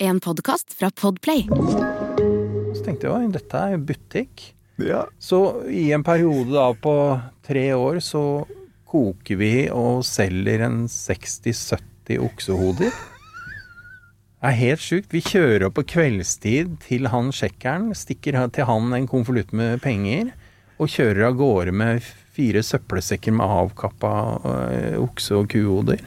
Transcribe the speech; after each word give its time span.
En 0.00 0.20
podkast 0.20 0.74
fra 0.78 0.90
Podplay. 0.94 1.48
Så 2.74 2.84
tenkte 2.86 3.08
jeg 3.10 3.32
dette 3.34 3.62
er 3.72 3.80
butikk. 3.82 4.44
Ja. 4.78 5.00
Så 5.18 5.64
i 5.74 5.88
en 5.90 6.04
periode 6.06 6.52
da 6.54 6.68
på 6.78 6.92
tre 7.42 7.64
år 7.74 7.98
så 8.06 8.22
koker 8.86 9.40
vi 9.40 9.50
og 9.74 10.04
selger 10.06 10.62
en 10.68 10.84
60-70 10.86 12.22
oksehoder. 12.22 12.94
Det 12.94 14.46
er 14.52 14.56
helt 14.60 14.86
sjukt. 14.86 15.10
Vi 15.10 15.24
kjører 15.32 15.66
opp 15.66 15.80
på 15.80 15.88
kveldstid 15.96 16.78
til 16.86 17.10
han 17.10 17.34
sjekkeren, 17.34 17.90
stikker 17.90 18.38
til 18.54 18.70
han 18.70 18.94
en 18.94 19.10
konvolutt 19.10 19.50
med 19.50 19.82
penger, 19.82 20.30
og 20.78 20.94
kjører 20.94 21.32
av 21.32 21.40
gårde 21.42 21.74
med 21.74 22.06
fire 22.38 22.62
søppelsekker 22.62 23.34
med 23.34 23.50
avkappa 23.50 24.14
øh, 24.46 24.98
okse- 25.02 25.42
og 25.42 25.50
kuhoder. 25.50 26.06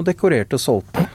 Og 0.00 0.08
dekorerte 0.08 0.56
og 0.56 0.64
solgte. 0.64 1.10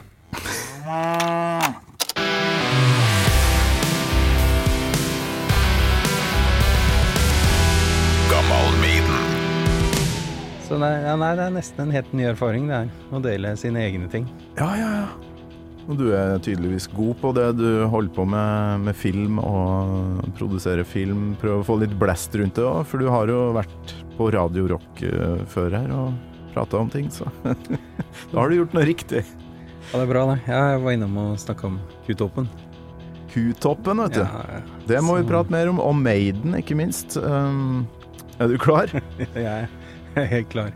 Så 10.68 10.76
det, 10.76 10.84
er- 10.84 11.06
ja, 11.08 11.14
nei, 11.16 11.30
det 11.38 11.46
er 11.48 11.54
nesten 11.54 11.86
en 11.86 11.94
helt 11.96 12.12
ny 12.12 12.26
erfaring, 12.28 12.66
det 12.68 12.76
her. 12.82 12.90
Å 13.16 13.22
dele 13.24 13.54
sine 13.56 13.80
egne 13.86 14.08
ting. 14.12 14.26
Ja, 14.58 14.68
ja, 14.76 14.90
ja. 15.00 15.08
Og 15.88 15.96
du 15.96 16.10
er 16.12 16.34
tydeligvis 16.44 16.84
god 16.92 17.14
på 17.22 17.30
det. 17.32 17.46
Du 17.56 17.86
holder 17.88 18.12
på 18.12 18.26
med, 18.28 18.82
med 18.84 18.96
film 18.98 19.38
og 19.40 20.18
produsere 20.36 20.84
film. 20.84 21.30
prøve 21.40 21.62
å 21.62 21.64
få 21.64 21.78
litt 21.80 21.94
blest 21.96 22.36
rundt 22.36 22.58
det 22.60 22.66
òg, 22.68 22.82
for 22.84 23.00
du 23.00 23.08
har 23.08 23.32
jo 23.32 23.38
vært 23.56 23.94
på 24.18 24.28
Radio 24.34 24.66
Rock 24.74 25.00
eh, 25.08 25.38
før 25.48 25.72
her 25.78 25.88
og 25.96 26.12
prata 26.52 26.76
om 26.82 26.90
ting, 26.92 27.08
så 27.12 27.24
da 27.46 28.36
har 28.42 28.50
du 28.52 28.58
gjort 28.58 28.76
noe 28.76 28.84
riktig. 28.88 29.22
Ja, 29.88 29.94
det 29.94 30.04
er 30.04 30.10
bra, 30.12 30.26
det. 30.34 30.38
Jeg 30.50 30.80
var 30.84 30.92
innom 30.98 31.16
og 31.22 31.38
snakka 31.40 31.70
om 31.70 31.78
Q-toppen. 32.04 32.48
Kutoppen, 33.32 34.02
vet 34.04 34.18
du. 34.18 34.22
Ja, 34.24 34.44
ja. 34.58 34.60
Det 34.88 35.00
må 35.04 35.16
vi 35.20 35.24
prate 35.28 35.52
mer 35.52 35.70
om. 35.72 35.80
Og 35.80 35.94
Maiden, 35.96 36.52
ikke 36.58 36.76
minst. 36.76 37.16
Um, 37.20 37.86
er 38.40 38.48
du 38.52 38.56
klar? 38.60 38.92
Jeg 39.36 39.68
er 40.14 40.30
helt 40.34 40.48
klar. 40.52 40.72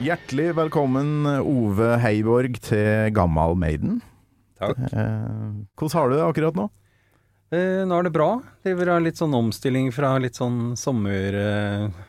Hjertelig 0.00 0.54
velkommen, 0.56 1.26
Ove 1.44 1.98
Heiborg, 2.00 2.54
til 2.64 3.10
Gammal 3.12 3.52
Maiden. 3.60 3.98
Takk. 4.56 4.78
Eh, 4.96 5.50
hvordan 5.76 5.92
har 5.98 6.08
du 6.08 6.14
det 6.16 6.22
akkurat 6.24 6.56
nå? 6.56 6.64
Eh, 7.52 7.82
nå 7.84 7.98
er 7.98 8.06
det 8.06 8.12
bra. 8.14 8.30
Det 8.64 8.72
vil 8.78 8.88
ha 8.88 8.96
litt 9.02 9.20
sånn 9.20 9.36
omstilling 9.36 9.90
fra 9.92 10.14
litt 10.22 10.40
sånn 10.40 10.72
sommer 10.80 11.36
eh, 11.36 12.00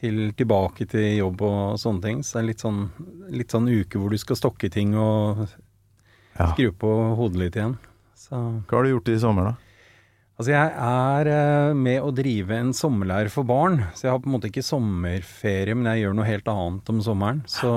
til 0.00 0.32
tilbake 0.34 0.88
til 0.90 1.06
jobb 1.20 1.46
og 1.46 1.78
sånne 1.78 2.02
ting. 2.08 2.24
Så 2.26 2.40
det 2.40 2.42
er 2.42 2.48
litt 2.50 2.66
sånn, 2.66 2.82
litt 3.30 3.54
sånn 3.54 3.70
uke 3.70 4.02
hvor 4.02 4.10
du 4.10 4.18
skal 4.18 4.40
stokke 4.42 4.72
ting 4.74 4.98
og 4.98 5.46
Ja. 6.38 6.50
skru 6.52 6.72
på 6.76 6.90
hodet 7.18 7.40
litt 7.40 7.56
igjen. 7.58 7.76
Så 8.16 8.36
Hva 8.66 8.78
har 8.78 8.86
du 8.86 8.94
gjort 8.94 9.08
i 9.12 9.18
sommer, 9.22 9.50
da? 9.52 9.54
Altså, 10.36 10.52
jeg 10.52 10.72
er 10.84 11.28
eh, 11.32 11.74
med 11.78 12.02
å 12.04 12.12
drive 12.12 12.56
en 12.60 12.72
sommerleir 12.76 13.30
for 13.32 13.48
barn, 13.48 13.78
så 13.96 14.04
jeg 14.04 14.12
har 14.12 14.20
på 14.20 14.28
en 14.28 14.34
måte 14.34 14.50
ikke 14.50 14.64
sommerferie, 14.66 15.76
men 15.76 15.88
jeg 15.94 16.04
gjør 16.04 16.16
noe 16.18 16.28
helt 16.28 16.50
annet 16.52 16.90
om 16.92 16.98
sommeren. 17.04 17.40
Så 17.48 17.70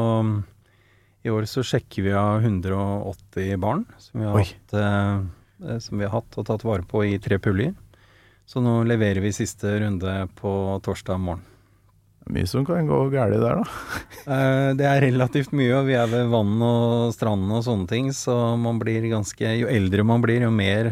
i 1.24 1.31
år 1.31 1.47
så 1.52 1.64
sjekker 1.64 2.03
vi 2.03 2.16
av 2.16 2.44
180 2.44 3.56
barn 3.64 3.86
som 4.00 4.20
vi 4.20 4.28
har, 4.28 4.42
hatt, 4.44 4.76
eh, 4.76 5.70
eh, 5.70 5.80
som 5.84 6.00
vi 6.00 6.08
har 6.08 6.18
hatt 6.18 6.36
og 6.40 6.50
tatt 6.52 6.68
vare 6.68 6.84
på 6.88 7.06
i 7.08 7.16
tre 7.24 7.40
puljer. 7.40 7.76
Så 8.50 8.64
nå 8.66 8.81
leverer 8.90 9.22
vi 9.24 9.31
siste 9.36 9.78
runde 9.80 10.14
på 10.40 10.52
torsdag 10.84 11.20
morgen. 11.22 11.46
Mye 12.29 12.45
som 12.45 12.66
kan 12.67 12.85
gå 12.85 12.97
galt 13.09 13.40
der, 13.41 13.62
da. 13.63 14.01
Eh, 14.29 14.73
Det 14.78 14.85
er 14.85 15.01
relativt 15.01 15.51
mye, 15.57 15.72
og 15.79 15.88
vi 15.88 15.95
er 15.97 16.09
ved 16.12 16.28
vann 16.29 16.59
og 16.62 17.13
strand 17.16 17.50
og 17.51 17.63
sånne 17.66 17.88
ting, 17.90 18.12
så 18.13 18.35
man 18.59 18.78
blir 18.81 19.01
ganske 19.09 19.56
Jo 19.57 19.67
eldre 19.72 20.06
man 20.06 20.22
blir, 20.22 20.44
jo 20.45 20.51
mer 20.53 20.91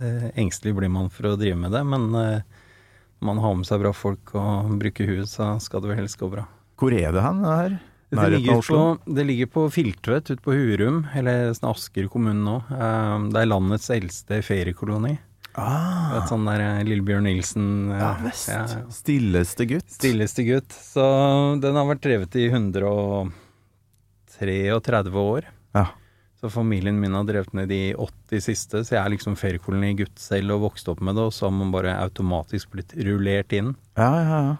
eh, 0.00 0.30
engstelig 0.40 0.74
blir 0.78 0.88
man 0.88 1.10
for 1.12 1.28
å 1.32 1.36
drive 1.36 1.58
med 1.60 1.72
det. 1.76 1.84
Men 1.84 2.08
eh, 2.16 2.40
man 3.20 3.38
har 3.42 3.54
med 3.58 3.66
seg 3.68 3.82
bra 3.82 3.92
folk 3.92 4.32
og 4.38 4.72
bruker 4.80 5.10
huet, 5.12 5.28
så 5.28 5.56
skal 5.60 5.82
det 5.84 5.92
vel 5.92 6.00
helst 6.04 6.18
gå 6.20 6.30
bra. 6.32 6.46
Hvor 6.78 6.94
er 6.96 7.12
det 7.12 7.22
hen, 7.26 7.44
det 7.44 7.54
her? 7.60 7.78
Det 8.08 8.28
ligger, 8.32 8.62
på, 8.64 8.82
det 9.04 9.24
ligger 9.28 9.48
på 9.52 9.62
Filtvet 9.68 10.30
ute 10.30 10.40
på 10.40 10.54
Hurum, 10.56 11.02
eller 11.18 11.50
sånn 11.52 11.68
Asker 11.74 12.06
kommune 12.08 12.40
nå. 12.40 12.62
Eh, 12.72 13.28
Det 13.34 13.42
er 13.42 13.50
landets 13.52 13.90
eldste 13.92 14.40
feriekoloni. 14.46 15.18
Ah, 15.58 16.18
Et 16.20 16.28
sånn 16.30 16.44
der 16.46 16.60
eh, 16.62 16.84
Lillebjørn 16.86 17.24
Nilsen 17.26 17.64
eh, 17.92 17.98
ja 18.00 18.12
visst. 18.22 18.48
ja, 18.52 18.60
Stilleste 18.94 19.66
gutt. 19.68 19.88
Stilleste 19.90 20.42
gutt. 20.46 20.72
Så 20.72 21.02
den 21.62 21.74
har 21.78 21.86
vært 21.90 22.02
drevet 22.06 22.36
i 22.38 22.46
133 22.48 23.32
år. 25.22 25.42
Ja. 25.74 25.86
Så 26.40 26.46
familien 26.54 27.00
min 27.02 27.14
har 27.18 27.24
drevet 27.26 27.52
med 27.52 27.68
de 27.72 27.80
80 27.98 28.40
siste, 28.44 28.84
så 28.86 28.94
jeg 28.94 29.02
er 29.02 29.10
liksom 29.16 29.34
feriekolonigutt 29.36 30.18
selv 30.22 30.52
og 30.54 30.60
vokste 30.68 30.90
opp 30.92 31.00
med 31.02 31.14
det, 31.18 31.24
og 31.26 31.32
så 31.34 31.46
har 31.48 31.54
man 31.58 31.72
bare 31.74 31.96
automatisk 31.98 32.70
blitt 32.76 32.92
rullert 32.94 33.52
inn. 33.58 33.72
Ja, 33.98 34.12
ja, 34.22 34.38
ja. 34.46 34.54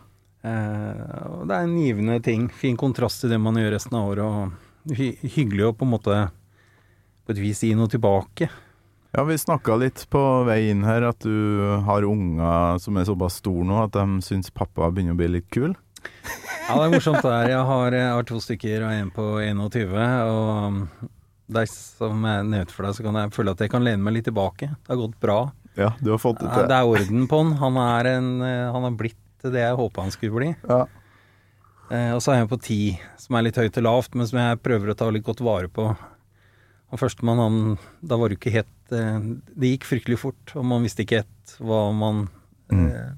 Eh, 0.48 1.02
og 1.38 1.42
det 1.50 1.54
er 1.54 1.62
en 1.68 1.78
givende 1.78 2.18
ting. 2.24 2.48
Fin 2.50 2.76
kontrast 2.78 3.20
til 3.22 3.30
det 3.30 3.38
man 3.42 3.54
gjør 3.58 3.72
resten 3.76 3.94
av 3.98 4.08
året, 4.10 4.26
og 4.26 4.50
hy 4.98 5.06
hyggelig 5.36 5.64
å 5.68 5.72
på 5.78 5.84
en 5.86 5.92
måte 5.94 6.14
på 7.26 7.30
et 7.34 7.40
vis 7.42 7.60
gi 7.62 7.74
noe 7.78 7.88
tilbake. 7.92 8.46
Ja, 9.18 9.24
vi 9.26 9.34
snakka 9.38 9.74
litt 9.74 10.04
på 10.14 10.20
vei 10.46 10.68
inn 10.70 10.84
her 10.86 11.02
at 11.08 11.24
du 11.26 11.58
har 11.82 12.04
unger 12.06 12.76
som 12.78 13.00
er 13.00 13.06
såpass 13.08 13.40
store 13.40 13.64
nå 13.66 13.80
at 13.82 13.96
de 13.96 14.20
syns 14.22 14.52
pappa 14.54 14.86
begynner 14.94 15.16
å 15.16 15.18
bli 15.18 15.26
litt 15.32 15.48
kul. 15.50 15.72
Ja, 16.68 16.76
det 16.76 16.84
er 16.84 16.92
morsomt 16.92 17.24
det 17.26 17.32
her. 17.32 17.50
Jeg 17.50 17.64
har, 17.66 17.96
jeg 17.98 18.12
har 18.14 18.28
to 18.28 18.38
stykker 18.44 18.84
og 18.86 18.92
en 18.94 19.10
på 19.16 19.24
21, 19.42 19.90
og 20.30 21.10
det 21.50 21.64
er 21.64 21.72
som 21.74 22.28
jeg 22.30 22.46
nevnte 22.52 22.76
for 22.76 22.86
deg, 22.86 22.94
så 22.94 23.06
kan 23.08 23.18
jeg 23.18 23.34
føle 23.34 23.56
at 23.58 23.64
jeg 23.66 23.72
kan 23.74 23.88
lene 23.88 24.06
meg 24.06 24.20
litt 24.20 24.28
tilbake. 24.30 24.70
Det 24.70 24.94
har 24.94 25.02
gått 25.02 25.18
bra. 25.26 25.40
Ja, 25.74 25.90
du 25.98 26.12
har 26.14 26.22
fått 26.22 26.38
det 26.38 26.52
til. 26.54 26.70
det 26.70 26.78
er 26.78 26.94
orden 26.94 27.26
på 27.26 27.42
han. 27.42 27.52
Han 27.64 27.82
er, 27.88 28.12
en, 28.20 28.30
han 28.46 28.86
er 28.86 29.02
blitt 29.02 29.50
det 29.50 29.66
jeg 29.66 29.80
håpa 29.82 30.06
han 30.06 30.14
skulle 30.14 30.38
bli. 30.38 30.52
Ja. 30.70 30.84
Eh, 31.90 32.14
og 32.14 32.22
så 32.22 32.36
er 32.36 32.44
jeg 32.44 32.52
på 32.54 32.62
ti, 32.70 32.80
som 33.18 33.34
er 33.34 33.48
litt 33.48 33.58
høyt 33.58 33.82
og 33.82 33.90
lavt, 33.90 34.14
men 34.14 34.30
som 34.30 34.38
jeg 34.44 34.62
prøver 34.62 34.94
å 34.94 34.98
ta 35.02 35.10
litt 35.10 35.26
godt 35.26 35.42
vare 35.42 35.74
på. 35.74 35.90
Og 36.88 37.02
førstemann, 37.02 37.42
han 37.42 37.78
Da 37.98 38.14
var 38.14 38.30
jo 38.30 38.38
ikke 38.38 38.54
helt 38.54 38.70
eh, 38.92 39.18
Det 39.58 39.72
gikk 39.74 39.86
fryktelig 39.88 40.18
fort, 40.22 40.54
og 40.56 40.64
man 40.64 40.82
visste 40.86 41.04
ikke 41.04 41.22
helt 41.24 41.56
hva 41.60 41.86
man 41.94 42.28
Mm. 42.68 42.86
eh, 42.92 43.12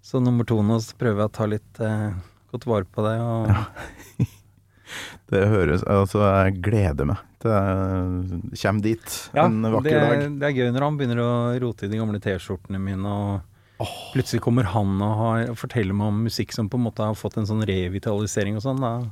Så 0.00 0.16
nummer 0.22 0.46
to 0.48 0.62
nå 0.64 0.78
så 0.80 0.94
prøver 0.96 1.20
jeg 1.26 1.28
å 1.28 1.32
ta 1.36 1.46
litt 1.50 1.80
eh, 1.84 2.12
godt 2.52 2.64
vare 2.66 2.86
på 2.88 3.02
det. 3.04 3.16
Og 3.20 4.26
Det 5.30 5.42
høres 5.50 5.82
Altså, 5.90 6.22
jeg 6.22 6.60
gleder 6.62 7.08
meg 7.10 7.18
til 7.42 7.50
jeg 7.52 8.60
kommer 8.62 8.82
dit 8.86 9.16
Ja, 9.34 9.44
en 9.44 9.60
vakker 9.62 9.90
det, 9.92 10.00
dag. 10.00 10.38
det 10.40 10.46
er 10.48 10.56
gøy 10.56 10.70
når 10.72 10.86
han 10.86 10.96
begynner 10.98 11.20
å 11.20 11.30
rote 11.62 11.84
i 11.84 11.90
de 11.92 11.98
gamle 12.00 12.20
T-skjortene 12.22 12.80
mine, 12.80 13.04
og 13.12 13.90
plutselig 14.14 14.40
kommer 14.46 14.64
han 14.72 14.94
og, 15.04 15.12
har, 15.20 15.42
og 15.52 15.58
forteller 15.60 15.92
meg 15.92 16.08
om 16.14 16.22
musikk 16.30 16.54
som 16.56 16.70
på 16.72 16.78
en 16.80 16.86
måte 16.86 17.04
har 17.04 17.18
fått 17.18 17.36
en 17.36 17.44
sånn 17.50 17.60
revitalisering 17.68 18.56
og 18.56 18.64
sånn. 18.64 18.80
Da. 18.80 19.10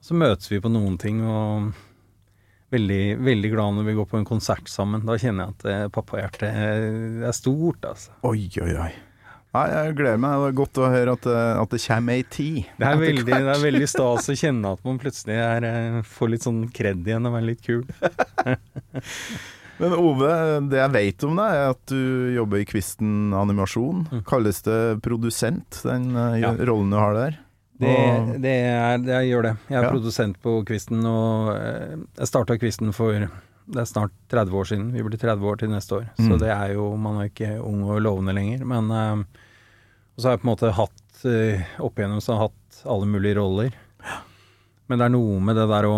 Så 0.00 0.16
møtes 0.16 0.48
vi 0.48 0.62
på 0.64 0.72
noen 0.72 0.96
ting, 0.98 1.20
og 1.28 1.74
veldig, 2.72 3.00
veldig 3.22 3.50
glad 3.52 3.76
når 3.78 3.86
vi 3.90 3.94
går 4.00 4.06
på 4.10 4.18
en 4.20 4.28
konsert 4.28 4.68
sammen. 4.72 5.04
Da 5.06 5.16
kjenner 5.20 5.46
jeg 5.48 5.54
at 5.56 5.66
eh, 5.70 5.86
pappahjertet 5.94 6.48
eh, 6.50 7.24
er 7.28 7.34
stort, 7.36 7.84
altså. 7.88 8.14
Oi, 8.28 8.46
oi, 8.64 8.72
oi. 8.88 8.92
Nei, 9.52 9.66
jeg 9.68 9.96
gleder 9.98 10.16
meg. 10.16 10.38
Det 10.40 10.46
er 10.48 10.54
godt 10.62 10.78
å 10.80 10.86
høre 10.88 11.12
at 11.18 11.26
det, 11.28 11.40
at 11.60 11.74
det 11.74 11.80
kommer 11.84 12.16
ei 12.16 12.22
tid. 12.32 12.60
Det 12.80 12.86
er 12.88 13.00
veldig, 13.06 13.26
det 13.28 13.40
er 13.56 13.64
veldig 13.66 13.88
stas 13.92 14.30
å 14.32 14.36
kjenne 14.40 14.70
at 14.78 14.86
man 14.88 15.00
plutselig 15.02 15.36
er, 15.44 15.66
eh, 15.68 15.98
får 16.08 16.32
litt 16.32 16.46
sånn 16.48 16.62
kred 16.72 17.04
igjen 17.04 17.28
og 17.28 17.36
er 17.36 17.44
litt 17.50 17.60
kul. 17.66 17.84
Men 19.82 19.94
Ove, 19.98 20.30
det 20.70 20.78
jeg 20.78 20.92
vet 20.94 21.24
om 21.26 21.38
deg, 21.40 21.54
er 21.58 21.72
at 21.72 21.80
du 21.90 22.32
jobber 22.36 22.60
i 22.62 22.66
Kvisten 22.68 23.32
animasjon. 23.34 24.04
Kalles 24.28 24.60
det 24.66 24.80
produsent, 25.04 25.80
den 25.84 26.12
eh, 26.14 26.36
Ja. 26.44 26.52
rollen 26.68 26.92
du 26.92 26.98
har 27.00 27.16
der? 27.16 27.38
Det, 27.80 28.40
det, 28.42 28.50
er, 28.68 28.98
jeg 29.08 29.30
gjør 29.32 29.42
det. 29.42 29.52
Jeg 29.68 29.78
er 29.78 29.82
Ja. 29.86 29.90
produsent 29.90 30.36
på 30.42 30.64
Kvisten, 30.68 31.04
og 31.08 31.56
eh, 31.56 31.96
jeg 32.18 32.28
starta 32.28 32.58
Kvisten 32.60 32.92
for 32.94 33.12
det 33.72 33.78
er 33.80 33.86
snart 33.88 34.12
30 34.28 34.52
år 34.58 34.64
siden. 34.68 34.92
Vi 34.92 35.02
blir 35.02 35.18
30 35.18 35.42
år 35.48 35.56
til 35.58 35.68
neste 35.70 35.96
år. 36.00 36.04
Så 36.18 36.32
Mm. 36.34 36.38
det 36.40 36.50
er 36.50 36.72
jo 36.74 36.96
Man 36.96 37.20
er 37.22 37.28
ikke 37.30 37.60
ung 37.64 37.82
og 37.84 38.00
lovende 38.02 38.34
lenger. 38.34 38.64
Men 38.66 38.90
Og 38.92 40.20
så 40.20 40.28
har 40.28 40.36
jeg 40.36 40.42
på 40.42 40.48
en 40.50 40.56
måte 40.56 40.72
hatt 40.76 41.24
eh, 41.24 41.62
opp 41.80 41.94
igjennom 41.96 42.20
så 42.20 42.34
har 42.36 42.40
jeg 42.42 42.50
hatt 42.50 42.82
alle 42.86 43.06
mulige 43.06 43.36
roller. 43.38 43.72
Men 44.88 44.98
det 44.98 45.04
er 45.06 45.14
noe 45.14 45.40
med 45.40 45.56
det 45.56 45.68
der 45.70 45.84
å 45.88 45.94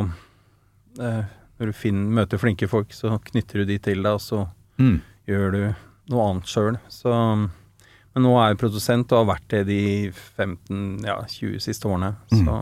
eh, 1.00 1.24
Når 1.58 1.66
du 1.66 1.72
finner, 1.72 2.10
møter 2.22 2.38
flinke 2.38 2.68
folk, 2.68 2.92
så 2.92 3.18
knytter 3.24 3.60
du 3.60 3.64
de 3.64 3.78
til 3.78 4.02
deg, 4.02 4.12
og 4.12 4.20
så 4.20 4.48
Mm. 4.78 5.00
gjør 5.26 5.52
du 5.52 5.74
noe 6.10 6.30
annet 6.30 6.44
sjøl. 6.46 6.78
Så 6.88 7.10
Men 8.14 8.26
nå 8.28 8.34
er 8.38 8.52
jeg 8.52 8.60
produsent 8.62 9.12
og 9.12 9.24
har 9.24 9.30
vært 9.34 9.46
det 9.50 9.62
de 9.68 9.78
15-20 10.38 11.62
siste 11.62 11.88
årene. 11.90 12.12
Så 12.30 12.58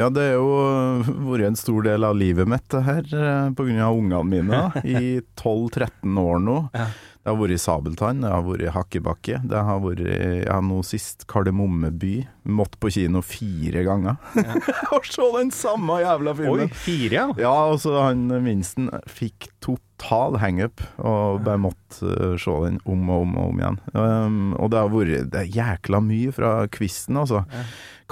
Ja, 0.00 0.06
det 0.08 0.22
har 0.24 0.38
jo 0.38 1.24
vært 1.28 1.50
en 1.50 1.58
stor 1.60 1.84
del 1.84 2.06
av 2.08 2.16
livet 2.16 2.48
mitt, 2.48 2.64
det 2.72 2.80
her, 2.86 3.02
pga. 3.04 3.52
grunn 3.58 3.82
av 3.84 3.98
ungene 3.98 4.22
mine. 4.24 4.60
I 4.88 5.20
12-13 5.36 6.16
år 6.22 6.40
nå. 6.40 6.58
Ja. 6.72 6.86
Det 7.22 7.30
har 7.30 7.36
vært 7.38 7.62
Sabeltann, 7.62 8.24
det 8.24 8.30
har 8.32 8.42
vært 8.42 8.72
Hakkebakke, 8.74 9.36
det 9.46 9.60
har 9.62 9.78
vært 9.84 10.00
ja, 10.42 10.56
nå 10.58 10.80
sist 10.82 11.22
Kardemommeby. 11.30 12.16
Måtte 12.50 12.80
på 12.82 12.90
kino 12.90 13.20
fire 13.22 13.84
ganger. 13.86 14.16
Og 14.96 15.06
se 15.06 15.28
den 15.36 15.52
samme 15.54 16.00
jævla 16.02 16.34
filmen! 16.40 16.66
Oi, 16.66 16.80
fire, 16.82 17.14
ja! 17.14 17.26
Ja, 17.38 17.54
og 17.70 17.78
så 17.84 17.94
han 18.08 18.26
minsten 18.42 18.90
fikk 19.06 19.46
total 19.62 20.40
hangup 20.42 20.82
og 20.98 21.44
bare 21.46 21.62
måtte 21.62 22.10
uh, 22.10 22.34
se 22.42 22.56
den 22.64 22.80
om 22.82 23.06
og 23.06 23.28
om 23.28 23.38
og 23.38 23.52
om 23.52 23.62
igjen. 23.62 23.78
Um, 23.94 24.40
og 24.58 24.72
det 24.74 24.82
har 24.82 24.90
vært 24.90 25.30
det 25.36 25.46
jækla 25.54 26.02
mye 26.02 26.34
fra 26.34 26.52
quizen, 26.74 27.22
altså. 27.22 27.44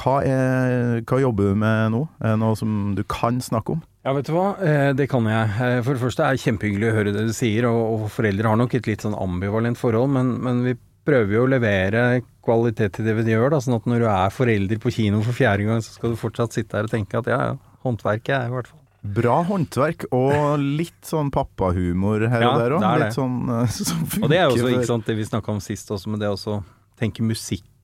Hva, 0.01 0.19
er, 0.25 1.03
hva 1.05 1.21
jobber 1.21 1.53
du 1.53 1.59
med 1.61 1.93
nå? 1.93 2.03
Noe 2.41 2.57
som 2.57 2.95
du 2.97 3.03
kan 3.05 3.41
snakke 3.45 3.77
om? 3.77 3.83
Ja, 4.07 4.15
vet 4.17 4.31
du 4.31 4.33
hva, 4.33 4.55
Eh, 4.65 4.93
det 4.97 5.11
kan 5.13 5.27
jeg. 5.29 5.49
Eh, 5.61 5.83
For 5.85 5.93
det 5.93 6.01
første 6.01 6.25
er 6.25 6.37
det 6.37 6.45
kjempehyggelig 6.45 6.89
å 6.89 6.95
høre 6.97 7.13
det 7.13 7.27
du 7.29 7.35
sier, 7.37 7.67
og, 7.69 8.07
foreldre 8.15 8.49
har 8.49 8.57
nok 8.57 8.75
et 8.79 8.89
litt 8.89 9.05
sånn 9.05 9.17
ambivalent 9.19 9.77
forhold, 9.77 10.09
men, 10.15 10.39
men 10.41 10.63
vi 10.65 10.73
prøver 11.05 11.37
jo 11.37 11.45
å 11.45 11.51
levere 11.51 12.23
kvalitet 12.45 12.97
til 12.97 13.09
det 13.09 13.17
vi 13.19 13.33
gjør, 13.35 13.51
da, 13.53 13.61
sånn 13.61 13.77
at 13.77 13.89
når 13.89 14.05
du 14.05 14.09
er 14.09 14.33
forelder 14.33 14.81
på 14.81 14.93
kino 14.95 15.21
for 15.25 15.37
fjerde 15.37 15.69
gang, 15.69 15.83
så 15.85 15.93
skal 15.97 16.15
du 16.15 16.21
fortsatt 16.21 16.57
sitte 16.57 16.77
her 16.77 16.89
og 16.89 16.93
tenke 16.93 17.21
at 17.21 17.29
ja, 17.29 17.41
ja, 17.51 17.57
håndverket 17.85 18.37
er 18.37 18.49
i 18.49 18.55
hvert 18.57 18.71
fall 18.71 18.79
Bra 19.01 19.39
håndverk 19.49 20.05
og 20.13 20.61
litt 20.61 21.09
sånn 21.09 21.31
pappahumor 21.33 22.27
her 22.29 22.43
Ja, 22.45 22.51
og 22.53 22.61
der 22.61 22.75
òg. 22.77 22.83
er. 22.85 23.05
Litt 23.07 23.17
sånn 23.17 23.39
uh, 23.49 23.63
som 23.73 24.03
funker 24.05 24.27
Og 24.27 24.33
det 24.33 24.41
er 24.41 24.45
jo 24.45 24.57
også 24.59 24.73
ikke 24.75 24.91
sant, 24.91 25.07
det 25.09 25.17
vi 25.17 25.25
snakka 25.25 25.55
om 25.55 25.63
sist 25.65 25.93
også, 25.97 26.13
men 26.13 26.21
det 26.21 26.29
å 26.29 26.59
tenke 27.01 27.25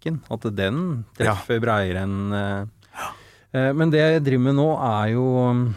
musikken, 0.06 0.20
at 0.30 0.46
den 0.56 1.04
treffer 1.16 1.60
breiere 1.60 2.04
enn 2.04 2.32
ja. 2.32 3.10
eh, 3.52 3.72
Men 3.74 3.90
det 3.90 3.98
jeg 4.00 4.22
driver 4.24 4.44
med 4.44 4.56
nå, 4.58 4.68
er 4.78 5.12
jo 5.14 5.24
um, 5.50 5.74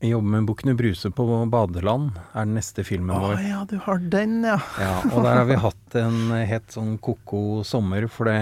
Jeg 0.00 0.12
jobber 0.12 0.30
med 0.36 0.46
Bukkene 0.46 0.76
Bruse 0.78 1.10
på 1.10 1.26
badeland, 1.50 2.10
er 2.34 2.46
den 2.46 2.54
neste 2.54 2.84
filmen 2.84 3.16
Å 3.16 3.20
vår. 3.20 3.38
ja, 3.42 3.62
du 3.68 3.78
har 3.78 3.98
den, 3.98 4.42
ja. 4.44 4.58
Ja, 4.78 4.96
og 5.12 5.22
der 5.24 5.40
har 5.40 5.46
vi 5.48 5.58
hatt 5.58 5.94
en 5.98 6.32
helt 6.32 6.70
sånn 6.70 6.98
ko-ko 6.98 7.62
sommer, 7.64 8.06
for 8.08 8.30
det 8.30 8.38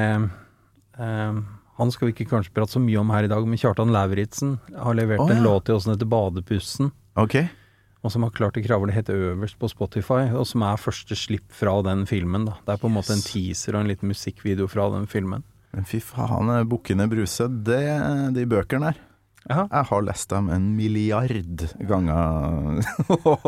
eh, 0.98 1.38
Han 1.78 1.90
skal 1.92 2.08
vi 2.08 2.14
ikke 2.14 2.30
kanskje 2.30 2.52
prate 2.56 2.72
så 2.76 2.80
mye 2.80 2.98
om 3.00 3.10
her 3.10 3.24
i 3.24 3.28
dag, 3.32 3.46
men 3.46 3.58
Kjartan 3.60 3.92
Lauritzen 3.92 4.58
har 4.76 4.94
levert 4.96 5.20
Å, 5.20 5.30
en 5.32 5.42
låt 5.44 5.66
til 5.66 5.76
oss 5.76 5.84
som 5.84 5.92
heter 5.94 6.08
Badepussen. 6.08 6.92
Ok. 7.16 7.40
Og 8.06 8.12
som 8.14 8.22
har 8.22 8.30
klart 8.30 8.54
å 8.54 8.62
kravle 8.62 8.94
helt 8.94 9.08
øverst 9.10 9.58
på 9.58 9.66
Spotify, 9.72 10.28
og 10.30 10.44
som 10.46 10.62
er 10.62 10.78
første 10.78 11.16
slipp 11.18 11.50
fra 11.50 11.80
den 11.82 12.04
filmen. 12.06 12.44
da. 12.46 12.54
Det 12.62 12.76
er 12.76 12.82
på 12.84 12.86
en 12.86 12.94
måte 12.94 13.16
en 13.16 13.24
teaser 13.24 13.74
og 13.74 13.82
en 13.82 13.90
liten 13.90 14.12
musikkvideo 14.12 14.68
fra 14.70 14.86
den 14.94 15.08
filmen. 15.10 15.42
Men 15.74 15.88
fy 15.90 15.98
faen, 15.98 16.52
eh, 16.54 16.62
Bukkene 16.70 17.08
Bruse, 17.10 17.48
det, 17.66 17.82
de 18.36 18.46
bøkene 18.46 18.92
der. 18.92 19.02
Aha. 19.46 19.66
Jeg 19.70 19.86
har 19.90 20.06
lest 20.06 20.30
dem 20.30 20.48
en 20.50 20.70
milliard 20.74 21.66
ganger. 21.90 22.80
og, 23.30 23.44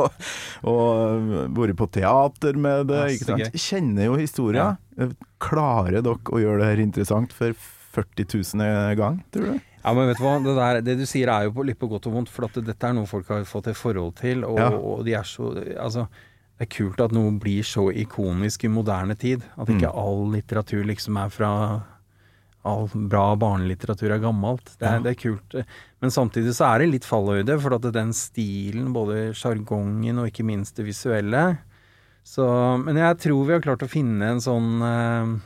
og 0.67 1.33
vært 1.55 1.79
på 1.79 1.89
teater 1.95 2.59
med 2.59 2.91
det. 2.91 3.01
Ja, 3.01 3.15
ikke 3.15 3.31
sant? 3.31 3.63
Kjenner 3.63 4.11
jo 4.11 4.19
historia. 4.19 4.69
Klarer 5.43 6.03
dere 6.03 6.19
å 6.19 6.43
gjøre 6.43 6.63
det 6.63 6.71
her 6.73 6.85
interessant 6.85 7.35
for 7.35 7.55
40 7.95 8.31
000 8.59 8.99
gang, 8.99 9.23
tror 9.35 9.55
du? 9.55 9.68
Ja, 9.85 9.93
men 9.95 10.09
vet 10.09 10.19
du 10.19 10.25
hva, 10.25 10.37
det, 10.43 10.55
der, 10.59 10.81
det 10.83 10.97
du 10.99 11.05
sier 11.07 11.29
er 11.33 11.45
jo 11.47 11.53
på, 11.53 11.65
litt 11.65 11.79
på 11.79 11.89
godt 11.89 12.07
og 12.11 12.13
vondt, 12.17 12.29
for 12.33 12.49
dette 12.49 12.85
er 12.89 12.93
noe 12.97 13.07
folk 13.07 13.29
har 13.29 13.45
fått 13.49 13.69
et 13.69 13.77
forhold 13.79 14.17
til, 14.17 14.45
og, 14.45 14.59
Ja. 14.59 14.71
og 14.71 15.05
de 15.07 15.15
er 15.15 15.23
så 15.23 15.53
Altså, 15.79 16.09
det 16.59 16.67
er 16.67 16.75
kult 16.75 17.01
at 17.01 17.13
noe 17.13 17.31
blir 17.39 17.63
så 17.63 17.87
ikonisk 17.95 18.65
i 18.65 18.69
moderne 18.69 19.15
tid. 19.17 19.43
At 19.57 19.69
ikke 19.69 19.87
Mm. 19.93 19.99
all 19.99 20.27
litteratur 20.33 20.85
liksom 20.85 21.17
er 21.25 21.29
fra 21.31 21.53
All 22.65 22.89
bra 22.93 23.37
barnelitteratur 23.37 24.11
er 24.11 24.19
gammelt. 24.19 24.65
Det 24.79 24.83
er, 24.89 24.97
Ja. 24.97 24.99
det 25.01 25.11
er 25.13 25.31
kult. 25.31 25.55
Men 26.03 26.11
samtidig 26.11 26.51
så 26.53 26.75
er 26.75 26.81
det 26.81 26.89
litt 26.91 27.05
fallhøyde, 27.07 27.59
for 27.61 27.73
at 27.75 27.93
den 27.95 28.11
stilen, 28.13 28.93
både 28.93 29.31
sjargongen 29.33 30.19
og 30.19 30.27
ikke 30.27 30.45
minst 30.45 30.75
det 30.77 30.85
visuelle 30.85 31.59
så, 32.25 32.77
Men 32.85 32.97
jeg 32.97 33.17
tror 33.19 33.47
vi 33.47 33.53
har 33.55 33.61
klart 33.61 33.87
å 33.87 33.89
finne 33.89 34.23
en 34.23 34.39
sånn 34.41 34.83
eh, 34.83 35.41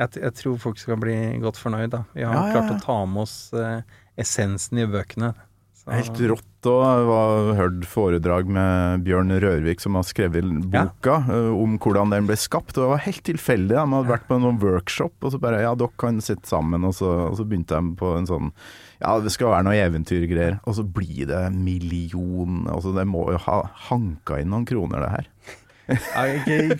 jeg, 0.00 0.16
jeg 0.24 0.34
tror 0.40 0.58
folk 0.62 0.80
skal 0.80 0.98
bli 1.02 1.16
godt 1.44 1.60
fornøyd, 1.60 1.92
da. 1.92 2.04
Vi 2.16 2.24
har 2.26 2.34
Ja, 2.34 2.48
klart 2.56 2.74
å 2.74 2.80
ta 2.82 2.98
med 3.06 3.22
oss 3.28 3.38
eh, 3.54 3.82
essensen 4.20 4.80
i 4.82 4.88
bøkene. 4.90 5.34
Så- 5.80 5.92
Helt 5.96 6.18
rått. 6.28 6.46
Og 6.68 7.06
var 7.08 7.54
hørt 7.56 7.86
foredrag 7.88 8.44
med 8.52 9.00
Bjørn 9.06 9.32
Rørvik, 9.40 9.80
som 9.80 9.94
har 9.96 10.02
skrevet 10.04 10.44
boka, 10.68 11.14
ja. 11.24 11.38
om 11.56 11.78
hvordan 11.80 12.10
den 12.12 12.26
ble 12.28 12.36
skapt. 12.36 12.76
Og 12.76 12.82
det 12.84 12.90
var 12.90 13.00
helt 13.06 13.22
tilfeldig. 13.24 13.78
De 13.78 13.84
hadde 13.94 14.10
vært 14.10 14.26
på 14.28 14.36
en 14.36 14.58
workshop, 14.60 15.14
og 15.24 15.32
så 15.32 15.40
bare 15.40 15.62
Ja, 15.62 15.72
dere 15.74 15.88
kan 15.96 16.20
sitte 16.20 16.44
sammen. 16.52 16.84
Og 16.84 16.92
så, 16.98 17.08
og 17.30 17.38
så 17.38 17.46
begynte 17.48 17.80
de 17.80 17.96
på 17.96 18.12
en 18.18 18.28
sånn 18.28 18.52
Ja, 19.00 19.14
det 19.24 19.32
skal 19.32 19.54
være 19.54 19.64
noe 19.70 19.80
eventyrgreier. 19.80 20.60
Og 20.68 20.76
så 20.76 20.84
blir 20.84 21.24
det 21.32 21.46
million 21.56 22.66
Altså, 22.68 22.92
det 22.94 23.06
må 23.08 23.24
jo 23.32 23.38
ha 23.46 23.62
hanka 23.88 24.36
inn 24.42 24.52
noen 24.52 24.68
kroner, 24.68 25.00
det 25.00 25.10
her. 25.16 25.26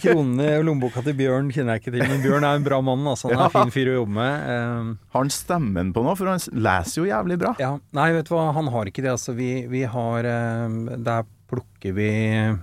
Kronene 0.01 0.47
og 0.61 0.65
lommeboka 0.69 1.03
til 1.07 1.17
Bjørn 1.19 1.51
kjenner 1.55 1.77
jeg 1.77 1.83
ikke 1.85 1.95
til, 1.97 2.05
men 2.07 2.23
Bjørn 2.25 2.47
er 2.47 2.59
en 2.61 2.67
bra 2.67 2.79
mann. 2.85 3.05
Altså. 3.11 3.31
Han 3.33 3.41
er 3.43 3.49
en 3.49 3.55
fin 3.57 3.75
fyr 3.75 3.91
å 3.93 3.97
jobbe 4.01 4.17
med. 4.17 4.49
Eh, 4.55 4.91
Har 5.15 5.25
han 5.25 5.33
stemmen 5.35 5.93
på 5.97 6.05
noe? 6.07 6.17
For 6.19 6.31
han 6.31 6.43
leser 6.55 7.03
jo 7.03 7.09
jævlig 7.11 7.39
bra. 7.43 7.55
Ja, 7.62 7.73
nei, 7.97 8.09
vet 8.17 8.31
du 8.31 8.35
hva, 8.37 8.49
han 8.57 8.71
har 8.75 8.91
ikke 8.91 9.05
det. 9.07 9.12
Altså, 9.17 9.35
vi, 9.39 9.51
vi 9.71 9.85
har 9.91 10.29
eh, 10.31 10.97
Der 11.11 11.29
plukker 11.51 11.95
vi 11.97 12.11
eh, 12.39 12.57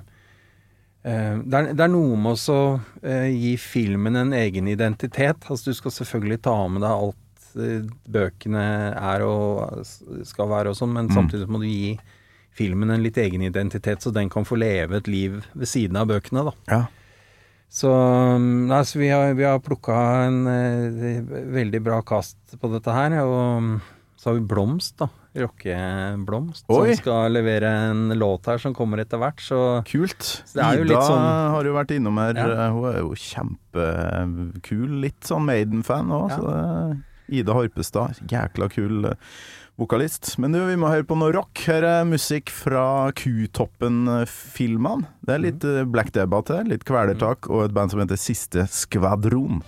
det, 1.03 1.53
er, 1.55 1.71
det 1.75 1.83
er 1.87 1.91
noe 1.93 2.17
med 2.19 2.41
å 2.51 2.59
eh, 3.03 3.29
gi 3.35 3.53
filmen 3.61 4.15
en 4.19 4.33
egen 4.37 4.67
identitet. 4.71 5.47
Altså, 5.49 5.71
du 5.71 5.77
skal 5.79 5.95
selvfølgelig 6.01 6.41
ta 6.47 6.55
med 6.71 6.83
deg 6.85 6.91
alt 6.91 7.49
eh, 7.59 7.87
bøkene 8.11 8.65
er 8.95 9.23
og 9.27 9.83
skal 10.27 10.51
være 10.51 10.73
og 10.73 10.79
sånn, 10.79 10.95
men 10.95 11.07
Mm. 11.11 11.15
samtidig 11.21 11.47
må 11.51 11.61
du 11.63 11.67
gi 11.69 11.97
filmen 12.57 12.89
en 12.93 13.03
litt 13.05 13.17
egen 13.21 13.43
identitet, 13.45 14.01
så 14.03 14.11
den 14.13 14.29
kan 14.33 14.47
få 14.47 14.57
leve 14.59 14.97
et 14.99 15.07
liv 15.11 15.43
ved 15.53 15.69
siden 15.69 15.99
av 16.01 16.09
bøkene, 16.09 16.47
da. 16.49 16.55
Ja. 16.71 16.81
Så, 17.69 17.91
altså, 18.71 18.99
vi 19.01 19.09
har, 19.11 19.33
vi 19.35 19.43
har 19.43 19.59
plukka 19.59 19.93
en 20.25 20.47
eh, 20.47 21.21
veldig 21.53 21.81
bra 21.83 22.01
kast 22.07 22.37
på 22.61 22.69
dette 22.71 22.93
her. 22.95 23.17
Og 23.25 23.57
um, 23.59 23.73
så 24.17 24.31
har 24.31 24.37
vi 24.39 24.45
Blomst, 24.47 24.95
da. 25.01 25.09
Rockeblomst. 25.37 26.65
Som 26.65 26.87
skal 26.97 27.35
levere 27.35 27.69
en 27.91 28.07
låt 28.17 28.47
her 28.49 28.57
som 28.63 28.73
kommer 28.73 29.03
etter 29.03 29.19
hvert. 29.21 29.43
Så 29.43 29.59
Kult. 29.85 30.29
det 30.55 30.69
jo 30.79 30.87
Ida 30.87 31.03
sånn- 31.03 31.51
har 31.53 31.69
jo 31.69 31.75
vært 31.75 31.93
innom 31.93 32.17
her. 32.23 32.39
Ja. 32.39 32.71
Hun 32.73 32.87
er 32.89 32.97
jo 33.03 33.11
kjempekul. 33.27 34.97
Litt 35.03 35.27
sånn 35.27 35.45
Maiden-fan 35.45 36.09
òg. 36.15 36.33
Ja. 36.33 36.39
så 36.39 36.97
Ida 37.27 37.53
Harpestad, 37.53 38.21
jækla 38.31 38.69
kul 38.71 39.05
eh, 39.11 39.17
vokalist. 39.77 40.35
Men 40.41 40.55
du, 40.55 40.61
vi 40.67 40.77
må 40.79 40.91
høre 40.91 41.05
på 41.07 41.17
noe 41.19 41.33
rock. 41.35 41.53
Her 41.69 41.85
er 41.85 42.09
musikk 42.09 42.51
fra 42.53 43.11
Kutoppen-filmene. 43.17 45.07
Det 45.27 45.35
er 45.35 45.43
litt 45.43 45.67
eh, 45.67 45.85
Black 45.87 46.13
Debate 46.17 46.63
litt 46.67 46.85
Kvelertak 46.87 47.49
og 47.51 47.67
et 47.67 47.75
band 47.77 47.93
som 47.93 48.03
heter 48.03 48.19
Siste 48.19 48.67
Skvadron. 48.71 49.61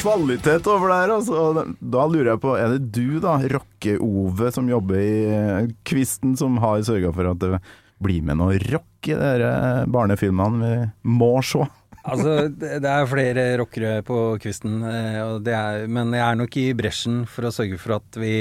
Kvalitet 0.00 0.68
over 0.70 0.90
det 0.90 0.98
her, 1.02 1.12
altså. 1.18 1.64
Da 1.80 2.06
lurer 2.08 2.32
jeg 2.32 2.42
på, 2.42 2.54
er 2.58 2.74
det 2.74 2.90
du 2.96 3.20
da, 3.22 3.36
Rocke-Ove, 3.52 4.50
som 4.54 4.70
jobber 4.70 5.00
i 5.00 5.18
eh, 5.30 5.68
Kvisten, 5.86 6.36
som 6.40 6.58
har 6.62 6.82
sørga 6.86 7.12
for 7.16 7.30
at 7.32 7.42
det 7.42 7.60
blir 8.00 8.24
med 8.24 8.40
noe 8.40 8.56
rock 8.70 9.10
i 9.10 9.16
de 9.16 9.34
eh, 9.44 9.84
barnefilmene 9.92 10.60
vi 10.64 11.18
må 11.20 11.34
se? 11.44 11.66
altså, 12.00 12.34
det, 12.48 12.80
er 12.88 13.10
flere 13.10 13.44
rockere 13.60 14.00
på 14.06 14.18
kvisten, 14.40 14.80
eh, 14.88 15.20
og 15.24 15.44
det 15.46 15.56
er, 15.56 15.86
men 15.92 16.14
jeg 16.16 16.24
er 16.26 16.40
nok 16.40 16.58
i 16.60 16.66
bresjen 16.76 17.22
for 17.28 17.48
å 17.48 17.54
sørge 17.54 17.80
for 17.80 17.98
at 18.00 18.20
vi 18.20 18.34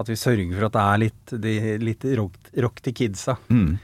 At 0.00 0.08
vi 0.08 0.16
sørger 0.16 0.56
for 0.56 0.66
at 0.66 0.74
det 0.74 0.82
er 0.82 1.00
litt, 1.02 1.32
de, 1.44 1.56
litt 1.78 2.04
rock, 2.18 2.38
rock 2.64 2.80
til 2.82 2.94
kidsa. 2.96 3.36
Mm. 3.52 3.76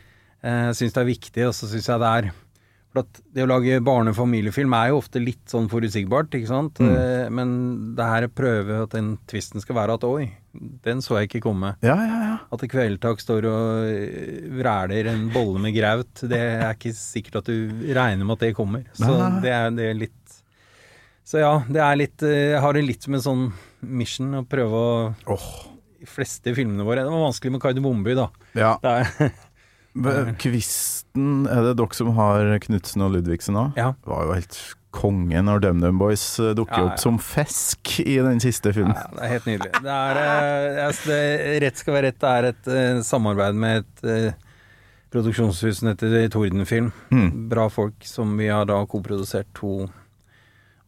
Jeg 0.43 0.77
syns 0.79 0.95
det 0.95 1.03
er 1.03 1.11
viktig, 1.13 1.43
og 1.47 1.53
så 1.55 1.69
syns 1.69 1.89
jeg 1.91 2.01
det 2.01 2.13
er 2.17 2.31
at 3.01 3.21
det 3.35 3.45
å 3.45 3.49
lage 3.51 3.79
barne- 3.85 4.13
og 4.13 4.17
familiefilm 4.19 4.75
er 4.77 4.91
jo 4.93 4.99
ofte 5.01 5.21
litt 5.23 5.45
sånn 5.51 5.69
forutsigbart, 5.71 6.33
ikke 6.37 6.51
sant. 6.51 6.81
Mm. 6.83 6.91
Eh, 6.95 7.29
Men 7.35 7.55
det 7.99 8.05
her 8.11 8.27
prøver 8.29 8.83
at 8.85 8.95
den 8.97 9.17
tvisten 9.31 9.63
skal 9.63 9.77
være 9.79 9.97
at 9.99 10.05
oi, 10.09 10.27
den 10.85 11.03
så 11.05 11.19
jeg 11.21 11.29
ikke 11.31 11.43
komme. 11.47 11.75
Ja, 11.87 11.95
ja, 11.97 12.19
ja. 12.25 12.37
At 12.53 12.65
Kvelertak 12.71 13.21
står 13.23 13.47
og 13.51 13.89
eh, 13.93 14.49
vræler 14.59 15.11
en 15.13 15.29
bolle 15.35 15.61
med 15.63 15.75
graut, 15.77 16.25
det 16.29 16.39
er 16.41 16.75
ikke 16.75 16.95
sikkert 16.97 17.41
at 17.43 17.51
du 17.53 17.89
regner 17.95 18.25
med 18.25 18.37
at 18.39 18.47
det 18.49 18.55
kommer. 18.59 18.85
Så 18.97 19.07
Nei, 19.09 19.19
nei, 19.23 19.41
det 19.45 19.55
er, 19.55 19.71
det 19.79 19.89
er 19.93 19.99
litt 20.05 20.15
Så 21.29 21.43
ja, 21.43 21.55
det 21.69 21.83
er 21.85 21.99
litt 22.01 22.23
eh, 22.25 22.55
Jeg 22.55 22.63
har 22.65 22.73
det 22.79 22.87
litt 22.87 23.05
som 23.05 23.15
en 23.19 23.25
sånn 23.25 23.43
mission 23.85 24.39
å 24.41 24.47
prøve 24.49 24.79
å 24.79 25.35
oh. 25.35 25.49
De 25.99 26.07
fleste 26.09 26.53
filmene 26.57 26.87
våre 26.87 27.03
Det 27.05 27.11
var 27.13 27.25
vanskelig 27.27 27.53
med 27.57 27.63
Kardemommeby, 27.65 28.15
da. 28.17 28.29
ja. 28.57 28.73
Det 28.81 28.95
er, 29.03 29.33
Men 29.99 30.35
Kvisten, 31.15 31.47
er 31.49 31.63
det 31.65 31.77
dere 31.79 31.95
som 31.97 32.11
har 32.17 32.59
Knutsen 32.61 33.03
og 33.03 33.13
Ludvigsen 33.17 33.57
òg? 33.57 33.73
ja. 33.77 33.93
Det 34.05 34.11
var 34.13 34.25
jo 34.27 34.35
helt 34.37 34.59
konge 34.91 35.41
når 35.45 35.61
DumDum 35.61 35.99
Boys 36.01 36.23
eh, 36.41 36.55
dukker 36.57 36.79
Ja, 36.79 36.85
ja. 36.87 36.93
opp 36.95 36.99
som 37.03 37.19
fisk 37.21 38.01
i 38.01 38.17
den 38.25 38.41
siste 38.41 38.73
filmen. 38.73 38.95
Ja, 38.97 39.09
det 39.13 39.23
er 39.27 39.33
helt 39.35 39.47
nydelig. 39.47 39.73
Det 39.85 39.93
er, 39.93 40.87
altså, 40.87 41.11
det, 41.11 41.61
Rett 41.63 41.77
skal 41.83 41.95
være 41.95 42.07
rett. 42.09 42.21
Det 42.23 42.31
er 42.33 42.49
et 42.49 42.71
uh, 42.73 43.03
samarbeid 43.05 43.55
med 43.61 43.83
et 43.85 44.05
uh, 44.09 44.33
produksjonshus 45.13 45.81
som 45.83 45.91
heter 45.91 46.29
Tordenfilm. 46.33 46.91
Mm. 47.13 47.29
Bra 47.53 47.69
folk 47.71 48.01
som 48.09 48.33
vi 48.41 48.49
har 48.49 48.65
da 48.69 48.81
koprodusert 48.89 49.49
to 49.55 49.89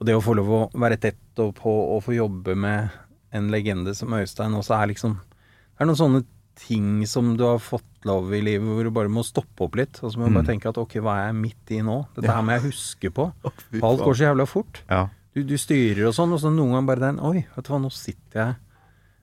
Og 0.00 0.06
det 0.08 0.16
å 0.16 0.24
få 0.24 0.32
lov 0.38 0.48
å 0.48 0.62
være 0.80 0.96
tett 0.96 1.38
og 1.44 1.54
på 1.60 1.70
og 1.96 2.02
få 2.06 2.16
jobbe 2.16 2.54
med 2.56 2.88
en 3.36 3.50
legende 3.52 3.92
som 3.94 4.12
Øystein 4.16 4.56
også 4.56 4.74
er 4.80 4.86
liksom 4.94 5.18
Det 5.20 5.84
er 5.84 5.86
noen 5.90 6.00
sånne 6.00 6.24
ting 6.56 7.06
som 7.08 7.36
du 7.36 7.44
har 7.44 7.58
fått 7.58 7.84
lov 8.04 8.32
i 8.34 8.40
livet 8.40 8.66
hvor 8.68 8.84
du 8.84 8.90
bare 8.90 9.08
må 9.12 9.22
stoppe 9.24 9.64
opp 9.66 9.76
litt. 9.76 10.00
Og 10.02 10.12
så 10.12 10.18
må 10.20 10.28
du 10.28 10.34
bare 10.38 10.48
tenke 10.52 10.68
at 10.68 10.78
ok, 10.80 10.98
hva 11.04 11.18
er 11.20 11.26
jeg 11.30 11.38
midt 11.40 11.72
i 11.76 11.80
nå? 11.84 11.98
Dette 12.16 12.26
Ja. 12.28 12.36
her 12.38 12.42
må 12.42 12.52
jeg 12.58 12.66
huske 12.72 13.10
på. 13.12 13.30
Oh, 13.44 13.88
Alt 13.90 14.02
går 14.04 14.14
så 14.16 14.26
jævla 14.30 14.46
fort. 14.48 14.82
Ja. 14.90 15.06
Du, 15.34 15.42
du 15.46 15.54
styrer 15.56 16.08
og 16.08 16.14
sånn, 16.16 16.32
og 16.34 16.40
så 16.42 16.50
noen 16.50 16.72
ganger 16.74 16.86
bare 16.90 17.04
den 17.06 17.20
Oi, 17.22 17.44
vet 17.54 17.64
du 17.64 17.70
hva, 17.72 17.78
nå 17.80 17.90
sitter 17.94 18.40
jeg 18.40 18.54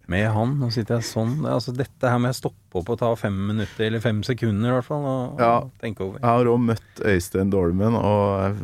med 0.07 0.23
han, 0.31 0.53
nå 0.61 0.69
sitter 0.71 1.01
jeg 1.01 1.03
sånn. 1.09 1.33
Altså, 1.51 1.73
dette 1.75 2.07
her 2.07 2.17
må 2.23 2.29
jeg 2.31 2.37
stoppe 2.39 2.79
opp 2.79 2.89
og 2.93 2.99
ta 3.01 3.09
fem 3.19 3.35
minutter, 3.49 3.89
eller 3.89 3.99
fem 3.99 4.21
sekunder 4.23 4.69
i 4.69 4.75
hvert 4.77 4.85
fall, 4.87 5.03
og, 5.03 5.41
Ja. 5.41 5.49
og 5.65 5.73
tenke 5.83 6.05
over. 6.05 6.21
Jeg 6.21 6.29
har 6.29 6.45
òg 6.47 6.61
møtt 6.63 7.01
Øystein 7.03 7.49
Dolmen, 7.51 7.97
og 7.99 8.55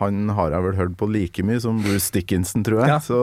han 0.00 0.32
har 0.36 0.54
jeg 0.54 0.64
vel 0.66 0.76
hørt 0.78 0.96
på 1.00 1.08
like 1.12 1.44
mye 1.46 1.60
som 1.62 1.80
Bruce 1.84 2.10
Dickinson, 2.14 2.64
tror 2.66 2.82
jeg. 2.82 2.90
Ja. 2.92 2.98
Så 3.04 3.20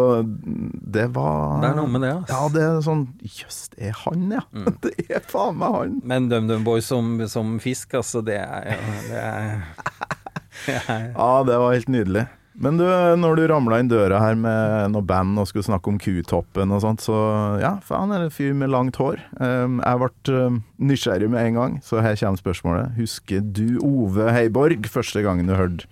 det 0.98 1.10
var 1.18 1.60
Det 1.64 1.72
er 1.72 1.78
noe 1.82 1.92
med 1.92 2.06
det, 2.06 2.14
altså. 2.22 2.38
Ja, 2.38 2.54
det 2.54 2.66
er 2.68 2.80
sånn 2.86 3.06
Jøss, 3.26 3.60
det 3.74 3.92
er 3.92 4.00
han, 4.06 4.26
ja. 4.38 4.46
Mm. 4.54 4.72
Det 4.86 4.96
er 5.10 5.24
faen 5.28 5.60
meg 5.60 5.78
han. 5.78 6.00
Men 6.08 6.32
DumDum 6.32 6.66
Boys 6.68 6.90
som, 6.90 7.16
som 7.32 7.58
fisk, 7.64 7.98
altså, 7.98 8.24
det 8.26 8.40
er, 8.40 8.82
det 9.10 9.22
er, 9.22 9.64
det 10.66 10.82
er 10.82 11.08
Ja, 11.14 11.32
det 11.48 11.62
var 11.64 11.78
helt 11.78 11.92
nydelig. 11.92 12.28
Men 12.58 12.80
du, 12.80 12.86
når 13.22 13.38
du 13.38 13.44
ramla 13.52 13.78
inn 13.78 13.90
døra 13.92 14.18
her 14.18 14.38
med 14.40 14.90
noe 14.96 15.06
band 15.06 15.38
og 15.38 15.46
skulle 15.50 15.68
snakke 15.68 15.92
om 15.92 16.00
Kutoppen 16.02 16.74
og 16.74 16.82
sånt, 16.82 17.04
så 17.06 17.18
ja, 17.62 17.76
faen 17.86 18.10
er 18.10 18.24
det 18.24 18.32
en 18.32 18.34
fyr 18.34 18.56
med 18.58 18.72
langt 18.74 18.98
hår. 18.98 19.22
Um, 19.38 19.78
jeg 19.84 20.02
ble 20.02 20.38
um, 20.42 20.62
nysgjerrig 20.90 21.30
med 21.30 21.52
en 21.52 21.60
gang, 21.60 21.76
så 21.86 22.02
her 22.02 22.18
kommer 22.18 22.42
spørsmålet. 22.42 22.96
Husker 22.98 23.46
du 23.46 23.78
Ove 23.86 24.32
Heiborg 24.34 24.90
første 24.90 25.22
gangen 25.26 25.50
du 25.50 25.54
hørte 25.54 25.86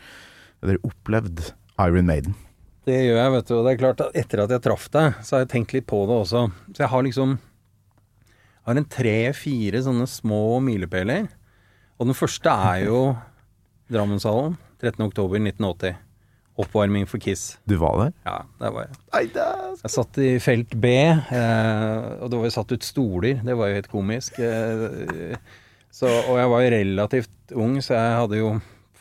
eller 0.66 0.82
opplevde 0.88 1.54
Iron 1.80 2.10
Maiden? 2.10 2.36
Det 2.86 3.00
gjør 3.02 3.18
jeg, 3.18 3.32
vet 3.34 3.50
du. 3.50 3.54
Og 3.58 3.66
det 3.66 3.72
er 3.74 3.82
klart 3.82 4.02
at 4.06 4.18
etter 4.22 4.44
at 4.44 4.54
jeg 4.54 4.64
traff 4.66 4.86
deg, 4.94 5.18
så 5.26 5.36
har 5.36 5.46
jeg 5.46 5.52
tenkt 5.56 5.74
litt 5.74 5.88
på 5.90 6.04
det 6.10 6.18
også. 6.26 6.46
Så 6.74 6.84
jeg 6.84 6.92
har 6.92 7.06
liksom 7.06 7.38
Jeg 7.38 8.72
har 8.72 8.80
en 8.82 8.90
tre-fire 8.90 9.82
sånne 9.86 10.08
små 10.10 10.60
milepæler. 10.66 11.28
Og 12.00 12.10
den 12.10 12.18
første 12.18 12.50
er 12.50 12.88
jo 12.88 13.00
Drammenshallen 13.94 14.58
13.10.1980. 14.82 16.02
Oppvarming 16.56 17.04
for 17.10 17.20
Kiss. 17.20 17.58
Du 17.68 17.76
var 17.82 17.98
der? 18.00 18.12
Ja, 18.26 18.38
der 18.62 18.72
var 18.72 18.88
jeg. 18.88 19.30
Jeg 19.36 19.92
satt 19.92 20.18
i 20.24 20.30
felt 20.40 20.72
B, 20.82 20.92
eh, 21.12 22.06
og 22.24 22.32
det 22.32 22.40
var 22.40 22.48
jo 22.48 22.54
satt 22.56 22.72
ut 22.72 22.86
stoler. 22.86 23.42
Det 23.44 23.58
var 23.60 23.70
jo 23.70 23.78
helt 23.82 23.92
komisk. 23.92 24.40
Eh, 24.40 25.36
så, 25.92 26.08
og 26.08 26.40
jeg 26.40 26.52
var 26.54 26.64
jo 26.64 26.72
relativt 26.78 27.56
ung, 27.60 27.76
så 27.84 27.98
jeg 27.98 28.16
hadde 28.22 28.40
jo 28.40 28.54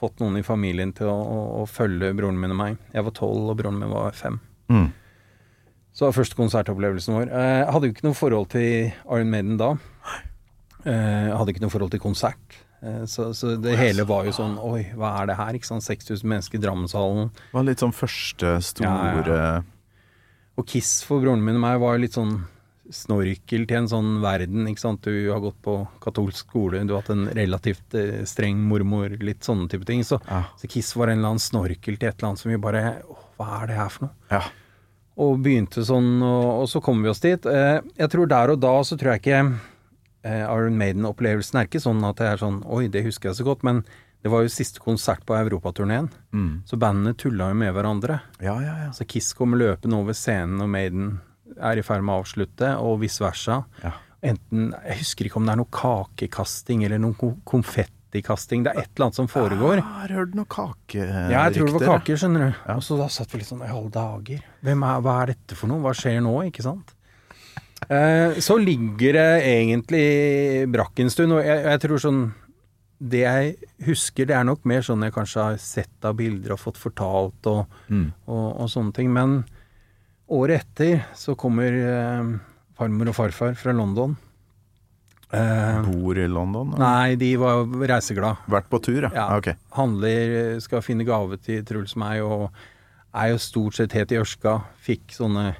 fått 0.04 0.20
noen 0.22 0.36
i 0.40 0.44
familien 0.46 0.92
til 0.96 1.08
å, 1.10 1.16
å, 1.16 1.40
å 1.62 1.64
følge 1.68 2.12
broren 2.16 2.38
min 2.40 2.52
og 2.54 2.60
meg. 2.60 2.76
Jeg 2.94 3.04
var 3.08 3.16
tolv, 3.16 3.48
og 3.50 3.56
broren 3.60 3.80
min 3.82 3.90
var 3.92 4.12
fem. 4.20 4.38
mm. 4.70 4.92
Så 5.94 6.02
det 6.02 6.08
var 6.08 6.14
første 6.16 6.34
konsertopplevelsen 6.40 7.14
vår. 7.14 7.28
Eh, 7.30 7.58
Jeg 7.60 7.66
hadde 7.70 7.86
jo 7.86 7.92
ikke 7.94 8.06
noe 8.08 8.16
forhold 8.18 8.48
til 8.50 8.88
Iron 9.14 9.28
Maiden 9.30 9.58
da. 9.60 9.68
Eh, 10.84 11.28
Jeg 11.28 11.36
hadde 11.38 11.52
ikke 11.54 11.62
noe 11.62 11.70
forhold 11.70 11.92
til 11.94 12.02
konsert. 12.02 12.56
Eh, 12.82 13.04
Så, 13.06 13.28
så 13.38 13.52
det 13.62 13.76
hele 13.78 14.02
var 14.08 14.26
jo 14.26 14.32
sånn 14.34 14.56
Oi, 14.58 14.88
hva 14.98 15.12
er 15.22 15.30
det 15.30 15.36
her? 15.38 15.54
Ikke 15.54 15.70
sant? 15.70 15.86
6000 15.86 16.26
mennesker 16.28 16.58
i 16.58 16.62
Drammenshallen. 16.64 17.30
Det 17.36 17.54
var 17.54 17.68
litt 17.68 17.84
sånn 17.84 17.94
første 17.94 18.56
store 18.66 19.38
Ja, 19.38 19.62
Og 20.58 20.66
Kiss 20.66 20.96
for 21.06 21.22
broren 21.22 21.42
min 21.46 21.56
og 21.60 21.62
meg 21.64 21.78
var 21.82 21.94
jo 21.96 22.02
litt 22.04 22.18
sånn 22.18 22.34
snorkel 22.92 23.66
til 23.66 23.76
en 23.78 23.88
sånn 23.88 24.10
verden, 24.22 24.66
ikke 24.68 24.80
sant. 24.82 25.02
Du 25.06 25.30
har 25.32 25.40
gått 25.40 25.60
på 25.64 25.76
katolsk 26.04 26.46
skole, 26.48 26.82
du 26.86 26.92
har 26.94 27.02
hatt 27.02 27.10
en 27.14 27.26
relativt 27.36 27.94
eh, 27.94 28.24
streng 28.28 28.58
mormor, 28.68 29.14
litt 29.24 29.40
sånne 29.46 29.68
type 29.72 29.86
ting. 29.88 30.02
Så, 30.04 30.20
Ja. 30.28 30.44
så 30.60 30.68
Kiss 30.68 30.94
var 30.96 31.08
en 31.08 31.18
eller 31.18 31.34
annen 31.34 31.40
snorkel 31.44 31.96
til 31.96 32.08
et 32.08 32.18
eller 32.18 32.28
annet 32.32 32.38
som 32.42 32.50
vi 32.52 32.56
bare 32.58 33.02
Åh, 33.08 33.24
hva 33.38 33.62
er 33.62 33.66
det 33.72 33.76
her 33.76 33.88
for 33.88 34.06
noe? 34.06 34.14
Ja. 34.30 34.42
Og 35.16 35.38
begynte 35.42 35.84
sånn, 35.86 36.22
og, 36.22 36.62
og 36.62 36.68
så 36.68 36.82
kom 36.82 37.02
vi 37.02 37.08
oss 37.08 37.20
dit. 37.20 37.46
Eh, 37.46 37.80
jeg 37.96 38.10
tror 38.10 38.26
der 38.28 38.50
og 38.50 38.60
da 38.60 38.74
så 38.82 38.96
tror 38.98 39.14
jeg 39.14 39.22
ikke 39.22 39.58
eh, 40.24 40.42
Iron 40.44 40.76
Maiden-opplevelsen 40.78 41.60
er 41.60 41.68
ikke 41.68 41.80
sånn 41.82 42.02
at 42.04 42.16
det 42.16 42.26
er 42.32 42.36
sånn 42.42 42.62
Oi, 42.66 42.88
det 42.88 43.04
husker 43.06 43.30
jeg 43.30 43.38
så 43.40 43.44
godt. 43.46 43.62
Men 43.62 43.84
det 44.24 44.30
var 44.32 44.40
jo 44.42 44.48
siste 44.48 44.80
konsert 44.80 45.20
på 45.28 45.36
europaturneen, 45.36 46.08
Mm. 46.32 46.62
så 46.66 46.78
bandene 46.80 47.12
tulla 47.14 47.50
jo 47.50 47.54
med 47.54 47.74
hverandre. 47.74 48.20
ja, 48.40 48.54
ja, 48.60 48.74
ja. 48.86 48.90
Så 48.90 49.04
Kiss 49.06 49.32
kommer 49.34 49.58
løpende 49.60 49.94
over 50.00 50.12
scenen 50.16 50.60
og 50.64 50.68
Maiden 50.72 51.20
er 51.60 51.78
i 51.78 51.82
ferd 51.86 52.02
med 52.04 52.14
å 52.14 52.22
avslutte, 52.24 52.70
og 52.80 53.00
vice 53.02 53.20
versa. 53.24 53.64
Ja. 53.82 53.92
Enten 54.24 54.70
Jeg 54.86 54.98
husker 55.02 55.26
ikke 55.28 55.36
om 55.36 55.44
det 55.46 55.52
er 55.52 55.60
noe 55.60 55.70
kakekasting 55.70 56.84
eller 56.86 56.98
noe 56.98 57.12
ko- 57.20 57.36
konfettikasting. 57.44 58.62
Det 58.64 58.72
er 58.72 58.80
et 58.80 58.90
eller 58.96 59.06
annet 59.10 59.18
som 59.20 59.28
foregår. 59.28 59.74
Jeg 59.76 59.84
har 59.84 60.08
hørt 60.16 60.34
noen 60.34 60.48
kakerykter. 60.48 61.30
Ja, 61.30 61.44
jeg 61.48 61.58
tror 61.58 61.66
det 61.66 61.74
var 61.86 61.98
kaker, 61.98 62.16
skjønner 62.22 62.46
du. 62.46 62.54
Ja. 62.68 62.76
Og 62.78 62.82
så 62.86 62.96
da 62.98 63.08
satt 63.12 63.32
vi 63.34 63.38
litt 63.42 63.50
sånn 63.50 63.60
I 63.66 63.68
alle 63.70 63.90
dager. 63.92 64.40
Er, 64.64 64.78
hva 65.04 65.16
er 65.22 65.34
dette 65.34 65.54
for 65.58 65.68
noe? 65.68 65.82
Hva 65.84 65.92
skjer 65.98 66.22
nå? 66.24 66.32
Ikke 66.48 66.64
sant? 66.64 66.94
Eh, 67.90 68.38
så 68.40 68.56
ligger 68.56 69.12
det 69.12 69.28
egentlig 69.44 70.06
brakk 70.72 71.00
en 71.04 71.10
stund, 71.12 71.32
og 71.36 71.44
jeg, 71.44 71.64
jeg 71.68 71.80
tror 71.84 72.00
sånn 72.00 72.22
Det 73.04 73.20
jeg 73.20 73.56
husker, 73.84 74.24
det 74.30 74.36
er 74.38 74.44
nok 74.48 74.62
mer 74.64 74.80
sånn 74.86 75.02
jeg 75.04 75.12
kanskje 75.12 75.42
har 75.42 75.56
sett 75.60 76.06
av 76.08 76.14
bilder 76.16 76.54
og 76.54 76.60
fått 76.62 76.78
fortalt 76.80 77.44
og, 77.50 77.66
Mm. 77.90 78.06
og, 78.26 78.60
og 78.62 78.68
sånne 78.72 78.94
ting. 78.96 79.10
Men 79.12 79.44
året 80.28 80.62
etter 80.64 81.02
så 81.18 81.34
kommer 81.38 81.72
eh, 81.72 82.30
farmor 82.78 83.10
og 83.12 83.16
farfar 83.18 83.56
fra 83.58 83.74
London. 83.76 84.16
Eh, 85.34 85.82
Bor 85.88 86.18
i 86.18 86.28
London? 86.30 86.74
eller? 86.74 86.84
nei, 86.84 87.16
de 87.18 87.32
var 87.40 87.64
reiseglad. 87.90 88.44
Vært 88.50 88.68
på 88.70 88.78
tur, 88.84 89.02
ja? 89.08 89.10
Ja. 89.14 89.26
Ah, 89.26 89.36
Ok. 89.40 89.50
Handler, 89.74 90.60
skal 90.62 90.84
finne 90.86 91.06
gave 91.08 91.38
til 91.42 91.64
Truls 91.66 91.96
meg, 91.98 92.22
og 92.22 92.50
er 93.14 93.32
jo 93.32 93.40
stort 93.42 93.74
sett 93.78 93.94
helt 93.98 94.12
i 94.14 94.18
ørska. 94.20 94.60
Fikk 94.84 95.14
sånne 95.14 95.54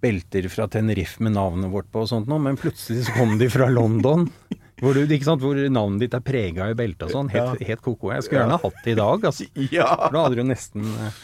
belter 0.00 0.46
fra 0.52 0.68
Tenerife 0.70 1.22
med 1.24 1.34
navnet 1.34 1.72
vårt 1.72 1.88
på 1.90 2.04
og 2.04 2.10
sånt 2.10 2.28
noe, 2.30 2.38
men 2.38 2.56
plutselig 2.60 3.08
så 3.08 3.16
kom 3.16 3.34
de 3.40 3.48
fra 3.50 3.66
London. 3.72 4.28
Hvor, 4.78 4.94
du, 4.94 5.00
ikke 5.10 5.26
sant, 5.26 5.42
hvor 5.42 5.58
navnet 5.58 6.04
ditt 6.04 6.12
er 6.14 6.20
prega 6.22 6.68
i 6.70 6.74
beltet 6.78 7.08
og 7.08 7.10
sånn. 7.10 7.30
Helt, 7.32 7.64
helt 7.66 7.80
ko-ko. 7.82 8.12
Jeg 8.14 8.22
skulle 8.22 8.44
gjerne 8.44 8.60
hatt 8.62 8.76
det 8.84 8.92
i 8.92 8.98
dag, 9.00 9.24
altså. 9.26 9.46
Ja! 9.74 9.88
For 10.04 10.14
da 10.14 10.20
hadde 10.22 10.38
du 10.38 10.44
nesten 10.46 10.84
eh, 10.86 11.16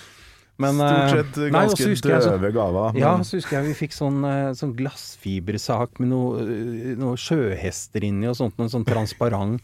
men, 0.57 0.75
Stort 0.79 0.91
eh, 0.91 1.09
sett 1.11 1.39
ganske 1.53 1.87
nei, 1.89 2.21
døve 2.25 2.53
gaver. 2.55 2.93
men- 2.93 3.03
ja, 3.03 3.17
så 3.27 3.39
husker 3.41 3.57
jeg 3.59 3.67
vi 3.67 3.87
fikk 3.87 3.93
sånn, 3.97 4.21
eh, 4.25 4.53
sånn 4.55 4.75
glassfibersak 4.77 5.99
med 5.99 6.09
noe, 6.11 6.41
eh, 6.43 6.95
noe 7.01 7.17
sjøhester 7.17 8.05
inni 8.07 8.29
og 8.31 8.37
sånt, 8.39 8.57
noe 8.59 8.69
sånn 8.69 8.87
transparent. 8.87 9.61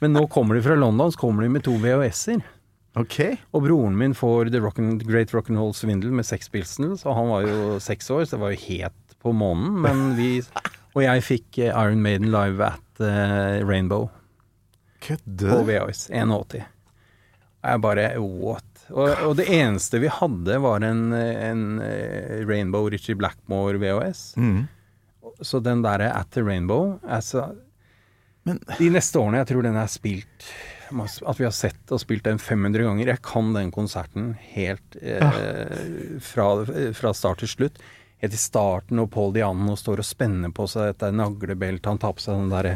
Men 0.00 0.14
nå 0.14 0.28
kommer 0.30 0.54
de 0.54 0.62
fra 0.62 0.74
London, 0.74 1.12
så 1.12 1.18
kommer 1.18 1.42
de 1.42 1.48
med 1.50 1.62
to 1.64 1.72
VHS-er. 1.78 2.42
Okay. 2.96 3.38
Og 3.54 3.62
broren 3.62 3.96
min 3.96 4.12
får 4.14 4.50
The 4.50 4.60
Rock 4.60 4.78
and, 4.78 5.04
Great 5.06 5.30
Rock'n'Roll 5.32 5.74
Swindle 5.74 6.10
med 6.12 6.26
Sex 6.26 6.48
Pilsons, 6.48 7.06
og 7.06 7.14
han 7.14 7.28
var 7.28 7.46
jo 7.46 7.78
seks 7.78 8.10
år, 8.10 8.26
så 8.26 8.36
det 8.36 8.40
var 8.40 8.50
jo 8.52 8.60
helt 8.68 9.14
på 9.22 9.32
månen. 9.32 9.80
Men 9.80 10.16
vi 10.16 10.42
Og 10.94 11.00
jeg 11.02 11.22
fikk 11.22 11.58
Iron 11.70 12.02
Maiden 12.02 12.30
live 12.30 12.60
at 12.60 13.00
Rainbow 13.64 14.10
på 14.10 15.16
Kødder 15.16 15.64
du? 15.64 15.72
VHS 15.72 16.10
81. 16.10 16.64
Og 17.62 17.70
jeg 17.70 17.80
bare 17.80 18.20
what? 18.20 18.71
Og, 18.92 19.08
og 19.26 19.34
det 19.38 19.48
eneste 19.52 20.00
vi 20.02 20.10
hadde, 20.12 20.58
var 20.62 20.84
en, 20.84 21.12
en 21.16 21.64
eh, 21.80 22.42
Rainbow 22.46 22.90
Richie 22.92 23.16
Blackmore 23.16 23.80
VHS. 23.80 24.34
Mm. 24.36 24.66
Så 25.40 25.60
den 25.64 25.82
derre 25.82 26.10
At 26.12 26.30
the 26.34 26.42
Rainbow 26.44 26.98
altså, 27.08 27.48
Men 28.46 28.60
De 28.78 28.90
neste 28.92 29.18
årene, 29.18 29.40
jeg 29.40 29.48
tror 29.48 29.64
den 29.64 29.78
er 29.80 29.88
spilt 29.90 30.46
At 30.92 31.40
vi 31.40 31.46
har 31.46 31.54
sett 31.56 31.94
og 31.94 32.02
spilt 32.02 32.26
den 32.28 32.38
500 32.42 32.84
ganger. 32.84 33.14
Jeg 33.14 33.22
kan 33.24 33.54
den 33.56 33.72
konserten 33.72 34.34
helt 34.52 34.96
eh, 35.00 36.18
fra, 36.20 36.50
fra 36.92 37.14
start 37.16 37.40
til 37.40 37.48
slutt. 37.48 37.80
helt 38.20 38.34
i 38.36 38.38
starten, 38.38 39.00
og 39.00 39.08
Paul 39.14 39.32
Diano 39.32 39.72
står 39.78 40.02
og 40.02 40.06
spenner 40.06 40.52
på 40.52 40.66
seg 40.68 40.90
dette 40.90 41.08
naglebeltet. 41.16 41.88
Han 41.88 42.02
tar 42.02 42.12
på 42.18 42.22
seg 42.26 42.42
den 42.42 42.52
derre 42.52 42.74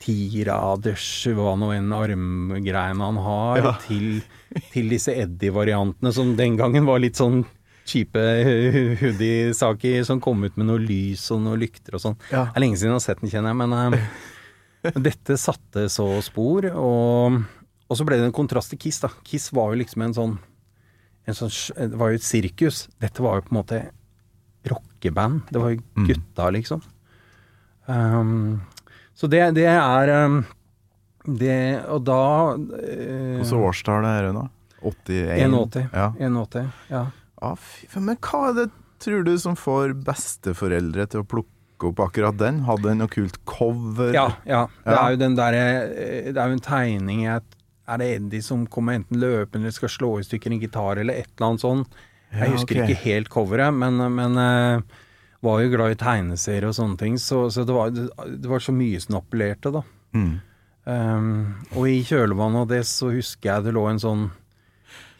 tiraders, 0.00 1.06
hva 1.36 1.52
nå 1.60 1.70
enn 1.76 1.90
armgreiene 1.92 3.04
han 3.04 3.18
har, 3.20 3.58
Ja. 3.60 3.72
til, 3.86 4.22
til 4.72 4.88
disse 4.88 5.12
Eddie-variantene 5.12 6.12
som 6.16 6.34
den 6.38 6.56
gangen 6.56 6.86
var 6.88 6.98
litt 7.02 7.16
sånn 7.20 7.42
kjipe 7.90 8.22
hoodie-saker 9.00 10.04
som 10.06 10.20
kom 10.22 10.44
ut 10.46 10.56
med 10.60 10.68
noe 10.68 10.80
lys 10.82 11.24
og 11.34 11.40
noe 11.44 11.58
lykter 11.60 11.96
og 11.98 12.02
sånn. 12.04 12.18
Ja. 12.30 12.46
Det 12.50 12.56
er 12.60 12.64
lenge 12.64 12.78
siden 12.80 12.92
jeg 12.94 12.98
har 13.00 13.06
sett 13.06 13.20
den, 13.24 13.30
kjenner 13.32 13.52
jeg, 13.52 13.60
men 13.60 13.96
eh, 13.98 15.00
dette 15.10 15.36
satte 15.40 15.86
så 15.92 16.06
spor, 16.24 16.68
og, 16.72 17.40
og 17.90 17.98
så 17.98 18.06
ble 18.08 18.20
det 18.20 18.28
en 18.30 18.36
kontrast 18.36 18.70
til 18.72 18.80
Kiss, 18.80 19.00
da. 19.02 19.10
Kiss 19.26 19.50
var 19.56 19.72
jo 19.74 19.80
liksom 19.82 20.06
en 20.06 20.14
sånn, 20.16 20.36
en 21.28 21.36
sånn 21.36 21.52
Det 21.76 21.98
var 22.00 22.10
jo 22.14 22.20
et 22.20 22.24
sirkus. 22.26 22.86
Dette 23.02 23.20
var 23.22 23.36
jo 23.40 23.44
på 23.48 23.52
en 23.52 23.58
måte 23.60 23.80
rockeband. 24.70 25.42
Det 25.52 25.60
var 25.60 25.74
jo 25.74 25.82
Mm. 25.96 26.06
gutta, 26.08 26.50
liksom. 26.54 26.80
Um, 27.86 28.60
så 29.20 29.28
det, 29.28 29.42
det 29.58 29.66
er 29.68 30.10
um, 30.24 30.40
det 31.28 31.56
Og 31.92 32.00
da 32.08 32.20
uh, 32.56 32.64
Hvilket 32.64 33.52
årstall 33.60 34.06
er 34.08 34.30
det 34.30 34.34
da? 34.38 34.46
81? 34.80 35.42
81. 35.44 35.88
Ja. 35.92 36.06
81. 36.16 36.68
Ja. 36.88 37.02
Ah, 37.44 37.56
fy, 37.60 37.84
men 38.00 38.16
hva 38.24 38.46
er 38.48 38.54
det, 38.62 38.66
tror 39.04 39.24
du, 39.26 39.34
som 39.40 39.56
får 39.60 39.92
besteforeldre 40.06 41.04
til 41.12 41.20
å 41.20 41.26
plukke 41.28 41.90
opp 41.90 42.00
akkurat 42.06 42.36
den? 42.40 42.62
Hadde 42.64 42.88
den 42.88 43.00
noe 43.04 43.12
kult 43.12 43.36
cover? 43.48 44.12
Ja, 44.16 44.26
ja. 44.48 44.62
Det 44.84 44.96
er 44.96 45.14
jo 45.14 45.20
den 45.20 45.36
der, 45.36 45.56
Det 46.30 46.36
er 46.36 46.48
jo 46.52 46.56
en 46.56 46.64
tegning 46.64 47.26
et 47.28 47.56
Er 47.90 48.00
det 48.00 48.08
Eddie 48.16 48.44
som 48.44 48.64
kommer 48.70 48.96
enten 48.96 49.20
løpende 49.20 49.66
eller 49.68 49.76
skal 49.76 49.92
slå 49.92 50.10
i 50.20 50.24
stykker 50.24 50.52
en 50.54 50.60
gitar 50.62 51.00
eller 51.02 51.20
et 51.20 51.28
eller 51.36 51.48
annet 51.50 51.64
sånn? 51.64 51.84
Jeg 52.30 52.46
Ja, 52.46 52.52
husker 52.54 52.76
okay. 52.78 52.92
ikke 52.94 53.04
helt 53.04 53.28
coveret, 53.32 53.74
men, 53.74 53.96
men 54.14 54.36
eh, 54.38 55.00
var 55.40 55.62
jo 55.62 55.72
glad 55.72 55.94
i 55.94 56.00
tegneserier 56.00 56.68
og 56.68 56.76
sånne 56.76 57.00
ting, 57.00 57.16
så, 57.20 57.46
så 57.52 57.64
det, 57.64 57.74
var, 57.74 57.92
det, 57.94 58.48
var 58.48 58.62
så 58.62 58.74
mye 58.76 59.00
som 59.00 59.20
appellerte, 59.20 59.72
da. 59.72 59.82
Mm. 60.16 60.34
Um, 60.84 61.30
og 61.76 61.86
i 61.88 62.00
kjølvannet 62.04 62.64
av 62.64 62.70
det 62.72 62.82
så 62.88 63.12
husker 63.14 63.50
jeg 63.50 63.66
det 63.68 63.74
lå 63.76 63.84
en 63.88 64.00
sånn 64.02 64.28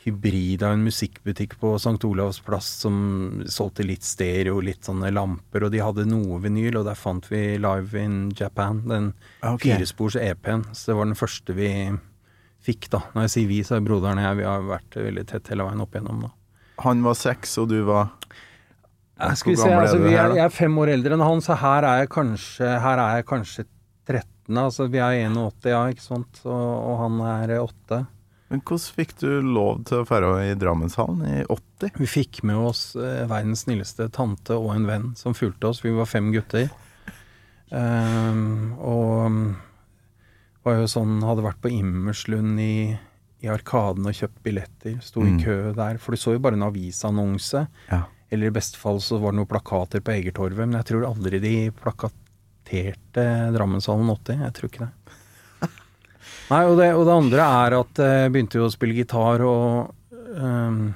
hybrid 0.01 0.63
av 0.65 0.73
en 0.73 0.85
musikkbutikk 0.85 1.59
på 1.61 1.75
St. 1.77 1.99
Olavs 2.09 2.41
plass 2.45 2.69
som 2.83 3.43
solgte 3.53 3.85
litt 3.85 4.05
stereo, 4.07 4.61
litt 4.65 4.89
sånne 4.89 5.11
lamper, 5.13 5.67
og 5.67 5.75
de 5.75 5.83
hadde 5.85 6.09
noe 6.09 6.41
vinyl, 6.41 6.81
og 6.81 6.87
der 6.89 6.97
fant 6.99 7.29
vi 7.31 7.59
Live 7.61 8.01
in 8.01 8.31
Japan, 8.37 8.81
den 8.89 9.11
okay. 9.43 9.75
firespors 9.75 10.17
EP-en. 10.17 10.65
Så 10.73 10.93
det 10.93 10.99
var 11.01 11.11
den 11.11 11.21
første 11.21 11.57
vi 11.57 11.71
fikk, 12.65 12.89
da. 12.93 13.03
Når 13.13 13.29
jeg 13.29 13.35
sier 13.37 13.51
vi, 13.53 13.61
så 13.65 13.77
er 13.77 13.85
broderen 13.85 14.21
og 14.21 14.29
jeg, 14.29 14.41
vi 14.41 14.49
har 14.49 14.69
vært 14.69 15.01
veldig 15.01 15.27
tett 15.29 15.53
hele 15.53 15.69
veien 15.69 15.85
opp 15.85 15.97
igjennom, 15.97 16.25
da. 16.29 16.33
Han 16.87 17.05
var 17.05 17.21
seks, 17.21 17.59
og 17.61 17.69
du 17.69 17.83
var 17.85 18.15
Ja, 19.21 19.35
skal 19.37 19.53
vi 19.53 19.57
se, 19.61 19.69
altså, 19.69 19.99
er 20.01 20.09
her, 20.09 20.31
er, 20.31 20.37
jeg 20.39 20.45
er 20.47 20.55
fem 20.55 20.79
år 20.81 20.95
eldre 20.95 21.17
enn 21.19 21.25
han, 21.27 21.43
så 21.45 21.57
her 21.61 21.85
er 21.85 21.99
jeg 22.05 22.09
kanskje, 22.15 22.71
her 22.81 23.03
er 23.03 23.19
jeg 23.21 23.27
kanskje 23.29 23.65
13. 24.09 24.59
Altså, 24.65 24.87
vi 24.91 24.99
er 25.05 25.19
81, 25.29 25.69
ja, 25.71 25.83
ikke 25.93 26.03
sant, 26.07 26.41
og, 26.47 26.71
og 26.91 26.97
han 27.05 27.21
er 27.29 27.53
8. 27.61 28.01
Men 28.51 28.63
hvordan 28.67 28.95
fikk 28.97 29.13
du 29.21 29.29
lov 29.47 29.85
til 29.87 30.01
å 30.01 30.07
dra 30.09 30.31
i 30.43 30.55
Drammenshallen 30.59 31.21
i 31.29 31.43
80? 31.47 31.93
Vi 32.01 32.09
fikk 32.11 32.41
med 32.49 32.59
oss 32.59 32.97
eh, 32.99 33.21
verdens 33.31 33.63
snilleste 33.67 34.09
tante 34.11 34.57
og 34.59 34.73
en 34.75 34.89
venn 34.89 35.05
som 35.21 35.37
fulgte 35.39 35.69
oss. 35.71 35.85
Vi 35.85 35.93
var 35.95 36.09
fem 36.11 36.33
gutter. 36.35 36.67
Um, 37.71 38.73
og 38.83 39.27
um, 39.31 39.37
var 40.67 40.81
jo 40.81 40.89
sånn 40.91 41.21
Hadde 41.23 41.45
vært 41.45 41.61
på 41.63 41.71
Immerslund 41.71 42.59
i, 42.59 42.97
i 43.45 43.51
Arkaden 43.53 44.09
og 44.11 44.17
kjøpt 44.19 44.41
billetter. 44.43 44.97
Sto 45.05 45.23
i 45.23 45.31
Mm. 45.37 45.39
kø 45.45 45.59
der. 45.79 46.01
For 46.03 46.11
du 46.11 46.19
så 46.19 46.35
jo 46.35 46.43
bare 46.43 46.59
en 46.59 46.67
avisannonse. 46.67 47.69
Ja. 47.93 48.03
Eller 48.31 48.51
i 48.51 48.55
beste 48.55 48.79
fall 48.79 49.01
så 49.03 49.19
var 49.19 49.35
det 49.35 49.41
noen 49.41 49.51
plakater 49.51 50.03
på 50.05 50.15
Egertorvet. 50.15 50.63
Men 50.63 50.79
jeg 50.79 50.91
tror 50.93 51.09
aldri 51.09 51.41
de 51.43 51.55
plakaterte 51.75 53.27
Drammenshallen 53.57 54.11
80. 54.15 54.45
Jeg 54.47 54.57
tror 54.57 54.71
ikke 54.71 54.87
det. 54.87 55.17
Nei, 56.53 56.65
og 56.65 56.77
det, 56.79 56.91
og 56.95 57.07
det 57.09 57.17
andre 57.17 57.47
er 57.65 57.79
at 57.81 58.03
jeg 58.07 58.35
begynte 58.35 58.61
jo 58.61 58.69
å 58.69 58.73
spille 58.73 58.97
gitar, 58.97 59.43
og 59.47 59.91
um, 60.39 60.93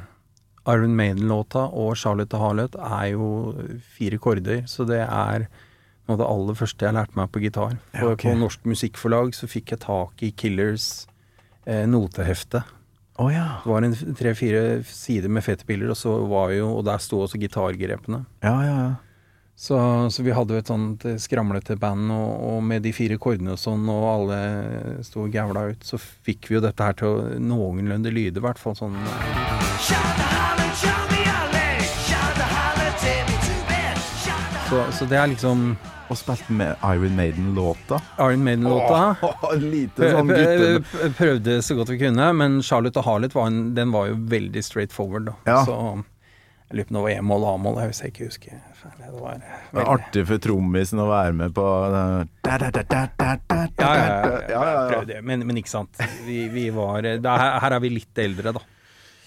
Iron 0.71 0.95
Maiden-låta 0.97 1.67
og 1.77 1.97
Charlotte 2.01 2.39
Harlot 2.41 2.79
er 2.79 3.11
jo 3.13 3.29
fire 3.97 4.21
korder, 4.23 4.63
så 4.71 4.87
det 4.89 5.03
er 5.05 5.49
noe 6.05 6.17
av 6.17 6.21
det 6.21 6.31
aller 6.31 6.57
første 6.59 6.87
jeg 6.87 6.97
lærte 6.97 7.19
meg 7.19 7.33
på 7.33 7.43
gitar. 7.45 7.77
For 7.93 7.99
Ja, 7.99 8.15
okay. 8.15 8.31
På 8.31 8.39
Norsk 8.41 8.65
Musikkforlag 8.69 9.35
så 9.37 9.49
fikk 9.51 9.75
jeg 9.75 9.83
tak 9.85 10.25
i 10.25 10.31
Killers 10.37 11.07
eh, 11.67 11.85
notehefte. 11.89 12.63
Å 13.15 13.29
ja. 13.31 13.47
Det 13.63 13.71
var 13.71 13.85
en 13.87 13.95
tre-fire 14.19 14.63
sider 14.89 15.31
med 15.31 15.45
fete 15.47 15.67
bilder, 15.69 15.93
og, 15.95 15.99
så 15.99 16.17
var 16.27 16.51
jo, 16.55 16.73
og 16.81 16.87
der 16.89 17.03
sto 17.03 17.21
også 17.23 17.39
gitargrepene. 17.39 18.25
Ja, 18.43 18.57
ja, 18.67 18.79
ja. 18.89 18.95
Så, 19.55 19.77
så 20.11 20.23
vi 20.27 20.33
hadde 20.35 20.57
jo 20.57 20.59
et 20.59 20.71
sånt 20.71 21.05
eh, 21.07 21.15
skramlete 21.23 21.77
band, 21.79 22.11
og, 22.11 22.33
og 22.49 22.65
med 22.67 22.83
de 22.83 22.91
fire 22.97 23.21
kordene 23.23 23.55
og 23.55 23.61
sånn, 23.63 23.87
og 23.87 24.09
alle 24.11 24.41
sto 25.07 25.29
og 25.29 25.37
gævla 25.37 25.69
ut, 25.71 25.87
så 25.87 26.01
fikk 26.03 26.51
vi 26.51 26.59
jo 26.59 26.65
dette 26.65 26.83
her 26.91 26.99
til 26.99 27.13
å 27.13 27.39
noenlunde 27.39 28.11
lyde, 28.11 28.43
i 28.43 28.45
hvert 28.45 28.59
fall 28.59 28.75
sånn 28.75 28.99
så, 34.75 34.85
så 34.99 35.07
det 35.11 35.19
er 35.21 35.29
liksom 35.31 35.61
Og 36.11 36.19
spilte 36.21 36.53
med 36.53 36.75
Iron 36.85 37.15
Maiden-låta. 37.17 38.01
Iron 38.21 38.43
Maiden-låta. 38.45 39.31
Lite 39.63 40.11
sånn 40.13 40.29
gutte... 40.29 41.11
Prøvde 41.17 41.55
så 41.65 41.77
godt 41.79 41.93
vi 41.95 42.01
kunne, 42.03 42.27
men 42.37 42.59
Charlotte 42.67 43.01
og 43.01 43.07
Harlot 43.09 43.35
var, 43.39 43.47
en- 43.49 43.71
den 43.77 43.95
var 43.95 44.11
jo 44.11 44.19
veldig 44.35 44.63
straight 44.67 44.93
forward, 44.93 45.31
da. 45.31 45.37
Ja. 45.49 45.63
Så 45.65 45.79
jeg 46.69 46.77
lurer 46.81 46.89
på 46.91 46.93
om 46.93 46.99
det 46.99 47.05
var 47.07 47.15
E-mål 47.15 47.47
og 47.47 47.51
A-mål, 47.55 47.81
hvis 47.89 48.03
jeg 48.05 48.13
ikke 48.13 48.29
husker. 48.29 48.61
Det 48.85 49.11
var 49.17 49.39
Det 49.41 49.79
var 49.79 49.91
artig 49.95 50.27
for 50.29 50.43
trommisen 50.45 51.01
å 51.01 51.07
være 51.09 51.33
med 51.39 51.55
på 51.57 51.65
da, 51.95 52.03
da, 52.45 52.59
da, 52.61 52.83
da, 52.85 53.03
da, 53.17 53.31
da, 53.49 53.61
Ja, 53.81 53.93
ja, 53.95 54.05
ja, 54.05 54.29
ja, 54.29 54.45
ja, 54.53 54.61
ja. 54.69 54.85
prøvde, 54.93 55.23
men, 55.25 55.47
men 55.49 55.57
ikke 55.63 55.73
sant. 55.73 56.05
Vi, 56.27 56.43
vi 56.53 56.67
var 56.75 57.01
det 57.07 57.17
er, 57.25 57.47
Her 57.65 57.79
er 57.79 57.85
vi 57.87 57.95
litt 57.97 58.21
eldre, 58.27 58.53
da. 58.59 58.65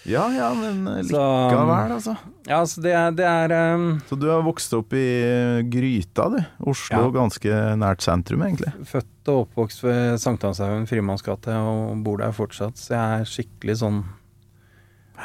Ja, 0.08 0.24
ja, 0.32 0.50
men 0.56 0.86
likevel, 1.04 1.92
altså. 1.98 2.14
Ja, 2.48 2.62
så 2.70 2.80
det 2.84 2.94
er, 2.96 3.12
det 3.12 3.26
er 3.28 3.54
um, 3.76 3.88
Så 4.08 4.16
du 4.16 4.28
har 4.32 4.44
vokst 4.46 4.72
opp 4.78 4.94
i 4.96 5.04
Gryta, 5.68 6.30
du. 6.32 6.38
Oslo, 6.72 7.02
Ja. 7.10 7.10
ganske 7.18 7.58
nært 7.82 8.06
sentrum, 8.06 8.46
egentlig. 8.48 8.72
født 8.88 9.32
og 9.34 9.42
oppvokst 9.48 9.84
ved 9.84 10.16
Sankthanshaugen, 10.24 10.88
Frimannsgate, 10.88 11.52
og 11.60 12.00
bor 12.06 12.22
der 12.24 12.32
fortsatt. 12.32 12.80
Så 12.80 12.96
jeg 12.96 13.22
er 13.22 13.28
skikkelig 13.28 13.76
sånn 13.84 14.00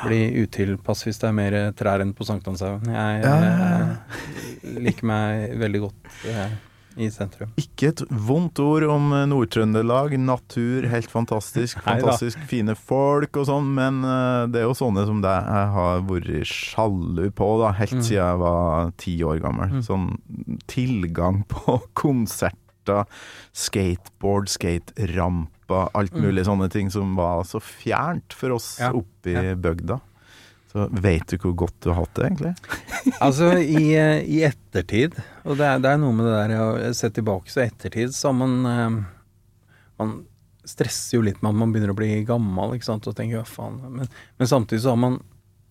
blir 0.03 0.33
utilpass 0.47 1.05
hvis 1.05 1.19
det 1.21 1.29
er 1.29 1.35
mer 1.37 1.55
trær 1.77 2.01
enn 2.03 2.15
på 2.17 2.25
Sankthanshaugen. 2.27 2.91
Jeg 2.91 3.23
jeg, 3.23 3.41
ja. 3.45 3.97
eh, 4.65 4.79
liker 4.81 5.07
meg 5.11 5.53
veldig 5.61 5.83
godt 5.85 6.15
eh, 6.33 6.55
i 6.97 7.09
sentrum. 7.11 7.51
Ikke 7.57 7.89
et 7.93 8.03
vondt 8.11 8.59
ord 8.63 8.85
om 8.91 9.13
eh, 9.17 9.25
Nord-Trøndelag. 9.31 10.17
Natur, 10.21 10.87
helt 10.93 11.11
fantastisk. 11.11 11.81
Fantastisk 11.87 12.39
fine 12.51 12.75
folk 12.77 13.37
og 13.41 13.47
sånn, 13.49 13.71
men 13.75 14.03
eh, 14.05 14.47
det 14.53 14.61
er 14.63 14.67
jo 14.69 14.75
sånne 14.77 15.07
som 15.09 15.23
deg 15.25 15.49
jeg 15.49 15.71
har 15.77 16.03
vært 16.09 16.47
sjalu 16.53 17.31
på, 17.33 17.51
da, 17.63 17.73
helt 17.79 17.93
Mm. 17.93 18.03
siden 18.03 18.19
jeg 18.21 18.39
var 18.43 18.93
ti 19.01 19.17
år 19.25 19.41
gammel. 19.45 19.71
Mm. 19.79 19.83
Sånn 19.87 20.07
tilgang 20.71 21.43
på 21.53 21.79
konserter, 21.99 23.05
skateboard, 23.57 24.49
skateramper, 24.53 25.89
alt 25.95 26.13
Mm. 26.13 26.23
mulig 26.27 26.45
sånne 26.47 26.71
ting 26.71 26.91
som 26.91 27.15
var 27.17 27.45
så 27.45 27.61
fjernt 27.63 28.33
for 28.37 28.53
oss 28.57 28.79
Ja, 28.81 28.91
oppe 28.93 29.31
i 29.31 29.33
ja. 29.35 29.55
bygda. 29.55 30.01
Så 30.73 30.89
veit 30.91 31.27
du 31.29 31.37
hvor 31.37 31.53
godt 31.55 31.75
du 31.85 31.91
har 31.93 32.01
hatt 32.05 32.15
det, 32.17 32.25
egentlig? 32.31 32.55
Altså, 33.25 33.53
i, 33.59 33.95
eh, 33.99 34.21
i 34.29 34.43
ettertid, 34.47 35.17
og 35.45 35.59
det 35.59 35.67
er, 35.69 35.81
det 35.83 35.91
er 35.93 36.01
noe 36.03 36.15
med 36.17 36.29
det 36.29 36.37
der 36.37 36.63
å 36.63 36.93
se 36.97 37.11
tilbake, 37.15 37.51
så 37.53 37.65
ettertid 37.65 38.15
så 38.15 38.31
har 38.31 38.39
man 38.39 38.55
eh, 38.69 39.01
Man 40.03 40.15
stresser 40.67 41.19
jo 41.19 41.25
litt 41.27 41.41
med 41.43 41.51
at 41.51 41.59
man 41.59 41.73
begynner 41.75 41.91
å 41.91 41.99
bli 41.99 42.23
gammel, 42.27 42.77
ikke 42.77 42.87
sant, 42.87 43.07
og 43.11 43.17
tenker 43.19 43.41
hva 43.41 43.47
faen 43.49 43.81
men, 43.83 44.11
men 44.39 44.51
samtidig 44.51 44.85
så 44.85 44.95
har 44.95 45.01
man 45.03 45.19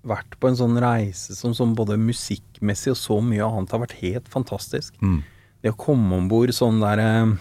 vært 0.07 0.35
på 0.41 0.49
en 0.49 0.57
sånn 0.57 0.79
reise 0.81 1.35
som, 1.37 1.53
som 1.55 1.75
både 1.77 1.99
musikkmessig 2.01 2.93
og 2.95 2.99
så 2.99 3.19
mye 3.23 3.45
annet 3.45 3.73
har 3.75 3.83
vært 3.83 3.99
helt 4.01 4.27
fantastisk. 4.33 4.95
Mm. 5.01 5.21
Det 5.61 5.73
å 5.73 5.77
komme 5.79 6.17
om 6.17 6.29
bord 6.31 6.51
sånn 6.57 6.81
der 6.81 7.01
eh, 7.03 7.35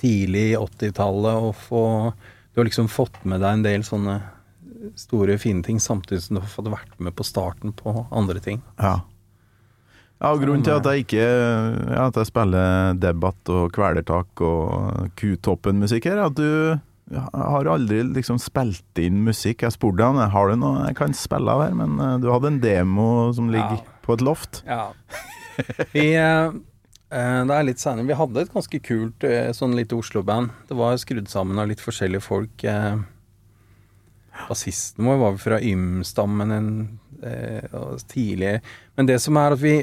tidlig 0.00 0.52
80-tallet 0.58 1.48
og 1.48 1.56
få 1.68 1.84
Du 2.50 2.60
har 2.60 2.68
liksom 2.68 2.88
fått 2.90 3.18
med 3.24 3.40
deg 3.40 3.56
en 3.56 3.64
del 3.64 3.84
sånne 3.86 4.18
store, 4.96 5.36
fine 5.38 5.62
ting, 5.66 5.78
samtidig 5.82 6.22
som 6.24 6.36
du 6.36 6.40
har 6.42 6.48
fått 6.52 6.70
vært 6.72 6.94
med 6.98 7.14
på 7.18 7.24
starten 7.26 7.72
på 7.76 8.06
andre 8.10 8.40
ting. 8.44 8.62
Ja. 8.80 9.00
Ja, 10.20 10.34
og 10.34 10.42
Grunnen 10.42 10.60
til 10.66 10.74
at 10.76 10.84
jeg 10.84 11.06
ikke 11.06 11.22
ja, 11.24 12.02
At 12.10 12.16
jeg 12.20 12.28
spiller 12.28 12.92
debatt 13.00 13.48
og 13.48 13.70
kvelertak 13.72 14.42
og 14.44 15.06
Kutoppen-musikk 15.16 16.10
her, 16.10 16.18
er 16.20 16.26
at 16.28 16.36
du 16.36 17.16
har 17.16 17.66
aldri 17.72 18.02
liksom 18.06 18.36
spilt 18.38 19.00
inn 19.00 19.22
musikk. 19.26 19.64
Jeg 19.64 19.72
spurte 19.74 20.04
han 20.04 20.20
har 20.30 20.50
du 20.52 20.58
noe 20.60 20.84
jeg 20.90 20.98
kan 21.00 21.16
spille 21.16 21.50
av 21.50 21.64
her, 21.64 21.72
men 21.74 21.96
eh, 21.98 22.18
du 22.22 22.28
hadde 22.30 22.52
en 22.52 22.60
demo 22.62 23.06
som 23.34 23.48
ligger 23.50 23.80
Ja. 23.80 23.96
på 24.04 24.14
et 24.18 24.22
loft. 24.26 24.60
Ja. 24.68 24.90
Vi, 25.94 26.04
eh, 26.14 26.52
eh, 27.10 27.40
det 27.48 27.56
er 27.56 27.66
litt 27.66 27.80
senere. 27.82 28.06
Vi 28.06 28.14
hadde 28.20 28.44
et 28.44 28.52
ganske 28.54 28.78
kult 28.84 29.26
sånn 29.56 29.74
lite 29.74 29.96
Oslo-band. 29.98 30.52
Det 30.68 30.76
var 30.78 31.00
skrudd 31.02 31.28
sammen 31.32 31.58
av 31.58 31.66
litt 31.72 31.80
forskjellige 31.82 32.22
folk. 32.28 32.62
Eh, 32.64 33.00
Bassisten 34.48 35.04
vår 35.06 35.18
var 35.20 35.30
vel 35.34 35.42
fra 35.42 35.58
Ym-stammen, 35.60 36.50
en 36.54 36.70
eh, 37.22 37.96
tidlig. 38.08 38.60
Men 38.96 39.06
det 39.10 39.18
som 39.22 39.36
er 39.36 39.52
at 39.56 39.60
vi, 39.62 39.74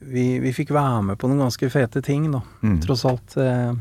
vi, 0.00 0.26
vi 0.42 0.52
fikk 0.56 0.70
være 0.74 1.02
med 1.10 1.18
på 1.20 1.28
noen 1.30 1.44
ganske 1.46 1.70
fete 1.72 2.02
ting, 2.06 2.30
da. 2.32 2.40
Mm. 2.62 2.78
Tross 2.84 3.04
alt. 3.08 3.36
Eh, 3.36 3.72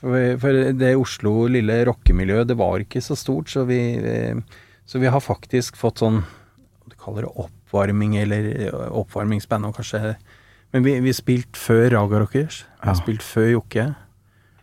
for, 0.00 0.16
for 0.42 0.62
det 0.76 0.94
Oslo 1.00 1.46
lille 1.48 1.78
rockemiljøet, 1.88 2.48
det 2.50 2.56
var 2.60 2.82
ikke 2.84 3.00
så 3.04 3.16
stort, 3.16 3.48
så 3.52 3.64
vi, 3.68 3.78
eh, 3.96 4.40
så 4.86 5.00
vi 5.02 5.08
har 5.12 5.20
faktisk 5.24 5.76
fått 5.80 6.02
sånn 6.04 6.22
Du 6.86 6.94
kaller 7.00 7.24
det 7.26 7.32
oppvarming, 7.42 8.16
eller 8.20 8.50
eh, 8.68 8.90
oppvarmingsband, 8.94 9.66
og 9.66 9.76
kanskje 9.80 10.16
Men 10.72 10.82
vi 10.84 10.98
vi 11.00 11.12
spilte 11.14 11.54
spilt 11.54 11.56
før 11.62 11.90
Raga 11.94 12.20
Rockers. 12.24 12.64
Vi 12.82 12.88
har 12.88 12.94
Ja. 12.94 13.00
spilt 13.00 13.22
før 13.22 13.48
Jokke. 13.52 13.86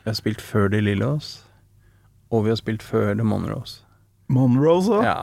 Vi 0.03 0.09
har 0.09 0.13
spilt 0.19 0.41
før 0.41 0.69
De 0.69 0.81
Lillos. 0.81 1.43
Og 2.31 2.43
vi 2.45 2.49
har 2.49 2.57
spilt 2.59 2.83
før 2.83 3.15
The 3.15 3.23
Monroes. 3.23 3.81
Monrose 4.29 4.87
så. 4.87 5.01
Ja. 5.03 5.17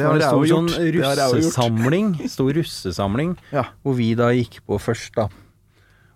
Det 0.00 0.06
har 0.06 0.14
en 0.14 0.20
jeg 0.22 0.28
stor 0.32 0.46
jo 0.46 0.56
sånn. 0.56 0.66
Det 0.72 1.04
har 1.20 1.28
jo 1.28 1.40
gjort. 1.42 1.44
russesamling. 1.44 2.06
Stor 2.32 2.52
russesamling. 2.56 3.34
Ja. 3.52 3.64
Hvor 3.84 3.94
vi 3.98 4.14
da 4.18 4.30
gikk 4.32 4.60
på 4.66 4.78
først, 4.80 5.12
da. 5.18 5.28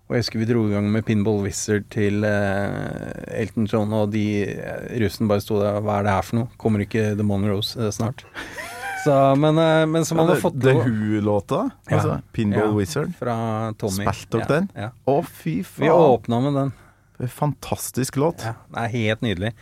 Og 0.07 0.15
jeg 0.15 0.23
husker 0.23 0.39
vi 0.39 0.47
dro 0.47 0.61
i 0.69 0.71
gang 0.71 0.87
med 0.89 1.03
Pinball 1.05 1.41
Wizard 1.43 1.83
til 1.91 2.23
eh, 2.23 3.41
Elton 3.43 3.67
John, 3.67 3.91
og 3.93 4.09
de 4.13 4.23
eh, 4.47 4.87
russen 5.03 5.27
bare 5.27 5.43
sto 5.43 5.57
der 5.59 5.81
Hva 5.83 5.97
er 5.99 6.07
det 6.07 6.13
her 6.15 6.23
for 6.23 6.39
noe? 6.39 6.47
Kommer 6.57 6.79
ikke 6.85 7.09
The 7.19 7.25
Monroes 7.27 7.73
eh, 7.75 7.89
snart? 7.91 8.23
Så, 9.03 9.13
men, 9.39 9.59
eh, 9.61 9.83
men 9.87 10.03
som 10.07 10.17
han 10.19 10.31
har 10.31 10.39
fått 10.41 10.57
The 10.63 10.73
lov- 10.73 10.87
Who-låta? 10.87 11.59
Altså, 11.91 12.17
Ja. 12.17 12.21
Pinball 12.35 12.71
Ja, 12.71 12.75
Wizard? 12.75 13.11
Fra 13.19 13.35
Tommy. 13.79 14.07
Spilte 14.07 14.39
dere 14.39 14.47
Ja, 14.47 14.47
den? 14.55 14.69
Ja. 14.75 14.89
Å, 15.11 15.17
fy 15.27 15.57
faen. 15.63 15.83
Vi 15.85 15.91
åpna 15.91 16.39
med 16.47 16.57
den. 16.61 16.73
En 17.19 17.31
fantastisk 17.31 18.15
låt. 18.19 18.43
Ja, 18.47 18.55
det 18.73 18.83
er 18.87 18.93
helt 18.95 19.21
nydelig. 19.27 19.53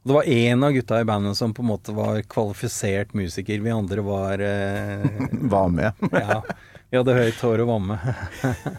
Og 0.00 0.08
det 0.08 0.16
var 0.16 0.28
én 0.32 0.64
av 0.64 0.72
gutta 0.72 1.00
i 1.00 1.04
bandet 1.08 1.36
som 1.36 1.52
på 1.54 1.60
en 1.62 1.68
måte 1.68 1.92
var 1.92 2.22
kvalifisert 2.24 3.12
musiker. 3.12 3.60
Vi 3.60 3.72
andre 3.74 4.04
var 4.04 4.40
eh, 4.40 5.04
Var 5.54 5.68
med. 5.68 6.06
Ja. 6.14 6.40
Vi 6.90 6.96
hadde 6.98 7.18
høyt 7.18 7.42
hår 7.44 7.64
og 7.66 7.74
var 7.74 7.82
med. 7.90 8.06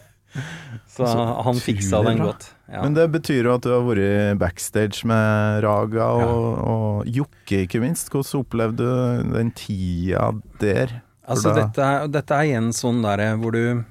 Så 0.91 1.05
Så 1.07 1.23
han 1.45 1.59
fiksa 1.59 2.01
den 2.03 2.19
godt. 2.23 2.49
Ja. 2.71 2.81
Men 2.83 2.95
det 2.95 3.05
betyr 3.11 3.45
jo 3.47 3.53
at 3.53 3.63
du 3.65 3.71
har 3.73 3.83
vært 3.83 4.39
backstage 4.39 5.05
med 5.07 5.61
Raga 5.63 6.07
og, 6.23 6.45
og 6.71 7.09
Jokke, 7.11 7.65
ikke 7.65 7.81
minst. 7.83 8.11
Hvordan 8.11 8.43
opplevde 8.45 8.87
du 8.87 9.31
den 9.35 9.51
tida 9.55 10.29
der? 10.63 10.97
Altså, 11.27 11.53
dette 11.55 11.87
dette 12.11 12.37
er 12.37 12.49
igjen 12.49 12.71
sånn 12.75 13.03
derre 13.03 13.33
hvor 13.39 13.55
du 13.55 13.83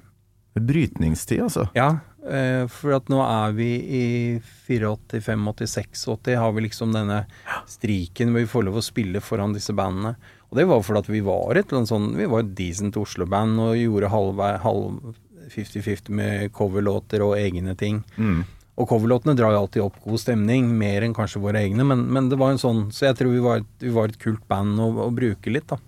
Brytningstid, 0.61 1.45
altså. 1.45 1.69
Ja, 1.77 1.89
eh, 1.95 2.10
for 2.21 2.93
at 2.93 3.09
nå 3.09 3.21
er 3.25 3.55
vi 3.57 3.69
i 3.81 4.05
84, 4.69 4.91
85, 5.17 5.47
86, 5.57 6.35
har 6.37 6.53
vi 6.53 6.67
liksom 6.67 6.93
denne 6.93 7.23
striken 7.71 8.35
hvor 8.35 8.45
vi 8.45 8.51
får 8.51 8.67
lov 8.67 8.77
å 8.81 8.85
spille 8.85 9.23
foran 9.25 9.57
disse 9.57 9.73
bandene. 9.77 10.15
Og 10.51 10.59
det 10.59 10.67
var 10.69 10.83
fordi 10.85 11.05
at 11.05 11.11
vi 11.11 11.23
var 11.25 11.57
et 11.57 11.69
eller 11.69 11.81
annet 11.81 11.93
sånn 11.93 12.09
Vi 12.19 12.27
var 12.27 12.43
et 12.43 12.55
decent 12.59 12.97
Oslo-band 12.99 13.61
og 13.63 13.77
gjorde 13.79 14.11
halv 14.11 14.41
50-50 15.51 16.11
med 16.15 16.53
coverlåter 16.55 17.23
og 17.25 17.37
egne 17.39 17.77
ting. 17.79 18.03
Mm. 18.17 18.43
Og 18.81 18.89
coverlåtene 18.89 19.35
drar 19.39 19.55
jo 19.55 19.63
alltid 19.65 19.85
opp 19.85 19.99
god 20.05 20.23
stemning, 20.23 20.71
mer 20.79 21.05
enn 21.05 21.15
kanskje 21.17 21.43
våre 21.43 21.61
egne, 21.61 21.85
men, 21.87 22.07
men 22.13 22.31
det 22.31 22.39
var 22.41 22.55
en 22.55 22.61
sånn 22.61 22.87
Så 22.95 23.09
jeg 23.09 23.19
tror 23.19 23.35
vi 23.35 23.43
var 23.45 23.61
et, 23.61 23.73
vi 23.83 23.93
var 23.93 24.09
et 24.09 24.21
kult 24.21 24.47
band 24.49 24.81
å, 24.81 24.89
å 25.05 25.11
bruke 25.15 25.53
litt, 25.53 25.69
da. 25.71 25.81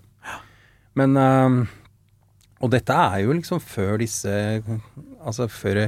Men 0.99 1.17
øh, 1.17 1.57
Og 2.61 2.73
dette 2.75 2.93
er 2.93 3.23
jo 3.23 3.33
liksom 3.33 3.63
før 3.63 3.97
disse 4.03 4.33
Altså 5.23 5.47
før 5.49 5.87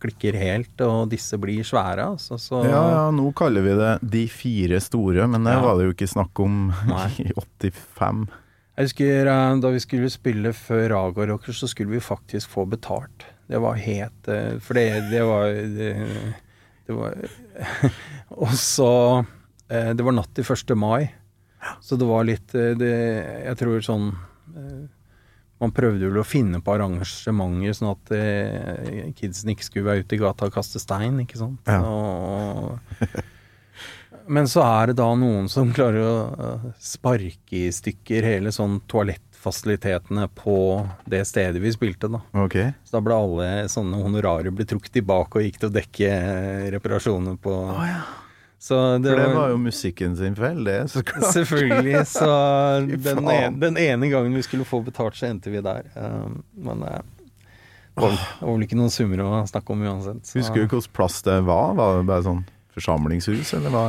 klikker 0.00 0.36
helt, 0.40 0.80
og 0.86 1.08
disse 1.12 1.36
blir 1.40 1.62
svære, 1.66 2.06
altså. 2.14 2.38
Så 2.40 2.62
Ja, 2.64 2.82
ja, 2.94 3.02
nå 3.14 3.30
kaller 3.36 3.62
vi 3.66 3.74
det 3.78 3.90
De 4.16 4.22
fire 4.28 4.80
store, 4.80 5.26
men 5.28 5.44
det 5.44 5.52
Ja. 5.54 5.60
var 5.64 5.76
det 5.78 5.84
jo 5.88 5.92
ikke 5.94 6.08
snakk 6.14 6.40
om 6.40 6.70
i 7.20 7.30
85. 7.36 8.28
Jeg 8.78 8.86
husker 8.88 9.26
eh, 9.28 9.56
da 9.60 9.70
vi 9.74 9.80
skulle 9.84 10.08
spille 10.10 10.52
før 10.56 10.88
Raga 10.94 11.26
Rockers, 11.28 11.58
så 11.60 11.68
skulle 11.68 11.90
vi 11.92 12.00
faktisk 12.00 12.48
få 12.48 12.64
betalt. 12.70 13.26
Det 13.50 13.58
var 13.60 13.74
helt 13.82 14.28
eh, 14.30 14.58
For 14.62 14.74
det, 14.78 15.10
det 15.10 15.20
var 15.26 15.50
det, 15.50 15.90
det 16.86 16.94
var 16.96 17.16
Og 18.46 18.52
så 18.56 18.90
eh, 19.68 19.90
Det 19.98 20.04
var 20.06 20.14
natt 20.16 20.30
til 20.38 20.44
1. 20.46 20.76
mai, 20.78 21.10
så 21.82 21.98
det 22.00 22.06
var 22.08 22.24
litt 22.24 22.54
det, 22.54 22.92
Jeg 23.44 23.58
tror 23.60 23.82
sånn 23.84 24.06
Man 25.60 25.74
prøvde 25.76 26.08
vel 26.08 26.22
å 26.22 26.26
finne 26.26 26.62
på 26.64 26.72
arrangementer 26.72 27.74
sånn 27.76 27.90
at 27.92 28.12
eh, 28.16 29.10
kidsen 29.18 29.52
ikke 29.52 29.66
skulle 29.66 29.90
være 29.90 30.06
ute 30.06 30.16
i 30.16 30.20
gata 30.22 30.48
og 30.48 30.54
kaste 30.54 30.80
stein, 30.80 31.18
ikke 31.20 31.40
sant. 31.40 31.68
Ja. 31.68 31.82
Og, 31.84 32.78
men 34.30 34.48
så 34.48 34.64
er 34.64 34.90
det 34.90 35.00
da 35.00 35.08
noen 35.18 35.50
som 35.52 35.72
klarer 35.76 36.00
å 36.00 36.14
øh, 36.30 36.64
sparke 36.80 37.58
i 37.58 37.66
stykker 37.74 38.24
hele 38.24 38.54
sånn 38.56 38.78
toalettfasilitetene 38.88 40.30
på 40.38 40.56
det 41.10 41.26
stedet 41.28 41.60
vi 41.60 41.74
spilte, 41.76 42.08
da. 42.08 42.22
Okay. 42.46 42.72
Så 42.88 42.96
da 42.96 43.04
ble 43.04 43.20
alle 43.20 43.50
sånne 43.72 44.00
honorarer 44.00 44.54
ble 44.54 44.64
trukket 44.70 44.96
tilbake 44.96 45.40
og 45.40 45.44
gikk 45.44 45.60
til 45.60 45.68
å 45.68 45.76
dekke 45.76 46.10
eh, 46.16 46.66
reparasjoner 46.76 47.36
på 47.42 47.58
Så 48.60 48.76
det 49.00 49.08
For 49.14 49.16
det 49.22 49.28
var 49.38 49.48
jo 49.54 49.56
musikken 49.56 50.16
sin 50.18 50.34
feil, 50.36 50.58
det. 50.66 50.74
Så 50.92 51.00
klart. 51.08 51.30
Selvfølgelig. 51.36 52.02
Så 52.12 52.26
den, 52.90 53.22
en, 53.32 53.56
den 53.62 53.78
ene 53.80 54.10
gangen 54.12 54.34
vi 54.36 54.42
skulle 54.44 54.66
få 54.68 54.82
betalt, 54.84 55.16
så 55.16 55.30
endte 55.30 55.48
vi 55.54 55.62
der. 55.64 55.86
Um, 55.96 56.42
men 56.60 56.82
eh, 56.84 57.00
det 57.96 58.04
var, 58.04 58.18
var 58.42 58.52
vel 58.52 58.66
ikke 58.66 58.76
noen 58.78 58.92
summer 58.92 59.22
å 59.24 59.30
snakke 59.48 59.72
om 59.72 59.86
uansett. 59.88 60.20
så- 60.28 60.38
Husker 60.42 60.60
du 60.60 60.66
hvilken 60.66 60.92
plass 60.92 61.22
det 61.26 61.38
var? 61.48 61.72
Var 61.78 61.96
det 62.02 62.06
bare 62.12 62.26
sånn 62.28 62.42
forsamlingshus, 62.76 63.54
eller 63.56 63.72
hva? 63.74 63.86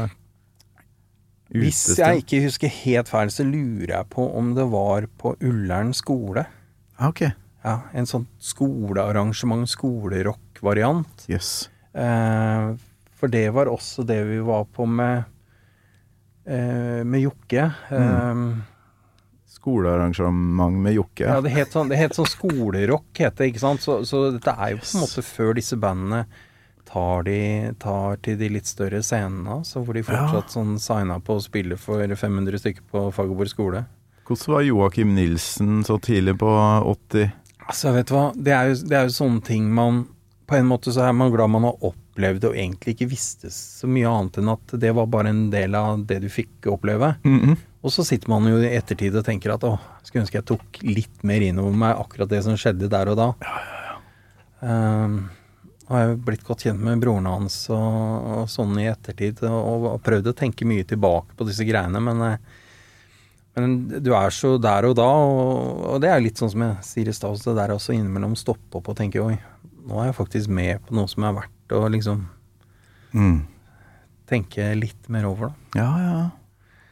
Hvis 1.51 1.81
jeg 1.99 2.21
ikke 2.23 2.39
husker 2.45 2.71
helt 2.71 3.09
feil, 3.11 3.27
så 3.33 3.43
lurer 3.43 3.91
jeg 3.97 4.07
på 4.13 4.23
om 4.39 4.53
det 4.55 4.63
var 4.71 5.03
på 5.19 5.33
Ullern 5.43 5.91
skole. 5.97 6.45
Ah, 6.97 7.09
Ok. 7.11 7.25
Ja, 7.61 7.81
En 7.93 8.07
sånn 8.09 8.23
skolearrangement, 8.41 9.67
skolerock-variant. 9.69 11.27
Yes. 11.29 11.69
Eh, 11.93 12.71
for 13.21 13.29
det 13.31 13.45
var 13.53 13.69
også 13.69 14.03
det 14.09 14.17
vi 14.25 14.41
var 14.41 14.65
på 14.73 14.87
med 14.89 15.23
eh, 16.49 17.01
med 17.05 17.21
Jokke. 17.21 17.67
Eh, 17.93 18.45
Skolearrangement 19.61 20.79
med 20.81 20.95
Jokke. 20.97 21.27
Ja, 21.27 21.41
det 21.45 21.53
het 21.53 21.75
sånn, 21.75 21.91
det 21.91 21.99
het 22.01 22.17
sånn 22.17 22.29
skolerock, 22.29 23.11
het 23.21 23.37
det, 23.37 23.51
ikke 23.51 23.61
sant. 23.61 23.83
Så, 23.85 23.99
så 24.09 24.31
dette 24.33 24.55
er 24.57 24.73
jo 24.73 24.81
på 24.81 24.89
en 24.95 25.03
måte 25.03 25.25
før 25.27 25.53
disse 25.59 25.77
bandene 25.77 26.23
tar, 26.91 27.23
de, 27.27 27.41
tar 27.79 28.17
til 28.25 28.39
de 28.39 28.49
litt 28.57 28.69
større 28.69 29.03
scenene, 29.05 29.61
Så 29.67 29.83
hvor 29.85 29.95
de 29.95 30.03
fortsatt 30.03 30.53
sånn 30.53 30.77
signa 30.81 31.19
på 31.23 31.37
å 31.37 31.43
spille 31.43 31.77
for 31.79 32.01
500 32.01 32.63
stykker 32.63 32.87
på 32.91 33.03
Fagerborg 33.15 33.53
skole. 33.53 33.83
Hvordan 34.25 34.55
var 34.55 34.65
Joakim 34.65 35.13
Nilsen 35.15 35.83
så 35.87 35.99
tidlig 36.01 36.37
på 36.41 36.49
80? 36.49 37.31
Altså, 37.67 37.93
vet 37.95 38.09
du 38.09 38.15
hva, 38.15 38.25
det 38.35 38.55
er 38.55 38.71
jo, 38.71 38.81
det 38.89 38.97
er 38.97 39.07
jo 39.07 39.15
sånne 39.15 39.45
ting 39.45 39.69
man 39.75 40.05
På 40.51 40.57
en 40.59 40.67
måte 40.67 40.91
så 40.91 41.05
er 41.07 41.13
man 41.15 41.31
glad 41.31 41.47
man 41.53 41.63
har 41.69 41.83
opplevd 41.87 42.49
og 42.49 42.55
egentlig 42.59 42.97
ikke 42.97 43.07
visste 43.13 43.47
så 43.55 43.87
mye 43.87 44.09
annet 44.09 44.41
enn 44.41 44.51
at 44.51 44.73
det 44.83 44.89
var 44.97 45.07
bare 45.07 45.31
en 45.31 45.45
del 45.53 45.77
av 45.79 46.01
det 46.09 46.17
du 46.25 46.27
fikk 46.31 46.67
oppleve. 46.73 47.13
Og 47.81 47.93
så 47.95 48.03
sitter 48.05 48.29
man 48.29 48.49
jo 48.51 48.59
i 48.59 48.73
ettertid 48.75 49.15
og 49.15 49.23
tenker 49.25 49.55
at 49.55 49.63
å, 49.63 49.77
skulle 50.03 50.25
ønske 50.25 50.41
jeg 50.41 50.49
tok 50.51 50.81
litt 50.83 51.23
mer 51.23 51.41
inn 51.45 51.61
over 51.63 51.77
meg 51.85 52.01
akkurat 52.01 52.29
det 52.29 52.43
som 52.43 52.59
skjedde 52.59 52.91
der 52.91 53.13
og 53.13 53.21
da. 53.21 53.29
Um, 54.59 55.15
og 55.91 55.95
jeg 55.97 56.07
har 56.07 56.19
blitt 56.27 56.43
godt 56.47 56.63
kjent 56.67 56.83
med 56.83 57.01
broren 57.03 57.27
hans 57.27 57.55
og, 57.73 57.95
og 58.31 58.51
sånn 58.51 58.77
i 58.79 58.87
ettertid, 58.87 59.41
og, 59.43 59.87
og 59.89 60.03
prøvd 60.05 60.29
å 60.31 60.35
tenke 60.37 60.67
mye 60.67 60.85
tilbake 60.87 61.35
på 61.35 61.47
disse 61.49 61.65
greiene, 61.67 61.99
men, 61.99 62.21
eh, 62.27 62.37
men 63.59 63.73
du 63.99 64.13
er 64.15 64.31
så 64.31 64.53
der 64.61 64.87
og 64.87 64.95
da, 64.99 65.09
og, 65.09 65.97
det 66.03 66.13
er 66.13 66.23
litt 66.23 66.39
sånn 66.39 66.53
som 66.53 66.63
jeg 66.63 66.87
sier 66.87 67.11
i 67.11 67.15
stad, 67.17 67.41
det 67.43 67.57
der 67.59 67.75
også 67.75 67.95
innimellom 67.97 68.37
stoppe 68.39 68.79
opp 68.79 68.87
og 68.93 68.99
tenke 69.01 69.19
oi, 69.19 69.35
nå 69.87 69.97
er 70.01 70.11
jeg 70.11 70.17
faktisk 70.19 70.49
med 70.53 70.81
på 70.87 70.93
noe 70.97 71.07
som 71.11 71.23
er 71.27 71.33
verdt 71.41 71.75
å 71.77 71.87
liksom 71.91 72.27
Mm. 73.13 73.41
tenke 74.29 74.69
litt 74.79 75.09
mer 75.11 75.25
over, 75.27 75.49
da. 75.51 75.81
Ja, 75.81 75.89
ja. 75.99 76.29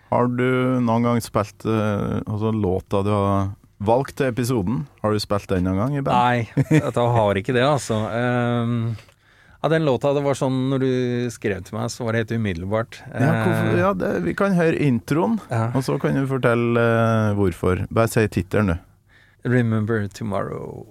Har 0.10 0.28
du 0.28 0.80
noen 0.84 1.04
gang 1.06 1.22
spilt 1.24 1.64
eh, 1.70 2.20
altså 2.26 2.50
låta 2.52 3.04
du 3.06 3.12
har 3.14 3.52
valgt 3.80 4.18
til 4.20 4.28
episoden? 4.34 4.82
Har 5.04 5.14
du 5.16 5.20
spilt 5.24 5.48
den 5.48 5.64
noen 5.70 5.78
gang 5.80 5.96
i 5.96 6.02
band? 6.02 6.18
Nei, 6.18 6.66
jeg 6.82 6.92
har 6.96 7.40
ikke 7.40 7.54
det, 7.56 7.64
altså. 7.64 8.02
Um, 8.10 8.98
ja, 9.62 9.70
den 9.72 9.86
låta, 9.88 10.12
det 10.18 10.24
var 10.26 10.36
sånn 10.40 10.58
når 10.74 10.84
du 10.84 10.92
skrev 11.32 11.64
til 11.68 11.78
meg, 11.78 11.88
så 11.94 12.04
var 12.04 12.16
det 12.18 12.26
helt 12.26 12.36
umiddelbart. 12.42 13.00
Ja, 13.14 13.32
hvorfor, 13.46 13.72
Eh, 13.72 13.80
ja 13.86 13.94
det, 13.94 14.12
vi 14.28 14.34
kan 14.34 14.58
høre 14.60 14.76
introen, 14.90 15.40
Ja. 15.52 15.70
og 15.76 15.84
så 15.88 15.96
kan 16.02 16.16
du 16.20 16.26
fortelle 16.28 16.80
uh, 16.84 17.34
hvorfor. 17.40 17.86
Bare 17.92 18.08
si 18.12 18.28
tittelen, 18.28 18.76
du. 18.76 18.80
Remember 19.48 20.08
tomorrow. 20.12 20.88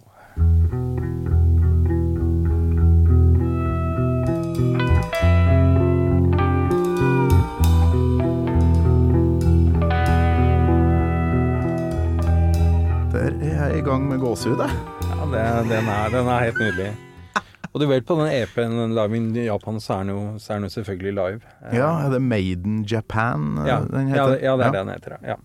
Jeg 13.69 13.83
i 13.83 13.85
gang 13.85 14.07
med 14.09 14.21
gåsehud. 14.23 14.61
Ja, 14.63 15.25
det, 15.29 15.43
den, 15.69 15.89
er, 15.93 16.11
den 16.13 16.29
er 16.31 16.45
helt 16.47 16.61
nydelig. 16.63 16.89
Og 17.73 17.83
du 17.83 17.85
vet 17.91 18.07
på 18.09 18.17
den 18.17 18.31
EP-en 18.33 18.95
live 18.97 19.19
i 19.37 19.45
Japan, 19.45 19.81
så 19.83 19.99
er 19.99 20.07
den 20.07 20.13
jo, 20.15 20.21
så 20.41 20.55
er 20.55 20.61
den 20.61 20.69
jo 20.69 20.75
selvfølgelig 20.79 21.13
live. 21.19 21.51
Eh, 21.67 21.75
Ja, 21.77 21.91
er 22.07 22.15
det 22.15 22.21
Maiden 22.25 22.79
Japan 22.89 23.59
eh, 23.61 23.69
ja, 23.69 23.77
den 23.85 24.09
ja, 24.15 24.25
det, 24.31 24.39
ja, 24.45 24.55
det 24.57 24.69
er 24.69 24.73
det 24.73 24.81
den 24.81 24.93
heter, 24.95 25.17
ja. 25.21 25.37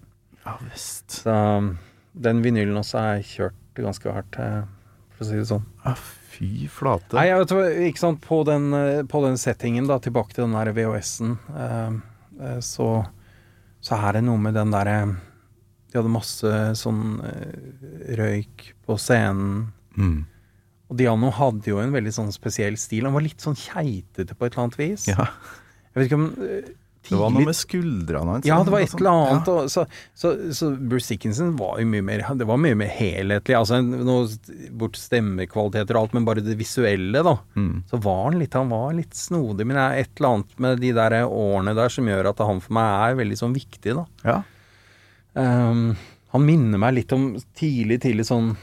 Ja 0.44 0.54
visst. 0.70 1.18
Så 1.24 1.36
den 2.28 2.40
vinylen 2.46 2.80
også 2.80 3.02
er 3.02 3.26
kjørt 3.28 3.60
ganske 3.84 4.16
hardt, 4.16 4.40
eh, 4.40 4.64
for 5.18 5.26
å 5.26 5.30
si 5.30 5.42
det 5.42 5.50
sånn. 5.52 5.68
Ja, 5.84 5.96
fy 6.34 6.54
flate. 6.72 7.18
Nei, 7.20 7.28
jeg 7.28 7.44
vet 7.44 7.84
ikke 7.90 8.06
sant, 8.06 8.24
på 8.24 8.40
den, 8.48 8.72
på 9.12 9.26
den 9.28 9.38
settingen, 9.42 9.90
da, 9.92 10.00
tilbake 10.04 10.36
til 10.36 10.48
den 10.48 10.56
der 10.56 10.72
VHS-en, 10.74 11.36
så, 12.66 12.88
så 13.84 14.00
er 14.00 14.18
det 14.18 14.24
noe 14.26 14.42
med 14.42 14.56
den 14.58 14.74
derre 14.74 14.98
De 15.94 16.00
hadde 16.00 16.12
masse 16.12 16.52
sånn 16.80 17.20
eh, 17.30 17.58
røyk 18.18 18.72
på 18.88 18.98
scenen. 18.98 19.68
Mm. 19.94 20.24
Og 20.90 20.98
Diano 20.98 21.30
hadde 21.38 21.70
jo 21.70 21.82
en 21.82 21.94
veldig 21.94 22.14
sånn 22.16 22.32
spesiell 22.34 22.80
stil. 22.82 23.06
Han 23.06 23.14
var 23.14 23.26
litt 23.26 23.44
sånn 23.44 23.58
keitete 23.58 24.34
på 24.34 24.48
et 24.48 24.56
eller 24.56 24.66
annet 24.66 24.80
vis. 24.82 25.06
Ja. 25.12 25.30
Jeg 25.94 26.02
vet 26.02 26.10
ikke 26.10 26.20
om 26.20 26.32
Tidlig. 27.04 27.18
Det 27.18 27.20
var 27.20 27.32
noe 27.36 27.48
med 27.50 27.58
skuldrene 27.58 28.32
hans. 28.32 28.46
Ja, 28.48 28.58
det 28.64 28.72
var 28.72 28.84
et 28.86 28.94
eller 28.96 29.10
annet. 29.12 29.50
Ja. 29.50 29.54
Og, 29.54 29.72
så, 29.72 29.84
så, 30.16 30.30
så 30.56 30.70
Bruce 30.72 31.12
Dickinson 31.12 31.50
var 31.60 31.82
jo 31.82 31.88
mye 31.92 32.06
mer 32.06 32.24
Det 32.40 32.48
var 32.48 32.62
mye 32.64 32.78
mer 32.80 32.94
helhetlig. 32.96 33.58
Altså 33.58 33.82
noe 33.84 34.30
bort 34.72 34.96
stemmekvaliteter 34.96 35.98
og 35.98 36.06
alt, 36.06 36.16
men 36.16 36.28
bare 36.30 36.44
det 36.46 36.56
visuelle, 36.60 37.26
da. 37.28 37.36
Mm. 37.60 37.84
Så 37.92 38.00
var 38.06 38.22
han 38.30 38.40
litt 38.40 38.56
Han 38.56 38.72
var 38.72 38.96
litt 38.96 39.20
snodig. 39.20 39.68
Men 39.68 39.76
det 39.76 39.84
er 39.84 40.06
et 40.06 40.14
eller 40.16 40.38
annet 40.38 40.64
med 40.64 40.80
de 40.86 40.94
der 40.96 41.18
årene 41.28 41.76
der 41.76 41.92
som 41.92 42.08
gjør 42.08 42.32
at 42.32 42.46
han 42.48 42.64
for 42.64 42.80
meg 42.80 42.96
er 43.10 43.20
veldig 43.20 43.40
sånn 43.42 43.58
viktig, 43.58 43.98
da. 44.00 44.08
Ja. 44.24 44.40
Ehm, 45.40 45.96
han 46.34 46.46
minner 46.46 46.82
meg 46.82 46.94
litt 47.00 47.14
om 47.16 47.32
tidlig, 47.58 48.02
tidlig 48.04 48.26
sånn 48.30 48.54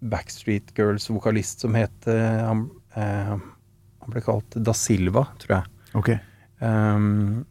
Backstreet 0.00 0.70
Girls-vokalist 0.78 1.64
som 1.64 1.74
het 1.74 2.06
uh, 2.06 2.46
han, 2.46 2.60
uh, 2.94 3.34
han 3.38 4.12
ble 4.14 4.22
kalt 4.22 4.54
Da 4.62 4.74
Silva, 4.78 5.24
tror 5.42 5.56
jeg. 5.56 5.72
Ok. 5.98 6.10
Um, 6.62 7.46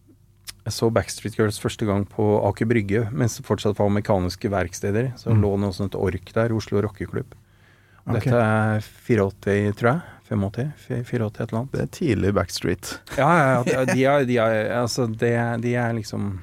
jeg 0.67 0.75
så 0.75 0.88
Backstreet 0.91 1.36
Girls 1.39 1.60
første 1.60 1.88
gang 1.88 2.06
på 2.08 2.23
Aker 2.47 2.67
Brygge, 2.67 3.06
mens 3.12 3.36
det 3.39 3.45
fortsatt 3.47 3.75
var 3.80 3.91
mekaniske 3.91 4.49
verksteder. 4.51 5.13
Så 5.19 5.32
Mm. 5.36 5.41
lå 5.43 5.51
det 5.60 5.67
også 5.73 5.86
et 5.88 5.95
ork 5.99 6.34
der, 6.34 6.56
Oslo 6.56 6.82
rockeklubb. 6.84 7.36
Okay. 8.08 8.19
Dette 8.32 8.39
er 8.39 8.80
84, 8.82 9.73
tror 9.75 9.91
jeg. 9.91 10.01
85? 10.30 10.71
84, 10.88 11.27
et 11.27 11.39
eller 11.51 11.60
annet. 11.60 11.71
Det 11.71 11.82
er 11.82 11.91
tidlig 11.99 12.34
Backstreet. 12.36 12.99
Ja, 13.17 13.30
ja, 13.36 13.63
ja. 13.67 13.86
De 13.88 14.03
er, 14.03 14.25
de 14.27 14.38
er, 14.43 14.71
altså, 14.82 15.08
det, 15.08 15.62
de 15.63 15.75
er 15.75 15.93
liksom 15.95 16.38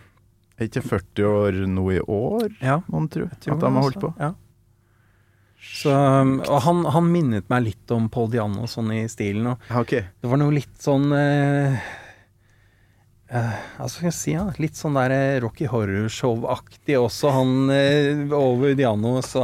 Er 0.55 0.69
ikke 0.69 0.85
40 0.87 1.27
år 1.27 1.61
nå 1.67 1.85
i 1.97 2.01
år, 2.01 2.49
Ja. 2.63 2.81
mon 2.87 3.09
tro? 3.11 3.27
At 3.27 3.43
de 3.43 3.51
har 3.51 3.83
holdt 3.83 4.01
på? 4.01 4.13
altså. 4.15 4.23
Ja. 4.23 4.35
Så, 5.65 5.91
um, 5.91 6.37
og 6.45 6.61
han, 6.67 6.85
han 6.93 7.07
minnet 7.11 7.49
meg 7.49 7.65
litt 7.65 7.93
om 7.95 8.11
Paul 8.13 8.29
Diano 8.31 8.67
sånn 8.69 8.93
i 8.93 9.05
stilen. 9.09 9.49
Og 9.55 9.79
okay. 9.81 10.05
det 10.21 10.29
var 10.29 10.39
noe 10.39 10.53
litt 10.53 10.77
sånn 10.85 11.09
eh, 11.17 11.79
eh, 13.33 13.55
Hva 13.79 13.89
skal 13.89 14.11
jeg 14.11 14.17
si? 14.19 14.35
Ja? 14.37 14.45
Litt 14.61 14.77
sånn 14.77 14.99
der 14.99 15.15
eh, 15.17 15.39
Rocky 15.43 15.67
Horror 15.71 16.11
Show-aktig 16.13 16.99
også, 17.01 17.33
han 17.33 17.73
eh, 17.73 18.29
over 18.37 18.77
Diano. 18.77 19.17
Så 19.25 19.41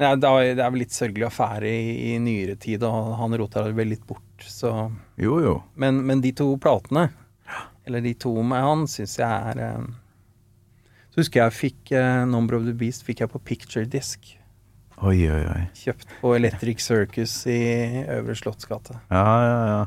det, 0.00 0.08
er, 0.08 0.16
det 0.24 0.64
er 0.64 0.72
vel 0.72 0.82
litt 0.86 0.96
sørgelig 0.96 1.28
affære 1.28 1.68
i, 1.68 1.92
i 2.14 2.16
nyere 2.22 2.56
tid, 2.60 2.82
og 2.88 3.14
han 3.20 3.36
rota 3.36 3.66
det 3.68 3.76
vel 3.76 3.92
litt 3.92 4.08
bort, 4.08 4.24
så 4.44 4.90
Jo, 5.20 5.38
jo. 5.44 5.54
Men, 5.76 6.00
men 6.08 6.24
de 6.24 6.32
to 6.36 6.48
platene, 6.60 7.10
eller 7.86 8.02
de 8.04 8.16
to 8.18 8.34
med 8.40 8.64
han, 8.64 8.88
syns 8.90 9.20
jeg 9.20 9.52
er 9.52 9.62
eh, 9.68 9.86
Så 11.16 11.22
husker 11.24 11.40
jeg 11.46 11.52
fikk 11.56 11.90
eh, 11.96 12.26
Number 12.28 12.58
of 12.58 12.66
the 12.66 12.74
Beast 12.76 13.06
fikk 13.06 13.22
jeg 13.22 13.30
på 13.32 13.38
picture 13.40 13.86
disc. 13.88 14.34
Oi, 15.00 15.16
oi, 15.32 15.44
oi. 15.48 15.62
Kjøpt 15.72 16.10
på 16.20 16.34
Electric 16.36 16.82
Circus 16.84 17.38
i 17.48 17.56
Øvre 18.18 18.34
Slottsgate. 18.36 18.98
Ja, 19.08 19.22
ja, 19.40 19.56
ja. 19.70 19.78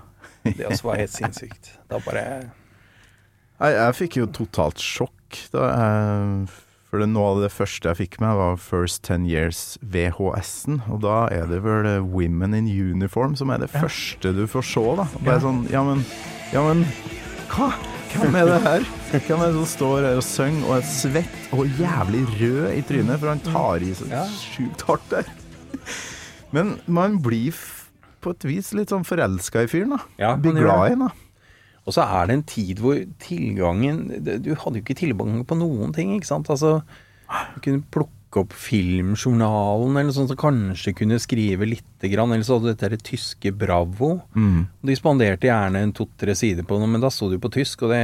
Det 0.58 0.66
også 0.66 0.88
var 0.88 0.98
helt 1.04 1.14
sinnssykt. 1.14 1.70
Da 1.90 2.00
bare 2.02 2.24
Nei, 3.60 3.70
jeg 3.76 3.96
fikk 4.00 4.18
jo 4.18 4.26
totalt 4.34 4.82
sjokk 4.82 5.38
da 5.54 5.68
jeg 5.70 6.50
For 6.90 7.06
noe 7.06 7.28
av 7.36 7.44
det 7.44 7.52
første 7.54 7.92
jeg 7.92 8.00
fikk 8.00 8.18
med, 8.24 8.34
var 8.40 8.58
First 8.58 9.04
Ten 9.06 9.28
Years 9.30 9.78
VHS-en. 9.86 10.82
Og 10.90 11.04
da 11.06 11.28
er 11.30 11.46
det 11.52 11.62
vel 11.62 11.92
Women 12.10 12.58
in 12.58 12.72
Uniform 12.74 13.38
som 13.38 13.54
er 13.54 13.62
det 13.62 13.70
første 13.70 14.34
du 14.34 14.48
får 14.50 14.66
se, 14.66 14.86
da. 14.98 15.06
Og 15.14 15.30
bare 15.30 15.46
sånn 15.46 15.62
Ja, 15.70 15.86
men 15.86 16.02
Ja, 16.50 16.66
men 16.66 16.82
Hva? 17.54 17.70
Hvem 18.10 18.36
er 18.40 18.48
det 18.50 18.60
her? 18.66 18.86
Hvem 19.14 19.42
er 19.44 19.52
det 19.52 19.56
som 19.60 19.68
står 19.70 20.06
her 20.08 20.18
og 20.20 20.26
synger 20.26 20.66
og 20.68 20.76
er 20.80 20.86
svett 20.90 21.54
og 21.56 21.68
jævlig 21.80 22.22
rød 22.40 22.62
i 22.76 22.82
trynet, 22.90 23.20
for 23.22 23.32
han 23.32 23.42
tar 23.46 23.86
i 23.86 23.92
så 23.98 24.08
Ja. 24.10 24.24
sjukt 24.26 24.82
hardt 24.88 25.10
der. 25.14 25.30
Men 26.52 26.80
man 26.88 27.20
blir 27.22 27.54
på 28.22 28.34
et 28.34 28.44
vis 28.50 28.74
litt 28.76 28.90
sånn 28.92 29.06
forelska 29.08 29.64
i 29.64 29.70
fyren, 29.72 29.94
da. 29.96 30.00
Ja, 30.20 30.36
Blir 30.36 30.58
glad 30.58 30.88
i 30.88 30.96
han, 30.96 31.06
da. 31.08 31.12
Og 31.88 31.94
så 31.96 32.04
er 32.04 32.28
det 32.28 32.34
en 32.36 32.44
tid 32.44 32.80
hvor 32.84 32.98
tilgangen 33.24 34.02
Du 34.44 34.52
hadde 34.54 34.78
jo 34.78 34.84
ikke 34.84 34.98
tilgang 35.00 35.40
på 35.48 35.56
noen 35.58 35.94
ting, 35.96 36.12
ikke 36.18 36.28
sant. 36.28 36.50
Altså, 36.50 36.82
du 37.56 37.62
kunne 37.62 37.84
plukke 37.94 38.12
opp 38.38 38.54
Filmjournalen 38.54 39.98
eller 39.98 40.14
sånn 40.14 40.28
som 40.30 40.38
kanskje 40.38 40.94
kunne 40.94 41.18
skrive 41.20 41.66
lite 41.66 42.12
grann. 42.12 42.32
Eller 42.36 42.46
så 42.46 42.60
hadde 42.60 42.76
dette 42.76 42.92
det 42.94 43.02
tyske 43.08 43.52
Bravo. 43.58 44.20
De 44.86 44.96
spanderte 44.96 45.50
gjerne 45.50 45.82
en 45.82 45.94
to-tre 45.98 46.36
sider 46.38 46.64
på 46.68 46.78
noe, 46.78 46.88
men 46.88 47.02
da 47.02 47.10
sto 47.10 47.30
det 47.30 47.40
jo 47.40 47.46
på 47.48 47.54
tysk, 47.58 47.84
og 47.88 47.94
det, 47.96 48.04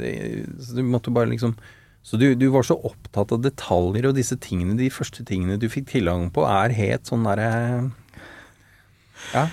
det 0.00 0.12
Så 0.58 0.76
du 0.76 0.82
måtte 0.82 1.14
bare 1.14 1.30
liksom 1.30 1.54
Så 2.02 2.16
du, 2.16 2.34
du 2.34 2.48
var 2.48 2.62
så 2.62 2.74
opptatt 2.74 3.32
av 3.32 3.42
detaljer, 3.42 4.06
og 4.06 4.14
disse 4.18 4.36
tingene, 4.36 4.76
de 4.78 4.90
første 4.90 5.24
tingene 5.26 5.58
du 5.58 5.68
fikk 5.68 5.88
tilgang 5.90 6.30
på, 6.30 6.44
er 6.46 6.74
helt 6.74 7.06
sånn 7.06 7.26
derre 7.26 7.90
Ja. 9.34 9.48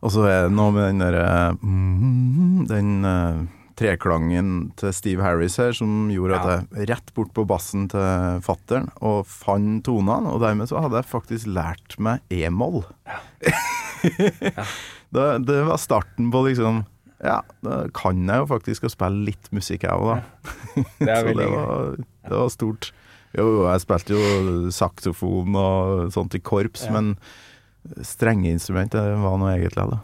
Og 0.00 0.12
så 0.14 0.28
er 0.30 0.42
det 0.46 0.54
noe 0.54 0.70
med 0.72 0.84
den 0.92 1.00
derre 1.02 1.56
den, 1.60 2.66
Den 2.68 2.92
eh, 3.04 3.46
treklangen 3.78 4.72
til 4.80 4.90
Steve 4.96 5.22
Harris 5.22 5.56
her 5.60 5.72
som 5.76 6.08
gjorde 6.10 6.34
Ja. 6.34 6.40
at 6.58 6.74
jeg 6.76 6.88
rett 6.90 7.12
bort 7.14 7.30
på 7.36 7.44
bassen 7.46 7.86
til 7.92 8.42
fattern 8.44 8.88
og 9.00 9.24
fant 9.30 9.84
tonene, 9.86 10.32
og 10.34 10.40
dermed 10.42 10.68
så 10.70 10.80
hadde 10.82 10.98
jeg 11.00 11.10
faktisk 11.12 11.46
lært 11.54 11.94
meg 12.02 12.20
e-moll. 12.34 12.82
det, 15.14 15.26
det 15.46 15.58
var 15.68 15.78
starten 15.80 16.30
på 16.34 16.44
liksom 16.48 16.84
Ja, 17.24 17.40
da 17.66 17.80
kan 17.94 18.20
jeg 18.30 18.44
jo 18.44 18.46
faktisk 18.46 18.84
å 18.86 18.92
spille 18.92 19.24
litt 19.26 19.48
musikk, 19.54 19.82
jeg 19.88 19.90
òg, 19.90 20.06
da. 20.12 20.84
Det 21.02 21.16
så 21.24 21.32
det 21.34 21.48
var, 21.50 21.96
det 22.28 22.36
var 22.38 22.52
stort. 22.54 22.92
Jo, 23.34 23.46
jeg 23.66 23.82
spilte 23.82 24.14
jo 24.14 24.70
saksofon 24.74 25.56
og 25.58 26.12
sånt 26.14 26.36
i 26.38 26.40
korps, 26.40 26.86
Ja. 26.86 26.92
men 26.94 27.16
strengeinstrument 28.04 28.92
det 28.94 29.02
var 29.22 29.34
noe 29.40 29.54
egentlig, 29.56 29.88
da. 29.90 29.98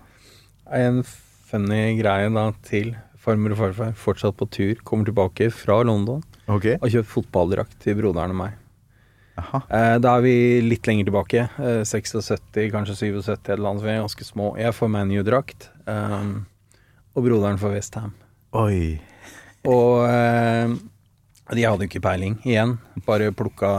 En 0.74 1.02
funny 1.04 1.94
greie 2.00 2.30
da 2.34 2.48
til 2.66 2.94
farmor 3.24 3.54
og 3.54 3.60
farfar. 3.62 3.94
Fortsatt 3.98 4.36
på 4.40 4.48
tur. 4.52 4.74
Kommer 4.86 5.08
tilbake 5.08 5.50
fra 5.54 5.80
London. 5.86 6.22
okay. 6.46 6.76
og 6.80 6.92
kjøpt 6.92 7.10
fotballdrakt 7.10 7.78
til 7.82 7.96
broderen 7.98 8.34
og 8.36 8.40
meg. 8.44 8.60
Eh, 9.34 9.96
da 9.98 10.14
er 10.14 10.22
vi 10.22 10.34
litt 10.62 10.86
lenger 10.86 11.08
tilbake. 11.08 11.46
Eh, 11.58 11.82
76, 11.88 12.68
kanskje 12.70 12.96
77, 13.00 13.32
et 13.32 13.52
eller 13.56 13.72
annet. 13.72 13.84
Vi 13.84 13.94
er 13.94 14.02
ganske 14.04 14.26
små. 14.26 14.54
Jeg 14.60 14.76
får 14.76 14.92
ManU-drakt. 14.94 15.70
Um, 15.88 16.44
og 17.14 17.26
broderen 17.26 17.58
får 17.60 17.74
Westham. 17.74 18.14
Oi. 18.54 19.00
Og 19.66 20.04
eh, 20.06 20.74
de 21.54 21.64
hadde 21.66 21.84
jo 21.84 21.90
ikke 21.90 22.04
peiling 22.04 22.36
igjen. 22.46 22.76
Bare 23.06 23.32
plukka 23.36 23.70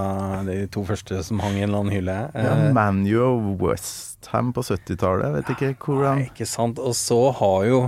de 0.47 0.65
to 0.71 0.84
første 0.88 1.21
som 1.25 1.39
hang 1.43 1.58
i 1.58 1.63
en 1.63 1.69
eller 1.69 1.86
annen 1.86 1.95
hylle. 1.95 2.17
Ja, 2.34 2.55
Eh, 2.55 2.73
ManU 2.75 3.15
og 3.23 3.63
Westham 3.63 4.51
på 4.53 4.63
70-tallet, 4.65 5.39
vet 5.39 5.53
ikke 5.55 5.71
hvordan 5.79 6.21
Nei, 6.21 6.27
ikke 6.29 6.47
sant. 6.49 6.79
Og 6.79 6.95
så 6.97 7.19
har 7.39 7.65
jo 7.69 7.79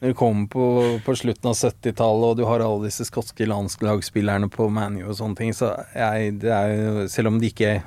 Når 0.00 0.12
du 0.12 0.16
kommer 0.18 0.48
på, 0.52 0.64
på 1.06 1.14
slutten 1.16 1.48
av 1.48 1.56
70-tallet, 1.56 2.26
og 2.28 2.36
du 2.36 2.44
har 2.44 2.64
alle 2.64 2.88
disse 2.88 3.06
skotske 3.08 3.46
landslagsspillerne 3.48 4.50
på 4.52 4.68
ManU 4.68 5.06
og 5.06 5.16
sånne 5.16 5.38
ting, 5.38 5.54
så 5.56 5.72
jeg, 5.96 6.34
det 6.42 6.52
er 6.52 6.74
jo 6.74 7.06
Selv 7.12 7.32
om 7.32 7.40
de 7.40 7.48
ikke 7.48 7.78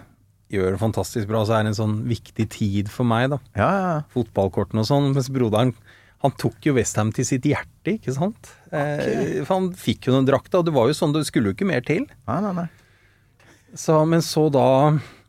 gjør 0.50 0.74
det 0.74 0.82
fantastisk 0.82 1.30
bra, 1.30 1.44
så 1.46 1.60
er 1.60 1.68
det 1.68 1.76
en 1.76 1.82
sånn 1.84 2.00
viktig 2.10 2.48
tid 2.50 2.90
for 2.90 3.06
meg, 3.06 3.30
da. 3.36 3.38
Ja, 3.54 3.70
ja. 3.70 3.96
Fotballkortene 4.16 4.82
og 4.82 4.90
sånn. 4.90 5.12
Mens 5.14 5.30
broderen 5.34 5.76
han 6.20 6.34
tok 6.36 6.66
jo 6.68 6.74
Westham 6.76 7.14
til 7.16 7.28
sitt 7.28 7.46
hjerte, 7.48 7.94
ikke 7.94 8.12
sant? 8.16 8.50
Eh, 8.76 9.40
for 9.46 9.54
han 9.56 9.70
fikk 9.78 10.10
jo 10.10 10.18
den 10.18 10.28
drakta, 10.28 10.60
og 10.60 10.68
det 10.68 10.74
var 10.76 10.90
jo 10.90 10.98
sånn, 10.98 11.14
det 11.16 11.24
skulle 11.30 11.52
jo 11.52 11.56
ikke 11.56 11.70
mer 11.70 11.86
til. 11.86 12.10
Nei, 12.28 12.40
nei, 12.44 12.56
nei. 12.58 12.68
Så, 13.78 14.00
men 14.10 14.24
så 14.26 14.48
da 14.50 14.66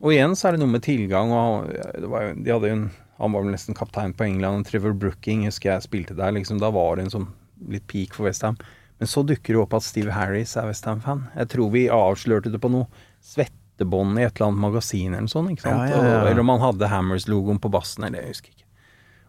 Og 0.01 0.07
igjen 0.09 0.33
så 0.33 0.47
er 0.49 0.55
det 0.55 0.63
noe 0.63 0.73
med 0.73 0.81
tilgang, 0.81 1.29
og 1.29 1.69
det 1.69 2.07
var 2.09 2.31
de 2.33 2.49
hadde 2.49 2.71
jo 2.71 2.77
en 2.79 2.87
Han 3.21 3.35
var 3.35 3.45
vel 3.45 3.53
nesten 3.53 3.77
kaptein 3.77 4.15
på 4.17 4.25
England, 4.25 4.67
Trevor 4.67 4.95
Brooking, 4.97 5.45
husker 5.45 5.75
jeg 5.75 5.85
spilte 5.85 6.17
der, 6.17 6.33
liksom. 6.33 6.59
Da 6.61 6.71
var 6.73 6.97
det 6.97 7.07
en 7.07 7.13
sånn 7.13 7.27
litt 7.69 7.85
peak 7.91 8.15
for 8.17 8.25
Westham. 8.25 8.57
Men 9.01 9.09
så 9.09 9.23
dukker 9.25 9.55
det 9.55 9.61
opp 9.61 9.75
at 9.77 9.85
Steve 9.85 10.13
Harris 10.13 10.55
er 10.57 10.67
Westham-fan. 10.69 11.27
Jeg 11.37 11.49
tror 11.53 11.71
vi 11.73 11.87
avslørte 11.93 12.51
det 12.53 12.61
på 12.61 12.69
noe 12.73 12.89
svettebånd 13.25 14.19
i 14.19 14.25
et 14.25 14.35
eller 14.35 14.51
annet 14.51 14.63
magasin 14.65 15.13
eller 15.13 15.25
noe 15.25 15.33
sånt, 15.33 15.53
ikke 15.53 15.65
sant. 15.65 15.85
Ja, 15.89 16.01
ja, 16.01 16.11
ja. 16.15 16.19
Eller 16.31 16.41
om 16.43 16.51
han 16.53 16.61
hadde 16.61 16.89
Hammers-logoen 16.91 17.61
på 17.61 17.71
bassen, 17.73 18.05
eller 18.05 18.21
jeg 18.21 18.35
husker 18.35 18.53
ikke. 18.53 18.67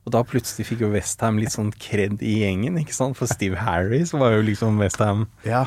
Og 0.03 0.17
da 0.17 0.25
plutselig 0.27 0.67
fikk 0.67 0.83
jo 0.83 0.91
Westham 0.93 1.39
litt 1.39 1.55
sånn 1.55 1.71
kred 1.79 2.25
i 2.27 2.39
gjengen, 2.43 2.81
ikke 2.81 2.97
sant. 2.97 3.17
For 3.17 3.31
Steve 3.31 3.61
Harris 3.63 4.13
var 4.17 4.35
jo 4.35 4.43
liksom 4.49 4.81
Westham. 4.83 5.29
Ja. 5.47 5.67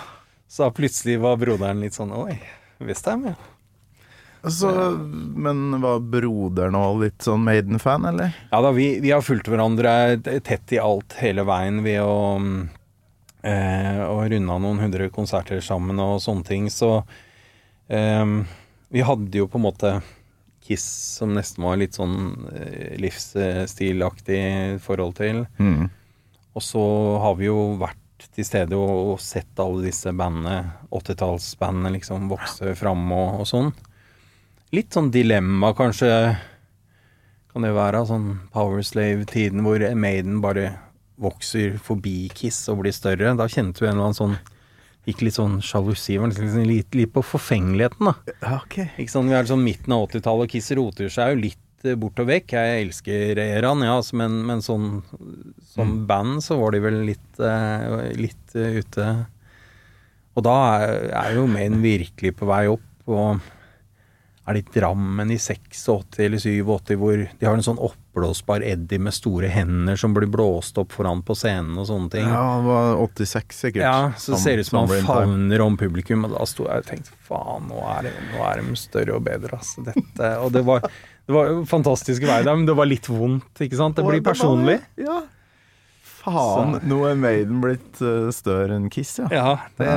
Så 0.51 0.65
da 0.65 0.73
plutselig 0.75 1.17
var 1.23 1.39
broderen 1.41 1.81
litt 1.81 1.95
sånn 1.97 2.13
Oi, 2.13 2.35
Westham, 2.83 3.29
ja. 3.31 3.37
Så, 4.51 4.69
men 5.35 5.81
var 5.81 6.03
broderen 6.05 6.77
òg 6.77 6.99
litt 7.05 7.25
sånn 7.25 7.45
Maiden-fan, 7.47 8.05
eller? 8.11 8.35
Ja 8.51 8.61
da, 8.61 8.71
vi, 8.75 8.99
vi 9.03 9.13
har 9.13 9.23
fulgt 9.25 9.49
hverandre 9.49 10.17
tett 10.21 10.73
i 10.75 10.81
alt 10.81 11.17
hele 11.21 11.45
veien 11.47 11.81
ved 11.85 12.01
å 12.03 12.17
eh, 13.45 14.03
runde 14.05 14.53
av 14.53 14.61
noen 14.61 14.83
hundre 14.83 15.09
konserter 15.13 15.63
sammen 15.65 16.01
og 16.03 16.19
sånne 16.23 16.45
ting. 16.47 16.69
Så 16.73 16.91
eh, 17.87 18.25
vi 18.93 19.05
hadde 19.05 19.41
jo 19.41 19.49
på 19.49 19.61
en 19.61 19.67
måte 19.69 19.95
Kiss 20.65 20.85
som 21.19 21.35
nesten 21.35 21.61
var 21.61 21.77
litt 21.77 21.93
sånn 21.97 22.47
eh, 22.49 22.95
livsstilaktig 22.97 24.79
forhold 24.81 25.13
til. 25.19 25.43
Mm. 25.61 25.91
Og 26.57 26.63
så 26.63 26.85
har 27.21 27.35
vi 27.37 27.51
jo 27.51 27.75
vært 27.77 28.01
til 28.33 28.47
stede 28.47 28.77
og, 28.79 29.11
og 29.13 29.21
sett 29.21 29.59
alle 29.61 29.85
disse 29.85 30.09
bandene, 30.15 30.87
80-tallsbandene, 30.89 31.93
liksom 31.99 32.31
vokse 32.31 32.73
fram 32.79 33.03
og, 33.13 33.43
og 33.43 33.49
sånn. 33.51 33.69
Litt 34.75 34.95
sånn 34.95 35.11
dilemma, 35.13 35.69
kanskje, 35.77 36.09
kan 37.53 37.63
det 37.63 37.69
være, 37.75 38.01
sånn 38.09 38.25
Powerslave-tiden 38.51 39.61
hvor 39.63 39.83
Maiden 39.95 40.41
bare 40.43 40.73
vokser 41.21 41.77
forbi 41.79 42.25
Kiss 42.35 42.57
og 42.71 42.81
blir 42.81 42.95
større. 42.95 43.35
Da 43.39 43.47
kjente 43.47 43.79
du 43.79 43.85
en 43.85 43.93
eller 43.93 44.09
annen 44.09 44.17
sånn 44.17 44.35
Gikk 45.05 45.19
litt 45.21 45.35
sånn 45.35 45.59
sjalusi, 45.61 46.15
var 46.17 46.31
liksom 46.31 46.63
litt, 46.65 46.95
litt 46.97 47.11
på 47.13 47.21
forfengeligheten, 47.21 48.07
da. 48.09 48.33
Ja, 48.41 48.55
ok. 48.57 48.79
Ikke 48.97 49.13
sånn, 49.13 49.27
Vi 49.29 49.35
er 49.37 49.45
sånn 49.45 49.61
midten 49.61 49.93
av 49.93 50.07
80-tallet, 50.07 50.47
og 50.47 50.55
Kiss 50.55 50.71
roter 50.73 51.11
seg 51.13 51.35
jo 51.35 51.41
litt 51.43 51.85
eh, 51.85 51.97
bort 52.01 52.23
og 52.23 52.31
vekk. 52.31 52.55
Jeg 52.57 52.87
elsker 52.87 53.41
Eran, 53.43 53.85
ja, 53.85 53.99
altså, 53.99 54.17
men, 54.17 54.39
men 54.49 54.65
sånn 54.65 55.03
som 55.75 55.93
band 56.09 56.41
så 56.41 56.57
var 56.57 56.73
de 56.73 56.81
vel 56.87 56.97
litt, 57.11 57.29
eh, 57.37 58.17
litt 58.17 58.57
eh, 58.57 58.79
ute. 58.81 59.05
Og 60.33 60.47
da 60.49 60.57
er, 60.81 61.05
er 61.21 61.37
jo 61.37 61.45
Maiden 61.53 61.85
virkelig 61.85 62.33
på 62.41 62.49
vei 62.49 62.63
opp, 62.73 62.89
og 63.05 63.45
er 64.45 64.53
det 64.53 64.61
i 64.61 64.79
Drammen 64.79 65.31
i 65.33 65.37
86 65.41 66.19
eller 66.21 66.37
87 66.37 66.97
hvor 67.01 67.17
de 67.17 67.47
har 67.47 67.55
en 67.55 67.65
sånn 67.65 67.79
oppblåsbar 67.81 68.61
Eddie 68.65 69.01
med 69.01 69.15
store 69.17 69.49
hender 69.49 69.97
som 69.97 70.13
blir 70.13 70.29
blåst 70.29 70.77
opp 70.77 70.93
foran 70.93 71.23
på 71.25 71.33
scenen 71.37 71.79
og 71.81 71.87
sånne 71.89 72.11
ting. 72.13 72.27
Ja, 72.29 72.43
han 72.53 72.67
var 72.67 73.01
86 73.01 73.61
sikkert. 73.65 73.81
Ja, 73.81 73.97
så 74.17 74.35
som, 74.35 74.43
ser 74.43 74.59
det 74.59 74.67
ut 74.67 74.69
som 74.69 74.83
han 74.83 75.07
favner 75.07 75.65
om 75.65 75.77
publikum, 75.81 76.27
og 76.27 76.37
da 76.37 76.45
sto 76.49 76.69
jeg 76.69 76.85
og 76.85 76.89
tenkte 76.91 77.17
faen, 77.25 77.69
nå 77.71 77.81
er, 77.95 78.07
det, 78.07 78.15
nå 78.35 78.45
er 78.45 78.61
de 78.61 78.79
større 78.79 79.17
og 79.17 79.25
bedre, 79.25 79.57
altså. 79.57 79.85
Dette, 79.89 80.31
og 80.45 80.53
det 80.53 80.61
var, 80.67 80.85
det 80.85 81.33
var 81.33 81.49
fantastisk 81.49 81.71
fantastiske 81.73 82.29
veier 82.29 82.45
der, 82.45 82.59
men 82.59 82.67
det 82.69 82.75
var 82.77 82.89
litt 82.89 83.09
vondt, 83.09 83.63
ikke 83.65 83.79
sant? 83.79 83.97
Det 83.97 84.05
blir 84.05 84.21
personlig. 84.25 84.77
Ja. 85.01 85.23
Faen, 86.25 86.77
nå 86.85 87.01
er 87.09 87.17
Maiden 87.17 87.61
blitt 87.61 88.01
eh, 88.01 88.29
større 88.33 88.77
enn 88.77 88.91
Kiss, 88.93 89.17
ja. 89.21 89.27
Ja, 89.33 89.49
det 89.81 89.89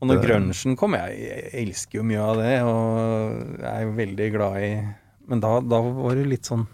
Og 0.00 0.08
når 0.08 0.22
grunchen 0.24 0.76
kom, 0.80 0.96
jeg, 0.96 1.16
jeg 1.20 1.50
elsker 1.60 2.00
jo 2.00 2.06
mye 2.08 2.24
av 2.24 2.40
det, 2.40 2.54
og 2.64 3.58
jeg 3.60 3.72
er 3.84 3.90
veldig 3.98 4.28
glad 4.32 4.56
i 4.64 4.70
Men 5.28 5.42
da, 5.44 5.58
da 5.60 5.80
var 5.84 6.16
det 6.16 6.24
litt 6.30 6.48
sånn 6.48 6.64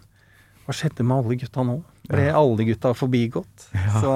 Hva 0.66 0.76
skjedde 0.76 1.06
med 1.06 1.18
alle 1.18 1.38
gutta 1.40 1.64
nå? 1.66 1.80
Ble 2.06 2.28
alle 2.30 2.68
gutta 2.68 2.94
forbigått? 2.94 3.66
Så, 4.00 4.14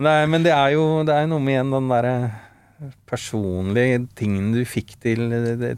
nei, 0.00 0.18
men 0.32 0.46
det 0.46 0.54
er 0.56 0.72
jo 0.78 1.04
det 1.04 1.12
er 1.12 1.28
noe 1.28 1.44
med 1.44 1.58
igjen 1.58 1.76
den 1.76 1.92
derre 1.92 2.16
personlige 3.08 4.00
tingene 4.18 4.58
du 4.58 4.64
fikk 4.68 4.96
til, 5.00 5.28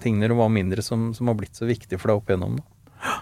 tingene 0.03 0.31
du 0.31 0.37
var 0.39 0.51
mindre, 0.51 0.83
som, 0.83 1.11
som 1.15 1.29
har 1.31 1.37
blitt 1.39 1.59
så 1.59 1.69
viktig 1.69 2.01
for 2.01 2.11
deg 2.11 2.23
opp 2.23 2.33
igjennom. 2.33 2.57
Da. 2.63 3.17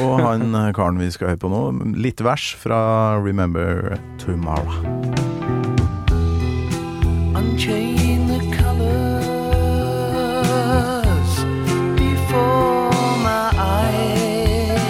Og 0.00 0.16
han 0.24 0.48
eh, 0.56 0.72
karen 0.76 0.98
vi 1.00 1.10
skal 1.12 1.32
høre 1.32 1.42
på 1.44 1.52
nå, 1.52 1.62
litt 2.00 2.24
vers 2.24 2.50
fra 2.60 2.80
Remember 3.20 3.94
Tomorrow. 4.22 5.33
Unchain 7.48 8.26
the 8.26 8.40
colors 8.56 9.84
before 11.96 12.90
my 13.22 13.50
eyes. 13.52 14.80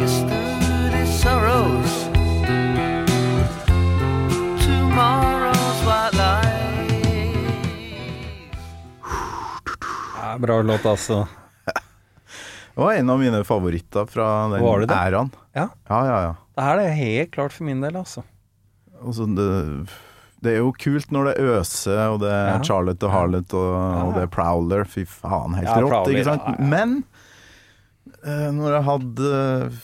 Yesterday's 0.00 1.12
sorrows, 1.22 1.92
tomorrow's 4.64 5.80
white 5.88 6.14
lies. 6.14 7.40
Bra 10.38 10.62
låt, 10.62 10.86
altså. 10.86 11.26
Det 12.74 12.80
var 12.84 12.92
en 12.92 13.10
av 13.10 13.18
mine 13.20 13.44
favoritter 13.44 14.06
fra 14.06 14.48
den 14.48 14.62
Var 14.62 14.80
det 14.80 14.86
det? 14.86 14.94
æraen. 14.94 15.30
Ja. 15.52 15.68
Ja, 15.88 16.06
ja, 16.06 16.22
ja. 16.22 16.34
Det 16.56 16.62
her 16.64 16.78
er 16.78 16.90
helt 16.96 17.30
klart 17.32 17.52
for 17.52 17.64
min 17.64 17.80
del, 17.80 17.96
altså. 17.96 18.22
Altså, 19.04 19.24
det, 19.26 19.48
det 20.42 20.54
er 20.54 20.58
jo 20.62 20.70
kult 20.72 21.10
når 21.12 21.30
det 21.30 21.34
øser, 21.44 22.00
og 22.14 22.20
det 22.22 22.30
er 22.32 22.48
Ja. 22.54 22.58
Charlotte 22.64 23.04
og 23.06 23.12
Harlot, 23.12 23.54
og, 23.54 23.70
og 24.08 24.14
det 24.16 24.22
er 24.24 24.30
Prowler. 24.32 24.84
Fy 24.88 25.04
faen, 25.04 25.54
helt 25.58 25.68
rått, 25.68 25.90
Prowler, 25.90 26.16
ikke 26.16 26.28
sant? 26.30 26.60
Men 26.60 26.94
eh, 28.24 28.50
når 28.56 28.76
jeg 28.78 28.84
hadde 28.88 29.32
eh, 29.40 29.80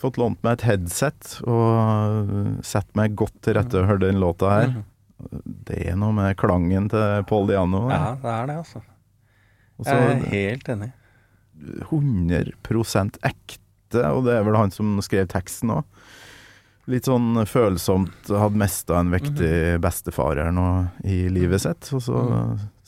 fått 0.00 0.16
lånt 0.18 0.40
meg 0.42 0.56
et 0.58 0.64
headset 0.70 1.36
og 1.46 2.62
sett 2.66 2.88
meg 2.98 3.14
godt 3.20 3.36
til 3.46 3.54
rette 3.60 3.78
og 3.78 3.86
hørte 3.92 4.08
den 4.08 4.18
låta 4.22 4.50
her, 4.56 4.72
det 5.68 5.78
er 5.90 5.96
noe 5.98 6.14
med 6.14 6.36
klangen 6.38 6.88
til 6.90 7.24
Paul 7.28 7.46
Diano. 7.50 7.84
Mhm. 7.86 7.92
Ja, 7.94 8.14
det 8.22 8.32
er 8.34 8.46
det, 8.52 8.56
altså. 8.64 8.82
Også, 9.78 9.94
Jeg 9.94 10.16
er 10.16 10.24
helt 10.32 10.68
enig. 10.74 10.92
100% 11.90 13.18
ekte, 13.26 14.02
og 14.12 14.24
det 14.26 14.34
er 14.38 14.44
vel 14.46 14.58
han 14.58 14.72
som 14.74 14.98
skrev 15.04 15.28
teksten 15.30 15.72
òg. 15.74 15.86
Litt 16.88 17.04
sånn 17.04 17.34
følsomt, 17.44 18.30
hadde 18.32 18.56
mista 18.62 18.96
en 19.02 19.10
vektig 19.12 19.78
bestefar 19.84 20.38
her 20.40 20.52
nå 20.56 20.68
i 21.04 21.26
livet 21.28 21.60
sitt, 21.66 21.90
og 21.92 22.00
så 22.00 22.22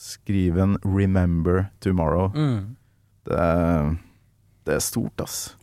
skriver 0.00 0.60
han 0.64 0.76
'Remember 0.84 1.66
Tomorrow'. 1.84 2.32
Mm. 2.34 2.76
Det, 3.28 3.36
er- 3.36 3.98
det 4.64 4.74
er 4.78 4.80
stort, 4.80 5.20
ass. 5.20 5.54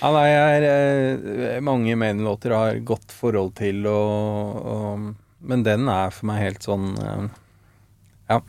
Ja, 0.00 0.10
nei, 0.12 0.26
jeg 0.28 0.62
er, 0.62 1.56
eh, 1.56 1.60
mange 1.60 1.94
Maiden-låter 1.96 2.52
har 2.56 2.80
godt 2.84 3.12
forhold 3.12 3.54
til, 3.56 3.86
og, 3.86 4.56
og, 4.66 5.14
men 5.42 5.62
den 5.62 5.88
er 5.88 6.10
for 6.10 6.26
meg 6.26 6.40
helt 6.42 6.62
sånn 6.64 6.96
eh, 6.98 7.28
Ja. 8.30 8.40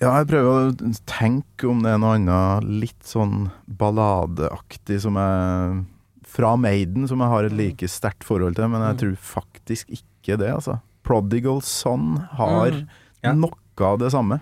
Ja, 0.00 0.18
jeg 0.18 0.28
prøver 0.28 0.70
å 0.70 0.94
tenke 1.06 1.68
om 1.68 1.82
det 1.82 1.90
er 1.92 1.98
noe 1.98 2.14
annet 2.16 2.64
litt 2.64 3.02
sånn 3.04 3.50
balladeaktig 3.68 5.00
som 5.02 5.16
jeg 5.18 5.84
Fra 6.28 6.52
Maiden, 6.60 7.06
som 7.08 7.22
jeg 7.24 7.32
har 7.32 7.46
et 7.48 7.54
like 7.56 7.88
sterkt 7.88 8.26
forhold 8.28 8.54
til, 8.58 8.68
men 8.68 8.82
jeg 8.84 8.98
tror 9.00 9.14
faktisk 9.16 9.88
ikke 9.96 10.36
det, 10.42 10.50
altså. 10.52 10.78
Prodigal 11.08 11.62
Son 11.64 12.18
har 12.36 12.70
Mm, 12.76 12.88
ja. 13.24 13.32
noe 13.32 13.56
av 13.80 13.96
det 14.02 14.10
samme. 14.12 14.36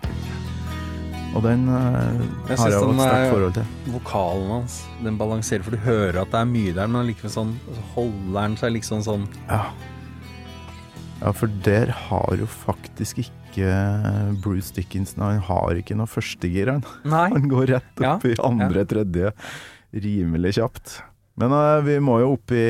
Og 1.37 1.43
den 1.45 1.67
uh, 1.69 2.17
Jeg 2.49 2.57
har 2.59 2.71
jeg 2.73 2.81
jo 2.81 2.91
et 2.91 2.99
sterkt 2.99 3.15
er- 3.27 3.31
forhold 3.31 3.55
til. 3.55 3.65
Vokalen 3.93 4.51
hans, 4.51 4.77
den 5.05 5.19
balanserer, 5.21 5.63
for 5.63 5.71
du 5.77 5.77
hører 5.85 6.23
at 6.23 6.31
det 6.33 6.41
er 6.41 6.49
mye 6.49 6.73
der, 6.75 6.87
men 6.89 7.03
allikevel 7.05 7.31
sånn 7.35 7.53
så 7.69 7.83
holder 7.95 8.41
han 8.41 8.57
seg 8.57 8.73
liksom 8.73 9.03
sånn 9.05 9.27
Ja. 9.51 9.67
ja, 11.21 11.33
for 11.33 11.47
der 11.67 11.93
har 11.93 12.37
jo 12.41 12.47
faktisk 12.47 13.21
ikke 13.27 13.69
Bruce 14.43 14.73
Dickinson 14.77 15.23
Han 15.25 15.39
har 15.41 15.79
ikke 15.81 15.95
noe 15.97 16.07
førstegir, 16.09 16.69
han. 16.73 16.83
Nei. 17.05 17.29
Han 17.33 17.47
går 17.49 17.67
rett 17.77 18.01
Ja, 18.03 18.17
opp 18.17 18.25
i 18.29 18.35
andre, 18.43 18.85
tredje, 18.89 19.33
rimelig 19.95 20.57
kjapt. 20.59 20.99
Men 21.37 21.53
uh, 21.53 21.85
vi 21.85 21.99
må 22.01 22.17
jo 22.23 22.33
opp 22.39 22.53
i, 22.57 22.65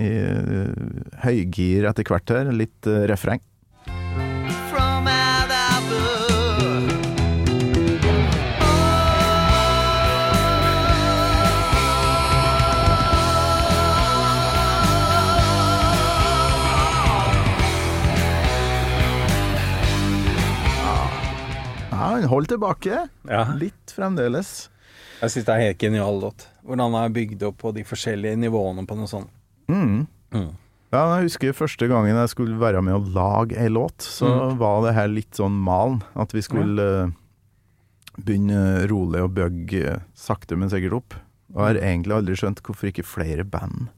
i 0.00 0.08
uh, 0.24 0.72
høygir 1.20 1.84
etter 1.90 2.08
hvert 2.08 2.32
her. 2.32 2.48
Litt 2.48 2.88
uh, 2.88 3.04
refreng. 3.10 3.42
Ja, 21.96 22.12
han 22.14 22.24
holder 22.32 22.56
tilbake. 22.56 23.04
Ja. 23.28 23.44
Litt 23.60 23.92
fremdeles. 23.92 24.70
Jeg 25.26 25.32
syns 25.34 25.46
det 25.48 25.54
er 25.56 25.64
helt 25.66 25.82
genial 25.82 26.20
låt. 26.22 26.46
Hvordan 26.66 26.94
det 26.94 27.00
er 27.02 27.14
bygd 27.16 27.42
opp 27.48 27.58
på 27.64 27.72
de 27.74 27.82
forskjellige 27.86 28.38
nivåene 28.38 28.86
på 28.86 28.96
noe 28.98 29.10
sånt. 29.10 29.30
Mm. 29.68 30.06
Mm. 30.32 30.52
Ja, 30.94 31.00
jeg 31.18 31.26
husker 31.26 31.52
første 31.58 31.88
gangen 31.90 32.14
jeg 32.14 32.30
skulle 32.30 32.56
være 32.60 32.80
med 32.86 32.94
å 32.94 33.12
lage 33.12 33.58
ei 33.58 33.68
låt, 33.68 33.98
så 34.06 34.28
Mm. 34.30 34.58
var 34.60 34.82
det 34.86 34.94
her 34.94 35.08
litt 35.10 35.34
sånn 35.34 35.56
malen. 35.66 36.02
At 36.14 36.30
vi 36.32 36.40
skulle 36.46 36.86
ja. 36.86 37.10
begynne 38.22 38.86
rolig 38.88 39.20
å 39.24 39.28
bygge 39.32 39.82
eh, 39.96 40.00
sakte, 40.14 40.56
men 40.56 40.70
sikkert 40.72 40.92
opp. 41.00 41.14
Og 41.54 41.60
jeg 41.62 41.66
har 41.74 41.82
egentlig 41.82 42.14
aldri 42.16 42.36
skjønt 42.38 42.62
hvorfor 42.62 42.90
ikke 42.90 43.04
flere 43.06 43.44
band 43.44 43.88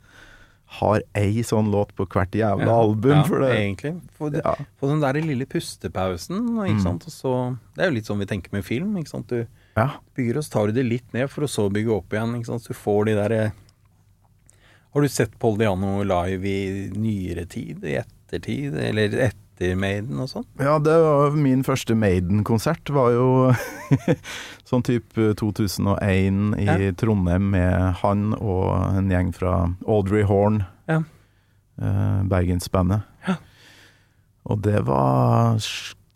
har 0.78 1.00
ei 1.16 1.40
sånn 1.46 1.70
låt 1.72 1.94
på 1.96 2.04
hvert 2.12 2.34
jævla 2.36 2.68
album. 2.68 3.14
ja, 3.16 3.22
for 3.24 3.40
det, 3.40 3.52
egentlig. 3.56 3.94
Få, 4.18 4.28
ja. 4.34 4.52
den 4.82 5.00
der 5.00 5.16
lille 5.24 5.46
pustepausen, 5.48 6.42
ikke 6.60 6.76
Mm. 6.76 6.82
sant. 6.82 7.06
Og 7.08 7.12
så 7.12 7.58
Det 7.74 7.82
er 7.84 7.88
jo 7.90 7.94
litt 7.94 8.04
sånn 8.06 8.18
vi 8.18 8.26
tenker 8.26 8.52
med 8.52 8.64
film, 8.64 8.94
ikke 8.96 9.08
sant. 9.08 9.28
Du 9.28 9.46
ja. 9.78 9.88
bygger 10.18 10.38
og 10.40 10.44
så 10.46 10.52
tar 10.56 10.68
du 10.70 10.76
det 10.78 10.86
litt 10.88 11.12
ned 11.16 11.30
for 11.32 11.46
å 11.46 11.50
så 11.50 11.68
bygge 11.72 11.94
opp 11.94 12.12
igjen, 12.16 12.36
ikke 12.38 12.50
sant. 12.52 12.64
Så 12.66 12.74
du 12.74 12.78
får 12.82 13.08
de 13.10 13.16
der 13.18 13.34
Har 14.94 15.04
du 15.04 15.08
sett 15.12 15.34
Paul 15.38 15.58
Diano 15.60 15.98
live 16.02 16.48
i 16.48 16.88
nyere 16.96 17.44
tid? 17.46 17.84
I 17.84 17.98
ettertid? 18.00 18.74
Eller 18.80 19.12
etter 19.28 19.74
Maiden 19.78 20.20
og 20.22 20.30
sånn? 20.30 20.46
Ja, 20.62 20.78
det 20.78 20.94
var 21.02 21.34
min 21.36 21.62
første 21.66 21.94
Maiden-konsert. 21.98 22.88
Var 22.94 23.10
jo 23.16 23.26
sånn 24.70 24.84
type 24.86 25.32
2001 25.38 26.54
i 26.62 26.66
Ja. 26.68 26.78
Trondheim 26.98 27.50
med 27.52 27.98
han 28.02 28.32
og 28.38 28.70
en 28.98 29.10
gjeng 29.12 29.32
fra 29.36 29.54
Audrey 29.86 30.22
Horn, 30.28 30.62
Ja. 30.88 31.02
eh, 31.82 32.22
Bergensbandet. 32.30 33.02
Ja. 33.28 33.36
Og 34.48 34.62
det 34.64 34.80
var 34.86 35.58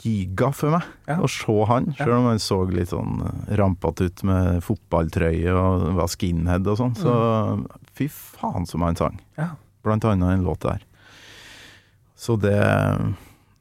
giga 0.03 0.51
for 0.55 0.71
meg 0.75 0.83
Ja. 1.09 1.17
å 1.23 1.29
se 1.31 1.55
han, 1.71 1.93
selv 1.99 2.17
om 2.19 2.27
han 2.31 2.41
så 2.43 2.59
litt 2.71 2.91
sånn 2.91 3.21
eh, 3.27 3.57
rampete 3.61 4.09
ut 4.11 4.23
med 4.29 4.61
fotballtrøye 4.67 5.53
og 5.55 5.89
var 6.01 6.11
skinhead 6.11 6.67
og 6.67 6.79
sånn. 6.81 6.95
Så 6.99 7.15
fy 7.95 8.09
faen 8.11 8.67
som 8.67 8.83
han 8.83 8.97
sang. 8.99 9.21
Ja. 9.39 9.53
Blant 9.83 10.05
annet 10.05 10.37
en 10.39 10.45
låt 10.47 10.61
der. 10.67 10.83
Så 12.17 12.37
det, 12.39 12.55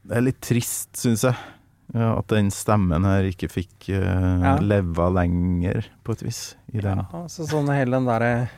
det 0.05 0.17
er 0.17 0.21
litt 0.25 0.41
trist, 0.45 0.91
syns 1.01 1.23
jeg. 1.25 1.35
ja, 1.93 2.11
At 2.19 2.27
den 2.29 2.51
stemmen 2.53 3.03
her 3.07 3.25
ikke 3.29 3.49
fikk 3.49 3.89
uh, 3.89 4.41
Ja. 4.43 4.55
leve 4.61 5.07
lenger, 5.15 5.87
på 6.05 6.13
et 6.13 6.21
vis. 6.27 6.41
I 6.73 6.79
den. 6.79 7.01
Ja, 7.01 7.23
altså 7.25 7.47
sånn 7.49 7.67
hele 7.73 7.97
den 7.97 8.05
derre 8.07 8.49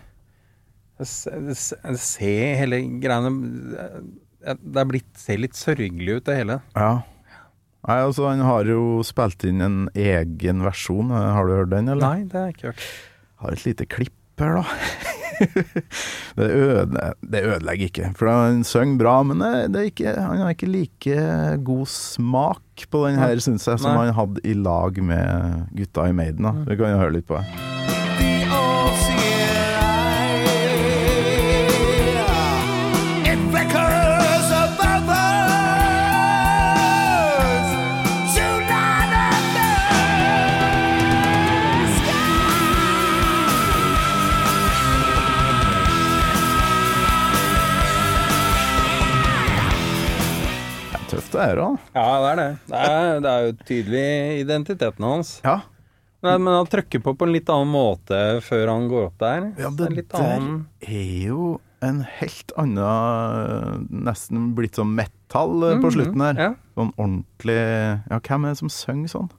Se 1.04 2.34
hele 2.60 2.78
greiene 3.02 3.32
Det 4.44 4.80
er 4.84 4.86
blitt 4.90 5.18
ser 5.20 5.40
litt 5.42 5.56
sørgelig 5.58 6.20
ut, 6.20 6.26
det 6.28 6.36
hele. 6.42 6.60
Ja. 6.76 6.92
Nei, 7.84 8.00
altså 8.00 8.30
Han 8.30 8.44
har 8.48 8.68
jo 8.70 9.02
spilt 9.04 9.44
inn 9.48 9.64
en 9.64 9.80
egen 9.92 10.64
versjon. 10.64 11.12
Har 11.12 11.48
du 11.48 11.58
hørt 11.58 11.74
den, 11.74 11.92
eller? 11.92 12.04
Nei, 12.04 12.28
det 12.30 12.40
har 12.40 12.48
jeg 12.48 12.58
ikke 12.58 12.72
hørt. 12.72 12.86
Har 13.44 13.58
et 13.58 13.66
lite 13.68 13.90
klipp 13.92 14.20
her, 14.40 14.62
da. 14.62 14.64
det, 16.38 16.48
øde, 16.48 17.10
det 17.22 17.44
ødelegger 17.44 17.90
ikke, 17.90 18.12
for 18.18 18.30
han 18.32 18.64
synger 18.68 19.02
bra, 19.02 19.16
men 19.28 19.44
ikke, 19.84 20.14
han 20.16 20.42
har 20.46 20.56
ikke 20.56 20.70
like 20.70 21.28
god 21.66 21.86
smak 21.90 22.88
på 22.90 23.06
den 23.08 23.20
her, 23.20 23.36
syns 23.44 23.68
jeg, 23.68 23.82
som 23.82 23.94
Nei. 23.94 24.08
han 24.08 24.18
hadde 24.18 24.48
i 24.48 24.56
lag 24.58 25.04
med 25.04 25.70
gutta 25.78 26.08
i 26.10 26.16
Maiden. 26.16 26.48
Da. 26.48 26.56
Vi 26.70 26.80
kan 26.80 26.96
jo 26.96 27.04
høre 27.04 27.18
litt 27.20 27.30
på 27.30 27.42
det. 27.42 27.73
Tøft 51.34 51.42
det 51.42 51.50
her. 51.50 51.62
Ja, 51.98 52.08
det 52.24 52.32
er 52.32 52.40
det. 52.40 52.50
Det 52.70 52.88
er, 52.88 53.22
det 53.24 53.32
er 53.36 53.46
jo 53.46 53.54
tydelig 53.68 54.08
identiteten 54.44 55.08
hans. 55.08 55.38
Ja. 55.44 55.60
Nei, 56.24 56.38
men 56.40 56.54
han 56.56 56.68
trykker 56.72 57.02
på 57.04 57.16
på 57.20 57.28
en 57.28 57.34
litt 57.36 57.50
annen 57.52 57.72
måte 57.74 58.18
før 58.46 58.70
han 58.72 58.88
går 58.92 59.10
opp 59.10 59.20
der. 59.20 59.50
ja, 59.60 59.70
det, 59.70 59.90
det 59.92 60.06
er 60.06 60.10
der 60.14 60.22
annen 60.24 60.60
er 60.88 61.16
jo 61.28 61.48
en 61.84 62.04
helt 62.22 62.54
annen 62.60 63.88
Nesten 64.08 64.54
blitt 64.56 64.80
som 64.80 64.94
metal 64.96 65.52
-hmm. 65.52 65.82
på 65.82 65.92
slutten 65.92 66.22
her. 66.22 66.36
Ja. 66.40 66.54
Sånn 66.76 66.94
ordentlig 66.98 67.60
Ja, 68.10 68.20
hvem 68.20 68.46
er 68.46 68.50
det 68.50 68.58
som 68.58 68.70
synger 68.70 69.08
sånn? 69.08 69.30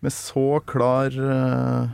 Med 0.00 0.12
så 0.12 0.60
klar 0.66 1.08
uh... 1.08 1.88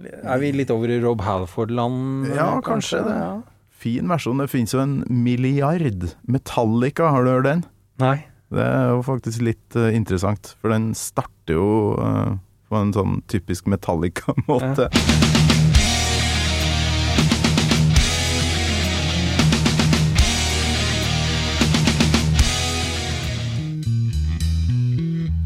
Er 0.00 0.38
vi 0.38 0.52
litt 0.52 0.70
over 0.70 0.88
i 0.88 1.00
Rob 1.00 1.20
Halford-land? 1.20 2.26
Ja, 2.34 2.60
kanskje, 2.60 3.00
kanskje 3.00 3.04
det. 3.04 3.16
Ja. 3.16 3.42
fin 3.70 4.08
versjon. 4.08 4.38
Det 4.38 4.50
finnes 4.50 4.72
jo 4.72 4.80
en 4.80 5.04
milliard. 5.08 6.16
Metallica, 6.28 7.08
har 7.08 7.24
du 7.24 7.30
hørt 7.30 7.44
den? 7.44 7.64
Nei. 8.00 8.16
Det 8.50 8.64
er 8.64 8.88
jo 8.94 9.02
faktisk 9.06 9.42
litt 9.46 9.76
uh, 9.78 9.90
interessant, 9.94 10.54
for 10.58 10.72
den 10.72 10.90
starter 10.98 11.54
jo 11.54 11.66
uh, 12.00 12.32
på 12.70 12.80
en 12.80 12.94
sånn 12.96 13.20
typisk 13.30 13.68
Metallica-måte. 13.70 14.88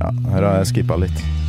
Ja, 0.00 0.10
her 0.32 0.44
har 0.44 0.60
jeg 0.60 0.70
skippa 0.72 1.00
litt. 1.00 1.43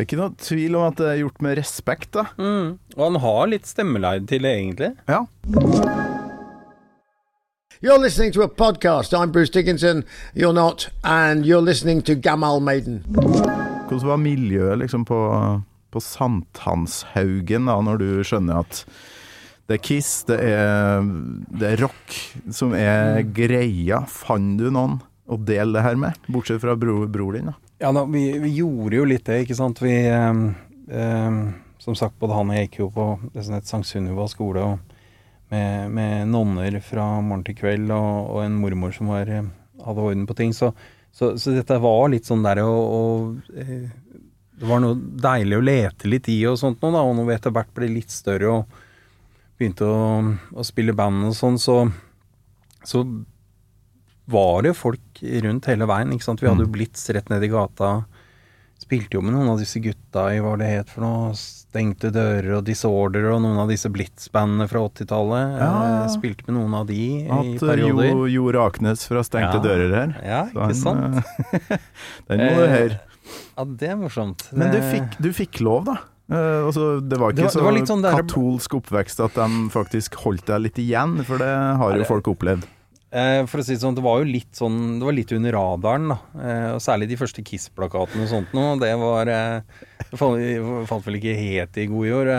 Det 0.00 0.06
er 0.06 0.08
ikke 0.08 0.16
noe 0.16 0.32
tvil 0.40 0.76
om 0.78 0.84
at 0.86 0.96
det 0.96 1.08
er 1.10 1.18
gjort 1.20 1.42
med 1.44 1.58
respekt, 1.58 2.06
da. 2.16 2.22
Mm. 2.40 2.68
Og 2.96 3.02
han 3.04 3.18
har 3.20 3.50
litt 3.52 3.66
stemmeleie 3.68 4.22
til 4.24 4.46
det, 4.46 4.52
egentlig. 4.56 4.88
Ja. 5.04 5.18
You're 7.84 8.00
listening 8.00 8.32
to 8.32 8.40
a 8.40 8.48
podcast. 8.48 9.12
I'm 9.12 9.28
Bruce 9.28 9.52
Dickinson. 9.52 10.06
You're 10.32 10.56
not. 10.56 10.88
And 11.04 11.44
you're 11.44 11.60
listening 11.60 12.00
to 12.08 12.16
Gamal 12.16 12.64
Maiden. 12.64 13.04
Hvordan 13.12 14.08
var 14.08 14.24
miljøet 14.24 14.80
liksom 14.86 15.04
på, 15.04 15.20
på 15.92 16.00
Sankthanshaugen 16.00 17.68
da, 17.68 17.76
når 17.84 18.00
du 18.00 18.08
skjønner 18.24 18.64
at 18.64 18.86
det 19.68 19.82
er 19.82 19.84
Kiss, 19.84 20.22
det 20.32 20.40
er, 20.40 21.04
det 21.52 21.74
er 21.74 21.84
rock 21.84 22.22
som 22.48 22.72
er 22.72 23.20
greia. 23.36 24.06
Fant 24.08 24.56
du 24.56 24.70
noen 24.72 25.02
å 25.28 25.36
dele 25.36 25.76
det 25.76 25.90
her 25.90 26.06
med, 26.08 26.16
bortsett 26.32 26.64
fra 26.64 26.72
bro, 26.72 27.02
bror 27.04 27.36
din? 27.36 27.52
da? 27.52 27.60
Ja, 27.80 27.92
da, 27.96 28.04
vi, 28.04 28.38
vi 28.38 28.50
gjorde 28.58 28.98
jo 28.98 29.06
litt 29.08 29.24
det, 29.24 29.38
ikke 29.46 29.56
sant. 29.56 29.78
Vi 29.80 29.94
eh, 30.04 30.40
eh, 30.92 31.36
Som 31.80 31.96
sagt, 31.96 32.18
både 32.20 32.36
han 32.36 32.50
og 32.52 32.58
jeg 32.58 32.68
gikk 32.68 32.82
jo 32.82 32.88
på 32.92 33.06
det 33.32 33.44
som 33.46 33.56
het 33.56 33.70
Sankt 33.70 33.88
Sunniva 33.88 34.26
skole, 34.28 34.66
med, 35.48 35.86
med 35.96 36.28
nonner 36.28 36.76
fra 36.84 37.06
morgen 37.24 37.46
til 37.46 37.56
kveld, 37.56 37.88
og, 37.96 38.34
og 38.34 38.42
en 38.44 38.58
mormor 38.60 38.92
som 38.92 39.08
var, 39.08 39.32
eh, 39.32 39.48
hadde 39.80 40.04
orden 40.04 40.28
på 40.28 40.36
ting. 40.36 40.52
Så, 40.52 40.74
så, 41.08 41.32
så 41.40 41.56
dette 41.56 41.80
var 41.80 42.04
litt 42.12 42.28
sånn 42.28 42.44
der 42.44 42.60
og, 42.66 42.84
og 43.00 43.56
eh, 43.56 43.88
Det 44.60 44.68
var 44.68 44.84
noe 44.84 45.00
deilig 45.00 45.56
å 45.56 45.64
lete 45.64 46.12
litt 46.12 46.28
i 46.28 46.36
og 46.52 46.60
sånt 46.60 46.84
nå, 46.84 46.92
da. 46.92 47.00
Og 47.00 47.16
når 47.16 47.30
vi 47.30 47.36
etter 47.38 47.56
hvert 47.56 47.72
ble 47.80 47.88
litt 47.96 48.12
større 48.12 48.58
og 48.58 48.80
begynte 49.56 49.88
å, 49.88 50.20
å 50.52 50.68
spille 50.68 50.92
band 50.92 51.30
og 51.30 51.36
sånn, 51.36 51.56
så, 51.56 51.80
så 52.84 53.06
var 54.30 54.62
det 54.66 54.74
folk 54.78 55.20
rundt 55.44 55.66
hele 55.70 55.86
veien. 55.90 56.12
ikke 56.14 56.26
sant? 56.26 56.40
Vi 56.42 56.48
hadde 56.50 56.64
jo 56.66 56.72
Blitz 56.72 57.08
rett 57.14 57.28
ned 57.32 57.42
i 57.44 57.50
gata. 57.52 58.04
Spilte 58.80 59.18
jo 59.18 59.20
med 59.22 59.34
noen 59.36 59.50
av 59.52 59.58
disse 59.60 59.76
gutta 59.84 60.22
i 60.32 60.38
hva 60.40 60.54
det 60.58 60.68
het 60.70 60.88
for 60.88 61.04
noe. 61.04 61.32
Stengte 61.36 62.08
dører 62.10 62.56
og 62.56 62.64
Disorder 62.66 63.26
og 63.34 63.42
noen 63.44 63.58
av 63.62 63.68
disse 63.70 63.90
Blitz-bandene 63.92 64.66
fra 64.70 64.80
80-tallet. 64.88 65.52
Ja, 65.60 65.68
ja. 65.68 65.98
Eh, 66.06 66.08
Spilte 66.14 66.46
med 66.48 66.56
noen 66.56 66.74
av 66.80 66.88
de 66.88 66.96
i 66.96 67.26
At 67.30 67.50
i 67.52 67.58
perioder. 67.60 68.08
Jo, 68.08 68.24
jo 68.32 68.46
Raknes 68.56 69.04
fra 69.06 69.22
Stengte 69.26 69.60
Ja. 69.60 69.64
dører 69.66 69.94
her. 69.98 70.14
Ja, 70.24 70.40
ikke 70.48 70.74
sant? 70.80 71.20
eh, 71.20 71.76
den 72.32 72.40
må 72.46 72.48
du 72.56 72.64
Eh, 72.64 72.74
høre. 72.78 73.00
Ja, 73.58 73.64
det 73.84 73.92
er 73.92 74.00
morsomt. 74.00 74.48
Men 74.56 74.72
du 74.74 74.80
fikk, 74.80 75.20
du 75.22 75.30
fikk 75.36 75.60
lov, 75.62 75.84
da. 75.86 75.98
Uh, 76.30 76.64
altså, 76.70 76.88
det 77.02 77.18
var 77.18 77.32
ikke 77.32 77.42
det 77.42 77.44
var 77.48 77.54
så 77.54 77.62
så 77.62 77.86
sånn 77.90 78.02
der- 78.06 78.16
katolsk 78.22 78.74
oppvekst 78.78 79.18
at 79.24 79.34
de 79.34 79.46
faktisk 79.74 80.14
holdt 80.22 80.46
deg 80.46 80.60
litt 80.62 80.78
igjen, 80.78 81.16
for 81.26 81.38
det 81.42 81.48
har 81.78 81.96
jo 81.98 82.04
folk 82.06 82.28
opplevd. 82.30 82.64
Eh, 83.10 83.42
for 83.50 83.58
å 83.58 83.64
si 83.66 83.74
det 83.74 83.82
sånn, 83.82 83.96
det 83.98 84.04
var 84.06 84.20
jo 84.20 84.26
litt 84.28 84.54
sånn 84.54 85.00
Det 85.00 85.06
var 85.08 85.14
litt 85.16 85.32
under 85.34 85.56
radaren, 85.56 86.12
da. 86.12 86.18
Eh, 86.38 86.68
og 86.76 86.82
særlig 86.84 87.08
de 87.10 87.18
første 87.18 87.42
Kiss-plakatene 87.42 88.22
og 88.22 88.30
sånt 88.30 88.52
noe. 88.54 88.76
Det 88.78 88.92
var 89.00 89.30
eh, 89.34 89.62
Det 90.12 90.20
falt, 90.20 91.06
vel 91.08 91.18
ikke 91.18 91.34
helt 91.38 91.80
i 91.80 91.88
god 91.90 92.06
jord, 92.06 92.30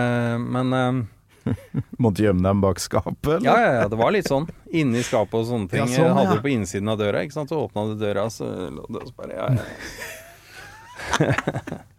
men 0.47 1.07
Måtte 2.03 2.23
gjemme 2.23 2.45
dem 2.45 2.61
bak 2.63 2.79
skapet, 2.79 3.27
eller? 3.27 3.47
Ja, 3.49 3.57
ja, 3.59 3.71
ja, 3.81 3.85
det 3.91 3.97
var 3.99 4.13
litt 4.13 4.29
sånn. 4.29 4.45
Inni 4.77 5.01
skapet 5.03 5.39
og 5.41 5.47
sånne 5.49 5.71
ting. 5.71 5.81
Ja, 5.81 5.89
sånn, 5.89 6.11
ja. 6.11 6.17
hadde 6.19 6.37
det 6.37 6.45
på 6.45 6.53
innsiden 6.53 6.91
av 6.93 6.99
døra, 7.01 7.23
ikke 7.25 7.39
sant. 7.39 7.51
Så 7.51 7.63
åpna 7.65 7.87
du 7.89 7.95
døra, 7.99 8.27
så 8.31 8.45
lå 8.69 8.85
det 8.93 9.01
også 9.01 9.15
bare 9.17 9.33
ja, 9.39 9.47
ja. 9.57 9.65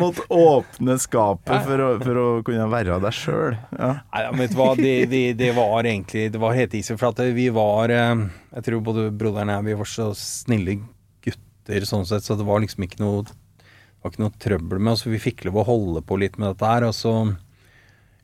Måtte 0.00 0.24
åpne 0.32 0.94
skapet 1.02 1.64
for 1.66 1.82
å, 1.84 1.88
for 2.00 2.16
å 2.20 2.26
kunne 2.46 2.64
være 2.72 2.96
deg 3.02 3.12
sjøl. 3.16 3.56
Ja. 3.76 3.90
Nei, 4.14 4.22
vet 4.40 4.54
du 4.54 4.56
hva, 4.60 4.68
det, 4.78 4.94
det, 5.12 5.20
det 5.40 5.50
var 5.56 5.84
egentlig 5.84 6.30
Det 6.32 6.40
var 6.40 6.56
helt 6.56 6.74
easy, 6.78 6.96
for 6.96 7.10
at 7.12 7.20
vi 7.36 7.48
var 7.52 7.92
eh, 7.92 8.22
Jeg 8.56 8.64
tror 8.66 8.80
både 8.86 9.04
broderen 9.12 9.52
og 9.52 9.58
jeg 9.60 9.68
vi 9.68 9.76
var 9.82 9.90
så 9.92 10.06
snille 10.16 10.78
gutter 11.26 11.84
sånn 11.88 12.06
sett, 12.08 12.24
så 12.24 12.38
det 12.40 12.46
var 12.48 12.64
liksom 12.64 12.86
ikke 12.88 13.02
noe 13.04 13.26
Det 13.28 14.00
var 14.02 14.14
ikke 14.14 14.24
noe 14.24 14.38
trøbbel 14.46 14.80
med 14.80 14.94
oss. 14.96 15.04
Vi 15.06 15.20
fikk 15.20 15.44
lov 15.44 15.60
å 15.60 15.66
holde 15.68 16.02
på 16.08 16.16
litt 16.22 16.40
med 16.40 16.54
dette 16.54 16.72
her. 16.72 16.88
Og 16.88 16.96
så 16.96 17.12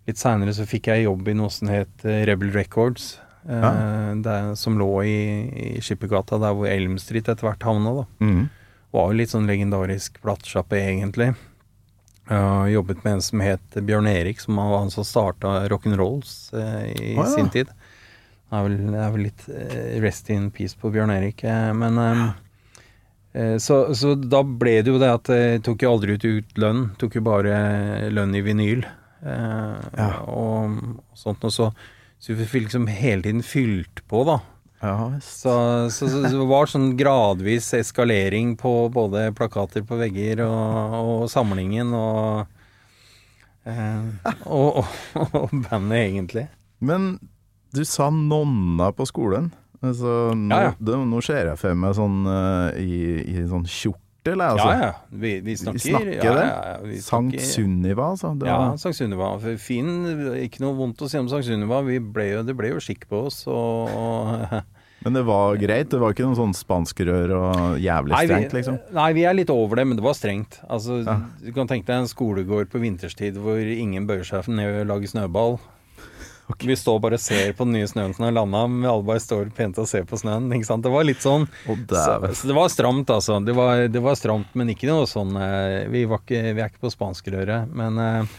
litt 0.09 0.21
seinere 0.23 0.55
så 0.57 0.65
fikk 0.69 0.89
jeg 0.89 1.05
jobb 1.05 1.29
i 1.29 1.37
noe 1.37 1.53
som 1.53 1.69
het 1.69 2.05
eh, 2.09 2.23
Rebel 2.31 2.53
Records. 2.57 3.19
Eh, 3.47 3.61
Ja. 3.61 3.71
der, 4.25 4.55
som 4.59 4.75
lå 4.81 4.89
i, 5.07 5.19
i 5.53 5.67
Skippergata, 5.85 6.39
der 6.43 6.57
hvor 6.57 6.67
Elm 6.67 6.97
Street 6.99 7.29
etter 7.29 7.47
hvert 7.47 7.63
havna, 7.69 7.93
da. 8.01 8.07
Mhm. 8.25 8.47
Var 8.97 9.11
jo 9.13 9.19
litt 9.21 9.33
sånn 9.35 9.49
legendarisk 9.51 10.17
platesjappe, 10.25 10.79
egentlig. 10.81 11.35
Uh, 12.31 12.65
jobbet 12.73 13.05
med 13.05 13.19
en 13.19 13.23
som 13.23 13.43
het 13.45 13.77
Bjørn 13.87 14.09
Erik, 14.11 14.41
som 14.43 14.57
var 14.59 14.81
han 14.81 14.91
som 14.91 15.05
starta 15.07 15.61
rock'n'rolls 15.71 16.33
uh, 16.57 16.81
i 16.97 17.13
Å, 17.15 17.21
ja. 17.23 17.27
sin 17.37 17.51
tid. 17.55 17.69
Det 18.47 18.57
er 18.57 18.65
vel, 18.67 18.75
det 18.95 18.99
er 19.03 19.13
vel 19.15 19.25
litt 19.27 19.45
eh, 19.51 19.95
rest 20.03 20.29
in 20.31 20.49
peace 20.55 20.77
på 20.79 20.91
Bjørn 20.95 21.11
Erik. 21.11 21.41
eh, 21.45 21.73
men 21.75 21.97
um, 21.99 22.21
eh, 23.35 23.57
så, 23.63 23.81
så 23.99 24.13
da 24.15 24.45
ble 24.47 24.77
det 24.87 24.93
jo 24.93 25.01
det 25.03 25.09
at 25.11 25.31
jeg 25.35 25.65
tok 25.67 25.83
jo 25.83 25.91
aldri 25.97 26.15
ut, 26.15 26.27
ut 26.31 26.61
lønn. 26.63 26.85
Tok 27.01 27.19
jo 27.19 27.25
bare 27.27 27.57
lønn 28.15 28.35
i 28.39 28.45
vinyl. 28.47 28.87
eh, 29.27 29.81
Ja. 29.99 30.09
og, 30.31 30.79
og 31.11 31.19
sånt. 31.19 31.43
Og 31.43 31.53
så, 31.57 31.73
så 32.23 32.39
vi 32.39 32.47
fikk 32.47 32.69
liksom 32.69 32.87
hele 32.87 33.27
tiden 33.27 33.43
fylt 33.43 34.05
på, 34.07 34.23
da. 34.31 34.39
Ja. 34.81 35.13
Så, 35.23 35.53
så, 35.91 36.09
så 36.09 36.23
det 36.27 36.49
var 36.49 36.69
sånn 36.71 36.91
gradvis 36.99 37.71
eskalering 37.79 38.55
på 38.61 38.75
både 38.93 39.31
plakater 39.37 39.87
på 39.87 39.99
vegger 40.01 40.45
og, 40.45 40.97
og 41.01 41.23
samlingen 41.33 41.95
og, 41.97 42.59
eh, 43.65 44.35
og, 44.45 44.83
og, 45.25 45.55
bandet, 45.69 46.03
egentlig. 46.03 46.47
Men 46.79 47.15
du 47.77 47.85
sa 47.89 48.11
nonna 48.13 48.93
på 48.97 49.09
skolen. 49.09 49.51
Altså, 49.85 50.33
nå, 50.37 50.53
Ja, 50.53 50.71
ja. 50.71 50.75
Det, 50.79 50.99
nå 51.09 51.23
ser 51.25 51.53
jeg 51.53 51.61
for 51.61 51.77
meg 51.79 51.97
sånn 51.97 52.23
eh, 52.33 52.81
i, 52.81 53.01
i 53.37 53.49
sånn 53.49 53.67
kjortel, 54.27 54.35
eller? 54.35 54.53
altså. 54.53 54.69
ja, 54.69 54.87
ja. 54.91 55.19
Vi, 55.25 55.33
vi 55.47 55.57
snakker, 55.57 55.85
snakker 55.87 56.13
ja, 56.19 56.35
det. 56.37 56.47
ja, 56.47 56.77
ja, 56.93 57.01
Sankt 57.07 57.41
Sunniva, 57.47 58.11
altså. 58.13 58.35
Det 58.37 58.51
Ja, 58.51 58.59
var, 58.63 58.81
Sankt 58.83 58.99
Sunniva. 59.01 59.33
Fin, 59.63 59.93
ikke 60.43 60.65
noe 60.67 60.77
vondt 60.79 61.03
å 61.07 61.11
si 61.11 61.19
om 61.23 61.29
Sankt 61.33 61.49
Sunniva. 61.49 61.83
Vi 61.87 62.01
ble 62.01 62.31
jo, 62.35 62.43
det 62.47 62.57
ble 62.59 62.75
jo 62.75 62.83
skikk 62.83 63.07
på 63.11 63.27
oss. 63.31 63.45
Og, 63.47 63.93
og 63.97 64.59
men 65.07 65.15
det 65.15 65.23
var 65.29 65.55
greit? 65.61 65.91
Det 65.93 66.01
var 66.03 66.15
ikke 66.15 66.25
noe 66.27 66.35
sånn 66.35 66.55
spanskrør 66.57 67.31
og 67.37 67.77
jævlig 67.79 68.17
strengt, 68.27 68.51
vi, 68.51 68.59
liksom? 68.59 68.79
nei, 68.97 69.11
vi 69.15 69.23
er 69.29 69.37
litt 69.39 69.53
over 69.55 69.79
det, 69.79 69.85
men 69.87 69.99
det 70.01 70.03
var 70.03 70.17
strengt. 70.19 70.57
Altså, 70.67 71.03
Ja. 71.07 71.19
Du 71.45 71.53
kan 71.55 71.69
tenke 71.71 71.87
deg 71.87 72.01
en 72.03 72.11
skolegård 72.11 72.73
på 72.73 72.81
vinterstid 72.83 73.39
hvor 73.39 73.61
ingen 73.61 74.09
bøyer 74.09 74.27
seg 74.27 74.49
ned 74.51 74.81
og 74.81 74.89
lager 74.91 75.13
snøball. 75.13 75.59
Vi 76.63 76.77
står 76.79 77.01
bare 77.03 77.19
og 77.19 77.23
ser 77.23 77.53
på 77.59 77.67
den 77.67 77.75
nye 77.75 77.89
snøen 77.91 78.15
som 78.15 78.27
har 78.29 78.35
landa, 78.37 78.65
men 78.71 78.87
alle 78.89 79.07
bare 79.07 79.23
står 79.23 79.49
pent 79.57 79.79
og 79.83 79.89
ser 79.91 80.05
på 80.07 80.19
snøen. 80.21 80.47
Ikke 80.55 80.69
sant? 80.69 80.85
Det 80.87 80.93
var 80.95 81.07
litt 81.09 81.25
sånn. 81.25 81.47
oh, 81.67 81.79
Så, 81.91 82.33
så 82.39 82.51
det 82.51 82.57
var 82.57 82.71
stramt, 82.71 83.11
altså. 83.11 83.41
Det 83.43 83.55
var, 83.57 83.87
det 83.91 84.03
var 84.05 84.19
stramt, 84.19 84.53
men 84.55 84.71
ikke 84.71 84.91
noe 84.91 85.09
sånn 85.11 85.35
eh, 85.41 85.87
Vi, 85.91 86.05
var 86.07 86.23
ikke, 86.23 86.43
vi 86.55 86.63
er 86.63 86.71
ikke 86.71 86.85
på 86.87 86.93
spanskrøret, 86.95 87.73
men 87.75 87.99
eh, 88.03 88.37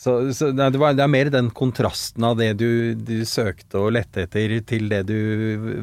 så, 0.00 0.32
så 0.32 0.50
det, 0.56 0.70
var, 0.80 0.94
det 0.96 1.04
er 1.04 1.12
mer 1.12 1.28
den 1.32 1.50
kontrasten 1.52 2.24
av 2.24 2.38
det 2.40 2.54
du, 2.60 2.94
du 2.96 3.18
søkte 3.28 3.82
og 3.82 3.90
lette 3.98 4.24
etter, 4.24 4.54
til 4.64 4.88
det 4.88 5.02
du 5.10 5.18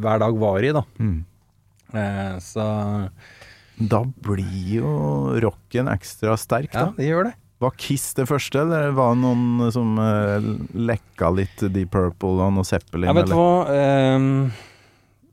hver 0.01 0.23
dag 0.23 0.39
var 0.41 0.65
i, 0.65 0.71
da. 0.73 0.81
Mm. 0.97 1.19
Eh, 1.93 2.37
så 2.41 2.65
Da 3.77 3.99
blir 4.25 4.71
jo 4.79 4.93
rocken 5.43 5.89
ekstra 5.91 6.33
sterk, 6.39 6.73
ja, 6.73 6.89
det 6.97 7.11
gjør 7.11 7.29
det. 7.29 7.35
Var 7.57 7.73
Kiss 7.81 8.11
det 8.13 8.27
første, 8.29 8.61
eller 8.61 8.91
var 8.93 9.15
det 9.15 9.23
noen 9.23 9.71
som 9.73 9.95
uh, 9.97 10.43
lekka 10.77 11.31
litt 11.33 11.63
Deep 11.73 11.89
Purple 11.95 12.37
og 12.45 12.53
noe 12.53 12.67
Zeppelin? 12.67 13.09
Jeg 13.09 13.17
vet 13.17 13.31
eller? 13.31 13.39
hva? 13.39 13.63
Ehm, 13.73 14.27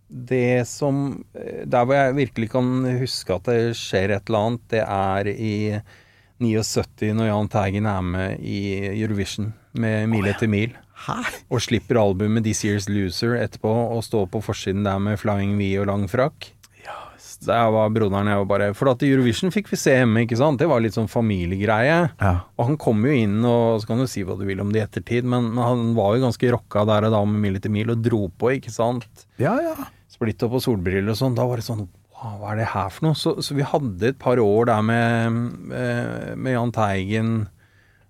det 0.08 0.64
som 0.70 1.24
eh, 1.34 1.64
Der 1.66 1.84
hvor 1.84 1.96
jeg 1.96 2.14
virkelig 2.16 2.48
kan 2.52 2.70
huske 3.00 3.34
at 3.34 3.48
det 3.50 3.74
skjer 3.76 4.14
et 4.14 4.30
eller 4.30 4.48
annet, 4.48 4.64
det 4.72 4.82
er 4.84 5.30
i 5.34 5.56
79 6.44 7.12
når 7.18 7.28
Jahn 7.28 7.50
Teigen 7.52 7.88
er 7.90 8.02
med 8.06 8.40
i 8.40 8.62
Eurovision 8.94 9.52
med 9.76 10.08
Mil 10.12 10.28
etter 10.30 10.50
mil. 10.50 10.74
Og 11.52 11.60
slipper 11.64 11.98
albumet 12.00 12.46
This 12.46 12.64
Year's 12.64 12.88
Loser 12.88 13.36
etterpå 13.40 13.70
og 13.70 14.04
står 14.06 14.28
på 14.32 14.40
forsiden 14.44 14.86
der 14.86 15.00
med 15.02 15.18
Flying 15.20 15.56
V 15.58 15.74
og 15.82 15.90
lang 15.90 16.06
frakk. 16.10 16.53
Der 17.48 17.70
var 17.74 17.92
broderen 17.94 18.30
jeg 18.30 18.40
var 18.42 18.48
bare 18.50 18.68
For 18.76 18.90
at 18.92 19.02
i 19.04 19.10
Eurovision 19.12 19.52
fikk 19.54 19.68
vi 19.72 19.78
se 19.80 19.96
hjemme, 19.98 20.24
ikke 20.24 20.38
sant? 20.40 20.60
Det 20.62 20.68
var 20.70 20.82
litt 20.84 20.96
sånn 20.96 21.10
familiegreie. 21.10 21.98
Ja. 22.20 22.34
Og 22.58 22.70
han 22.70 22.78
kom 22.80 23.04
jo 23.06 23.14
inn, 23.14 23.40
og 23.44 23.82
så 23.82 23.90
kan 23.90 24.00
du 24.02 24.08
si 24.10 24.24
hva 24.26 24.36
du 24.38 24.46
vil 24.48 24.62
om 24.64 24.72
det 24.74 24.82
i 24.82 24.84
ettertid, 24.86 25.28
men 25.28 25.50
men 25.54 25.60
han 25.64 25.90
var 25.96 26.14
jo 26.16 26.24
ganske 26.24 26.52
rocka 26.54 26.86
der 26.88 27.08
og 27.08 27.12
da 27.14 27.20
med 27.28 27.42
Mil 27.44 27.58
etter 27.58 27.72
mil 27.72 27.90
og 27.92 28.00
dro 28.04 28.22
på, 28.32 28.54
ikke 28.58 28.72
sant. 28.72 29.26
ja, 29.42 29.56
ja. 29.62 29.90
Splitt 30.14 30.42
opp 30.46 30.52
og 30.60 30.62
solbriller 30.62 31.10
og 31.10 31.18
sånn. 31.18 31.34
Da 31.34 31.44
var 31.48 31.58
det 31.58 31.66
sånn 31.66 31.88
hva 32.24 32.52
er 32.52 32.60
det 32.62 32.68
her 32.72 32.92
for 32.94 33.04
noe? 33.08 33.16
Så, 33.18 33.34
så 33.44 33.56
vi 33.56 33.66
hadde 33.66 34.12
et 34.12 34.18
par 34.22 34.40
år 34.40 34.70
der 34.70 34.84
med, 34.86 35.34
eh, 35.74 36.30
med 36.38 36.54
Jahn 36.54 36.72
Teigen 36.72 37.32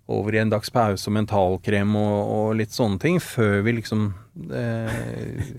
over 0.06 0.36
i 0.36 0.42
en 0.42 0.52
dags 0.52 0.70
pause 0.70 1.08
og 1.08 1.16
mentalkrem 1.16 1.94
og, 1.96 2.18
og 2.36 2.48
litt 2.60 2.74
sånne 2.76 3.00
ting, 3.02 3.16
før 3.24 3.62
vi 3.64 3.78
liksom 3.80 4.10
eh, 4.52 5.54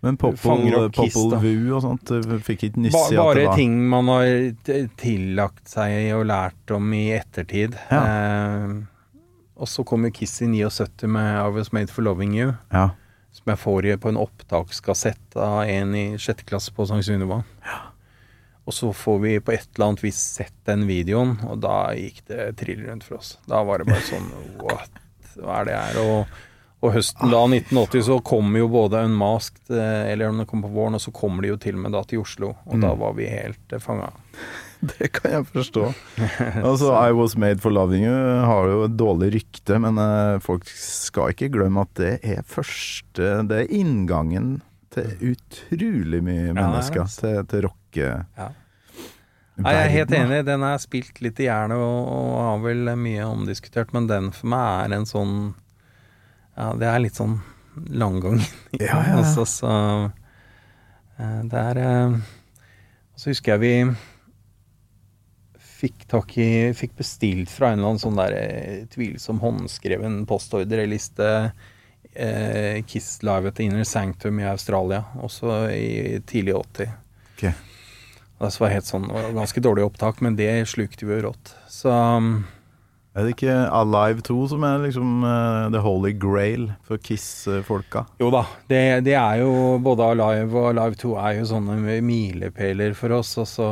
Men 0.00 0.16
Popple, 0.16 0.54
opp 0.78 0.94
Popple 0.96 1.26
da. 1.34 1.40
Og 1.76 1.82
sånt, 1.84 2.12
fikk 2.46 2.64
ikke 2.70 2.84
nyss 2.86 2.94
i 2.96 3.00
at 3.02 3.10
det 3.12 3.18
var 3.20 3.36
Bare 3.36 3.56
ting 3.58 3.74
man 3.92 4.08
har 4.08 4.30
tillagt 5.00 5.68
seg 5.68 6.14
og 6.16 6.24
lært 6.30 6.72
om 6.72 6.88
i 6.96 7.10
ettertid. 7.18 7.76
Eh, 7.92 8.78
og 9.60 9.68
så 9.68 9.84
kom 9.84 10.08
jo 10.08 10.14
Kiss 10.16 10.38
i 10.40 10.48
79 10.48 11.04
med 11.04 11.30
I 11.36 11.52
Was 11.52 11.72
Made 11.76 11.92
For 11.92 12.06
Loving 12.06 12.32
You. 12.38 12.54
Ja. 12.72 12.88
Som 13.36 13.52
jeg 13.52 13.60
får 13.60 13.90
på 14.00 14.10
en 14.10 14.18
opptakskassett 14.18 15.36
av 15.36 15.68
en 15.68 15.94
i 15.94 16.06
sjette 16.18 16.48
klasse 16.48 16.72
på 16.74 16.88
Sankt 16.88 17.06
Sunniva. 17.06 17.42
Og 18.64 18.74
så 18.74 18.92
får 18.94 19.18
vi 19.20 19.34
på 19.44 19.52
et 19.52 19.68
eller 19.74 19.90
annet 19.90 20.04
vis 20.04 20.18
sett 20.38 20.54
den 20.68 20.86
videoen, 20.88 21.36
og 21.48 21.60
da 21.64 21.90
gikk 21.96 22.22
det 22.30 22.52
trill 22.60 22.84
rundt 22.86 23.04
for 23.06 23.18
oss. 23.20 23.34
Da 23.50 23.62
var 23.66 23.82
det 23.82 23.90
bare 23.90 24.04
sånn 24.06 24.28
What? 24.64 25.00
Hva 25.36 25.60
er 25.60 25.68
det 25.68 25.76
her? 25.76 26.00
Og, 26.04 26.40
og 26.80 26.94
høsten 26.94 27.28
da, 27.28 27.42
1980, 27.44 28.06
så 28.06 28.16
kom 28.24 28.54
jo 28.56 28.70
både 28.72 29.02
Unmasked, 29.04 29.68
eh, 29.68 30.12
eller 30.12 30.30
om 30.32 30.40
det 30.40 30.46
kom 30.48 30.62
på 30.64 30.72
våren, 30.72 30.96
og 30.96 31.02
så 31.04 31.12
kommer 31.12 31.44
de 31.44 31.52
jo 31.52 31.58
til 31.60 31.76
og 31.76 31.84
med 31.84 31.92
da 31.92 32.00
til 32.08 32.22
Oslo. 32.22 32.54
Og 32.64 32.80
da 32.80 32.94
var 32.96 33.16
vi 33.18 33.28
helt 33.28 33.74
eh, 33.74 33.82
fanga. 33.82 34.10
Det 34.80 35.10
kan 35.12 35.34
jeg 35.34 35.44
forstå. 35.52 35.82
Altså, 36.64 36.94
I 36.96 37.12
Was 37.12 37.34
Made 37.36 37.60
For 37.60 37.68
Loving 37.68 38.06
You 38.06 38.14
har 38.48 38.70
jo 38.70 38.78
et 38.86 38.94
dårlig 38.96 39.28
rykte, 39.34 39.76
men 39.76 40.00
eh, 40.00 40.38
folk 40.40 40.64
skal 40.72 41.34
ikke 41.34 41.50
glemme 41.52 41.84
at 41.84 41.92
det 42.00 42.14
er 42.24 42.40
første 42.48 43.28
Det 43.44 43.58
er 43.58 43.74
inngangen 43.76 44.62
til 44.90 45.34
utrolig 45.34 46.22
mye 46.24 46.48
er 46.48 46.56
mennesker 46.56 47.04
ja, 47.04 47.10
til, 47.20 47.38
til 47.52 47.66
rocke... 47.68 48.08
Ja. 48.40 48.48
Nei, 49.60 49.74
jeg 49.76 49.84
er 49.84 49.92
helt 49.92 50.12
enig. 50.16 50.36
Den 50.48 50.62
er 50.64 50.80
spilt 50.80 51.18
litt 51.20 51.40
i 51.44 51.50
jernet 51.50 51.76
og, 51.76 51.98
og 52.08 52.36
har 52.40 52.62
vel 52.64 52.94
mye 52.96 53.26
omdiskutert, 53.28 53.92
men 53.92 54.08
den 54.08 54.30
for 54.32 54.48
meg 54.54 54.86
er 54.86 54.96
en 54.96 55.04
sånn 55.04 55.34
Ja, 56.60 56.74
det 56.76 56.88
er 56.90 57.00
litt 57.00 57.16
sånn 57.16 57.38
langgang. 57.88 58.42
Ja, 58.76 59.00
ja, 59.00 59.20
ja. 59.22 59.44
så 59.48 59.66
eh, 61.16 61.40
Det 61.48 61.60
er 61.60 61.80
eh, 61.80 62.16
Så 63.16 63.32
husker 63.32 63.56
jeg 63.56 63.62
vi 63.62 63.74
fikk 65.80 66.04
tak 66.10 66.36
i 66.38 66.48
Fikk 66.76 66.98
bestilt 66.98 67.52
fra 67.52 67.70
en 67.70 67.80
eller 67.80 67.94
annen 67.94 68.02
sånn 68.02 68.18
der 68.18 68.36
eh, 68.36 68.82
tvilsom 68.92 69.40
håndskreven 69.40 70.20
postordreliste 70.28 71.30
eh, 72.12 72.84
Kiss 72.84 73.22
Live 73.24 73.48
at 73.48 73.56
the 73.56 73.68
Inner 73.70 73.88
Sanctum 73.88 74.42
i 74.42 74.48
Australia, 74.50 75.04
også 75.24 75.70
i 75.72 76.20
tidlig 76.28 76.58
80. 76.58 76.94
Ok. 77.32 77.44
Det 78.40 78.52
var 78.60 78.72
helt 78.72 78.88
sånn, 78.88 79.08
ganske 79.36 79.60
dårlig 79.64 79.86
opptak, 79.88 80.20
men 80.24 80.36
det 80.36 80.52
slukte 80.68 81.08
vi 81.08 81.16
jo 81.16 81.26
rått. 81.30 81.54
Så 81.68 81.92
Er 83.20 83.26
det 83.26 83.34
ikke 83.34 83.54
Alive 83.76 84.22
2 84.24 84.34
som 84.48 84.62
er 84.64 84.78
liksom 84.86 85.24
uh, 85.26 85.68
the 85.68 85.82
holy 85.84 86.14
grail 86.16 86.70
for 86.88 86.96
Kiss-folka? 87.04 88.06
jo 88.16 88.30
da, 88.32 88.46
det, 88.70 88.80
det 89.04 89.16
er 89.20 89.42
jo 89.42 89.76
både 89.84 90.06
Alive 90.14 90.56
og 90.56 90.70
Alive 90.70 90.96
2 91.02 91.10
er 91.20 91.34
jo 91.36 91.50
sånne 91.50 91.98
milepæler 92.00 92.96
for 92.96 93.12
oss. 93.18 93.34
Og 93.42 93.48
så 93.50 93.68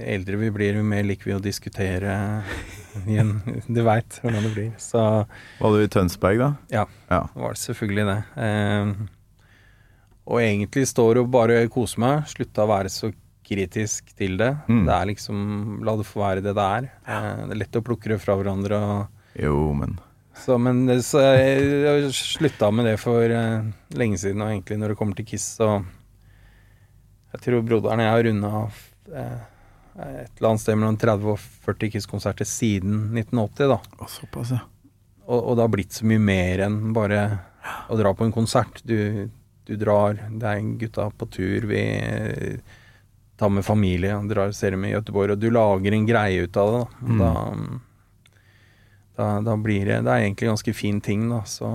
eldre 0.00 0.40
vi 0.40 0.48
blir, 0.54 0.78
jo 0.80 0.86
mer 0.86 1.04
liker 1.04 1.28
vi 1.28 1.36
å 1.36 1.42
diskutere 1.42 2.16
igjen. 3.04 3.36
Du 3.68 3.82
veit 3.84 4.16
hvordan 4.22 4.48
det 4.48 4.54
blir. 4.54 4.72
Så 4.80 5.04
Var 5.60 5.76
du 5.76 5.82
i 5.82 5.92
Tønsberg, 5.92 6.40
da? 6.40 6.50
Ja. 6.72 6.86
ja. 7.12 7.20
var 7.36 7.52
det 7.52 7.62
selvfølgelig 7.66 8.08
det. 8.08 8.18
Um, 8.40 8.96
og 10.26 10.40
egentlig 10.42 10.88
står 10.88 11.20
og 11.20 11.30
bare 11.30 11.60
kose 11.68 12.00
meg. 12.00 12.24
Slutta 12.32 12.64
å 12.64 12.72
være 12.72 12.90
så 12.90 13.12
kritisk 13.46 14.12
til 14.18 14.36
det. 14.40 14.52
Mm. 14.68 14.84
Det 14.88 14.94
er 14.96 15.08
liksom 15.12 15.38
La 15.86 15.96
det 15.98 16.08
få 16.08 16.22
være 16.24 16.44
det 16.44 16.54
det 16.56 16.66
er. 16.78 16.90
Ja. 17.06 17.20
det 17.46 17.54
er 17.54 17.62
lett 17.62 17.78
å 17.78 17.84
plukke 17.86 18.12
det 18.12 18.20
fra 18.22 18.36
hverandre. 18.38 18.78
og 18.78 19.42
Jo, 19.42 19.72
men 19.78 19.96
Så, 20.36 20.58
men 20.60 20.84
så 21.02 21.22
jeg, 21.24 21.66
jeg 21.86 22.12
slutta 22.16 22.70
med 22.74 22.90
det 22.90 22.96
for 23.00 23.24
uh, 23.24 23.66
lenge 23.96 24.20
siden, 24.20 24.42
og 24.44 24.52
egentlig 24.52 24.80
når 24.82 24.92
det 24.92 24.98
kommer 25.00 25.16
til 25.16 25.28
Kiss, 25.32 25.56
så 25.56 25.80
Jeg 27.32 27.44
tror 27.44 27.64
broderen 27.66 28.00
og 28.00 28.06
jeg 28.06 28.14
har 28.14 28.24
runda 28.24 28.50
eh, 29.12 29.40
et 29.96 30.38
eller 30.38 30.48
annet 30.50 30.62
sted 30.62 30.76
mellom 30.78 30.96
30 31.00 31.34
og 31.34 31.42
40 31.66 31.90
Kiss-konserter 31.92 32.48
siden 32.48 33.10
1980, 33.16 33.74
da. 33.74 33.78
Og 34.00 34.12
såpass, 34.12 34.54
ja. 34.56 34.62
Og, 35.26 35.40
og 35.40 35.56
det 35.56 35.64
har 35.64 35.72
blitt 35.74 35.96
så 35.96 36.06
mye 36.08 36.22
mer 36.22 36.62
enn 36.64 36.78
bare 36.96 37.20
å 37.90 37.98
dra 37.98 38.12
på 38.14 38.24
en 38.24 38.32
konsert. 38.34 38.80
Du, 38.86 39.28
du 39.66 39.74
drar, 39.76 40.20
det 40.30 40.48
er 40.48 40.72
gutta 40.80 41.08
på 41.10 41.28
tur, 41.34 41.66
vi 41.68 41.82
tar 43.36 43.50
med 43.52 43.64
familie, 43.66 44.14
drar 44.30 44.48
og 44.48 44.54
ser 44.56 44.70
dem 44.72 44.84
i 44.88 44.92
Gøteborg 44.94 45.34
og 45.34 45.40
du 45.42 45.50
lager 45.52 45.92
en 45.92 46.06
greie 46.08 46.44
ut 46.46 46.56
av 46.56 46.72
det. 46.72 46.84
Da, 47.18 47.32
Mm. 47.52 47.80
da, 49.16 49.22
da, 49.22 49.40
da 49.50 49.56
blir 49.56 49.84
det 49.84 50.02
Det 50.04 50.12
er 50.12 50.24
egentlig 50.24 50.48
en 50.48 50.54
ganske 50.56 50.74
fin 50.74 51.00
ting, 51.00 51.28
da. 51.30 51.42
Så, 51.44 51.68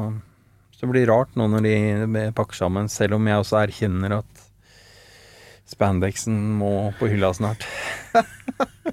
så 0.72 0.82
det 0.86 0.90
blir 0.92 1.08
rart 1.10 1.36
nå 1.36 1.48
når 1.50 1.62
de 1.68 2.32
pakker 2.38 2.56
sammen, 2.56 2.90
selv 2.90 3.14
om 3.20 3.26
jeg 3.28 3.38
også 3.44 3.62
erkjenner 3.68 4.18
at 4.20 4.48
spandexen 5.72 6.36
må 6.60 6.92
på 7.00 7.08
hylla 7.12 7.30
snart. 7.34 7.64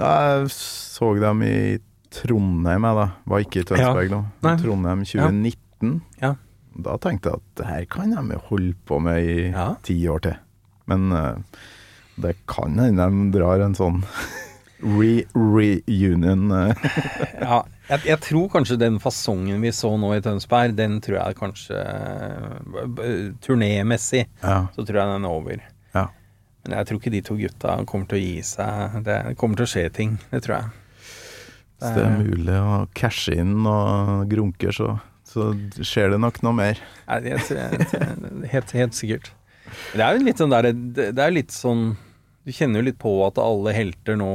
Ja, 0.00 0.38
Jeg 0.38 0.50
så 0.54 1.10
dem 1.20 1.42
i 1.44 1.78
Trondheim, 2.14 2.86
jeg 2.86 2.96
da. 2.96 3.06
Var 3.28 3.42
ikke 3.44 3.60
i 3.60 3.66
Tønsberg 3.68 4.12
da. 4.14 4.20
Nei. 4.46 4.54
Trondheim 4.62 5.02
2019. 5.04 5.90
Ja. 6.22 6.30
Da 6.80 6.94
tenkte 7.02 7.28
jeg 7.32 7.40
at 7.42 7.58
det 7.60 7.66
her 7.68 7.84
kan 7.90 8.14
de 8.14 8.38
holde 8.48 8.74
på 8.88 9.00
med 9.02 9.18
i 9.28 9.50
Ja. 9.50 9.74
ti 9.84 9.98
år 10.08 10.22
til. 10.24 10.36
Men 10.90 11.08
uh, 11.14 11.64
det 12.20 12.34
kan 12.50 12.76
hende 12.82 13.06
de 13.08 13.30
drar 13.38 13.62
en 13.64 13.74
sånn 13.78 14.02
Re 14.80 15.24
reunion. 15.36 16.46
eh. 16.56 16.84
Ja, 17.44 17.58
jeg, 17.90 18.00
jeg 18.08 18.20
tror 18.24 18.46
kanskje 18.52 18.78
den 18.80 18.96
fasongen 19.02 19.60
vi 19.64 19.72
så 19.76 19.90
nå 20.00 20.12
i 20.16 20.22
Tønsberg, 20.24 20.72
den 20.78 20.98
tror 21.04 21.18
jeg 21.20 21.36
kanskje 21.40 21.80
b- 22.96 23.10
Turnémessig 23.44 24.22
Ja. 24.42 24.62
så 24.74 24.84
tror 24.88 25.02
jeg 25.02 25.12
den 25.14 25.26
er 25.28 25.34
over. 25.36 25.62
ja. 25.96 26.06
Men 26.64 26.74
jeg 26.78 26.86
tror 26.90 26.98
ikke 27.00 27.12
de 27.14 27.20
to 27.24 27.34
gutta 27.40 27.74
kommer 27.88 28.08
til 28.10 28.18
å 28.18 28.20
gi 28.20 28.40
seg. 28.44 28.98
Det 29.06 29.14
kommer 29.40 29.56
til 29.56 29.64
å 29.64 29.70
skje 29.72 29.84
ting, 29.96 30.18
det 30.28 30.42
tror 30.44 30.58
jeg. 30.58 30.72
Hvis 31.80 31.94
det 31.96 32.02
er 32.04 32.18
mulig 32.20 32.56
å 32.60 32.74
cashe 33.00 33.36
inn 33.40 33.54
og 33.64 34.26
grunker, 34.28 34.72
så, 34.76 34.90
så 35.24 35.46
skjer 35.80 36.12
det 36.12 36.18
nok 36.20 36.42
noe 36.44 36.52
mer. 36.58 36.82
Helt, 38.52 38.72
helt 38.76 38.98
sikkert. 38.98 39.30
Det 39.92 40.00
er 40.04 40.18
jo 40.18 40.24
litt 40.26 40.40
sånn 40.40 40.50
der 40.54 40.70
Det 40.72 41.18
er 41.18 41.30
litt 41.34 41.50
sånn 41.54 41.96
Du 42.46 42.52
kjenner 42.52 42.80
jo 42.80 42.88
litt 42.90 42.98
på 42.98 43.12
at 43.26 43.38
alle 43.38 43.72
helter 43.76 44.16
nå 44.20 44.30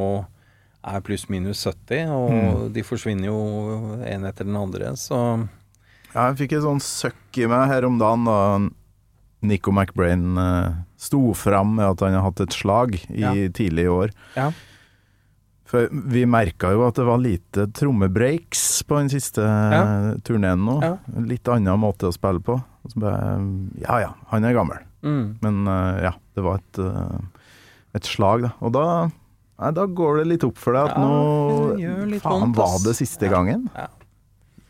er 0.85 1.01
pluss 1.01 1.23
minus 1.33 1.63
70, 1.65 2.11
og 2.13 2.67
de 2.75 2.83
forsvinner 2.85 3.25
jo 3.31 3.37
en 4.05 4.25
etter 4.29 4.45
den 4.45 4.55
andre, 4.59 4.91
så 5.01 5.17
Ja, 6.13 6.27
jeg 6.29 6.37
fikk 6.43 6.53
et 6.59 6.63
sånn 6.67 6.79
søkk 6.79 7.39
i 7.41 7.47
meg 7.49 7.67
her 7.71 7.87
om 7.87 7.97
dagen 7.97 8.25
da 8.29 8.37
Nico 9.45 9.71
McBrain 9.73 10.37
eh, 10.37 10.75
sto 10.97 11.33
fram 11.37 11.75
med 11.79 11.85
at 11.89 11.99
han 12.05 12.13
har 12.17 12.23
hatt 12.29 12.39
et 12.45 12.53
slag 12.53 12.95
i 13.09 13.19
Ja. 13.25 13.33
tidlig 13.49 13.85
i 13.85 13.91
år. 13.91 14.13
ja. 14.37 14.51
For 15.65 15.89
vi 15.89 16.21
merka 16.29 16.69
jo 16.71 16.83
at 16.85 16.93
det 16.95 17.05
var 17.07 17.17
lite 17.17 17.65
trommebreaks 17.73 18.83
på 18.85 18.99
den 19.01 19.09
siste 19.09 19.41
Ja. 19.41 19.81
ja. 19.81 20.13
turneen 20.23 20.61
nå. 20.63 20.75
Ja. 20.83 20.97
Litt 21.25 21.49
annen 21.49 21.79
måte 21.81 22.05
å 22.05 22.13
spille 22.13 22.39
på. 22.39 22.59
Ja 23.81 23.97
ja, 23.99 24.11
han 24.29 24.45
er 24.45 24.53
gammel. 24.53 24.77
Mm. 25.05 25.37
Men 25.45 25.67
eh, 25.69 25.99
ja, 26.09 26.13
det 26.35 26.43
var 26.45 26.57
et, 26.63 26.79
eh, 26.81 27.43
et 27.99 28.09
slag, 28.09 28.47
da. 28.47 28.53
Og 28.65 28.73
da, 28.75 28.85
nei, 29.61 29.69
da 29.77 29.85
går 29.85 30.21
det 30.23 30.25
litt 30.33 30.45
opp 30.47 30.57
for 30.59 30.73
deg 30.75 30.89
at 30.89 30.97
Ja, 30.97 31.03
nå 31.05 32.19
Faen, 32.23 32.49
vondt, 32.49 32.57
var 32.57 32.79
det 32.87 32.95
siste 32.97 33.29
Ja. 33.29 33.35
gangen? 33.37 33.67
Ja. 33.75 33.87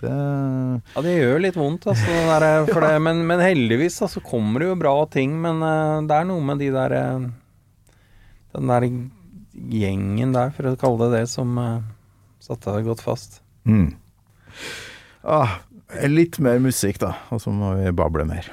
Det 0.03 0.11
Ja, 0.11 1.01
det 1.05 1.13
gjør 1.15 1.39
litt 1.39 1.55
vondt, 1.55 1.85
altså. 1.87 2.11
Der, 2.27 2.65
for 2.67 2.83
det, 2.83 2.93
men, 3.07 3.23
men 3.29 3.39
heldigvis 3.39 4.01
altså, 4.03 4.19
kommer 4.19 4.59
det 4.59 4.67
jo 4.73 4.75
bra 4.83 4.95
ting. 5.07 5.37
Men 5.41 5.63
uh, 5.63 6.03
det 6.03 6.17
er 6.19 6.27
noe 6.27 6.43
med 6.43 6.59
de 6.59 6.67
der 6.75 6.95
uh, 6.99 7.29
Den 8.55 8.71
der 8.73 8.87
gjengen 9.71 10.33
der, 10.35 10.51
for 10.51 10.67
å 10.67 10.75
kalle 10.79 11.07
det 11.07 11.21
det, 11.21 11.29
som 11.31 11.55
uh, 11.55 11.79
satte 12.43 12.75
deg 12.75 12.89
godt 12.91 13.03
fast. 13.05 13.39
mm. 13.63 13.87
ah, 15.23 15.61
Litt 16.11 16.39
mer 16.43 16.59
musikk, 16.59 16.99
da, 16.99 17.13
og 17.31 17.39
så 17.39 17.53
må 17.55 17.75
vi 17.79 17.91
bable 17.95 18.25
mer. 18.27 18.51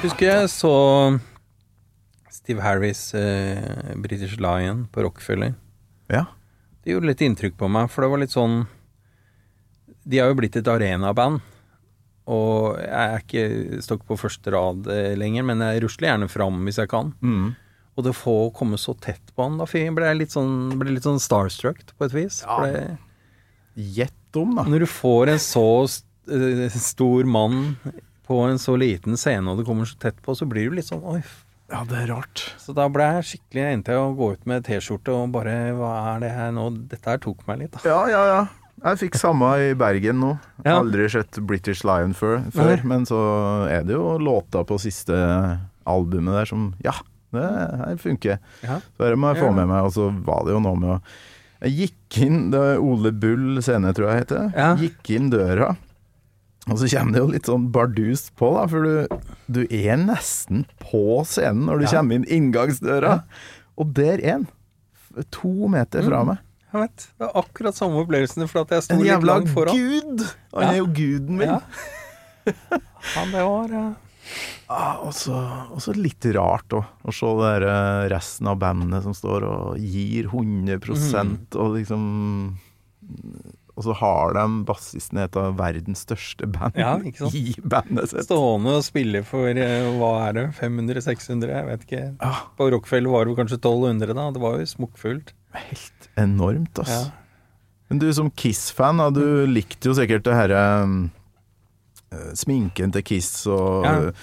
Husker 0.00 0.30
jeg 0.30 0.48
så 0.48 0.70
Steve 2.32 2.62
Harris, 2.64 3.12
eh, 3.12 3.92
British 4.00 4.38
Lion, 4.40 4.86
på 4.88 5.02
Rockefeller. 5.04 5.52
Ja. 6.08 6.24
Det 6.80 6.94
gjorde 6.94 7.10
litt 7.10 7.24
inntrykk 7.26 7.58
på 7.60 7.68
meg, 7.68 7.90
for 7.92 8.06
det 8.06 8.08
var 8.08 8.22
litt 8.22 8.32
sånn 8.32 8.62
De 10.08 10.22
har 10.22 10.32
jo 10.32 10.38
blitt 10.40 10.56
et 10.56 10.70
arenaband. 10.72 11.44
Og 12.32 12.80
jeg 12.80 13.12
er 13.12 13.20
ikke 13.20 13.82
stokk 13.84 14.08
på 14.08 14.16
første 14.16 14.56
rad 14.56 14.88
eh, 14.88 15.12
lenger, 15.20 15.44
men 15.44 15.60
jeg 15.66 15.84
rusler 15.84 16.14
gjerne 16.14 16.32
fram 16.32 16.64
hvis 16.64 16.80
jeg 16.80 16.94
kan. 16.96 17.12
Mm. 17.20 17.52
Og 17.92 18.06
det 18.08 18.16
få 18.16 18.38
komme 18.56 18.80
så 18.80 18.96
tett 18.96 19.34
på 19.36 19.44
han, 19.44 19.60
da 19.60 19.68
ble 19.68 20.08
jeg 20.08 20.22
litt 20.22 20.32
sånn, 20.32 20.78
ble 20.80 20.96
litt 20.96 21.04
sånn 21.04 21.20
starstruck 21.20 21.84
på 21.92 22.08
et 22.08 22.16
vis. 22.16 22.40
Ja. 22.48 22.96
Gjett 23.76 24.40
om, 24.40 24.56
da. 24.56 24.64
Når 24.64 24.86
du 24.86 24.92
får 24.96 25.34
en 25.34 25.42
så 25.44 25.66
st 25.92 26.06
eh, 26.32 26.72
stor 26.72 27.28
mann 27.28 27.76
på 28.30 28.40
en 28.46 28.60
så 28.62 28.76
liten 28.78 29.18
scene, 29.18 29.50
og 29.50 29.58
du 29.58 29.66
kommer 29.66 29.88
så 29.90 29.98
tett 29.98 30.20
på, 30.22 30.36
så 30.38 30.46
blir 30.46 30.70
du 30.70 30.78
litt 30.78 30.86
sånn 30.86 31.02
oi. 31.02 31.18
Ja, 31.70 31.84
det 31.86 32.00
er 32.00 32.08
rart. 32.10 32.42
Så 32.58 32.74
da 32.74 32.88
ble 32.90 33.06
jeg 33.06 33.26
skikkelig 33.28 33.66
endte 33.68 33.94
jeg 33.94 34.02
å 34.02 34.14
gå 34.18 34.32
ut 34.34 34.46
med 34.50 34.64
T-skjorte 34.66 35.14
og 35.14 35.30
bare 35.34 35.52
Hva 35.78 35.90
er 36.16 36.24
det 36.24 36.30
her 36.34 36.50
nå? 36.54 36.64
Dette 36.90 37.12
her 37.12 37.20
tok 37.22 37.44
meg 37.46 37.62
litt, 37.62 37.76
da. 37.76 37.82
Ja, 37.86 38.00
ja, 38.10 38.22
ja. 38.26 38.40
Jeg 38.80 39.00
fikk 39.02 39.18
samme 39.20 39.50
i 39.60 39.74
Bergen 39.78 40.22
nå. 40.22 40.30
Ja. 40.64 40.78
Aldri 40.78 41.06
sett 41.12 41.36
British 41.46 41.84
Lion 41.86 42.14
før, 42.16 42.40
før 42.54 42.82
men 42.88 43.04
så 43.08 43.20
er 43.68 43.84
det 43.86 43.92
jo 43.94 44.14
låta 44.22 44.64
på 44.66 44.78
siste 44.80 45.14
albumet 45.90 46.38
der 46.40 46.48
som 46.48 46.70
Ja, 46.84 46.94
det 47.34 47.44
her 47.44 48.00
funker. 48.00 48.40
Ja. 48.64 48.80
Så 48.80 49.04
dette 49.04 49.20
må 49.20 49.34
jeg 49.34 49.42
få 49.44 49.52
med 49.54 49.68
meg. 49.70 49.84
Og 49.84 49.94
så 49.94 50.08
var 50.24 50.46
det 50.46 50.56
jo 50.56 50.62
noe 50.64 50.80
med 50.80 50.96
å 50.96 50.98
Jeg 51.60 51.76
gikk 51.76 52.20
inn 52.24 52.38
Det 52.50 52.62
var 52.62 52.80
Ole 52.82 53.12
Bull 53.12 53.60
scene, 53.62 53.92
tror 53.94 54.10
jeg 54.10 54.24
heter. 54.24 54.50
Ja. 54.56 54.72
Gikk 54.80 55.12
inn 55.18 55.30
døra. 55.34 55.74
Og 56.70 56.78
så 56.78 56.86
kommer 56.92 57.12
det 57.16 57.20
jo 57.24 57.30
litt 57.32 57.48
sånn 57.50 57.64
bardust 57.74 58.30
på, 58.38 58.52
da, 58.54 58.66
for 58.70 58.86
du, 58.86 59.22
du 59.50 59.60
er 59.74 59.96
nesten 59.98 60.64
på 60.78 61.20
scenen 61.26 61.66
når 61.66 61.80
du 61.80 61.84
Ja. 61.88 61.92
kommer 61.98 62.14
inn 62.20 62.24
inngangsdøra. 62.30 63.16
Og 63.80 63.92
der 63.96 64.20
er 64.22 64.30
han. 64.38 64.46
To 65.34 65.68
meter 65.68 66.02
fra 66.06 66.20
Mm. 66.22 66.26
meg. 66.28 66.38
Jeg 66.72 66.80
vet. 66.84 67.06
Det 67.18 67.26
er 67.26 67.32
akkurat 67.42 67.74
samme 67.74 67.98
opplevelsen, 68.04 68.46
for 68.48 68.60
at 68.62 68.68
jeg 68.70 68.82
sto 68.86 68.94
litt 69.02 69.24
langt 69.26 69.48
foran. 69.50 69.74
En 69.74 69.80
jævla 69.80 70.14
gud! 70.14 70.20
Han 70.54 70.62
Ja. 70.62 70.70
er 70.70 70.76
jo 70.78 70.86
guden 70.86 71.36
min. 71.36 71.48
Ja. 71.48 71.60
Ja, 73.16 73.24
det 73.26 73.42
var 73.42 73.68
ja. 73.74 73.94
Ah, 74.70 74.98
og, 75.02 75.12
så, 75.12 75.92
litt 75.96 76.22
rart 76.36 76.68
òg, 76.70 76.84
å 77.04 77.10
se 77.12 77.26
det 77.26 77.48
der, 77.50 77.64
eh, 77.66 78.08
resten 78.14 78.46
av 78.46 78.58
bandet 78.60 79.02
som 79.02 79.12
står 79.12 79.42
og 79.42 79.78
gir 79.78 80.28
100 80.30 80.78
Mm. 80.78 81.46
og 81.56 81.74
liksom 81.74 82.54
Og 83.80 83.84
så 83.86 83.94
har 83.96 84.34
de 84.36 84.42
bassisten 84.68 85.16
i 85.16 85.22
et 85.24 85.32
av 85.40 85.54
verdens 85.56 86.02
største 86.04 86.44
band 86.52 86.76
Ja, 86.76 86.98
i 87.32 87.54
bandet 87.64 88.10
sitt. 88.12 88.26
stående 88.28 88.74
og 88.76 88.84
spille 88.84 89.22
for 89.24 89.48
eh, 89.48 89.88
hva 89.96 90.10
er 90.28 90.36
det, 90.36 90.44
500-600, 90.60 91.48
jeg 91.48 91.64
vet 91.70 91.86
ikke. 91.88 92.02
Ja, 92.20 92.34
På 92.60 92.68
Rockefeller 92.74 93.08
var 93.14 93.24
det 93.30 93.38
kanskje 93.40 93.56
1200, 93.62 94.12
da. 94.20 94.28
Det 94.36 94.42
var 94.44 94.60
jo 94.60 94.68
smokkfullt. 94.68 95.32
helt 95.56 96.10
enormt, 96.20 96.76
ass. 96.84 96.92
Ja. 96.92 97.08
Men 97.90 97.98
du 98.04 98.06
som 98.14 98.28
Kiss-fan, 98.30 99.00
du 99.16 99.24
likte 99.50 99.88
jo 99.90 99.96
sikkert 99.98 100.22
det 100.28 100.36
herre 100.36 100.60
eh, 102.12 102.30
Sminken 102.38 102.92
til 102.94 103.02
Kiss 103.02 103.32
og 103.50 103.82
Ja. 103.88 103.96
eh, 104.10 104.14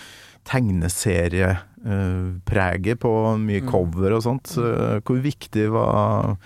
tegneseriepreget 0.47 2.99
på 3.01 3.11
mye 3.41 3.61
Mm. 3.61 3.69
cover 3.71 4.13
og 4.15 4.21
sånt. 4.23 4.57
Eh, 4.57 4.99
Hvor 5.03 5.19
viktig 5.21 5.69
var 5.71 6.37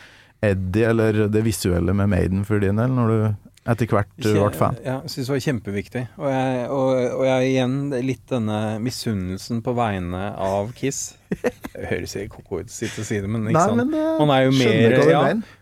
Eddie, 0.41 0.89
eller 0.89 1.25
det 1.29 1.45
visuelle 1.45 1.93
med 1.93 2.09
Maiden 2.09 2.45
for 2.47 2.61
din 2.63 2.79
del, 2.81 2.93
når 2.97 3.11
du 3.11 3.49
etter 3.69 3.85
hvert 3.93 4.25
eh, 4.25 4.33
ble 4.33 4.57
fan? 4.57 4.77
Ja, 4.81 4.97
jeg 5.03 5.13
syns 5.13 5.27
det 5.27 5.33
var 5.35 5.41
kjempeviktig. 5.45 6.01
Og 6.17 6.29
jeg, 6.31 6.61
og, 6.73 6.91
og 7.19 7.23
jeg 7.27 7.49
igjen 7.51 7.75
litt 8.07 8.23
denne 8.31 8.59
misunnelsen 8.81 9.61
på 9.65 9.75
vegne 9.77 10.21
av 10.41 10.71
Kiss. 10.77 11.11
Det 11.29 11.85
høres 11.91 12.17
helt 12.17 12.33
ko-ko 12.33 12.63
ut 12.63 12.73
sitte 12.73 13.03
og 13.03 13.07
si 13.07 13.19
det, 13.21 13.29
men 13.29 13.45
ikke 13.45 13.59
Nei, 13.59 13.67
sant. 13.69 13.83
men 13.83 13.93
det 13.93 14.05
Man 14.21 14.33
er 14.33 14.47
jo 14.47 14.55
mer 14.57 14.97
ja. 15.11 15.21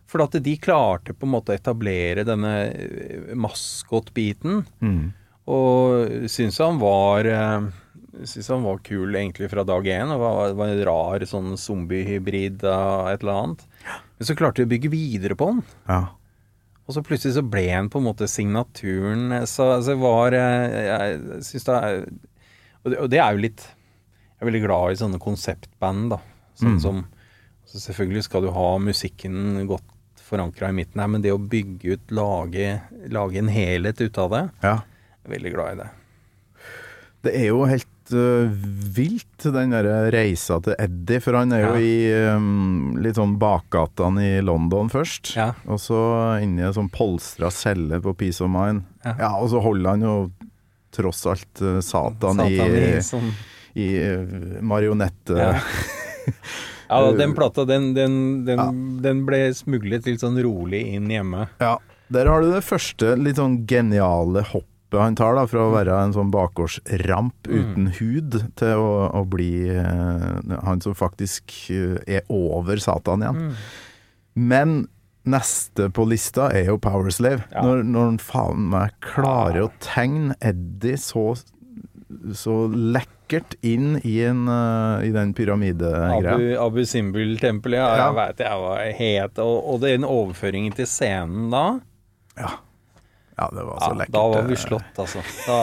For 0.10 0.24
at 0.24 0.40
de 0.42 0.56
klarte 0.58 1.14
på 1.14 1.28
en 1.28 1.36
måte 1.36 1.54
å 1.54 1.60
etablere 1.60 2.24
denne 2.26 2.54
eh, 2.72 3.36
maskot-biten. 3.38 4.64
Mm. 4.80 5.12
Og 5.52 6.30
syns 6.32 6.58
han 6.64 6.80
var 6.82 7.28
eh, 7.30 7.70
Syns 8.28 8.50
han 8.52 8.66
var 8.66 8.82
kul 8.84 9.14
egentlig 9.16 9.48
fra 9.52 9.64
dag 9.68 9.86
én. 9.86 10.10
Og 10.16 10.24
var, 10.24 10.56
var 10.58 10.72
en 10.72 10.82
rar 10.88 11.28
sånn 11.30 11.54
zombiehybrid 11.60 12.64
av 12.68 13.12
et 13.12 13.22
eller 13.22 13.44
annet. 13.44 13.68
Men 14.20 14.28
så 14.28 14.36
klarte 14.36 14.62
vi 14.64 14.68
å 14.68 14.72
bygge 14.74 14.92
videre 14.92 15.36
på 15.40 15.48
den. 15.54 15.62
Ja. 15.88 16.00
Og 16.90 16.96
så 16.96 17.04
plutselig 17.06 17.36
så 17.38 17.44
ble 17.46 17.68
han 17.70 17.88
på 17.92 18.02
en 18.02 18.08
måte 18.10 18.28
signaturen. 18.28 19.30
Så, 19.48 19.68
altså 19.78 19.96
var 20.02 20.34
eh, 20.36 20.80
Jeg 20.90 21.44
syns 21.48 21.68
det 21.70 21.78
er 21.78 22.02
og 22.88 23.10
det 23.12 23.20
er 23.20 23.36
jo 23.36 23.42
litt 23.44 23.60
Jeg 23.68 24.40
er 24.42 24.48
veldig 24.48 24.62
glad 24.64 24.94
i 24.94 25.00
sånne 25.02 25.20
konseptband, 25.22 26.14
da. 26.16 26.20
Sånn 26.60 26.78
Mm. 26.78 26.82
som 26.84 27.02
så 27.70 27.78
Selvfølgelig 27.84 28.24
skal 28.26 28.42
du 28.42 28.50
ha 28.56 28.68
musikken 28.82 29.68
godt 29.70 29.86
forankra 30.26 30.70
i 30.72 30.76
midten 30.78 31.02
her, 31.02 31.08
men 31.12 31.22
det 31.22 31.32
å 31.34 31.38
bygge 31.42 31.94
ut, 31.98 32.12
lage, 32.14 32.82
lage 33.14 33.38
en 33.38 33.52
helhet 33.54 34.02
ut 34.02 34.18
av 34.18 34.30
det, 34.34 34.42
ja. 34.64 34.74
jeg 34.80 35.26
er 35.28 35.34
veldig 35.36 35.52
glad 35.54 35.72
i 35.72 35.80
det. 35.84 35.88
Det 37.28 37.34
er 37.36 37.46
jo 37.52 37.64
helt 37.70 37.88
øh, 38.18 38.50
vilt, 38.96 39.46
den 39.54 39.72
der 39.76 39.88
reisa 40.14 40.58
til 40.66 40.76
Eddie, 40.80 41.20
for 41.24 41.38
han 41.40 41.52
er 41.56 41.64
jo 41.66 41.74
Ja. 41.74 41.80
i 41.82 42.36
um, 42.36 42.96
litt 43.02 43.16
sånn 43.20 43.38
bakgatene 43.42 44.26
i 44.38 44.42
London 44.46 44.90
først. 44.90 45.36
Ja. 45.38 45.52
Og 45.68 45.80
så 45.84 46.00
inni 46.44 46.64
ei 46.66 46.74
sånn 46.76 46.90
polstra 46.94 47.50
celle 47.52 48.02
på 48.02 48.14
Peace 48.18 48.42
of 48.44 48.50
Mind. 48.54 48.84
Ja. 49.06 49.16
Ja, 49.20 49.32
og 49.40 49.50
så 49.54 49.62
holder 49.64 49.90
han 49.96 50.02
jo 50.08 50.16
tross 50.92 51.26
alt 51.30 51.62
uh, 51.62 51.80
Satan, 51.86 52.40
Satan 52.42 52.48
i, 52.50 52.58
i 52.98 53.02
sånn 53.06 53.32
i 53.80 53.90
uh, 54.02 54.60
marionette... 54.66 55.38
Ja. 55.38 55.54
Ja, 56.90 57.12
den 57.14 57.36
plata, 57.38 57.66
den, 57.70 57.92
den, 57.94 58.46
den, 58.48 58.58
Ja. 58.58 58.72
den 59.06 59.20
ble 59.28 59.54
smuglet 59.54 60.08
litt 60.10 60.24
sånn 60.24 60.40
rolig 60.42 60.80
inn 60.96 61.06
hjemme. 61.14 61.44
Ja, 61.62 61.76
der 62.10 62.26
har 62.26 62.42
du 62.42 62.50
det 62.50 62.64
første 62.66 63.12
litt 63.14 63.38
sånn 63.38 63.60
geniale 63.70 64.42
hoppet 64.42 64.66
hoppet 64.90 65.04
han 65.06 65.16
tar, 65.16 65.36
da, 65.38 65.46
fra 65.48 65.66
å 65.68 65.74
være 65.74 65.98
en 66.04 66.14
sånn 66.16 66.32
bakgårdsramp 66.34 67.48
uten 67.48 67.92
hud, 68.00 68.40
til 68.58 68.80
å, 68.82 69.10
å 69.14 69.26
bli 69.30 69.70
eh, 69.70 70.56
han 70.66 70.82
som 70.82 70.96
faktisk 70.98 71.70
eh, 71.70 72.00
er 72.08 72.24
over 72.30 72.78
Satan 72.82 73.22
igjen. 73.22 73.52
Men 74.34 74.88
neste 75.30 75.90
på 75.94 76.08
lista 76.10 76.50
er 76.56 76.72
jo 76.72 76.80
Powerslave. 76.82 77.44
Ja. 77.54 77.62
Når, 77.62 77.84
når 77.86 78.06
han 78.08 78.20
faen 78.20 78.70
meg 78.72 78.96
klarer 79.04 79.68
å 79.68 79.72
tegne 79.84 80.34
Eddie 80.42 80.98
så, 80.98 81.36
så 82.34 82.56
lekkert 82.74 83.60
inn 83.62 84.00
i, 84.02 84.16
en, 84.26 84.48
uh, 84.50 85.04
i 85.06 85.12
den 85.14 85.36
pyramidegreia. 85.38 86.34
Abu, 86.34 86.48
Abu 86.58 86.82
Simbel-tempelet, 86.88 87.78
ja, 87.78 87.92
Ja. 87.94 88.08
jeg 88.08 88.18
veit 88.18 88.42
jeg 88.42 88.64
var 88.64 88.82
het. 89.04 89.44
Og, 89.44 89.60
og 89.76 89.84
den 89.86 90.08
overføringen 90.08 90.74
til 90.74 90.90
scenen 90.90 91.52
da 91.54 91.68
Ja. 92.40 92.56
Ja, 93.40 93.48
det 93.56 93.64
var 93.66 93.80
ja, 93.82 93.90
lekkert. 94.02 94.14
Da 94.18 94.24
var 94.34 94.48
vi 94.50 94.58
slått, 94.60 95.00
altså. 95.06 95.24
Da, 95.48 95.58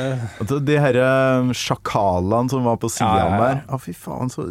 øh, 0.00 0.24
Og 0.40 0.54
De 0.66 0.78
her 0.80 0.96
eh, 1.04 1.50
sjakalene 1.60 2.52
som 2.52 2.64
var 2.66 2.78
på 2.82 2.90
sida 2.92 3.10
Ja, 3.12 3.24
ja, 3.28 3.30
ja. 3.30 3.40
der. 3.44 3.62
Å, 3.76 3.80
fy 3.84 3.94
faen, 3.96 4.32
så 4.32 4.48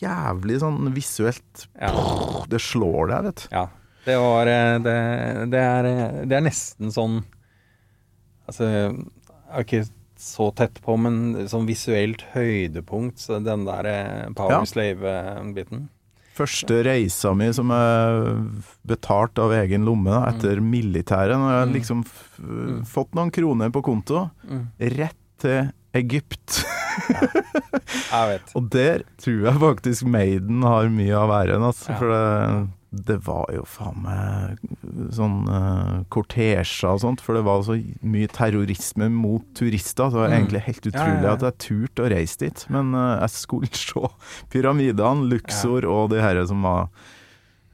jævlig 0.00 0.60
sånn 0.62 0.90
visuelt 0.94 1.66
ja, 1.76 1.92
Det 2.50 2.60
slår 2.62 3.10
deg, 3.12 3.30
vet 3.30 3.44
du. 3.44 3.48
ja. 3.58 3.66
Det 4.02 4.16
var 4.18 4.48
det, 4.50 4.54
det, 4.82 5.60
er, 5.62 5.86
det 6.26 6.34
er 6.34 6.42
nesten 6.42 6.90
sånn 6.90 7.20
Altså, 8.50 8.66
jeg 8.66 8.94
er 9.54 9.62
ikke 9.66 9.84
så 10.18 10.48
tett 10.58 10.80
på, 10.82 10.96
men 10.98 11.46
sånn 11.50 11.68
visuelt 11.68 12.24
høydepunkt, 12.34 13.18
så 13.22 13.38
den 13.42 13.62
der 13.66 13.86
Power 14.38 14.58
Ja. 14.58 14.64
Slave-biten. 14.66 15.84
Første 16.32 16.78
reisa 16.86 17.34
mi 17.36 17.50
som 17.52 17.70
er 17.76 18.38
betalt 18.88 19.36
av 19.42 19.52
egen 19.52 19.84
lomme 19.84 20.10
da, 20.14 20.22
etter 20.32 20.60
militæret. 20.64 21.36
Når 21.36 21.52
jeg 21.58 21.68
Mm. 21.68 21.74
liksom 21.76 22.04
f 22.06 22.38
fått 22.88 23.12
noen 23.14 23.30
kroner 23.30 23.70
på 23.70 23.82
konto, 23.84 24.30
Mm. 24.48 24.66
rett 24.96 25.18
til 25.38 25.72
Egypt. 25.94 26.64
Jeg 28.12 28.28
vet. 28.28 28.52
Og 28.56 28.68
der 28.70 29.02
tror 29.20 29.44
jeg 29.46 29.60
faktisk 29.60 30.04
Maiden 30.08 30.62
har 30.62 30.88
mye 30.92 31.14
av 31.16 31.30
æren, 31.30 31.62
altså. 31.68 31.88
Ja. 31.92 31.98
For 31.98 32.08
det, 32.12 32.68
det 32.92 33.16
var 33.24 33.46
jo 33.54 33.62
faen 33.64 34.02
meg 34.04 34.58
sånn 35.16 35.46
uh, 35.48 36.02
kortesjer 36.12 36.90
og 36.92 37.00
sånt, 37.00 37.22
for 37.24 37.38
det 37.38 37.44
var 37.46 37.62
så 37.64 37.78
mye 38.04 38.28
terrorisme 38.28 39.08
mot 39.08 39.46
turister. 39.56 40.10
Så 40.12 40.18
det 40.18 40.20
var 40.20 40.28
Mm. 40.28 40.36
egentlig 40.42 40.60
helt 40.66 40.86
utrolig 40.90 41.22
ja, 41.24 41.30
ja. 41.30 41.32
at 41.38 41.46
jeg 41.48 41.58
turte 41.64 42.04
å 42.04 42.10
reise 42.12 42.38
dit. 42.44 42.66
Men 42.68 42.92
uh, 42.92 43.16
jeg 43.24 43.32
skulle 43.38 43.72
se 43.80 44.04
pyramidene, 44.52 45.24
Luxor 45.32 45.88
og 45.88 46.10
de 46.12 46.20
herre 46.20 46.44
som 46.50 46.60
var 46.68 46.90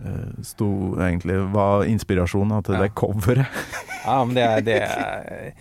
uh, 0.07 0.31
sto 0.47 0.71
egentlig 1.03 1.41
var 1.57 1.83
inspirasjonen 1.91 2.63
til 2.63 2.79
Ja. 2.79 2.85
det 2.87 2.95
coveret. 2.95 3.59
Ja, 4.07 4.23
men 4.25 4.39
det 4.39 4.47
er, 4.47 4.63
det 4.63 4.79
er 4.87 5.53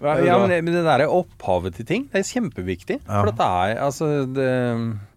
ja, 0.24 0.38
men 0.40 0.64
det, 0.64 0.72
der 0.86 1.02
er 1.04 1.12
opphavet 1.12 1.74
til 1.76 1.84
ting. 1.84 2.08
Det 2.08 2.22
er 2.22 2.30
kjempeviktig. 2.32 2.96
Ja. 3.04 3.18
For 3.20 3.28
dette 3.28 3.44
det 3.44 3.74
er 3.76 3.82
altså 3.84 4.06
det, 4.24 4.48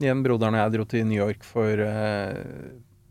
Igjen, 0.04 0.24
broderen 0.26 0.58
og 0.58 0.66
jeg 0.66 0.74
dro 0.76 0.86
til 0.92 1.06
New 1.08 1.22
York 1.24 1.46
for 1.48 1.80
eh, 1.80 2.42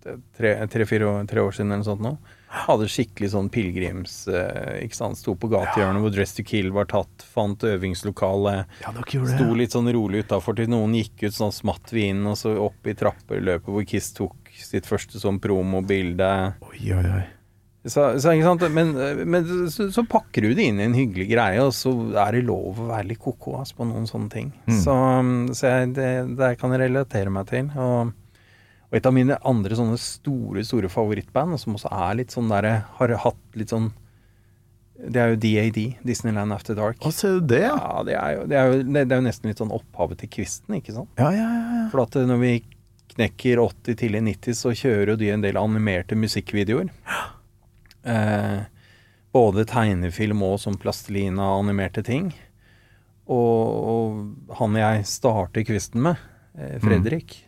tre-fire 0.03 0.69
tre, 0.69 0.87
tre 1.31 1.43
år 1.43 1.55
siden 1.57 1.71
eller 1.73 1.83
noe 1.83 1.89
sånt 1.89 2.05
nå. 2.05 2.13
Hadde 2.53 2.89
skikkelig 2.93 3.31
sånn 3.33 3.49
pilegrims... 3.53 4.17
eh, 4.29 4.83
ikke 4.85 4.99
sant, 4.99 5.17
Sto 5.17 5.33
på 5.41 5.49
gatehjørnet 5.53 6.05
hvor 6.05 6.13
Dress 6.13 6.37
to 6.37 6.45
Kill 6.45 6.69
var 6.75 6.91
tatt, 6.91 7.25
fant 7.25 7.65
øvingslokale. 7.65 8.57
Ja, 8.83 8.93
Sto 8.93 9.49
litt 9.57 9.73
sånn 9.73 9.89
rolig 9.95 10.27
utafor 10.27 10.59
til 10.59 10.69
noen 10.73 10.99
gikk 10.99 11.25
ut, 11.25 11.37
sånn 11.39 11.55
smatt 11.55 11.95
vi 11.95 12.11
inn, 12.11 12.27
og 12.29 12.37
så 12.41 12.53
opp 12.61 12.91
i 12.91 12.97
trappeløpet 12.99 13.73
hvor 13.73 13.87
Kiss 13.89 14.13
tok 14.19 14.53
sitt 14.53 14.89
første 14.89 15.23
sånn 15.23 15.41
promobilde. 15.41 16.33
Oi, 16.69 16.83
oi, 16.93 17.07
oi. 17.07 17.23
Så, 17.83 18.05
så, 18.23 18.31
ikke 18.31 18.47
sant? 18.47 18.63
Men, 18.71 18.93
men 19.27 19.49
så, 19.73 19.89
så 19.91 20.05
pakker 20.07 20.45
du 20.45 20.53
det 20.55 20.69
inn 20.71 20.79
i 20.79 20.85
en 20.87 20.95
hyggelig 20.95 21.33
greie, 21.33 21.65
og 21.65 21.73
så 21.75 21.91
er 22.15 22.37
det 22.37 22.45
lov 22.47 22.79
å 22.79 22.91
være 22.93 23.09
litt 23.11 23.23
ko-ko 23.23 23.57
altså, 23.59 23.81
på 23.81 23.89
noen 23.89 24.07
sånne 24.07 24.31
ting. 24.31 24.53
Mm. 24.69 24.77
Så, 24.85 24.95
så 25.59 25.73
jeg, 25.73 25.95
det, 25.97 26.11
det 26.39 26.53
kan 26.61 26.75
jeg 26.77 26.85
relatere 26.85 27.33
meg 27.35 27.49
til. 27.51 27.73
Og, 27.75 28.13
og 28.93 28.99
et 28.99 29.07
av 29.09 29.15
mine 29.17 29.39
andre 29.49 29.77
sånne 29.79 29.97
store, 29.97 30.63
store 30.69 30.91
favorittband, 30.93 31.57
som 31.61 31.79
også 31.79 31.89
er 31.97 32.19
litt 32.19 32.35
sånn 32.35 32.51
der 32.53 32.69
Har 32.99 33.15
hatt 33.25 33.57
litt 33.57 33.73
sånn 33.73 33.87
Det 35.01 35.17
er 35.17 35.33
jo 35.33 35.39
DAD, 35.41 35.79
Disneyland 36.05 36.53
After 36.53 36.77
Dark. 36.77 37.01
Å, 37.01 37.11
ser 37.11 37.41
du 37.41 37.55
det, 37.55 37.63
ja? 37.65 37.73
Ja, 37.73 38.03
det 38.05 38.19
er, 38.21 38.35
jo, 38.37 38.45
det, 38.51 38.59
er 38.61 38.69
jo, 38.69 38.83
det 38.93 39.07
er 39.07 39.17
jo 39.17 39.25
nesten 39.25 39.49
litt 39.49 39.63
sånn 39.63 39.73
opphavet 39.73 40.21
til 40.21 40.31
kvisten, 40.37 40.77
ikke 40.77 40.93
sant? 40.95 41.09
Ja, 41.17 41.31
ja, 41.33 41.49
ja. 41.49 41.63
ja. 41.79 41.87
For 41.95 42.05
at 42.05 42.19
eh, 42.21 42.29
når 42.29 42.43
vi 42.45 42.53
knekker 43.17 43.63
80 43.65 43.97
til 44.03 44.19
i 44.21 44.23
90, 44.29 44.59
så 44.61 44.75
kjører 44.77 45.15
jo 45.15 45.17
de 45.25 45.33
en 45.33 45.43
del 45.45 45.59
animerte 45.61 46.17
musikkvideoer. 46.17 46.93
Eh, 48.03 48.61
både 49.33 49.65
tegnefilm 49.73 50.45
og 50.45 50.59
som 50.63 50.77
plastelina-animerte 50.81 52.05
ting. 52.07 52.31
Og, 53.33 53.89
og 53.95 54.57
han 54.61 54.77
jeg 54.77 55.09
starter 55.09 55.67
kvisten 55.67 56.05
med, 56.05 56.21
eh, 56.59 56.77
Fredrik, 56.83 57.41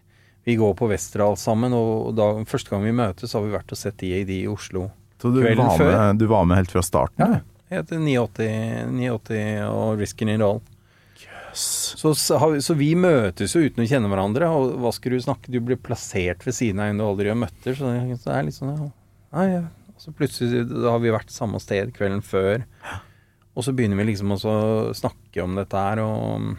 vi 0.44 0.58
går 0.60 0.74
på 0.76 0.88
Westerdal 0.90 1.38
sammen, 1.40 1.72
og 1.76 2.12
da, 2.18 2.28
første 2.48 2.72
gang 2.72 2.84
vi 2.84 2.92
møtes, 2.96 3.32
har 3.32 3.44
vi 3.44 3.54
vært 3.54 3.72
og 3.72 3.80
sett 3.80 3.96
DAD 4.00 4.32
i 4.34 4.44
Oslo. 4.50 4.90
Så 5.20 5.30
du 5.32 5.40
Kvelden 5.40 5.64
var, 5.64 5.78
før. 5.80 5.92
med, 5.94 6.20
du 6.20 6.26
var 6.28 6.44
med 6.48 6.60
helt 6.60 6.74
fra 6.74 6.82
starten? 6.84 7.22
Ja, 7.22 7.40
jeg 7.72 7.80
heter 7.80 8.02
980, 8.02 8.90
980 8.92 9.62
og 9.70 10.02
Risken 10.02 10.32
in 10.34 10.44
Roll. 10.44 10.60
Yes. 11.22 11.62
Så, 11.96 12.12
så, 12.18 12.36
vi, 12.52 12.60
så 12.66 12.76
vi 12.76 12.90
møtes 12.98 13.54
jo 13.56 13.62
uten 13.64 13.86
å 13.86 13.88
kjenne 13.88 14.10
hverandre, 14.12 14.50
og 14.52 14.76
hva 14.82 14.92
skal 14.92 15.16
du 15.16 15.24
snakke 15.24 15.54
Du 15.54 15.60
blir 15.64 15.80
plassert 15.80 16.44
ved 16.44 16.56
siden 16.56 16.82
av 16.82 16.92
en 16.92 17.00
du 17.00 17.06
aldri 17.06 17.32
har 17.32 17.40
møtt, 17.40 17.56
så 17.64 17.94
det 17.94 18.20
er 18.36 18.44
litt 18.44 18.58
sånn 18.58 18.74
ja. 18.74 18.90
ja, 19.38 19.48
ja. 19.48 19.64
Og 19.94 20.02
så 20.02 20.12
plutselig 20.18 20.66
da 20.68 20.92
har 20.92 21.00
vi 21.00 21.14
vært 21.14 21.32
samme 21.32 21.62
sted 21.62 21.94
kvelden 21.96 22.20
før, 22.26 22.66
og 23.54 23.64
så 23.64 23.72
begynner 23.72 24.02
vi 24.02 24.10
liksom 24.10 24.34
å 24.34 24.38
snakke 24.98 25.44
om 25.46 25.56
dette 25.56 25.86
her, 25.88 26.02
og 26.04 26.52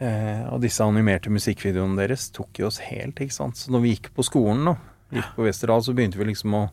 eh, 0.00 0.44
og 0.50 0.60
disse 0.64 0.84
animerte 0.84 1.32
musikkvideoene 1.32 1.98
deres 2.00 2.28
tok 2.34 2.62
jo 2.62 2.68
oss 2.70 2.80
helt, 2.88 3.20
ikke 3.20 3.36
sant. 3.36 3.60
Så 3.60 3.72
når 3.72 3.84
vi 3.84 3.94
gikk 3.94 4.12
på 4.16 4.26
skolen, 4.26 4.64
da, 4.72 4.76
gikk 5.14 5.34
på 5.36 5.46
Westerdal, 5.46 5.84
så 5.86 5.94
begynte 5.96 6.20
vi 6.20 6.30
liksom 6.32 6.56
å 6.58 6.64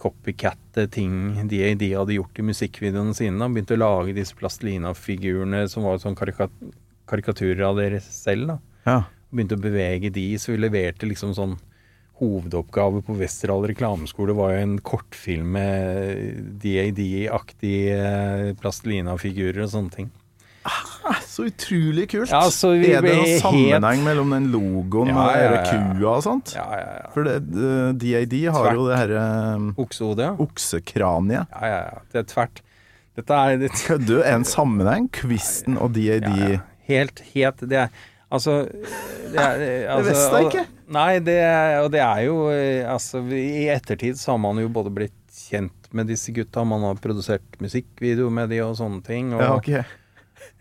copycatte 0.00 0.86
ting 0.88 1.34
de, 1.50 1.58
de 1.76 1.90
hadde 1.92 2.16
gjort 2.16 2.38
i 2.40 2.46
musikkvideoene 2.48 3.16
sine. 3.16 3.36
Da. 3.40 3.50
Begynte 3.52 3.76
å 3.76 3.82
lage 3.82 4.16
disse 4.16 4.36
plastelina-figurene 4.38 5.66
som 5.68 5.84
var 5.84 6.00
sånn 6.00 6.16
karika 6.16 6.48
karikaturer 7.10 7.64
av 7.66 7.80
dere 7.80 8.00
selv. 8.04 8.52
da. 8.52 8.56
Ja. 8.86 9.00
Begynte 9.30 9.58
å 9.58 9.62
bevege 9.62 10.12
de, 10.14 10.28
så 10.38 10.54
vi 10.54 10.62
leverte 10.62 11.08
liksom 11.10 11.34
sånn 11.36 11.58
Hovedoppgave 12.20 13.00
på 13.06 13.14
Westerdal 13.16 13.62
reklameskole 13.70 14.34
var 14.36 14.50
jo 14.52 14.64
en 14.66 14.74
kortfilm 14.84 15.54
med 15.54 16.58
DAD-aktige 16.60 18.52
plastelina-figurer 18.60 19.62
og 19.64 19.70
sånne 19.72 19.94
ting. 19.94 20.10
Så 21.40 21.48
utrolig 21.48 22.04
kult! 22.12 22.30
Ja, 22.32 22.42
så 22.52 22.70
vi 22.76 22.90
er 22.92 23.02
det 23.04 23.14
noen 23.16 23.26
helt- 23.26 23.42
sammenheng 23.42 24.04
mellom 24.06 24.34
den 24.36 24.48
logoen 24.52 25.08
Ja, 25.10 25.16
og 25.16 25.36
ja, 25.40 25.50
ja. 25.56 25.62
kua 25.96 26.14
og 26.18 26.24
sånt? 26.26 26.52
Ja, 26.54 26.66
ja, 26.76 26.90
ja. 27.00 27.10
For 27.14 27.24
det, 27.26 27.36
eh, 27.40 27.92
DAD 28.04 28.34
har 28.54 28.72
jo 28.76 28.86
det 28.90 28.98
herre 29.00 29.22
um, 29.56 29.70
Oksehode, 29.80 30.26
ja. 30.28 30.34
oksekraniet. 30.46 31.48
Ja, 31.56 31.70
ja, 31.72 31.80
ja. 31.90 32.02
Det 32.12 32.22
er 32.22 32.28
tvert. 32.34 32.62
Dette 33.18 33.40
er 33.42 33.56
det, 33.64 33.70
Kødder 33.86 34.06
du? 34.06 34.22
En 34.22 34.44
sammenheng? 34.46 35.08
Kvisten 35.16 35.78
og 35.80 35.92
DAD? 35.96 36.28
Helt, 36.90 37.20
helt 37.34 37.64
Det 37.68 37.78
er 37.86 37.90
Altså 38.30 38.60
Det, 38.70 39.34
er, 39.34 39.64
altså, 39.96 40.10
visste 40.12 40.38
jeg 40.38 40.46
ikke. 40.52 40.66
Nei, 40.94 41.18
det 41.26 41.38
og 41.82 41.88
det 41.94 42.00
er 42.04 42.20
jo 42.28 42.36
eh, 42.54 42.84
Altså, 42.86 43.22
i 43.34 43.66
ettertid 43.74 44.18
så 44.18 44.36
har 44.36 44.38
man 44.42 44.58
jo 44.62 44.68
både 44.70 44.92
blitt 44.94 45.16
kjent 45.50 45.88
med 45.90 46.06
disse 46.06 46.30
gutta, 46.34 46.62
man 46.62 46.84
har 46.86 46.98
produsert 47.02 47.56
musikkvideo 47.58 48.28
med 48.30 48.52
de 48.52 48.60
og 48.62 48.76
sånne 48.78 49.02
ting. 49.02 49.32
Og, 49.34 49.42
Ja, 49.42 49.56
ok. 49.56 49.70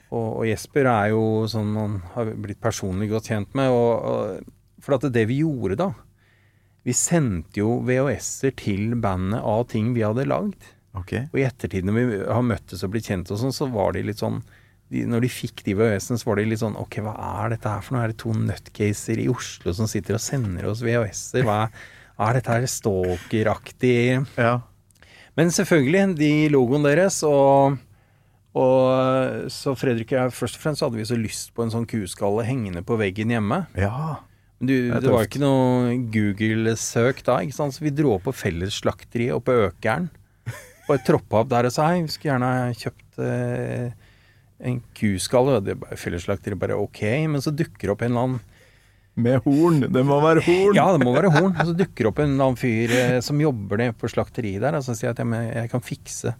Og, 0.09 0.27
og 0.41 0.45
Jesper 0.49 0.89
er 0.89 1.11
jo 1.13 1.23
sånn 1.49 1.73
man 1.75 1.97
har 2.15 2.31
blitt 2.41 2.61
personlig 2.61 3.11
godt 3.11 3.29
kjent 3.29 3.57
med. 3.57 3.69
Og, 3.69 3.89
og, 4.09 4.53
for 4.81 4.97
at 4.97 5.09
det 5.13 5.25
vi 5.29 5.41
gjorde 5.41 5.75
da 5.75 5.89
Vi 6.87 6.93
sendte 6.95 7.59
jo 7.59 7.81
VHS-er 7.85 8.55
til 8.57 8.95
bandet 9.01 9.43
av 9.43 9.65
ting 9.69 9.91
vi 9.93 10.05
hadde 10.05 10.25
lagd. 10.29 10.69
Okay. 10.97 11.27
Og 11.29 11.41
i 11.41 11.45
ettertid 11.45 11.85
når 11.85 11.97
vi 11.99 12.21
har 12.23 12.45
møttes 12.45 12.81
og 12.85 12.95
blitt 12.95 13.11
kjent 13.11 13.29
og 13.29 13.41
sånn, 13.41 13.53
så 13.53 13.67
var 13.69 13.93
de 13.93 14.01
litt 14.07 14.23
sånn 14.23 14.39
de, 14.89 15.03
Når 15.05 15.27
de 15.27 15.29
fikk 15.29 15.61
de 15.67 15.75
VHS-ene, 15.77 16.17
så 16.17 16.31
var 16.31 16.39
de 16.39 16.47
litt 16.49 16.63
sånn 16.63 16.79
Ok, 16.79 17.01
hva 17.05 17.13
er 17.43 17.53
dette 17.53 17.75
her 17.75 17.85
for 17.85 17.95
noe? 17.95 18.07
Er 18.07 18.15
det 18.15 18.21
to 18.23 18.33
nutcaser 18.33 19.21
i 19.21 19.29
Oslo 19.29 19.75
som 19.77 19.89
sitter 19.91 20.17
og 20.17 20.23
sender 20.23 20.71
oss 20.71 20.81
VHS-er? 20.85 21.45
Hva 21.45 21.59
er, 21.67 21.85
er 22.25 22.39
dette 22.39 22.57
her 22.57 22.67
stalkeraktig 22.71 23.99
Ja. 24.39 24.55
Men 25.37 25.53
selvfølgelig, 25.55 26.17
de 26.19 26.31
logoen 26.51 26.83
deres 26.83 27.21
og 27.23 27.77
og 28.57 29.51
så 29.53 29.75
Fredrik 29.77 30.09
og 30.13 30.17
jeg, 30.17 30.33
først 30.33 30.57
og 30.57 30.63
fremst 30.63 30.81
hadde 30.85 30.97
vi 30.97 31.05
så 31.05 31.17
lyst 31.19 31.51
på 31.53 31.65
en 31.65 31.73
sånn 31.73 31.85
kuskalle 31.89 32.47
hengende 32.47 32.81
på 32.85 32.97
veggen 32.99 33.35
hjemme. 33.35 33.65
ja. 33.77 34.23
Men 34.59 34.67
du, 34.67 34.75
det, 34.91 34.97
det 35.05 35.11
var 35.13 35.23
ikke 35.23 35.39
noe 35.39 35.93
Google-søk 36.11 37.21
da, 37.23 37.37
ikke 37.45 37.55
sant? 37.55 37.71
så 37.71 37.83
vi 37.85 37.93
dro 37.95 38.17
opp 38.17 38.25
på 38.27 38.33
fellesslakteriet 38.35 39.31
oppe 39.31 39.55
på 39.55 39.69
Økeren. 39.69 40.09
Bare 40.89 41.03
troppa 41.07 41.43
opp 41.43 41.51
der 41.53 41.69
og 41.69 41.71
sa 41.71 41.85
hei, 41.93 42.01
vi 42.03 42.11
skulle 42.11 42.33
gjerne 42.33 42.75
kjøpt 42.75 43.21
eh, 43.23 44.09
en 44.67 44.81
kuskalle. 44.99 45.61
Og 45.61 45.85
fellesslakteriet 46.01 46.59
bare 46.59 46.75
ok, 46.75 47.01
men 47.31 47.45
så 47.45 47.53
dukker 47.55 47.93
opp 47.93 48.03
en 48.03 48.11
eller 48.11 48.27
annen 48.27 48.45
Med 49.19 49.39
horn. 49.43 49.79
Det 49.91 50.03
må 50.07 50.19
være 50.23 50.43
horn. 50.43 50.75
Ja, 50.75 50.89
det 50.95 51.07
må 51.07 51.15
være 51.15 51.31
horn. 51.33 51.55
Og 51.55 51.71
så 51.71 51.77
dukker 51.79 52.07
opp 52.11 52.19
en 52.19 52.33
eller 52.33 52.49
annen 52.49 52.59
fyr 52.59 52.93
eh, 52.95 53.17
som 53.23 53.39
jobber 53.39 53.79
nede 53.79 53.95
på 53.99 54.11
slakteriet 54.11 54.63
der, 54.63 54.75
og 54.75 54.83
så 54.83 54.95
sier 54.95 55.13
jeg 55.13 55.17
at 55.17 55.23
jeg, 55.23 55.49
jeg 55.55 55.71
kan 55.71 55.83
fikse 55.83 56.35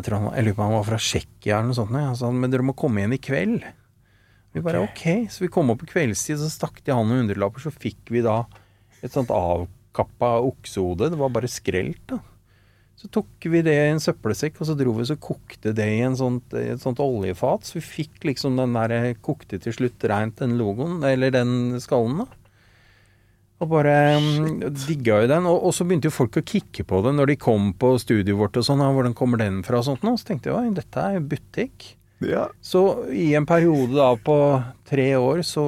Jeg 0.00 0.06
tror 0.06 0.16
han, 0.16 0.30
jeg 0.32 0.46
lurer 0.46 0.56
på 0.56 0.62
om 0.64 0.70
han 0.70 0.78
var 0.78 0.88
fra 0.88 0.98
Tsjekkia 1.04 1.58
eller 1.58 1.68
noe 1.68 1.76
sånt. 1.76 1.92
Ja. 1.92 2.14
Så 2.16 2.30
han, 2.30 2.40
men 2.40 2.52
dere 2.52 2.64
må 2.64 2.72
komme 2.78 3.02
igjen 3.02 3.12
i 3.18 3.20
kveld. 3.20 3.66
Vi 4.56 4.62
bare 4.64 4.80
ok. 4.80 5.04
Så 5.28 5.44
vi 5.44 5.50
kom 5.52 5.68
opp 5.74 5.82
på 5.84 5.90
kveldstid, 5.92 6.40
så 6.40 6.48
stakk 6.48 6.80
de 6.86 6.94
han 6.96 7.04
noen 7.04 7.26
hundrelapper, 7.26 7.62
så 7.62 7.72
fikk 7.74 8.08
vi 8.14 8.24
da 8.24 8.40
et 9.04 9.12
sånt 9.12 9.28
avkappa 9.34 10.38
oksehode. 10.48 11.10
Det 11.12 11.20
var 11.20 11.36
bare 11.36 11.50
skrelt, 11.52 12.00
da. 12.08 12.22
Så 13.00 13.08
tok 13.12 13.46
vi 13.52 13.62
det 13.64 13.76
i 13.76 13.92
en 13.92 14.00
søppelsekk, 14.02 14.58
og 14.60 14.68
så 14.68 14.74
dro 14.76 14.96
vi 14.96 15.06
så 15.08 15.16
kokte 15.20 15.72
det 15.76 15.86
i 15.88 16.00
en 16.04 16.16
sånt, 16.16 16.56
et 16.56 16.80
sånt 16.82 17.00
oljefat. 17.00 17.68
Så 17.68 17.78
vi 17.78 17.84
fikk 17.84 18.26
liksom 18.28 18.56
den 18.60 18.76
der 18.76 18.96
eh, 18.96 19.20
kokte 19.24 19.60
til 19.60 19.76
slutt 19.76 20.04
reint 20.08 20.40
den 20.40 20.56
logoen, 20.60 20.98
eller 21.08 21.32
den 21.36 21.76
skallen, 21.80 22.24
da. 22.24 22.39
Og 23.60 23.68
bare 23.68 23.94
mm, 24.16 24.60
digga 24.86 25.20
jo 25.24 25.30
den. 25.30 25.46
Og, 25.50 25.66
og 25.68 25.74
så 25.76 25.84
begynte 25.84 26.08
jo 26.08 26.16
folk 26.16 26.40
å 26.40 26.44
kikke 26.46 26.86
på 26.88 27.02
det 27.04 27.14
når 27.16 27.32
de 27.32 27.40
kom 27.40 27.72
på 27.76 27.92
studioet 28.00 28.38
vårt 28.38 28.60
og 28.60 28.66
sånn. 28.66 28.80
Ja, 28.84 28.92
hvordan 28.96 29.16
kommer 29.16 29.40
den 29.40 29.60
fra 29.66 29.82
og 29.82 29.88
sånt 29.88 30.06
nå? 30.06 30.14
Så 30.16 30.30
tenkte 30.30 30.50
jeg 30.50 30.56
oi, 30.56 30.76
dette 30.76 31.02
er 31.04 31.18
jo 31.18 31.26
butikk. 31.34 31.90
Ja. 32.24 32.46
Så 32.64 32.84
i 33.16 33.30
en 33.36 33.48
periode 33.48 33.96
da 33.96 34.14
på 34.16 34.38
tre 34.88 35.12
år 35.16 35.44
så 35.46 35.66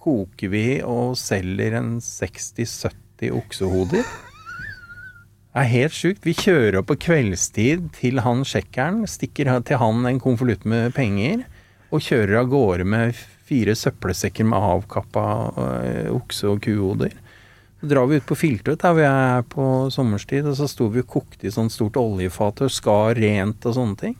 koker 0.00 0.50
vi 0.50 0.66
og 0.86 1.16
selger 1.20 1.76
en 1.78 1.96
60-70 2.02 3.30
oksehoder. 3.36 4.04
Det 5.50 5.62
er 5.64 5.70
helt 5.70 5.94
sjukt. 5.96 6.26
Vi 6.26 6.34
kjører 6.38 6.78
opp 6.78 6.92
på 6.92 6.98
kveldstid 7.08 7.90
til 7.98 8.22
han 8.22 8.44
sjekkeren, 8.46 9.02
stikker 9.10 9.50
til 9.66 9.80
han 9.82 10.06
en 10.06 10.22
konvolutt 10.22 10.62
med 10.68 10.94
penger, 10.94 11.42
og 11.90 12.04
kjører 12.06 12.38
av 12.44 12.52
gårde 12.52 12.86
med 12.86 13.18
fire 13.50 13.74
søppelsekker 13.76 14.46
med 14.46 14.70
avkappa 14.70 15.26
uh, 15.56 16.08
okse- 16.14 16.48
og 16.50 16.62
kuhoder. 16.64 17.14
Så 17.80 17.88
drar 17.88 18.06
vi 18.06 18.20
ut 18.20 18.26
på 18.28 18.36
Filtvet, 18.36 18.82
der 18.82 18.96
vi 18.96 19.04
er 19.08 19.44
på 19.48 19.64
sommerstid, 19.92 20.46
og 20.46 20.56
så 20.58 20.68
sto 20.68 20.90
vi 20.92 21.00
og 21.00 21.08
kokte 21.08 21.48
i 21.48 21.52
sånt 21.54 21.72
stort 21.72 21.96
oljefat 21.96 22.60
og 22.66 22.72
skar 22.72 23.16
rent 23.16 23.64
og 23.64 23.76
sånne 23.76 23.96
ting. 24.02 24.16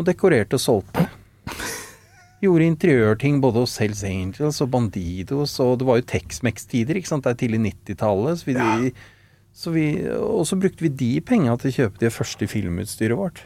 Og 0.00 0.06
dekorerte 0.08 0.56
og 0.56 0.64
solgte. 0.64 1.04
Gjorde 2.40 2.70
interiørting 2.70 3.42
både 3.44 3.66
hos 3.66 3.76
Hells 3.82 4.00
Angels 4.08 4.62
og 4.64 4.70
Bandidos, 4.72 5.58
og 5.60 5.74
det 5.82 5.88
var 5.90 6.00
jo 6.00 6.06
Tex-Mex-tider, 6.08 6.96
ikke 6.96 7.10
sant. 7.10 7.26
Det 7.26 7.34
er 7.34 7.40
tidlig 7.42 7.60
90-tallet. 7.66 8.40
Så 8.40 8.48
vi, 8.48 8.92
så 9.52 9.74
vi, 9.74 9.86
og 10.16 10.46
så 10.48 10.56
brukte 10.56 10.86
vi 10.86 10.94
de 11.02 11.10
penga 11.20 11.58
til 11.60 11.68
å 11.68 11.76
kjøpe 11.82 12.00
det 12.00 12.14
første 12.16 12.48
filmutstyret 12.48 13.20
vårt. 13.20 13.44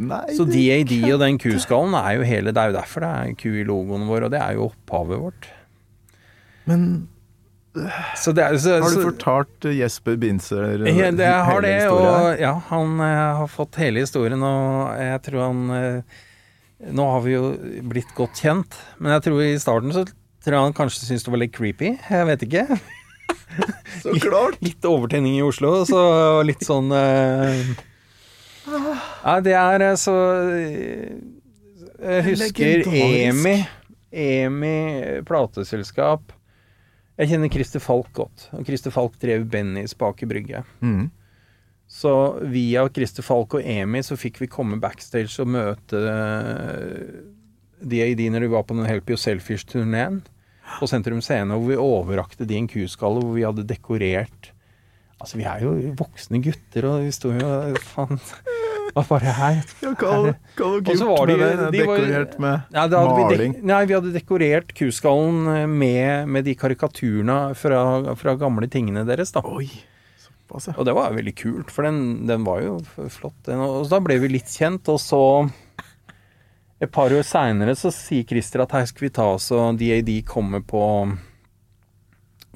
Nei, 0.00 0.24
Så 0.36 0.46
DAD 0.48 0.92
og 1.12 1.20
den 1.20 1.38
kuskallen 1.40 1.94
er 1.98 2.16
jo 2.16 2.24
hele 2.26 2.52
Det 2.54 2.60
er 2.62 2.70
jo 2.70 2.78
derfor 2.78 3.04
det 3.04 3.10
er 3.12 3.34
ku 3.36 3.48
i 3.50 3.64
logoen 3.68 4.06
vår, 4.08 4.26
og 4.26 4.32
det 4.32 4.40
er 4.40 4.56
jo 4.56 4.70
opphavet 4.70 5.20
vårt. 5.20 5.48
Men 6.70 6.86
Så 8.16 8.32
det 8.36 8.46
er, 8.46 8.56
så, 8.60 8.78
har 8.80 8.88
du 8.88 9.00
så, 9.00 9.04
fortalt 9.10 9.68
eh, 9.68 9.78
Jesper 9.80 10.16
Binzer 10.20 10.86
eh, 10.86 10.96
Ja, 10.96 11.10
det, 11.12 11.28
jeg 11.28 11.44
har 11.48 11.52
hele 11.52 11.68
det, 11.68 11.76
historien 11.82 12.10
og 12.12 12.42
ja, 12.44 12.54
han 12.70 13.04
eh, 13.04 13.20
har 13.42 13.52
fått 13.52 13.80
hele 13.80 14.04
historien, 14.06 14.44
og 14.44 14.96
jeg 15.00 15.22
tror 15.28 15.46
han 15.48 15.62
Nå 16.82 17.04
har 17.12 17.22
vi 17.22 17.36
jo 17.36 17.52
blitt 17.92 18.10
godt 18.16 18.40
kjent, 18.42 18.74
men 18.98 19.14
jeg 19.14 19.28
tror 19.28 19.44
i 19.44 19.54
starten 19.62 19.94
så 19.94 20.02
tror 20.42 20.56
jeg 20.56 20.66
han 20.66 20.74
kanskje 20.74 21.06
syntes 21.06 21.22
det 21.22 21.30
var 21.30 21.38
litt 21.38 21.52
creepy. 21.54 21.92
Jeg 21.94 22.26
vet 22.26 22.42
ikke. 22.42 22.64
Så 24.02 24.16
klart! 24.18 24.56
Litt 24.66 24.82
overtenning 24.88 25.36
i 25.38 25.44
Oslo, 25.46 25.84
så 25.86 26.00
litt 26.42 26.64
sånn 26.66 26.90
eh, 28.66 29.06
Ja, 29.24 29.38
det 29.44 29.54
er 29.58 29.86
eh, 29.88 29.96
så 30.00 30.14
eh, 30.56 31.16
Jeg 32.02 32.26
husker 32.30 32.86
EMI. 32.88 33.56
EMI 34.12 34.76
plateselskap. 35.28 36.32
Jeg 37.20 37.30
kjenner 37.30 37.52
Christer 37.52 37.82
Falk 37.82 38.10
godt. 38.16 38.48
Og 38.56 38.64
Christer 38.66 38.92
Falk 38.94 39.18
drev 39.22 39.44
Bennys 39.52 39.94
bak 39.98 40.22
i 40.24 40.28
brygge. 40.28 40.64
Mm. 40.80 41.10
Så 41.92 42.12
via 42.48 42.86
Christer 42.88 43.24
Falk 43.24 43.58
og 43.58 43.66
EMI 43.68 44.00
så 44.06 44.16
fikk 44.16 44.40
vi 44.40 44.50
komme 44.50 44.78
backstage 44.80 45.36
og 45.42 45.50
møte 45.52 45.98
eh, 46.08 47.20
DAD 47.82 48.22
når 48.32 48.46
de 48.46 48.52
var 48.54 48.64
på 48.64 48.78
den 48.78 48.88
Help 48.88 49.10
Yourselfish-turneen 49.12 50.22
på 50.78 50.88
Sentrum 50.88 51.20
Scene, 51.20 51.52
hvor 51.52 51.68
vi 51.68 51.76
overrakte 51.76 52.46
de 52.48 52.56
en 52.56 52.68
kuskalle 52.70 53.20
hvor 53.20 53.36
vi 53.36 53.44
hadde 53.44 53.66
dekorert 53.68 54.51
Altså, 55.22 55.38
vi 55.38 55.44
er 55.46 55.62
jo 55.62 55.72
voksne 55.98 56.40
gutter, 56.42 56.86
og 56.90 57.04
vi 57.06 57.12
sto 57.14 57.30
jo 57.30 57.50
Faen. 57.92 58.18
Hva 58.92 59.04
var 59.08 59.22
det 59.24 59.32
her? 59.38 59.60
Ja, 59.80 59.92
hva, 59.94 60.08
Og 60.18 60.82
dere 60.84 60.96
gjort 60.98 61.06
var 61.08 61.30
med 61.30 61.38
det? 61.40 61.68
de 61.72 61.78
Dekorert 61.78 62.34
med 62.42 62.74
Nei, 62.74 62.82
hadde 62.82 62.98
maling? 63.06 63.54
nei, 63.70 63.78
vi 63.88 63.94
hadde 63.96 64.10
dekorert 64.12 64.74
kuskallen 64.76 65.46
eh, 65.54 65.62
med, 65.70 66.26
med 66.28 66.44
de 66.44 66.56
karikaturene 66.58 67.38
fra, 67.56 67.80
fra 68.20 68.34
gamle 68.40 68.68
tingene 68.68 69.06
deres, 69.08 69.32
da. 69.32 69.40
Oi, 69.48 69.70
såpass, 70.20 70.68
ja. 70.68 70.74
Og 70.76 70.84
det 70.90 70.96
var 70.98 71.14
veldig 71.16 71.34
kult, 71.40 71.72
for 71.72 71.86
den, 71.88 72.26
den 72.28 72.44
var 72.44 72.60
jo 72.66 72.74
flott. 73.14 73.38
Den, 73.48 73.62
og 73.64 73.86
da 73.88 74.02
ble 74.04 74.18
vi 74.26 74.34
litt 74.34 74.50
kjent, 74.52 74.90
og 74.92 75.00
så 75.00 75.22
Et 76.82 76.90
par 76.90 77.14
år 77.14 77.22
seinere 77.22 77.76
så 77.78 77.92
sier 77.94 78.26
Christer 78.26 78.64
at 78.64 78.72
her 78.74 78.84
skal 78.90 79.06
vi 79.06 79.12
ta 79.14 79.28
oss 79.36 79.52
og 79.54 79.76
DAD 79.78 80.08
kommer 80.26 80.60
på 80.66 80.82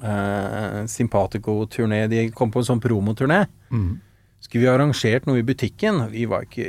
eh, 0.03 0.83
Simpatico-turné. 0.91 2.05
De 2.11 2.27
kom 2.35 2.51
på 2.53 2.63
en 2.63 2.69
sånn 2.71 2.83
promoturné. 2.83 3.45
Mm. 3.71 3.97
Skulle 4.43 4.65
vi 4.65 4.71
arrangert 4.71 5.27
noe 5.27 5.41
i 5.41 5.45
butikken? 5.45 6.03
Vi 6.13 6.27
var 6.29 6.45
ikke, 6.47 6.67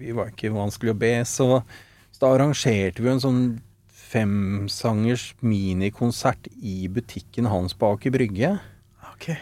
vi 0.00 0.14
var 0.16 0.32
ikke 0.32 0.52
vanskelig 0.54 0.92
å 0.92 1.00
be, 1.00 1.14
så, 1.28 1.48
så 2.12 2.24
da 2.24 2.34
arrangerte 2.36 3.02
vi 3.02 3.12
en 3.12 3.22
sånn 3.22 3.42
femsangers 4.06 5.32
minikonsert 5.42 6.46
i 6.62 6.86
butikken 6.92 7.48
hans 7.50 7.74
bak 7.78 8.06
i 8.06 8.12
Brygge. 8.14 8.52
Okay. 9.16 9.40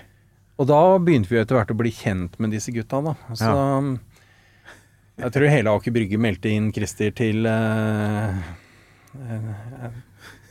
Og 0.57 0.71
da 0.71 0.81
begynte 1.03 1.33
vi 1.33 1.41
etter 1.41 1.59
hvert 1.59 1.73
å 1.75 1.77
bli 1.79 1.91
kjent 1.93 2.39
med 2.41 2.55
disse 2.55 2.73
gutta, 2.73 3.03
da. 3.03 3.15
Så 3.35 3.53
jeg 5.19 5.35
tror 5.35 5.51
hele 5.51 5.75
Aker 5.75 5.95
Brygge 5.95 6.19
meldte 6.19 6.51
inn 6.51 6.71
Christer 6.75 7.13
til 7.15 7.47
uh, 7.47 8.35
eh, 9.15 9.91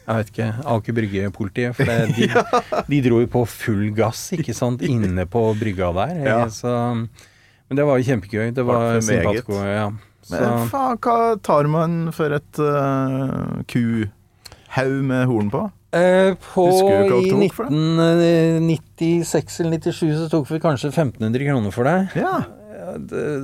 Jeg 0.04 0.20
vet 0.20 0.32
ikke 0.34 0.48
Aker 0.76 0.96
Brygge-politiet. 0.98 1.76
For 1.78 1.88
det, 1.88 2.00
de, 2.18 2.28
de 2.92 3.02
dro 3.06 3.22
jo 3.24 3.30
på 3.32 3.44
full 3.50 3.86
gass, 3.96 4.26
ikke 4.36 4.56
sant, 4.58 4.84
inne 4.86 5.28
på 5.30 5.44
brygga 5.60 5.92
der. 5.96 6.18
Ja. 6.28 6.40
Så, 6.52 6.74
men 6.94 7.80
det 7.80 7.86
var 7.88 8.02
jo 8.02 8.10
kjempegøy. 8.10 8.50
Det 8.56 8.66
Var? 8.68 9.00
Simpatico, 9.06 9.62
ja. 9.64 9.88
Så, 10.24 10.40
Men 10.40 10.68
faen, 10.72 11.00
hva 11.04 11.16
tar 11.44 11.68
man 11.68 11.96
for 12.16 12.32
et 12.32 12.60
uh, 12.64 13.64
kuhaug 13.68 15.00
med 15.10 15.26
horn 15.28 15.50
på? 15.52 15.66
Eh, 15.94 16.34
på, 16.42 16.64
I 16.66 17.06
du 17.06 17.10
tok 17.30 17.54
for 17.54 17.70
1996 17.70 19.60
eller 19.62 19.78
97 19.78 20.08
så 20.24 20.30
tok 20.32 20.48
vi 20.50 20.62
kanskje 20.64 20.90
1500 20.90 21.46
kroner 21.52 21.76
for 21.76 21.86
det. 21.86 21.98
Ja. 22.18 22.40
Ja, 22.74 22.96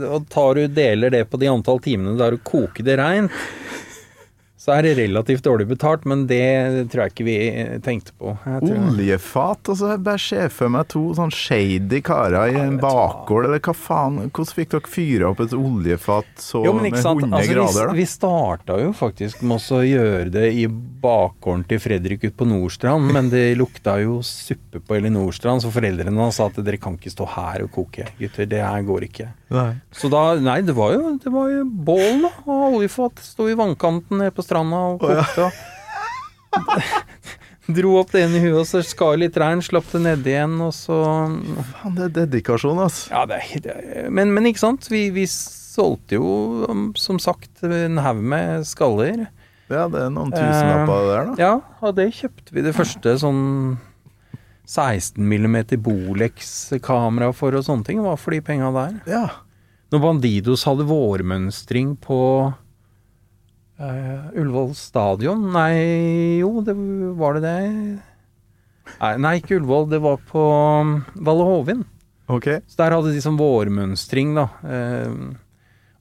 Og 0.10 0.26
tar 0.32 0.58
du 0.58 0.64
deler 0.74 1.14
det 1.14 1.28
på 1.30 1.38
de 1.40 1.50
antall 1.52 1.80
timene 1.84 2.18
der 2.20 2.34
du 2.36 2.42
koker 2.44 2.84
det 2.88 2.98
reint, 3.00 3.36
så 4.60 4.74
er 4.76 4.84
det 4.84 4.90
relativt 4.98 5.46
dårlig 5.48 5.70
betalt, 5.70 6.04
men 6.10 6.26
det 6.28 6.90
tror 6.92 7.06
jeg 7.06 7.14
ikke 7.14 7.26
vi 7.28 7.36
tenkte 7.86 8.12
på. 8.20 8.34
Oljefat, 8.68 9.70
altså. 9.72 9.94
Jeg 9.94 10.02
bare 10.04 10.20
ser 10.20 10.50
for 10.52 10.74
meg 10.74 10.90
to 10.92 11.04
sånn 11.16 11.32
shady 11.32 12.02
karer 12.04 12.52
i 12.52 12.58
en 12.60 12.76
bakgård, 12.82 13.48
eller 13.48 13.62
hva 13.64 13.76
faen? 13.78 14.18
Hvordan 14.28 14.52
fikk 14.58 14.74
dere 14.76 14.92
fyra 14.92 15.30
opp 15.32 15.40
et 15.46 15.56
oljefat 15.56 16.44
så 16.44 16.66
jo, 16.66 16.74
men 16.76 16.90
med 16.90 16.92
ikke 16.92 17.06
sant? 17.06 17.24
100 17.24 17.40
Altså, 17.40 17.56
grader, 17.56 17.88
da? 17.88 17.96
vi, 17.96 18.04
vi 18.04 18.10
starta 18.12 18.80
jo 18.84 18.92
faktisk 19.00 19.42
med 19.48 19.70
å 19.80 19.82
gjøre 19.88 20.30
det 20.36 20.46
i 20.60 20.68
bakgården 21.08 21.64
til 21.72 21.80
Fredrik 21.84 22.28
ute 22.28 22.36
på 22.44 22.50
Nordstrand, 22.52 23.14
men 23.16 23.32
det 23.32 23.46
lukta 23.60 23.96
jo 24.04 24.20
suppe 24.28 24.84
på 24.84 25.00
hele 25.00 25.12
Nordstrand, 25.16 25.64
så 25.64 25.72
foreldrene 25.72 26.20
hans 26.20 26.40
sa 26.40 26.50
at 26.52 26.60
dere 26.60 26.78
kan 26.82 27.00
ikke 27.00 27.16
stå 27.16 27.32
her 27.38 27.64
og 27.64 27.72
koke, 27.80 28.12
gutter. 28.20 28.48
Det 28.50 28.60
her 28.64 28.84
går 28.88 29.08
ikke. 29.08 29.32
Nei. 29.50 29.74
Så 29.96 30.10
da, 30.14 30.24
nei, 30.42 30.60
det 30.66 30.76
var 30.78 30.94
jo, 30.94 31.16
det 31.22 31.32
var 31.34 31.50
jo 31.50 31.64
bål 31.66 32.26
da, 32.28 32.32
og 32.46 32.80
oljefat. 32.80 33.22
Sto 33.26 33.50
i 33.50 33.58
vannkanten 33.58 34.22
nede 34.22 34.34
på 34.36 34.46
stranda 34.46 34.82
og 34.92 35.02
kokte. 35.02 35.50
og 35.50 35.54
Dro 37.70 38.00
opp 38.00 38.14
det 38.16 38.24
ene 38.26 38.40
i 38.40 38.42
huet, 38.48 38.64
og 38.64 38.66
så 38.66 38.82
skar 38.86 39.18
litt 39.22 39.36
trærne, 39.36 39.62
slapp 39.66 39.92
det 39.94 40.00
nedi 40.02 40.32
igjen, 40.34 40.56
og 40.66 40.72
så 40.74 40.96
Faen, 41.76 41.98
det 41.98 42.08
er 42.08 42.14
dedikasjon, 42.24 42.80
altså. 42.82 43.12
Ja, 43.14 43.26
det 43.30 43.44
det 43.62 44.08
men, 44.10 44.34
men 44.34 44.50
ikke 44.50 44.64
sant, 44.64 44.88
vi, 44.90 45.04
vi 45.14 45.28
solgte 45.30 46.18
jo, 46.18 46.32
um, 46.66 46.88
som 46.98 47.20
sagt, 47.22 47.52
en 47.62 48.02
haug 48.02 48.24
med 48.26 48.66
skaller. 48.66 49.28
Ja, 49.70 49.86
det 49.86 50.02
er 50.08 50.10
noen 50.14 50.34
tusenlapper 50.34 51.06
det 51.06 51.12
der, 51.12 51.30
da. 51.30 51.38
Ja, 51.38 51.54
og 51.86 51.94
det 52.00 52.10
kjøpte 52.18 52.58
vi 52.58 52.66
det 52.66 52.74
første 52.78 53.14
sånn 53.22 53.44
16 54.70 55.18
mm 55.18 55.58
Bolex-kamera 55.82 57.32
for 57.34 57.58
og 57.58 57.66
sånne 57.66 57.88
ting, 57.88 58.02
var 58.06 58.20
for 58.22 58.36
de 58.36 58.42
penga 58.46 58.70
der. 58.76 58.98
Ja. 59.10 59.24
Når 59.90 60.04
Bandidos 60.04 60.66
hadde 60.70 60.86
vårmønstring 60.86 61.96
på 62.04 62.20
uh, 63.82 64.28
Ullevål 64.38 64.76
stadion 64.78 65.48
Nei, 65.56 66.38
jo, 66.44 66.60
det 66.62 66.76
var 67.18 67.40
det 67.40 67.42
det 67.48 67.56
Nei, 69.00 69.14
nei, 69.22 69.34
ikke 69.40 69.58
Ullevål, 69.58 69.90
det 69.90 70.02
var 70.06 70.22
på 70.30 70.44
um, 70.82 70.96
Valle 71.26 71.46
Hovin. 71.46 71.84
Okay. 72.30 72.62
Så 72.70 72.80
der 72.82 72.96
hadde 72.96 73.14
de 73.14 73.22
sånn 73.22 73.38
vårmønstring, 73.38 74.34
da. 74.38 74.48
Uh, 74.66 75.34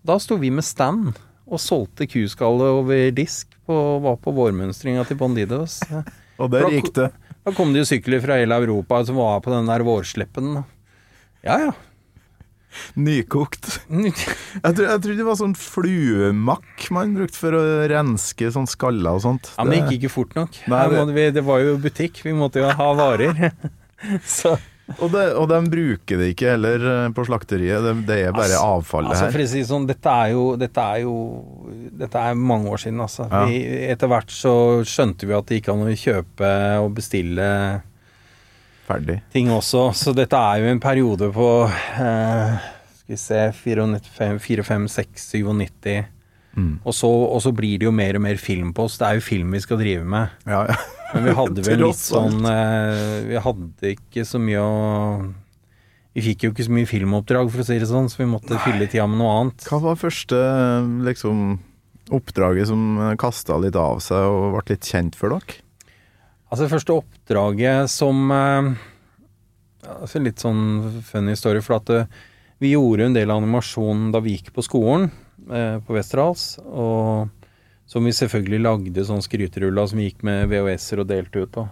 da 0.09 0.16
sto 0.21 0.39
vi 0.41 0.49
med 0.53 0.64
stand 0.64 1.12
og 1.49 1.61
solgte 1.61 2.09
kuskalle 2.09 2.69
over 2.81 3.11
disk 3.16 3.53
på, 3.69 3.77
var 4.05 4.16
på 4.25 4.33
vårmønstringa 4.37 5.05
til 5.09 5.21
Bandidos. 5.21 5.81
Og 6.41 6.53
der 6.53 6.69
gikk 6.73 6.93
det. 6.97 7.09
Da 7.49 7.55
kom 7.57 7.72
det 7.72 7.80
jo 7.82 7.88
sykler 7.88 8.20
fra 8.24 8.36
hele 8.40 8.57
Europa 8.61 9.01
som 9.09 9.16
var 9.16 9.40
på 9.44 9.53
den 9.55 9.68
der 9.70 9.84
vårsleppen. 9.86 10.59
Ja, 11.46 11.59
ja. 11.68 11.72
Nykokt. 13.01 13.78
Jeg, 13.88 14.12
tror, 14.62 14.84
jeg 14.84 15.01
trodde 15.03 15.16
det 15.18 15.26
var 15.26 15.38
sånn 15.40 15.55
fluemakk 15.59 16.88
man 16.94 17.14
brukte 17.16 17.40
for 17.40 17.57
å 17.57 17.62
renske 17.90 18.51
sånn 18.55 18.68
skaller 18.70 19.16
og 19.16 19.22
sånt. 19.24 19.49
Ja, 19.57 19.64
men 19.64 19.72
det 19.72 19.80
gikk 19.96 20.05
ikke 20.05 20.12
fort 20.12 20.36
nok. 20.38 20.59
Nei, 20.70 20.82
det- 20.92 21.07
vi, 21.16 21.24
det 21.38 21.44
var 21.46 21.62
jo 21.64 21.76
butikk, 21.82 22.20
vi 22.26 22.34
måtte 22.36 22.61
jo 22.62 22.68
ha 22.68 22.88
varer. 22.99 23.49
Så 24.36 24.55
Og, 24.97 25.11
det, 25.12 25.22
og 25.36 25.45
de 25.51 25.59
bruker 25.68 26.16
det 26.22 26.30
ikke 26.32 26.47
heller 26.55 26.84
eh, 26.91 27.09
på 27.12 27.24
slakteriet, 27.28 27.82
det, 27.84 27.93
det 28.09 28.16
er 28.24 28.32
bare 28.32 28.47
Altså- 28.55 28.62
avfallet 28.78 29.11
altså, 29.12 29.26
her. 29.26 29.34
for 29.34 29.45
å 29.45 29.49
si 29.53 29.61
sånn, 29.68 29.84
dette 29.91 30.14
er 30.24 30.30
jo 30.32 30.45
Dette 30.57 30.80
er 30.95 31.03
jo 31.03 31.14
Dette 32.01 32.22
er 32.30 32.39
mange 32.41 32.72
år 32.72 32.80
siden, 32.86 33.03
altså. 33.05 33.26
Ja. 33.28 33.43
Vi, 33.51 33.59
etter 33.93 34.09
hvert 34.09 34.32
så 34.32 34.55
skjønte 34.89 35.28
vi 35.28 35.36
at 35.36 35.47
det 35.51 35.59
gikk 35.61 35.68
an 35.74 35.84
å 35.84 35.93
kjøpe 35.93 36.53
og 36.86 36.95
bestille 36.97 37.51
Ferdig. 38.89 39.18
ting 39.34 39.51
også. 39.53 39.91
Så 39.93 40.14
dette 40.16 40.36
er 40.41 40.62
jo 40.62 40.70
en 40.72 40.80
periode 40.80 41.28
på 41.36 41.49
eh, 41.68 42.55
Skal 43.03 43.12
vi 43.12 43.20
se 43.20 43.43
94, 43.53 44.39
4, 44.41 44.64
5, 44.64 44.89
6, 44.89 45.26
97. 45.36 46.07
Mm. 46.59 46.71
Og 46.83 46.95
så, 46.97 47.09
og 47.09 47.43
så 47.45 47.53
blir 47.55 47.79
det 47.79 47.87
jo 47.87 47.95
mer 47.95 48.19
og 48.19 48.25
mer 48.25 48.39
film 48.43 48.73
på 48.75 48.89
oss. 48.89 48.99
Det 48.99 49.07
er 49.07 49.19
jo 49.19 49.27
film 49.27 49.55
vi 49.55 49.61
skal 49.63 49.79
drive 49.81 50.07
med. 50.09 50.35
Ja, 50.49 50.65
ja. 50.67 50.79
Men 51.15 51.29
vi 51.29 51.37
hadde 51.39 51.65
vel 51.69 51.85
litt 51.87 52.01
sånn 52.01 52.43
eh, 52.45 53.29
Vi 53.31 53.39
hadde 53.41 53.93
ikke 53.95 54.27
så 54.29 54.41
mye 54.43 54.61
å 54.61 54.73
Vi 56.13 56.25
fikk 56.27 56.45
jo 56.45 56.51
ikke 56.53 56.67
så 56.67 56.75
mye 56.75 56.91
filmoppdrag, 56.91 57.49
for 57.55 57.63
å 57.63 57.69
si 57.69 57.79
det 57.81 57.89
sånn, 57.89 58.11
så 58.11 58.21
vi 58.21 58.29
måtte 58.29 58.61
fylle 58.65 58.91
tida 58.91 59.07
med 59.09 59.23
noe 59.23 59.39
annet. 59.39 59.65
Hva 59.71 59.81
var 59.85 60.01
første 60.01 60.43
liksom, 61.07 61.47
oppdraget 62.19 62.69
som 62.73 62.85
kasta 63.21 63.57
litt 63.63 63.79
av 63.79 64.03
seg 64.05 64.27
og 64.27 64.59
ble 64.59 64.67
litt 64.75 64.91
kjent 64.91 65.17
for 65.19 65.37
dere? 65.37 65.63
Altså 66.49 66.65
det 66.65 66.73
første 66.73 66.97
oppdraget 66.97 67.93
som 67.93 68.33
eh, 68.33 68.73
altså 69.85 70.21
Litt 70.25 70.43
sånn 70.43 71.01
funny 71.07 71.37
story, 71.39 71.63
for 71.65 71.79
at 71.79 71.95
eh, 71.95 72.11
vi 72.59 72.73
gjorde 72.75 73.07
en 73.07 73.17
del 73.17 73.31
animasjon 73.31 74.09
da 74.11 74.21
vi 74.25 74.35
gikk 74.35 74.51
på 74.57 74.65
skolen 74.67 75.11
på 75.49 75.96
Westerdals, 75.96 76.59
og 76.64 77.28
som 77.88 78.05
vi 78.05 78.12
selvfølgelig 78.12 78.61
lagde 78.61 79.05
sånn 79.09 79.24
skryteruller 79.24 79.88
som 79.88 80.01
vi 80.01 80.11
gikk 80.11 80.24
med 80.28 80.51
VHS-er 80.51 81.01
og 81.01 81.09
delte 81.09 81.44
ut 81.44 81.53
på. 81.55 81.64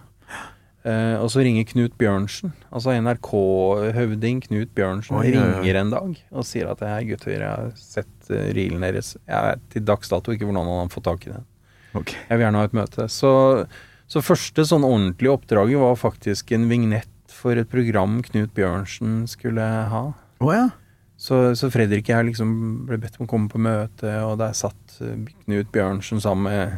Eh, 0.87 1.17
og 1.19 1.27
så 1.33 1.43
ringer 1.43 1.67
Knut 1.67 1.97
Bjørnsen, 1.99 2.53
altså 2.71 2.95
NRK-høvding 2.95 4.45
Knut 4.45 4.71
Bjørnsen, 4.77 5.17
Oi, 5.19 5.33
ringer 5.35 5.67
ja. 5.67 5.81
en 5.81 5.91
dag 5.91 6.21
og 6.31 6.47
sier 6.47 6.71
at 6.71 6.85
hei 6.87 7.01
gutter, 7.09 7.35
jeg 7.35 7.43
har 7.43 7.73
sett 7.81 8.31
uh, 8.31 8.39
reelen 8.55 8.87
deres. 8.87 9.17
Jeg 9.27 9.49
vet 9.49 9.67
til 9.75 9.85
dags 9.89 10.13
dato 10.13 10.35
ikke 10.35 10.47
hvordan 10.47 10.63
han 10.63 10.85
har 10.85 10.95
fått 10.95 11.09
tak 11.09 11.27
i 11.27 11.33
den. 11.35 11.49
Okay. 11.99 12.21
Jeg 12.29 12.39
vil 12.39 12.47
gjerne 12.47 12.63
ha 12.63 12.71
et 12.71 12.79
møte. 12.79 13.09
Så, 13.11 13.33
så 14.07 14.23
første 14.23 14.67
sånn 14.71 14.87
ordentlige 14.87 15.35
oppdraget 15.35 15.83
var 15.83 15.99
faktisk 15.99 16.55
en 16.55 16.69
vignett 16.71 17.35
for 17.35 17.59
et 17.59 17.73
program 17.73 18.21
Knut 18.31 18.55
Bjørnsen 18.55 19.25
skulle 19.33 19.67
ha. 19.91 20.05
Oh, 20.39 20.53
ja. 20.55 20.69
Så, 21.17 21.57
så 21.57 21.71
Fredrik 21.73 22.11
og 22.11 22.13
jeg 22.13 22.29
liksom 22.31 22.51
ble 22.89 22.99
bedt 23.01 23.17
om 23.19 23.25
å 23.25 23.31
komme 23.31 23.49
på 23.49 23.61
møte, 23.63 24.11
og 24.27 24.37
der 24.43 24.53
satt 24.57 24.99
eh, 25.01 25.17
Knut 25.47 25.71
Bjørnsen 25.73 26.21
sammen 26.21 26.51
med 26.51 26.77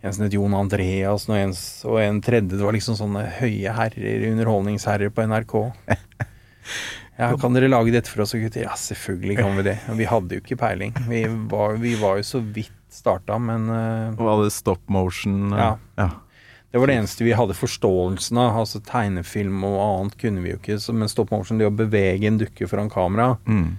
en 0.00 0.14
som 0.16 0.24
het 0.24 0.36
Jon 0.36 0.56
Andreassen, 0.56 1.34
og 1.34 1.40
en, 1.40 1.54
og 1.90 1.98
en 2.00 2.20
tredje. 2.24 2.56
Det 2.56 2.64
var 2.64 2.76
liksom 2.76 2.96
sånne 2.96 3.26
høye 3.40 3.74
herrer, 3.76 4.26
underholdningsherrer 4.32 5.12
på 5.12 5.28
NRK. 5.28 5.56
Ja, 7.20 7.34
kan 7.36 7.52
dere 7.52 7.68
lage 7.68 7.92
dette 7.92 8.08
for 8.08 8.22
oss, 8.24 8.32
gutter? 8.32 8.62
Ja, 8.64 8.72
selvfølgelig 8.80 9.34
kan 9.42 9.58
vi 9.58 9.64
det. 9.66 9.74
Og 9.92 9.98
vi 9.98 10.06
hadde 10.08 10.38
jo 10.38 10.40
ikke 10.40 10.56
peiling. 10.62 10.94
Vi 11.04 11.26
var, 11.52 11.74
vi 11.82 11.92
var 12.00 12.16
jo 12.16 12.24
så 12.24 12.40
vidt 12.40 12.72
starta, 12.88 13.36
men 13.36 13.68
uh, 13.68 14.16
Var 14.16 14.40
det 14.40 14.54
stop 14.54 14.80
motion? 14.88 15.50
Ja. 15.52 15.74
ja. 16.00 16.06
Det 16.70 16.78
var 16.78 16.86
det 16.86 16.94
eneste 17.00 17.24
vi 17.26 17.32
hadde 17.34 17.54
forståelsen 17.58 18.38
av. 18.38 18.56
Altså 18.62 18.78
Tegnefilm 18.86 19.64
og 19.66 19.78
annet 19.82 20.18
kunne 20.20 20.42
vi 20.44 20.52
jo 20.52 20.58
ikke. 20.60 20.76
Men 20.94 21.08
stop 21.10 21.30
motion, 21.34 21.58
det 21.58 21.66
å 21.66 21.74
bevege 21.74 22.26
en 22.30 22.38
dukke 22.38 22.68
foran 22.70 22.90
kamera, 22.90 23.38
Mm. 23.46 23.78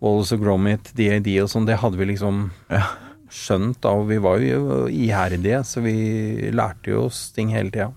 Wallace 0.00 0.32
og 0.36 0.42
Gromit, 0.44 0.92
DAD 0.94 1.26
og 1.42 1.48
sånn, 1.50 1.64
det 1.66 1.78
hadde 1.80 1.96
vi 1.98 2.04
liksom 2.12 2.50
Ja. 2.70 2.84
skjønt 3.30 3.80
da. 3.80 3.88
Og 3.90 4.06
vi 4.08 4.18
var 4.18 4.38
jo 4.38 4.86
iherdige, 4.86 5.64
så 5.64 5.82
vi 5.82 6.50
lærte 6.52 6.92
jo 6.92 7.06
oss 7.06 7.30
ting 7.32 7.48
hele 7.48 7.70
tida. 7.70 7.92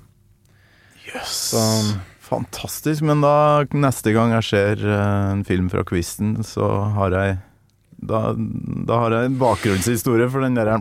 Så- 1.23 1.99
Fantastisk. 2.21 3.01
Men 3.01 3.19
da, 3.21 3.63
neste 3.73 4.13
gang 4.13 4.31
jeg 4.31 4.43
ser 4.43 4.87
eh, 4.87 5.31
en 5.33 5.43
film 5.43 5.69
fra 5.69 5.83
quizen, 5.83 6.37
så 6.47 6.93
har 6.95 7.11
jeg 7.11 7.37
da, 8.01 8.33
da 8.87 8.99
har 9.03 9.13
jeg 9.13 9.29
en 9.29 9.39
bakgrunnshistorie 9.41 10.29
for 10.33 10.41
den 10.45 10.57
der 10.57 10.73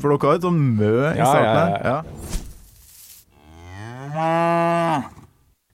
For 0.00 0.08
dere 0.08 0.18
har 0.24 0.38
et 0.38 0.46
sånn 0.46 0.60
mø 0.78 0.94
i 1.10 1.20
starten 1.20 1.58
her. 1.60 2.04
ja, 4.16 5.02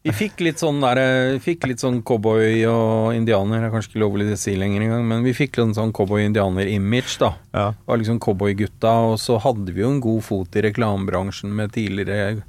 Vi 0.07 0.15
fikk 0.15 0.43
litt 0.47 0.61
sånn 0.63 0.83
der, 0.83 0.99
fikk 1.43 1.67
litt 1.67 1.83
sånn 1.83 2.03
cowboy 2.07 2.61
og 2.71 3.17
indianer, 3.17 3.63
det 3.63 3.71
er 3.71 3.75
kanskje 3.75 3.95
ikke 3.95 4.03
lovlig 4.05 4.29
å 4.35 4.39
si 4.39 4.55
lenger 4.59 4.85
engang, 4.85 5.07
men 5.09 5.25
vi 5.27 5.33
fikk 5.35 5.59
litt 5.59 5.79
sånn 5.79 5.95
cowboy-indianer-image, 5.97 7.17
da. 7.23 7.33
Ja. 7.51 7.67
Det 7.75 7.91
var 7.91 8.03
liksom 8.03 8.21
cowboygutta, 8.23 8.93
og 9.11 9.17
så 9.23 9.41
hadde 9.43 9.75
vi 9.75 9.83
jo 9.83 9.91
en 9.95 10.03
god 10.05 10.23
fot 10.27 10.59
i 10.59 10.63
reklamebransjen 10.69 11.51
med 11.51 11.75
tidligere 11.75 12.45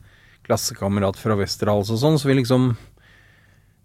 klassekamerat 0.45 1.17
fra 1.19 1.37
Westerdals 1.39 1.89
og 1.93 1.99
sånn, 2.03 2.21
så 2.21 2.29
vi 2.29 2.37
liksom 2.43 2.75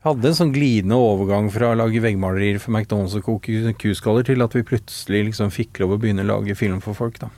hadde 0.03 0.31
en 0.31 0.39
sånn 0.39 0.55
glidende 0.55 0.99
overgang 0.99 1.49
fra 1.55 1.73
å 1.73 1.79
lage 1.79 2.03
veggmalerier 2.03 2.59
for 2.63 2.75
McDonald's 2.75 3.15
og 3.19 3.27
koke 3.27 3.75
kuskaller 3.79 4.27
til 4.27 4.43
at 4.45 4.57
vi 4.57 4.65
plutselig 4.67 5.29
liksom 5.31 5.53
fikk 5.55 5.83
lov 5.83 5.97
å 5.97 6.01
begynne 6.03 6.25
å 6.27 6.31
lage 6.35 6.57
film 6.59 6.83
for 6.85 6.99
folk, 6.99 7.21
da. 7.23 7.31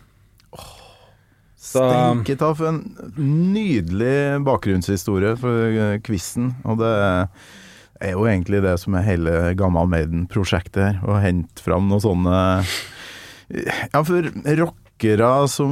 Steike 1.64 2.36
ta 2.36 2.50
for 2.52 2.68
en 2.68 2.82
nydelig 3.16 4.40
bakgrunnshistorie 4.44 5.32
for 5.40 5.70
eh, 5.72 5.98
quizen. 6.04 6.52
Og 6.68 6.76
det 6.82 6.92
er 8.04 8.12
jo 8.12 8.26
egentlig 8.28 8.60
det 8.64 8.74
som 8.82 8.96
er 8.98 9.06
hele 9.06 9.36
Gammal 9.56 9.88
Maiden-prosjektet 9.92 10.82
her. 10.84 10.98
Å 11.08 11.22
hente 11.24 11.64
fram 11.64 11.88
noen 11.88 12.04
sånne 12.04 12.36
Ja, 13.94 14.02
for 14.04 14.28
rockere 14.94 15.48
som 15.48 15.70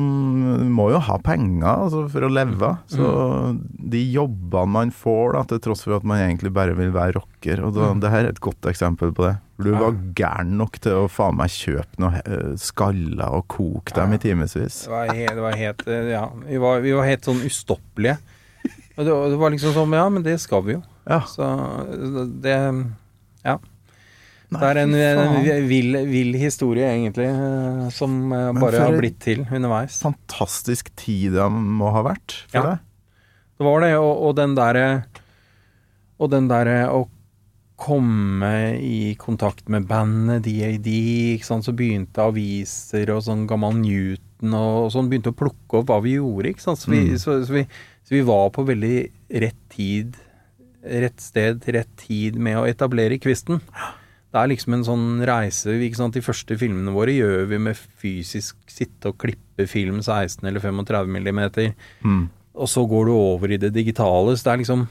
må 0.75 0.91
jo 0.91 0.99
ha 0.99 1.17
penger 1.23 1.67
altså, 1.85 2.09
for 2.11 2.23
å 2.27 2.31
leve. 2.33 2.73
Så 2.91 3.57
de 3.79 4.03
jobbene 4.13 4.67
man 4.73 4.91
får, 4.91 5.33
da, 5.37 5.43
til 5.53 5.61
tross 5.61 5.85
for 5.85 5.97
at 5.97 6.05
man 6.05 6.19
egentlig 6.21 6.53
bare 6.53 6.75
vil 6.75 6.91
være 6.93 7.15
rocker 7.21 7.63
Og 7.65 7.75
da, 7.75 7.93
det 8.03 8.11
her 8.11 8.25
er 8.25 8.33
et 8.33 8.41
godt 8.41 8.67
eksempel 8.71 9.13
på 9.15 9.27
det. 9.29 9.37
Du 9.63 9.71
var 9.79 9.95
gæren 10.19 10.57
nok 10.59 10.79
til 10.83 11.05
å 11.05 11.09
faen 11.09 11.37
meg 11.39 11.51
kjøpe 11.55 12.01
noen 12.03 12.17
eh, 12.25 12.55
skaller 12.59 13.31
og 13.39 13.47
koke 13.53 13.95
dem 13.95 14.13
i 14.13 14.19
timevis. 14.19 14.83
Det 14.89 14.91
var, 14.91 15.13
he, 15.15 15.27
det 15.29 15.43
var 15.45 15.57
helt 15.61 15.85
eh, 15.87 16.09
Ja, 16.11 16.25
vi 16.49 16.59
var, 16.59 16.81
vi 16.83 16.93
var 16.97 17.07
helt 17.07 17.25
sånn 17.29 17.45
ustoppelige. 17.47 18.19
Og 18.99 19.07
det, 19.07 19.13
var- 19.39 19.55
liksom 19.55 19.73
sånn 19.77 19.95
Ja, 19.97 20.09
men 20.13 20.23
det 20.27 20.41
skal 20.43 20.65
vi 20.67 20.75
jo. 20.77 20.83
Ja. 21.07 21.21
Så 21.27 21.47
det 22.43 22.59
Det 24.53 24.69
er 24.69 24.81
en, 24.83 24.95
en 24.95 25.67
vill, 25.69 25.97
vill 26.11 26.35
historie, 26.41 26.85
egentlig, 26.93 27.29
eh, 27.31 27.89
som 27.95 28.17
eh, 28.33 28.53
bare 28.61 28.81
har 28.85 28.97
blitt 28.99 29.19
til 29.25 29.45
underveis. 29.49 30.01
fantastisk 30.05 30.91
tid 30.97 31.33
det 31.39 31.49
må 31.53 31.91
ha 31.95 32.03
vært 32.07 32.37
for 32.51 32.59
Ja. 32.59 32.63
deg. 32.73 32.79
Det 33.59 33.67
var 33.69 33.81
det, 33.85 33.93
og, 33.97 34.13
og 34.29 34.37
den 34.37 34.55
derre 34.59 34.87
Og 36.21 36.31
den 36.31 36.49
derre 36.51 36.87
å 36.91 37.09
komme 37.83 38.79
i 38.79 39.15
kontakt 39.19 39.69
med 39.73 39.89
bandet 39.91 40.45
DAD, 40.47 40.87
ikke 41.35 41.45
sant, 41.49 41.65
så 41.67 41.73
begynte 41.75 42.23
aviser 42.23 43.11
og 43.11 43.25
sånn 43.27 43.47
gammel 43.51 43.75
Newton 43.81 44.55
og, 44.55 44.91
sånn 44.95 45.09
begynte 45.11 45.33
å 45.33 45.39
plukke 45.39 45.81
opp 45.81 45.89
hva 45.91 45.97
vi 46.05 46.13
gjorde, 46.15 46.53
ikke 46.53 46.63
sant. 46.63 46.79
Så 46.79 46.93
vi, 46.93 47.01
Mm. 47.11 47.19
så, 47.19 47.41
så, 47.47 47.53
vi, 47.57 47.65
så 48.07 48.15
vi 48.15 48.21
var 48.29 48.51
på 48.55 48.63
veldig 48.69 49.11
rett 49.43 49.59
tid, 49.75 50.15
rett 50.85 51.21
sted 51.21 51.59
til 51.65 51.75
rett 51.81 51.91
tid 51.97 52.39
med 52.39 52.61
å 52.61 52.67
etablere 52.71 53.19
kvisten. 53.19 53.59
Det 54.33 54.41
er 54.41 54.49
liksom 54.49 54.73
en 54.79 54.85
sånn 54.87 55.07
reise 55.29 55.75
ikke 55.77 55.99
sant? 55.99 56.15
De 56.17 56.23
første 56.25 56.57
filmene 56.57 56.95
våre 56.95 57.13
gjør 57.13 57.43
vi 57.51 57.59
med 57.61 57.77
fysisk 58.01 58.57
sitte 58.73 59.11
og 59.13 59.19
klippe 59.21 59.67
film 59.69 59.99
16 60.01 60.47
eller 60.49 60.61
35 60.65 61.11
millimeter 61.13 61.75
Mm. 62.03 62.29
og 62.57 62.69
så 62.69 62.87
går 62.89 63.07
du 63.07 63.13
over 63.13 63.53
i 63.53 63.59
det 63.61 63.73
digitale. 63.75 64.33
Så 64.37 64.45
det 64.45 64.53
er 64.55 64.63
liksom 64.65 64.89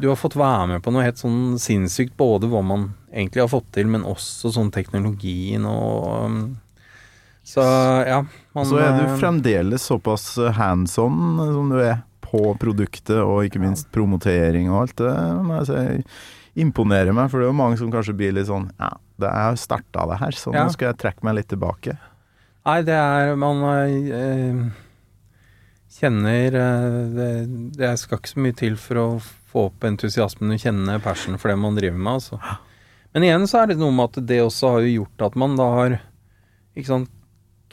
Du 0.00 0.08
har 0.08 0.16
fått 0.16 0.36
være 0.38 0.68
med 0.68 0.82
på 0.82 0.92
noe 0.94 1.02
helt 1.04 1.18
sånn 1.20 1.58
sinnssykt, 1.60 2.14
både 2.16 2.48
hva 2.48 2.62
man 2.64 2.94
egentlig 3.12 3.42
har 3.42 3.48
fått 3.50 3.66
til, 3.74 3.86
men 3.92 4.04
også 4.08 4.52
sånn 4.54 4.70
teknologien 4.72 5.66
og 5.66 6.24
um, 6.24 6.56
Så 7.44 7.60
ja. 8.06 8.22
Man, 8.54 8.64
Så 8.64 8.78
er 8.80 8.96
du 8.96 9.04
eh, 9.04 9.16
fremdeles 9.20 9.82
såpass 9.90 10.36
hands 10.56 10.96
on 10.98 11.36
som 11.38 11.68
du 11.70 11.76
er 11.82 11.98
på 12.26 12.56
produktet, 12.58 13.18
og 13.20 13.44
ikke 13.44 13.60
minst 13.60 13.90
promotering 13.92 14.70
og 14.70 14.80
alt 14.86 14.96
det, 14.96 15.12
må 15.44 15.60
jeg 15.60 15.66
si. 15.68 16.06
Imponerer 16.56 17.12
meg, 17.12 17.28
for 17.30 17.38
det 17.42 17.46
er 17.46 17.52
jo 17.52 17.58
mange 17.58 17.76
som 17.80 17.90
kanskje 17.92 18.14
blir 18.16 18.32
litt 18.32 18.48
sånn 18.48 18.70
Ja, 18.80 18.94
det 19.20 19.28
er 19.28 19.50
jo 19.52 19.60
starta 19.60 20.06
det 20.08 20.18
her, 20.22 20.36
så 20.40 20.54
Ja. 20.54 20.64
nå 20.64 20.72
skal 20.72 20.88
jeg 20.92 20.98
trekke 21.02 21.24
meg 21.28 21.34
litt 21.40 21.48
tilbake. 21.52 21.98
Nei, 22.66 22.80
det 22.82 22.96
er 22.96 23.36
Man 23.36 23.60
øh, 23.62 24.62
kjenner 25.96 26.56
øh, 26.60 27.00
det, 27.16 27.28
det 27.76 27.92
skal 28.00 28.18
ikke 28.18 28.32
så 28.32 28.42
mye 28.42 28.56
til 28.58 28.76
for 28.80 29.00
å 29.02 29.06
få 29.22 29.66
opp 29.70 29.84
entusiasmen 29.88 30.52
og 30.56 30.60
kjenne 30.62 30.98
passion 31.04 31.38
for 31.40 31.52
det 31.52 31.58
man 31.60 31.76
driver 31.78 31.96
med, 31.98 32.18
altså. 32.18 32.40
Men 33.14 33.24
igjen 33.24 33.46
så 33.48 33.62
er 33.62 33.70
det 33.70 33.78
noe 33.80 33.94
med 33.96 34.10
at 34.10 34.26
det 34.28 34.42
også 34.44 34.74
har 34.74 34.80
jo 34.84 34.94
gjort 35.02 35.28
at 35.30 35.36
man 35.40 35.54
da 35.56 35.68
har 35.80 36.00
Ikke 36.76 36.90
sant. 36.90 37.12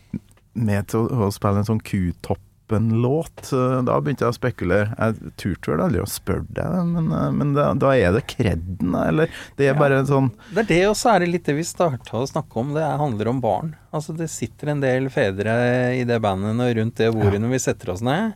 med 0.55 0.89
til 0.89 1.09
å, 1.09 1.31
spille 1.35 1.59
en 1.63 1.69
sånn 1.69 1.83
Q-toppen-låt? 1.85 3.53
Eh, 3.53 3.83
Da 3.87 3.99
begynte 4.01 4.25
jeg 4.25 4.33
å 4.33 4.37
spekulere. 4.39 4.95
Jeg 4.99 5.35
turte 5.41 5.73
vel 5.73 5.83
aldri 5.85 6.01
å 6.03 6.09
spørre 6.09 6.47
deg, 6.57 6.87
men, 6.87 7.11
eh, 7.13 7.31
men 7.35 7.53
da, 7.57 7.73
da 7.75 7.93
er 7.97 8.13
det 8.17 8.25
kreden, 8.31 8.95
eller? 8.95 9.29
Det 9.57 9.69
er 9.69 9.75
bare 9.79 9.99
en 10.03 10.07
sånn 10.07 10.31
Det 10.53 10.65
er 10.65 10.71
det, 10.73 10.81
og 10.89 10.97
så 10.97 11.15
er 11.15 11.21
det 11.25 11.29
litt 11.35 11.45
det 11.45 11.57
vi 11.57 11.63
starta 11.67 12.17
å 12.21 12.27
snakke 12.31 12.57
om. 12.57 12.73
Det 12.75 12.83
er- 12.83 12.99
handler 12.99 13.29
om 13.29 13.41
barn. 13.41 13.75
Altså 13.93 14.17
Det 14.17 14.31
sitter 14.31 14.69
en 14.71 14.81
del 14.81 15.09
fedre 15.11 15.95
i 15.99 16.05
det 16.05 16.21
bandet 16.23 16.59
og 16.61 16.77
rundt 16.77 16.95
det 16.97 17.13
bordet 17.13 17.41
når 17.41 17.51
vi 17.51 17.59
setter 17.59 17.93
oss 17.93 18.03
ned. 18.03 18.35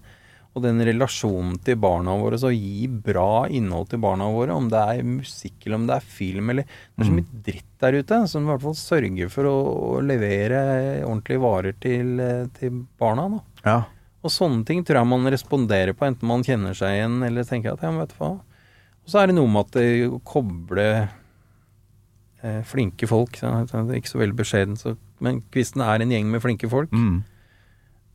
Og 0.58 0.64
den 0.64 0.82
relasjonen 0.82 1.58
til 1.62 1.78
barna 1.78 2.16
våre, 2.18 2.38
så 2.40 2.50
gi 2.50 2.88
bra 2.90 3.46
innhold 3.54 3.92
til 3.92 4.02
barna 4.02 4.26
våre, 4.34 4.56
om 4.58 4.66
det 4.72 4.80
er 4.80 5.06
musikk 5.06 5.66
eller 5.66 5.78
om 5.78 5.86
det 5.86 5.98
er 5.98 6.08
film 6.18 6.50
eller 6.50 6.66
Det 6.66 7.04
er 7.04 7.08
så 7.08 7.14
mye 7.14 7.42
dritt 7.46 7.68
der 7.78 7.98
ute 8.00 8.18
som 8.26 8.42
i 8.42 8.50
hvert 8.50 8.64
fall 8.64 8.74
sørger 8.78 9.30
for 9.30 9.46
å, 9.46 9.54
å 9.92 10.00
levere 10.02 10.58
ordentlige 11.06 11.44
varer 11.44 11.78
til, 11.78 12.18
eh, 12.24 12.48
til 12.58 12.82
barna. 12.98 13.28
da. 13.36 13.40
Ja. 13.62 13.78
Og 14.26 14.34
sånne 14.34 14.66
ting 14.66 14.82
tror 14.82 15.00
jeg 15.00 15.10
man 15.12 15.30
responderer 15.30 15.94
på, 15.94 16.08
enten 16.08 16.26
man 16.28 16.42
kjenner 16.46 16.74
seg 16.76 16.96
igjen 16.96 17.22
eller 17.22 17.46
tenker 17.46 17.76
at 17.76 17.84
ja, 17.86 17.92
men 17.94 18.02
vet 18.02 18.16
du 18.16 18.18
hva. 18.24 18.34
Og 19.06 19.12
så 19.12 19.22
er 19.22 19.30
det 19.30 19.38
noe 19.38 19.48
med 19.48 19.68
at 19.68 19.78
det 19.78 19.88
å 20.10 20.18
koble 20.26 20.88
eh, 22.42 22.60
flinke 22.68 23.08
folk 23.08 23.38
Ikke 23.38 24.10
så 24.10 24.20
veldig 24.20 24.36
beskjeden, 24.36 24.76
så, 24.80 24.96
men 25.24 25.40
Kvisten 25.54 25.86
er 25.86 26.02
en 26.02 26.12
gjeng 26.12 26.28
med 26.32 26.42
flinke 26.44 26.70
folk. 26.70 26.90
Mm. 26.92 27.22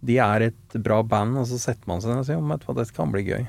De 0.04 0.20
er 0.20 0.50
et 0.50 0.78
bra 0.84 1.00
band, 1.08 1.38
og 1.40 1.48
så 1.50 1.60
setter 1.62 1.88
man 1.90 2.04
seg 2.04 2.14
ned 2.14 2.24
og 2.24 2.28
sier 2.28 2.56
at 2.58 2.68
hva, 2.68 2.76
dette 2.80 2.96
kan 2.96 3.14
bli 3.14 3.24
gøy. 3.28 3.46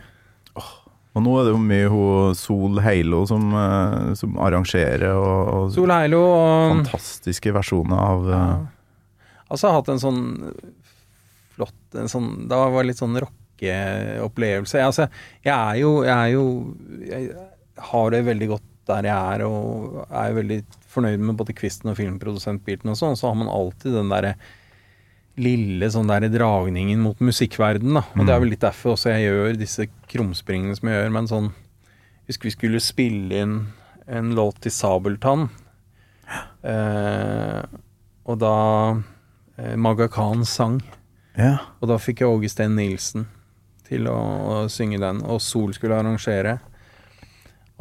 Og 1.15 1.23
nå 1.23 1.35
er 1.39 1.47
det 1.47 1.53
jo 1.55 1.61
mye 1.63 1.91
hun 1.91 2.39
Sol 2.39 2.81
Heilo 2.83 3.23
som, 3.31 3.47
eh, 3.55 4.15
som 4.19 4.39
arrangerer, 4.43 5.13
og, 5.15 5.51
og 5.55 5.75
Sol 5.75 5.93
Heilo 5.95 6.23
og 6.27 6.73
fantastiske 6.81 7.55
versjoner 7.55 8.01
av 8.03 8.31
ja. 8.31 8.41
eh, 8.41 8.73
Altså, 9.45 9.69
har 9.69 9.79
hatt 9.79 9.91
en 9.93 10.03
sånn 10.03 10.23
flott 11.55 11.99
en 12.01 12.11
sånn, 12.11 12.31
Da 12.51 12.65
var 12.73 12.83
det 12.83 12.89
litt 12.91 13.03
sånn 13.03 13.19
rockeopplevelse. 13.23 14.79
Jeg, 14.81 14.89
altså, 14.89 15.07
jeg 15.45 15.55
er 15.55 15.77
jo 15.79 15.91
Jeg 16.03 16.15
er 16.15 16.31
jo 16.33 16.47
Jeg 17.05 17.29
har 17.93 18.15
det 18.15 18.25
veldig 18.27 18.49
godt 18.55 18.71
der 18.85 19.07
jeg 19.09 19.35
er, 19.35 19.43
og 19.49 20.03
er 20.13 20.35
veldig 20.37 20.59
fornøyd 20.93 21.23
med 21.25 21.39
både 21.39 21.55
Kvisten 21.57 21.89
og 21.89 21.97
filmprodusentbiten 21.97 22.91
og 22.93 22.99
sånn. 23.01 23.17
Så 23.17 23.31
har 23.31 23.39
man 23.39 23.49
alltid 23.49 23.95
den 23.97 24.11
derre 24.13 24.35
lille 25.41 25.89
sånn 25.91 26.11
der 26.11 26.29
dragningen 26.31 27.01
mot 27.03 27.21
musikkverden, 27.25 27.97
da. 27.99 28.05
Og 28.15 28.27
det 28.27 28.35
er 28.35 28.43
vel 28.43 28.53
litt 28.55 28.63
derfor 28.63 28.95
også 28.95 29.15
jeg 29.15 29.27
gjør 29.27 29.59
disse 29.59 29.89
krumspringene 30.11 30.77
som 30.79 30.91
jeg 30.91 31.01
gjør. 31.01 31.15
Men 31.17 31.31
sånn 31.31 31.53
Hvis 32.25 32.39
vi 32.41 32.53
skulle 32.55 32.81
spille 32.81 33.41
inn 33.43 33.57
en 34.07 34.35
låt 34.37 34.63
til 34.65 34.73
Sabeltann. 34.73 35.49
Eh, 36.65 37.61
og 38.25 38.39
da 38.41 38.57
eh, 39.59 39.75
Maga 39.77 40.09
Khan 40.13 40.45
sang. 40.49 40.79
Ja. 41.37 41.59
Og 41.81 41.91
da 41.91 41.99
fikk 42.01 42.23
jeg 42.23 42.31
Åge 42.31 42.51
Steen 42.53 42.77
Nilsen 42.79 43.27
til 43.85 44.09
å, 44.09 44.17
å 44.17 44.59
synge 44.73 45.01
den, 45.03 45.21
og 45.29 45.43
Sol 45.45 45.75
skulle 45.77 45.99
arrangere. 45.99 46.59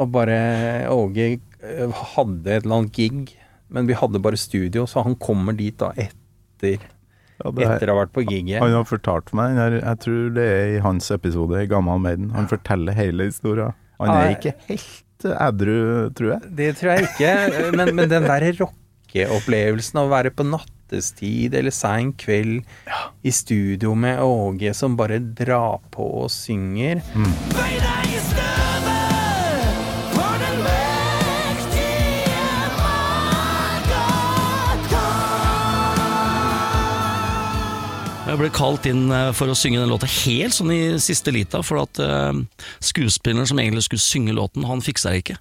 Og 0.01 0.09
bare 0.11 0.89
Åge 0.91 1.29
eh, 1.29 2.03
hadde 2.15 2.49
et 2.49 2.65
eller 2.65 2.81
annet 2.81 2.97
gig, 2.97 3.35
men 3.73 3.87
vi 3.89 3.97
hadde 3.97 4.21
bare 4.23 4.39
studio, 4.39 4.87
så 4.89 5.05
han 5.05 5.15
kommer 5.21 5.55
dit 5.57 5.77
da 5.79 5.93
etter, 5.99 6.83
Ja, 7.41 7.49
er- 7.51 7.75
etter 7.77 7.89
å 7.89 7.95
ha 7.95 8.03
vært 8.05 8.13
på 8.13 8.23
giget. 8.27 8.59
Han 8.61 8.71
har 8.77 8.83
fortalt 8.85 9.31
meg, 9.33 9.55
her- 9.57 9.79
jeg 9.79 9.99
tror 10.05 10.33
det 10.35 10.45
er 10.49 10.75
i 10.77 10.79
hans 10.85 11.09
episode 11.11 11.61
i 11.63 11.65
Gammal 11.71 11.99
Maiden. 11.99 12.29
Han 12.35 12.47
forteller 12.51 12.93
hele 12.93 13.25
historia. 13.31 13.71
Han 13.99 14.09
er 14.09 14.35
ikke 14.35 14.53
helt 14.67 15.25
eh, 15.25 15.47
edru, 15.47 16.09
tror 16.13 16.31
jeg. 16.35 16.55
Det 16.55 16.69
tror 16.77 16.93
jeg 16.97 17.07
ikke, 17.09 17.75
men, 17.77 17.95
men 17.95 18.09
den 18.11 18.23
der 18.27 18.45
rockeopplevelsen 18.59 19.99
av 20.01 20.07
å 20.09 20.13
være 20.13 20.31
på 20.35 20.45
nattestid 20.47 21.53
eller 21.55 21.71
sein 21.73 22.11
kveld 22.13 22.63
i 23.23 23.31
studio 23.33 23.93
med 23.95 24.19
Åge 24.25 24.73
som 24.75 24.97
bare 24.99 25.19
drar 25.19 25.79
på 25.93 26.05
og 26.23 26.29
synger 26.33 27.01
Bøy 27.15 27.77
Jeg 38.33 38.39
ble 38.41 38.47
kalt 38.49 38.87
inn 38.89 39.11
eh, 39.13 39.27
for 39.37 39.51
å 39.51 39.53
synge 39.53 39.77
den 39.77 39.91
låta 39.91 40.07
helt 40.09 40.55
sånn 40.55 40.71
i 40.73 40.79
siste 40.97 41.29
lita, 41.29 41.59
for 41.61 41.83
at 41.83 41.99
eh, 42.01 42.39
skuespilleren 42.81 43.45
som 43.45 43.59
egentlig 43.61 43.83
skulle 43.85 44.01
synge 44.01 44.33
låten, 44.33 44.65
han 44.65 44.81
fiksa 44.81 45.11
det 45.13 45.19
ikke. 45.21 45.35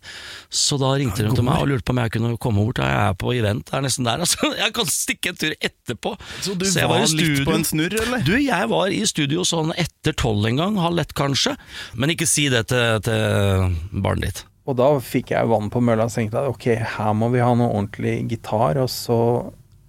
Så 0.53 0.77
da 0.77 0.91
ringte 1.01 1.25
de 1.25 1.31
til 1.33 1.47
meg 1.47 1.63
og 1.63 1.71
lurte 1.71 1.87
på 1.89 1.95
om 1.95 2.03
jeg 2.03 2.13
kunne 2.19 2.35
komme 2.37 2.67
bort. 2.67 2.83
Jeg 2.85 2.99
er 3.07 3.17
på 3.17 3.33
event, 3.33 3.73
jeg 3.73 3.79
er 3.81 3.87
nesten 3.87 4.11
der. 4.11 4.21
Altså. 4.27 4.51
Jeg 4.63 4.77
kan 4.77 4.93
stikke 4.93 5.33
en 5.33 5.41
tur 5.41 5.57
etterpå. 5.57 6.13
Så 6.45 6.53
du 6.59 6.67
så 6.69 6.85
var 6.85 6.99
var 6.99 7.07
litt 7.07 7.15
studio. 7.15 7.49
på 7.49 7.57
en 7.57 7.65
snurr, 7.67 7.97
eller? 8.03 8.29
Du, 8.29 8.35
jeg 8.37 8.69
var 8.75 8.93
i 8.93 9.01
studio 9.09 9.49
sånn 9.49 9.73
etter 9.81 10.13
tolv 10.19 10.45
en 10.51 10.61
gang, 10.61 10.79
halv 10.85 11.01
ett 11.01 11.17
kanskje. 11.17 11.57
Men 11.97 12.13
ikke 12.13 12.29
si 12.29 12.51
det 12.53 12.67
til, 12.75 13.01
til 13.09 13.73
barnet 14.05 14.29
ditt. 14.29 14.45
Og 14.69 14.77
da 14.79 14.93
fikk 15.03 15.33
jeg 15.33 15.49
vann 15.51 15.73
på 15.73 15.81
mølla 15.83 16.07
og 16.07 16.15
tenkte 16.15 16.45
at 16.45 16.53
ok, 16.53 16.69
her 16.99 17.17
må 17.17 17.33
vi 17.33 17.41
ha 17.43 17.51
noe 17.57 17.73
ordentlig 17.73 18.21
gitar. 18.31 18.79
Og 18.85 18.93
så 18.93 19.19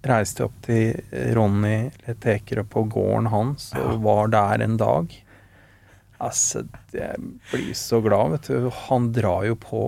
reiste 0.08 0.44
opp 0.46 0.54
til 0.66 0.98
Ronny 1.36 1.90
Letekere 2.06 2.64
på 2.68 2.82
gården 2.92 3.28
hans 3.32 3.70
og 3.78 4.02
var 4.04 4.28
der 4.34 4.64
en 4.66 4.76
dag. 4.80 5.14
Altså, 6.24 6.62
jeg 6.94 7.16
blir 7.50 7.72
så 7.76 7.98
glad, 8.04 8.36
vet 8.36 8.48
du. 8.52 8.68
Han 8.88 9.10
drar 9.16 9.44
jo 9.48 9.56
på. 9.60 9.80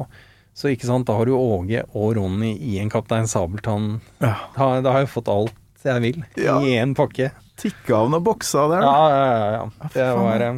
Så 0.56 0.70
ikke 0.72 0.88
sant, 0.88 1.06
da 1.08 1.14
har 1.18 1.28
du 1.28 1.34
Åge 1.36 1.82
og 1.92 2.14
Ronny 2.16 2.54
i 2.56 2.78
en 2.80 2.90
Kaptein 2.92 3.28
Sabeltann. 3.28 3.98
Da, 4.22 4.34
da 4.56 4.92
har 4.94 5.02
jeg 5.04 5.12
fått 5.12 5.28
alt 5.32 5.54
jeg 5.86 6.02
vil 6.02 6.16
Ja. 6.40 6.56
i 6.66 6.72
én 6.80 6.96
pakke. 6.98 7.28
Tikka 7.60 7.94
av 8.02 8.08
noen 8.10 8.24
bokser 8.26 8.72
der. 8.72 8.82
Ja, 8.82 9.04
ja, 9.12 9.26
ja. 9.28 9.50
ja. 9.54 9.90
Det 9.94 10.06
var 10.18 10.42
eh, 10.48 10.56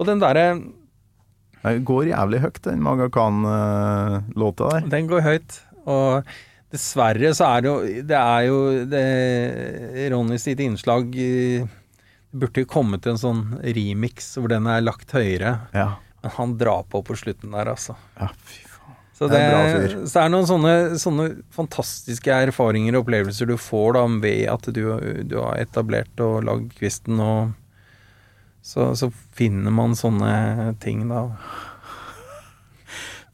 Og 0.00 0.08
den 0.08 0.18
derre 0.20 0.46
Den 1.62 1.84
går 1.86 2.08
jævlig 2.10 2.40
høyt, 2.42 2.58
den 2.64 2.82
Maga 2.82 3.06
Khan-låta 3.14 4.72
der. 4.74 4.88
Den 4.96 5.08
går 5.10 5.22
høyt. 5.24 5.60
Og 5.88 6.26
dessverre 6.74 7.32
så 7.36 7.48
er 7.48 7.64
det 7.64 7.70
jo 7.70 8.04
Det 8.08 8.18
er 8.18 8.46
jo 8.48 8.58
det, 8.92 9.04
Ronny 10.12 10.38
sitt 10.40 10.60
innslag 10.60 11.10
Det 11.14 11.66
burde 12.36 12.64
jo 12.64 12.68
kommet 12.68 13.06
en 13.08 13.20
sånn 13.20 13.44
remix 13.64 14.34
hvor 14.36 14.52
den 14.52 14.68
er 14.68 14.84
lagt 14.84 15.14
høyere. 15.16 15.54
Ja. 15.72 15.94
Men 16.22 16.34
han 16.34 16.56
drar 16.60 16.82
på 16.90 17.00
på 17.06 17.16
slutten 17.16 17.54
der, 17.54 17.70
altså. 17.72 17.94
ja, 18.18 18.28
fy 18.44 18.64
faen. 18.66 18.96
Så 19.16 19.26
Det 19.30 19.34
det, 19.34 19.38
er 19.40 19.46
en 19.46 19.54
bra 19.54 19.62
fyr. 19.72 19.94
så 20.04 20.12
det 20.12 20.24
er 20.24 20.34
noen 20.34 20.50
sånne, 20.50 20.74
sånne 21.00 21.28
fantastiske 21.54 22.36
erfaringer 22.48 22.98
og 22.98 23.06
opplevelser 23.06 23.48
du 23.48 23.56
får 23.58 23.96
da 23.96 24.04
ved 24.20 24.44
at 24.52 24.68
du, 24.76 24.82
du 25.24 25.38
har 25.40 25.56
etablert 25.62 26.20
og 26.22 26.44
lagd 26.46 26.76
kvisten, 26.76 27.18
og 27.18 27.56
så, 28.60 28.90
så 28.98 29.08
finner 29.38 29.72
man 29.72 29.96
sånne 29.96 30.74
ting, 30.84 31.06
da. 31.08 31.24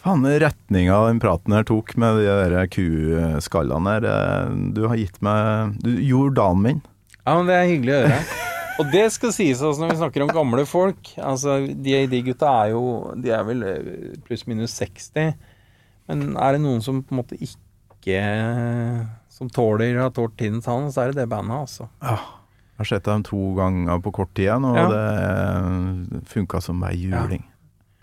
Faen, 0.04 0.24
retninga 0.26 0.96
den 1.08 1.20
praten 1.22 1.54
her 1.56 1.64
tok 1.64 1.94
med 1.96 2.18
de 2.20 2.24
der 2.52 2.66
kuskallene 2.68 3.94
der, 4.04 4.08
eh, 4.10 4.50
du 4.76 4.82
har 4.90 4.98
gitt 5.00 5.16
meg 5.24 5.78
Du 5.80 5.94
gjorde 5.96 6.36
dagen 6.36 6.60
min. 6.62 6.82
Ja, 7.24 7.38
men 7.38 7.48
det 7.48 7.54
er 7.56 7.70
hyggelig 7.70 7.94
å 7.94 8.02
høre. 8.04 8.40
Og 8.82 8.88
det 8.90 9.04
skal 9.14 9.30
sies 9.32 9.60
også 9.62 9.80
når 9.80 9.92
vi 9.94 9.96
snakker 10.02 10.24
om 10.26 10.32
gamle 10.34 10.64
folk. 10.66 11.12
Altså, 11.22 11.60
de, 11.70 11.94
de 12.10 12.20
gutta 12.26 12.50
er 12.64 12.72
jo 12.74 12.82
De 13.22 13.30
er 13.32 13.44
vel 13.46 13.62
eh, 13.64 14.16
pluss-minus 14.26 14.74
60. 14.82 15.32
Men 16.10 16.34
er 16.36 16.56
det 16.56 16.60
noen 16.66 16.82
som 16.84 16.98
på 17.00 17.14
en 17.14 17.22
måte 17.22 17.38
ikke 17.40 18.18
Som 19.32 19.48
tåler 19.48 19.96
har 20.02 20.10
tålt 20.12 20.36
tidens 20.36 20.66
tann, 20.68 20.90
så 20.92 21.00
er 21.06 21.14
det 21.14 21.22
det 21.22 21.30
bandet, 21.32 21.56
altså. 21.64 21.88
Jeg 22.04 22.82
har 22.82 22.90
sett 22.90 23.06
dem 23.08 23.22
to 23.24 23.40
ganger 23.56 24.02
på 24.04 24.12
kort 24.12 24.34
tid 24.34 24.50
igjen, 24.50 24.66
og 24.68 24.76
Ja. 24.76 24.84
det 24.92 26.22
funka 26.28 26.60
som 26.60 26.82
ei 26.84 26.92
juling. 27.06 27.42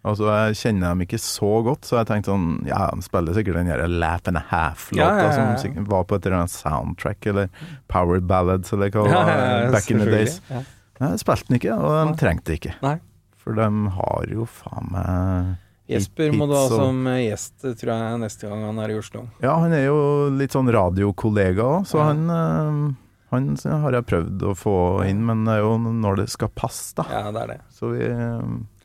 Altså, 0.03 0.25
Jeg 0.47 0.55
kjenner 0.57 0.89
dem 0.95 1.01
ikke 1.05 1.19
så 1.21 1.49
godt, 1.63 1.85
så 1.85 1.99
jeg 1.99 2.07
tenkte 2.09 2.31
sånn 2.31 2.65
Ja, 2.65 2.87
de 2.95 3.03
spiller 3.05 3.33
sikkert 3.37 3.59
den 3.59 3.67
der 3.69 3.83
Laugh 3.87 4.27
and 4.31 4.37
a 4.39 4.43
Half-låta 4.49 4.97
Ja, 4.97 5.31
ja, 5.37 5.55
som 5.61 5.85
var 5.85 6.03
på 6.09 6.15
et 6.17 6.25
eller 6.25 6.39
annet 6.39 6.49
soundtrack, 6.55 7.27
eller 7.29 7.49
Powered 7.87 8.25
Ballads, 8.25 8.73
eller 8.73 8.89
hva 8.89 9.03
det 9.05 9.13
var. 9.13 9.71
back 9.71 9.91
in 9.91 9.99
the 9.99 10.05
days. 10.09 10.39
Ja. 10.49 10.63
Nei, 11.01 11.11
de 11.11 11.17
spilte 11.21 11.47
den 11.51 11.59
ikke, 11.59 11.75
og 11.77 11.91
de 11.93 12.05
Nei. 12.11 12.17
trengte 12.17 12.55
ikke. 12.57 12.73
Nei. 12.81 12.95
For 13.41 13.53
de 13.57 13.67
har 13.97 14.25
jo 14.33 14.45
faen 14.45 14.89
meg 14.93 15.57
Jesper 15.91 16.31
må 16.31 16.45
du 16.47 16.53
ha 16.55 16.67
som 16.71 17.03
gjest, 17.03 17.55
tror 17.81 17.89
jeg, 17.91 18.19
neste 18.21 18.47
gang 18.47 18.61
han 18.63 18.77
er 18.79 18.93
i 18.93 18.97
Oslo. 19.01 19.25
Ja, 19.43 19.57
han 19.59 19.73
er 19.75 19.85
jo 19.89 20.29
litt 20.31 20.53
sånn 20.55 20.69
radiokollega 20.71 21.65
òg, 21.65 21.85
så 21.89 21.97
Ja. 21.99 22.03
han, 22.13 22.29
eh, 22.29 22.93
Han 23.31 23.55
har 23.83 23.91
jeg 23.91 24.05
prøvd 24.07 24.41
å 24.43 24.53
få 24.55 25.05
inn, 25.07 25.25
men 25.25 25.45
det 25.45 25.53
er 25.53 25.59
jo 25.63 25.77
når 25.77 26.15
det 26.17 26.29
skal 26.29 26.49
passe, 26.49 26.93
da. 26.95 27.03
Ja, 27.09 27.31
det 27.31 27.41
er 27.41 27.47
det. 27.47 27.61
Så 27.71 27.91
vi 27.93 28.03
eh, 28.03 28.41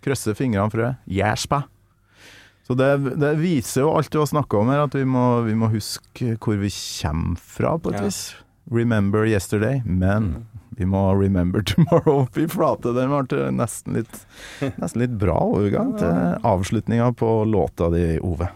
krysser 0.07 0.39
fingrene 0.39 0.71
for 0.73 0.85
det. 0.87 0.93
Gjerspa. 1.19 1.65
Så 2.67 2.75
det, 2.75 2.89
det 3.21 3.35
viser 3.39 3.85
jo 3.85 3.93
alt 3.95 4.11
du 4.11 4.19
har 4.19 4.27
snakka 4.27 4.59
om 4.59 4.71
her, 4.73 4.81
at 4.89 4.95
vi 4.99 5.05
må, 5.07 5.27
vi 5.47 5.55
må 5.59 5.69
huske 5.71 6.33
hvor 6.43 6.59
vi 6.59 6.71
kommer 6.73 7.39
fra, 7.39 7.77
på 7.79 7.93
et 7.95 8.01
Ja. 8.01 8.09
vis. 8.09 8.21
Remember 8.75 9.23
yesterday, 9.31 9.79
men 9.87 10.47
vi 10.75 10.89
må 10.91 11.05
remember 11.15 11.63
tomorrow. 11.71 12.25
Fy 12.35 12.49
flate, 12.51 12.91
den 12.97 13.15
ble 13.15 13.47
nesten 13.55 13.95
litt, 14.01 14.25
nesten 14.81 15.05
litt 15.05 15.15
bra 15.23 15.39
overgang 15.47 15.95
til 16.01 16.41
avslutninga 16.43 17.13
på 17.15 17.31
låta 17.47 17.93
di, 17.95 18.17
Ove. 18.27 18.51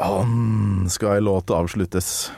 Sånn 0.00 0.86
skal 0.88 1.18
ei 1.18 1.24
låt 1.24 1.50
avsluttes. 1.52 2.30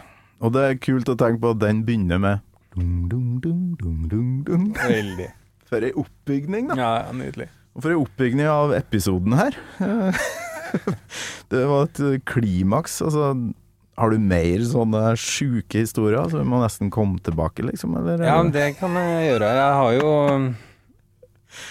Og 0.42 0.50
det 0.56 0.62
er 0.66 0.80
kult 0.82 1.10
å 1.12 1.14
tenke 1.18 1.38
på 1.44 1.52
at 1.54 1.60
den 1.62 1.84
begynner 1.86 2.18
med 2.18 2.40
dum, 2.74 3.06
dum, 3.06 3.26
dum, 3.38 3.60
dum, 3.78 4.00
dum, 4.10 4.30
dum. 4.48 4.64
Veldig. 4.80 5.28
For 5.70 5.86
ei 5.86 5.92
oppbygning, 5.96 6.72
da. 6.72 6.76
Ja, 6.76 6.92
nydelig. 7.16 7.46
Og 7.72 7.84
for 7.84 7.94
ei 7.94 7.96
oppbygning 7.96 8.48
av 8.52 8.74
episoden 8.76 9.32
her. 9.38 9.54
Det 11.52 11.62
var 11.68 11.86
et 11.86 12.24
klimaks. 12.28 12.98
Altså, 13.06 13.30
har 13.96 14.12
du 14.12 14.18
mer 14.20 14.66
sånne 14.68 15.14
sjuke 15.20 15.80
historier? 15.80 16.26
Så 16.28 16.42
vi 16.42 16.48
må 16.48 16.60
nesten 16.60 16.90
komme 16.92 17.22
tilbake, 17.24 17.64
liksom? 17.64 17.94
Eller? 18.02 18.26
Ja, 18.26 18.36
men 18.42 18.52
det 18.52 18.74
kan 18.80 18.98
jeg 19.00 19.30
gjøre. 19.30 19.54
Jeg 19.56 19.78
har 19.78 19.96
jo 19.96 20.12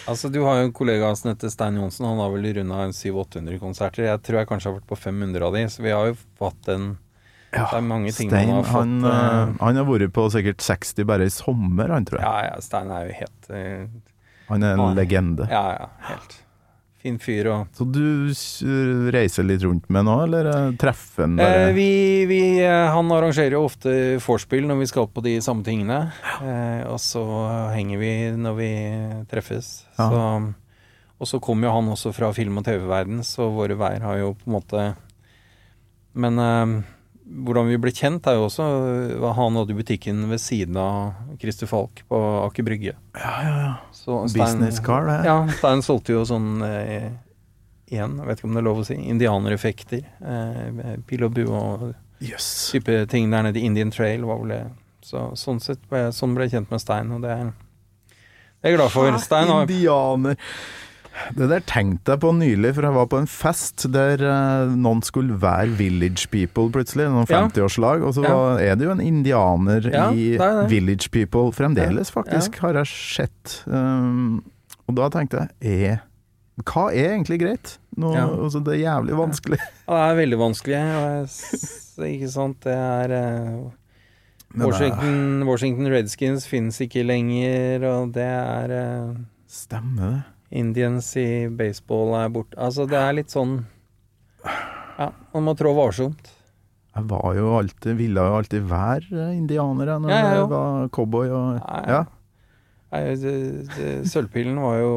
Altså, 0.08 0.30
du 0.32 0.42
har 0.46 0.60
jo 0.60 0.68
en 0.70 0.74
kollega 0.76 1.14
som 1.18 1.32
heter 1.32 1.50
Stein 1.54 1.78
Johnsen. 1.80 2.06
Han 2.06 2.20
har 2.22 2.30
vel 2.34 2.48
runda 2.58 2.88
700-800 2.94 3.60
konserter. 3.62 4.04
Jeg 4.08 4.22
tror 4.26 4.40
jeg 4.42 4.50
kanskje 4.52 4.70
har 4.72 4.78
vært 4.80 4.90
på 4.92 4.98
500 5.00 5.48
av 5.48 5.56
de, 5.58 5.64
så 5.74 5.86
vi 5.86 5.94
har 5.96 6.12
jo 6.12 6.18
fått 6.42 6.70
en 6.74 6.92
Ja, 7.52 7.66
Det 7.68 7.80
er 7.82 7.82
mange 7.84 8.12
ting 8.16 8.30
Stein, 8.32 8.48
man 8.48 8.62
har 8.62 8.70
fått 8.70 8.78
han, 8.80 8.94
uh, 9.04 9.58
han 9.60 9.76
har 9.82 9.88
vært 9.90 10.14
på 10.16 10.28
sikkert 10.32 10.62
60 10.64 11.04
bare 11.10 11.26
i 11.28 11.34
sommer, 11.34 11.90
han 11.92 12.06
tror 12.08 12.22
jeg. 12.22 12.30
Ja, 12.30 12.54
ja, 12.54 12.62
Stein 12.64 12.94
er 12.96 13.10
jo 13.10 13.18
helt 13.18 13.50
uh, 13.52 14.00
Han 14.54 14.64
er 14.64 14.78
en 14.78 14.86
han- 14.86 14.96
legende. 14.96 15.50
Ja, 15.52 15.66
ja, 15.76 15.90
helt 16.14 16.38
fin 17.02 17.18
fyr 17.22 17.50
og 17.52 17.74
Så 17.76 17.86
du 17.90 18.32
reiser 19.14 19.46
litt 19.48 19.64
rundt 19.66 19.88
med 19.94 20.06
nå, 20.06 20.16
eller 20.28 20.50
eh, 20.52 20.70
treffer 20.82 21.26
han 21.26 21.40
Eh, 21.42 21.72
vi, 21.76 21.90
vi, 22.30 22.42
eh, 22.64 22.88
han 22.94 23.12
arrangerer 23.14 23.58
jo 23.58 23.66
ofte 23.66 23.94
vorspiel 24.22 24.68
når 24.70 24.82
vi 24.84 24.90
skal 24.92 25.10
på 25.10 25.24
de 25.26 25.36
samme 25.44 25.66
tingene. 25.66 26.00
Eh, 26.42 26.86
og 26.92 27.00
så 27.02 27.24
henger 27.74 28.02
vi 28.02 28.12
når 28.38 28.58
vi 28.60 28.72
treffes. 29.32 29.74
Ja. 29.98 30.08
Så, 30.08 30.24
og 31.22 31.30
så 31.30 31.42
kommer 31.44 31.70
jo 31.70 31.76
han 31.80 31.92
også 31.94 32.14
fra 32.18 32.32
film- 32.38 32.62
og 32.62 32.66
TV-verden, 32.70 33.24
så 33.26 33.50
våre 33.54 33.78
veier 33.80 34.06
har 34.06 34.22
jo 34.22 34.34
på 34.38 34.50
en 34.50 34.58
måte 34.60 34.88
Men 36.14 36.40
eh, 36.42 36.80
hvordan 37.46 37.70
vi 37.72 37.80
ble 37.82 37.94
kjent, 37.96 38.28
er 38.28 38.38
jo 38.38 38.46
også 38.48 38.68
eh, 39.16 39.26
Han 39.38 39.58
hadde 39.60 39.74
jo 39.74 39.80
butikken 39.80 40.24
ved 40.30 40.42
siden 40.44 40.78
av 40.80 41.38
Christer 41.42 41.70
Falk 41.70 42.04
på 42.12 42.20
Aker 42.46 42.68
Brygge. 42.68 42.96
Ja, 43.18 43.34
ja, 43.46 43.56
ja. 43.64 43.74
Så 43.96 44.24
Stein- 44.28 44.44
Business 44.44 44.80
car, 44.84 45.08
det. 45.08 45.20
Ja, 45.30 45.38
Stein 45.58 45.84
solgte 45.86 46.16
jo 46.18 46.26
sånn 46.28 46.62
eh, 46.68 47.10
igjen, 47.92 48.20
jeg 48.22 48.28
vet 48.28 48.40
ikke 48.40 48.50
om 48.50 48.56
det 48.56 48.62
er 48.64 48.68
lov 48.70 48.84
å 48.84 48.86
si, 48.88 49.00
indianereffekter. 49.14 50.06
Eh, 50.22 50.94
pil 51.08 51.26
og 51.28 51.34
bue 51.36 51.50
og 51.52 51.90
yes. 52.24 52.70
type 52.72 53.02
ting 53.12 53.32
der 53.34 53.48
nede. 53.48 53.64
Indian 53.64 53.92
Trail 53.92 54.24
var 54.28 54.44
vel 54.44 54.56
det. 54.56 54.62
Så, 55.06 55.32
sånn 55.40 55.60
sett 55.64 55.82
ble 55.90 56.08
sånn 56.14 56.36
ble 56.38 56.46
jeg 56.48 56.60
kjent 56.60 56.74
med 56.74 56.84
Stein, 56.84 57.12
og 57.16 57.26
det 57.26 57.34
er 57.34 57.52
det 58.62 58.70
er 58.70 58.76
jeg 58.76 58.78
glad 58.78 58.92
for. 58.94 59.16
Stein 59.18 59.50
har 59.50 59.64
Indianer. 59.66 60.36
Det 61.36 61.48
der 61.52 61.60
tenkte 61.68 62.14
jeg 62.16 62.22
på 62.24 62.30
nylig, 62.34 62.70
for 62.76 62.86
jeg 62.88 62.96
var 62.96 63.08
på 63.12 63.18
en 63.20 63.28
fest 63.28 63.84
der 63.92 64.22
eh, 64.24 64.72
noen 64.80 65.02
skulle 65.04 65.36
være 65.42 65.74
Village 65.78 66.30
People 66.32 66.70
plutselig, 66.72 67.10
noen 67.12 67.28
50-årslag, 67.28 68.06
og 68.08 68.14
så 68.16 68.24
Ja. 68.24 68.32
var, 68.36 68.62
er 68.64 68.76
det 68.80 68.86
jo 68.88 68.92
en 68.96 69.02
indianer 69.04 69.90
Ja, 69.92 70.06
i 70.12 70.32
det 70.38 70.40
det. 70.40 70.70
Village 70.72 71.10
People 71.12 71.52
fremdeles, 71.52 72.12
faktisk, 72.16 72.56
har 72.64 72.80
jeg 72.80 72.88
sett. 72.88 73.58
Um, 73.68 74.40
og 74.88 74.96
da 74.96 75.10
tenkte 75.14 75.44
jeg, 75.62 75.92
er, 75.92 76.02
hva 76.64 76.88
er 76.94 77.14
egentlig 77.18 77.40
greit? 77.44 77.76
Nå, 77.98 78.14
Ja. 78.16 78.26
altså, 78.32 78.64
det 78.64 78.78
er 78.80 78.84
jævlig 78.88 79.18
vanskelig. 79.20 79.60
Ja, 79.88 79.94
det 79.94 80.12
er 80.12 80.20
veldig 80.24 80.40
vanskelig. 80.40 80.82
Ikke 82.08 82.32
sant. 82.32 82.64
Det 82.64 82.74
er 82.74 83.12
eh, 83.12 83.70
Washington, 84.58 85.44
Washington 85.48 85.88
Redskins 85.92 86.48
finnes 86.48 86.80
ikke 86.84 87.04
lenger, 87.06 87.84
og 87.88 88.14
det 88.16 88.26
er 88.28 88.72
eh, 88.80 89.14
Stemmer 89.52 90.08
det? 90.16 90.22
Indians 90.52 91.08
i 91.18 91.48
baseball 91.48 92.14
er 92.20 92.30
borte. 92.34 92.58
Altså, 92.60 92.84
det 92.90 92.98
er 93.00 93.14
litt 93.16 93.32
sånn 93.32 93.62
Ja, 95.00 95.12
man 95.34 95.46
må 95.48 95.54
trå 95.58 95.72
varsomt. 95.78 96.32
Jeg 96.92 97.08
var 97.08 97.36
jo 97.38 97.54
alltid, 97.56 97.96
ville 97.96 98.20
jo 98.28 98.36
alltid 98.42 98.66
være 98.68 99.30
indianer 99.38 99.94
jeg, 99.94 100.02
når 100.04 100.12
Ja, 100.12 100.34
jeg 100.36 100.50
var 100.52 100.90
cowboy 100.92 101.30
og 101.32 101.62
Ja, 101.62 101.84
Ja. 101.88 102.02
Nei, 102.92 104.04
Sølvpillen 104.12 104.58
var 104.60 104.82
jo 104.82 104.92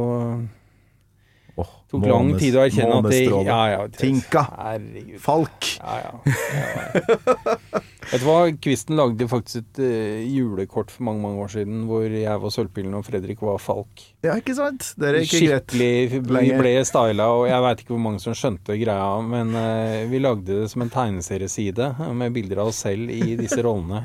Tok 1.95 2.11
lang 2.11 2.33
tid 2.41 2.59
å 2.59 2.65
erkjenne 2.67 3.01
at 3.01 3.11
det 3.11 3.23
ja, 3.25 3.61
ja, 3.75 3.83
Tinka. 3.95 4.47
Herregud. 4.59 5.19
Falk. 5.23 5.71
Ja, 5.81 5.99
ja. 6.05 6.13
ja. 6.25 7.83
Vet 8.11 8.21
du 8.21 8.27
hva, 8.29 8.39
Kvisten 8.63 8.99
lagde 8.99 9.27
faktisk 9.31 9.63
et 9.63 9.81
uh, 9.81 10.25
julekort 10.29 10.93
for 10.93 11.07
mange 11.09 11.23
mange 11.25 11.45
år 11.45 11.53
siden 11.55 11.85
hvor 11.89 12.05
jeg 12.05 12.41
var 12.43 12.53
Sølvpillen 12.53 12.97
og 12.99 13.05
Fredrik 13.07 13.41
var 13.45 13.61
Falk. 13.63 14.05
Ja, 14.25 14.37
ikke 14.41 14.57
sant? 14.59 14.91
Det 15.01 15.09
er 15.09 15.21
ikke 15.23 15.41
greit. 15.41 15.71
Skikkelig 15.73 16.11
Vi 16.13 16.21
lenger. 16.37 16.61
ble 16.61 16.75
styla, 16.89 17.29
og 17.39 17.47
jeg 17.49 17.65
veit 17.67 17.85
ikke 17.85 17.95
hvor 17.95 18.05
mange 18.09 18.23
som 18.23 18.37
skjønte 18.39 18.77
greia, 18.81 19.15
men 19.25 19.55
uh, 19.57 20.03
vi 20.11 20.21
lagde 20.23 20.61
det 20.65 20.69
som 20.73 20.85
en 20.85 20.93
tegneserieside 20.93 21.89
eh, 21.95 22.13
med 22.21 22.35
bilder 22.37 22.63
av 22.65 22.73
oss 22.73 22.83
selv 22.85 23.13
i 23.15 23.39
disse 23.41 23.61
rollene. 23.65 24.05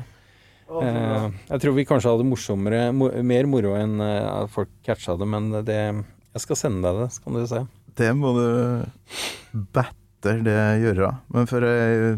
Uh, 0.70 1.28
jeg 1.50 1.62
tror 1.64 1.74
vi 1.74 1.86
kanskje 1.88 2.14
hadde 2.14 2.28
morsommere, 2.28 2.82
mer 2.94 3.50
moro 3.50 3.74
enn 3.78 3.98
at 4.00 4.52
folk 4.54 4.70
catcha 4.86 5.18
det, 5.18 5.26
men 5.28 5.50
det 5.66 5.80
Jeg 5.80 6.42
skal 6.44 6.58
sende 6.58 6.86
deg 6.86 7.04
det, 7.04 7.08
så 7.10 7.24
kan 7.24 7.36
du 7.36 7.46
se. 7.50 7.64
Det 8.00 8.10
må 8.16 8.32
du 8.36 9.62
batter 9.76 10.40
det 10.44 10.58
gjøre. 10.82 11.10
Men 11.34 11.48
for 11.50 11.64
ei 11.68 12.14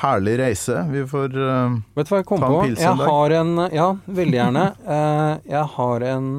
herlig 0.00 0.34
reise. 0.40 0.80
Vi 0.90 1.04
får 1.06 1.34
uh, 1.38 1.76
Vet 1.94 2.08
du 2.08 2.12
hva 2.14 2.18
jeg 2.20 2.26
kom 2.28 2.40
Ta 2.42 2.48
en 2.48 2.54
på? 2.56 2.62
pils 2.66 2.80
Jeg 2.82 2.90
en 2.90 3.00
dag. 3.02 3.10
har 3.14 3.34
en 3.40 3.52
Ja, 3.74 3.88
veldig 4.18 4.38
gjerne. 4.40 4.64
uh, 4.86 5.32
jeg 5.56 5.64
har 5.76 6.06
en 6.12 6.30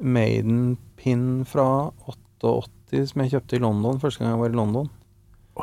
Maiden-pin 0.00 1.26
fra 1.48 1.66
88 2.42 3.06
som 3.10 3.22
jeg 3.24 3.32
kjøpte 3.34 3.56
i 3.58 3.62
London 3.64 4.00
første 4.00 4.22
gang 4.22 4.34
jeg 4.34 4.40
var 4.44 4.52
i 4.52 4.58
London. 4.60 4.88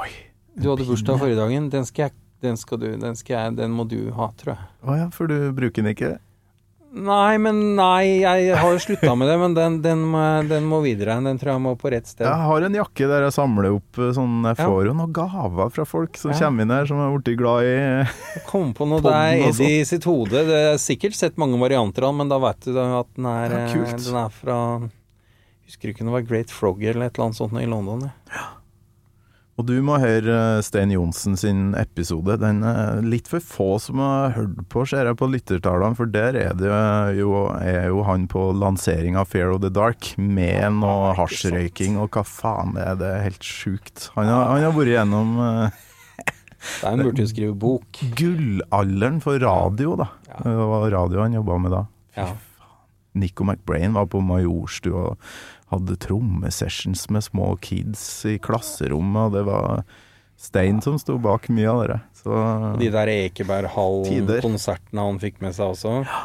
Oi. 0.01 0.09
Du 0.57 0.69
hadde 0.71 0.85
bursdag 0.89 1.19
forrige 1.21 1.39
dagen. 1.39 1.69
Den 1.73 1.85
skal 1.89 2.09
jeg 2.09 2.17
den 2.43 2.57
skal 2.59 2.81
du, 2.81 2.89
den 2.99 3.15
skal 3.15 3.37
jeg, 3.37 3.55
den 3.55 3.71
må 3.71 3.85
du 3.87 4.11
ha, 4.17 4.25
tror 4.35 4.57
jeg. 4.57 4.65
Å 4.83 4.95
ja, 4.99 5.05
for 5.15 5.31
du 5.31 5.37
bruker 5.55 5.79
den 5.79 5.93
ikke? 5.93 6.09
Nei, 6.93 7.39
men 7.41 7.59
nei, 7.73 8.21
jeg 8.21 8.53
har 8.53 8.69
jo 8.75 8.77
slutta 8.83 9.15
med 9.17 9.25
det, 9.25 9.35
men 9.41 9.55
den, 9.57 9.77
den, 9.81 10.01
må, 10.13 10.19
den 10.45 10.67
må 10.69 10.77
videre. 10.83 11.15
Den 11.25 11.39
tror 11.41 11.55
jeg 11.55 11.63
må 11.63 11.71
på 11.81 11.89
rett 11.89 12.05
sted. 12.05 12.27
Jeg 12.27 12.45
har 12.45 12.65
en 12.67 12.77
jakke 12.77 13.07
der 13.09 13.25
jeg 13.25 13.33
samler 13.33 13.71
opp 13.79 13.97
eh, 13.97 14.11
sånn 14.13 14.43
Jeg 14.45 14.59
får 14.61 14.89
jo 14.91 14.93
noen 14.99 15.15
gaver 15.15 15.71
fra 15.73 15.85
folk 15.89 16.19
som 16.21 16.29
Ja. 16.35 16.37
kommer 16.43 16.67
inn 16.67 16.73
her, 16.75 16.85
som 16.85 17.01
er 17.01 17.15
blitt 17.17 17.39
glad 17.41 17.65
i 17.65 18.43
kom 18.45 18.75
på 18.77 18.85
noe 18.91 19.01
der 19.07 19.41
i 19.41 19.49
sånn. 19.49 19.73
Sitt 19.89 20.05
hode. 20.05 20.45
Det 20.45 20.59
er 20.69 20.77
sikkert 20.81 21.17
sett 21.17 21.39
mange 21.41 21.57
varianter 21.61 22.05
av 22.05 22.13
men 22.19 22.29
da 22.29 22.37
veit 22.43 22.61
du 22.67 22.77
at 22.77 23.09
den 23.17 23.25
er, 23.31 23.57
Ja, 23.57 23.65
eh, 23.73 23.95
den 23.97 24.19
er 24.27 24.29
fra 24.37 24.59
Husker 25.63 25.89
ikke 25.89 26.03
om 26.05 26.11
det 26.11 26.17
var 26.19 26.27
Great 26.29 26.51
Frog 26.53 26.83
eller 26.83 27.07
et 27.07 27.15
eller 27.17 27.31
annet 27.31 27.39
sånt 27.39 27.57
i 27.57 27.65
London. 27.65 28.05
Ja. 28.29 28.51
Og 29.53 29.67
du 29.69 29.75
må 29.85 29.99
høre 30.01 30.33
eh, 30.33 30.63
Stein 30.65 30.91
Johnsen 30.93 31.35
sin 31.37 31.75
episode. 31.77 32.39
Den 32.41 32.63
er 32.65 33.03
litt 33.05 33.27
for 33.29 33.43
få 33.43 33.67
som 33.81 34.01
har 34.01 34.33
hørt 34.37 34.63
på, 34.73 34.85
ser 34.89 35.05
jeg 35.05 35.17
på 35.19 35.29
lyttertallene, 35.29 35.97
for 35.97 36.09
der 36.09 36.37
er 36.41 36.55
det 36.57 36.71
jo, 37.19 37.45
er 37.61 37.91
jo 37.91 38.01
han 38.07 38.25
på 38.31 38.47
lansering 38.57 39.17
av 39.19 39.29
Fear 39.29 39.53
of 39.53 39.61
the 39.61 39.69
Dark 39.73 40.15
med 40.17 40.79
noe 40.79 41.13
hasjrøyking, 41.19 41.99
og 42.01 42.17
hva 42.17 42.25
faen 42.25 42.79
er 42.81 42.97
det? 42.97 43.13
Helt 43.27 43.45
sjukt. 43.45 44.07
Han 44.17 44.31
har, 44.31 44.47
han 44.55 44.65
har 44.65 44.73
vært 44.73 44.95
gjennom 44.95 45.35
eh, 45.45 45.81
Den 46.81 47.03
burde 47.03 47.21
jo 47.21 47.29
skrive 47.29 47.53
bok. 47.59 48.01
gullalderen 48.17 49.21
for 49.21 49.37
radio, 49.37 49.93
da. 49.99 50.09
Det 50.33 50.57
var 50.57 50.89
radio 50.95 51.21
han 51.21 51.37
jobba 51.37 51.59
med 51.61 51.75
da. 51.75 51.85
Ja. 52.17 52.31
Nico 53.13 53.45
McBrain 53.45 53.93
var 53.93 54.07
på 54.09 54.23
Majorstua 54.25 55.11
hadde 55.73 55.99
trommesessions 56.01 57.07
med 57.13 57.25
små 57.25 57.53
kids 57.63 58.03
i 58.29 58.37
klasserommet, 58.41 59.27
og 59.27 59.37
det 59.37 59.45
var 59.49 59.83
Stein 60.43 60.81
som 60.83 60.97
sto 60.99 61.17
bak 61.21 61.47
mye 61.53 61.71
av 61.71 61.83
det. 61.87 61.99
Så 62.23 62.31
Og 62.33 62.79
de 62.81 62.89
der. 62.91 63.11
Ekeberghallen-konsertene 63.29 65.05
han 65.05 65.19
fikk 65.21 65.43
med 65.43 65.55
seg 65.55 65.75
også. 65.75 65.99
Ja. 66.07 66.23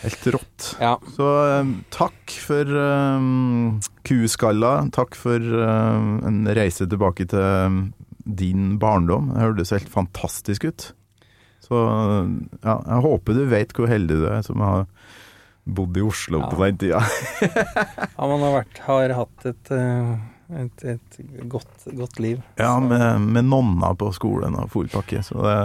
Helt 0.00 0.26
rått. 0.32 0.68
Ja. 0.80 0.94
Så 1.12 1.26
um, 1.60 1.74
takk 1.92 2.32
for 2.40 2.64
um, 2.64 3.80
kuskalla. 4.08 4.78
Takk 4.96 5.18
for 5.18 5.36
um, 5.40 6.14
en 6.24 6.40
reise 6.56 6.88
tilbake 6.88 7.26
til 7.28 7.42
eh, 7.44 7.76
din 8.24 8.78
barndom. 8.80 9.28
Det 9.34 9.44
hørtes 9.44 9.74
helt 9.76 9.92
fantastisk 9.92 10.64
ut. 10.70 10.86
Så 11.60 11.76
ja, 12.64 12.78
jeg 12.78 13.02
håper 13.04 13.36
du 13.36 13.44
vet 13.50 13.76
hvor 13.76 13.90
heldig 13.90 14.22
du 14.22 14.24
er 14.30 14.40
som 14.46 14.64
har 14.64 14.86
bodd 15.76 15.96
i 15.96 16.04
Oslo 16.04 16.42
på 16.50 16.60
den 16.64 16.78
tida. 16.84 17.00
Ja, 18.20 18.26
man 18.28 18.42
har, 18.44 18.52
vært, 18.60 18.82
har 18.84 19.14
hatt 19.16 19.46
et, 19.48 19.70
eh, 19.72 20.12
et, 20.60 20.84
et 20.96 21.18
godt, 21.48 21.86
godt 21.96 22.20
liv. 22.20 22.42
Ja, 22.60 22.74
med, 22.84 23.24
med 23.32 23.48
nonna 23.48 23.94
på 23.96 24.10
skolen 24.12 24.58
og 24.60 24.68
full 24.74 24.90
pakke. 24.92 25.22
Så 25.24 25.40
det, 25.40 25.56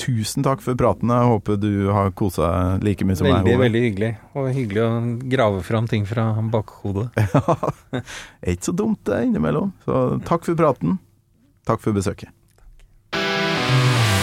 tusen 0.00 0.44
takk 0.46 0.62
for 0.64 0.78
praten. 0.80 1.12
Jeg 1.12 1.28
håper 1.34 1.60
du 1.60 1.70
har 1.92 2.10
kosa 2.16 2.48
deg 2.78 2.88
like 2.88 3.06
mye 3.08 3.20
som 3.20 3.28
Veldig, 3.28 3.42
meg. 3.44 3.50
Veldig, 3.50 3.60
veldig 3.66 3.84
hyggelig. 3.86 4.10
Og 4.34 4.50
hyggelig 4.56 4.82
å 4.86 4.90
grave 5.36 5.62
fram 5.66 5.90
ting 5.90 6.08
fra 6.08 6.30
bakhodet. 6.52 7.10
Ja, 7.34 8.04
er 8.40 8.54
ikke 8.56 8.70
så 8.70 8.76
dumt 8.76 9.04
det 9.08 9.24
innimellom. 9.28 9.74
Så 9.84 10.04
takk 10.28 10.48
for 10.48 10.58
praten. 10.58 10.98
Takk 11.68 11.82
for 11.84 11.96
besøket. 11.96 12.32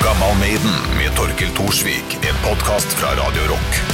Gammal 0.02 0.34
Maiden 0.42 0.74
med 0.98 1.14
Torkel 1.20 1.54
Thorsvik. 1.60 2.18
En 2.26 2.42
podkast 2.46 2.98
fra 2.98 3.14
Radio 3.20 3.52
Rock. 3.52 3.87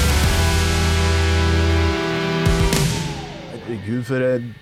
Herregud, 3.84 4.06
for 4.08 4.22
en 4.24 4.54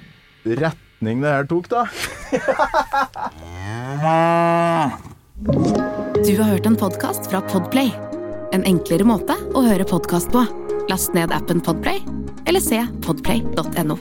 retning 0.58 1.22
det 1.22 1.30
her 1.30 1.46
tok, 1.46 1.70
da. 1.70 1.86
Du 6.22 6.38
har 6.38 6.44
hørt 6.44 6.66
en 6.66 6.76
podkast 6.78 7.30
fra 7.30 7.42
Podplay. 7.42 7.90
En 8.54 8.66
enklere 8.66 9.06
måte 9.08 9.34
å 9.58 9.64
høre 9.66 9.86
podkast 9.90 10.30
på. 10.34 10.46
Last 10.90 11.14
ned 11.18 11.34
appen 11.34 11.62
Podplay, 11.66 12.02
eller 12.46 12.62
se 12.62 12.82
podplay.no. 13.06 13.98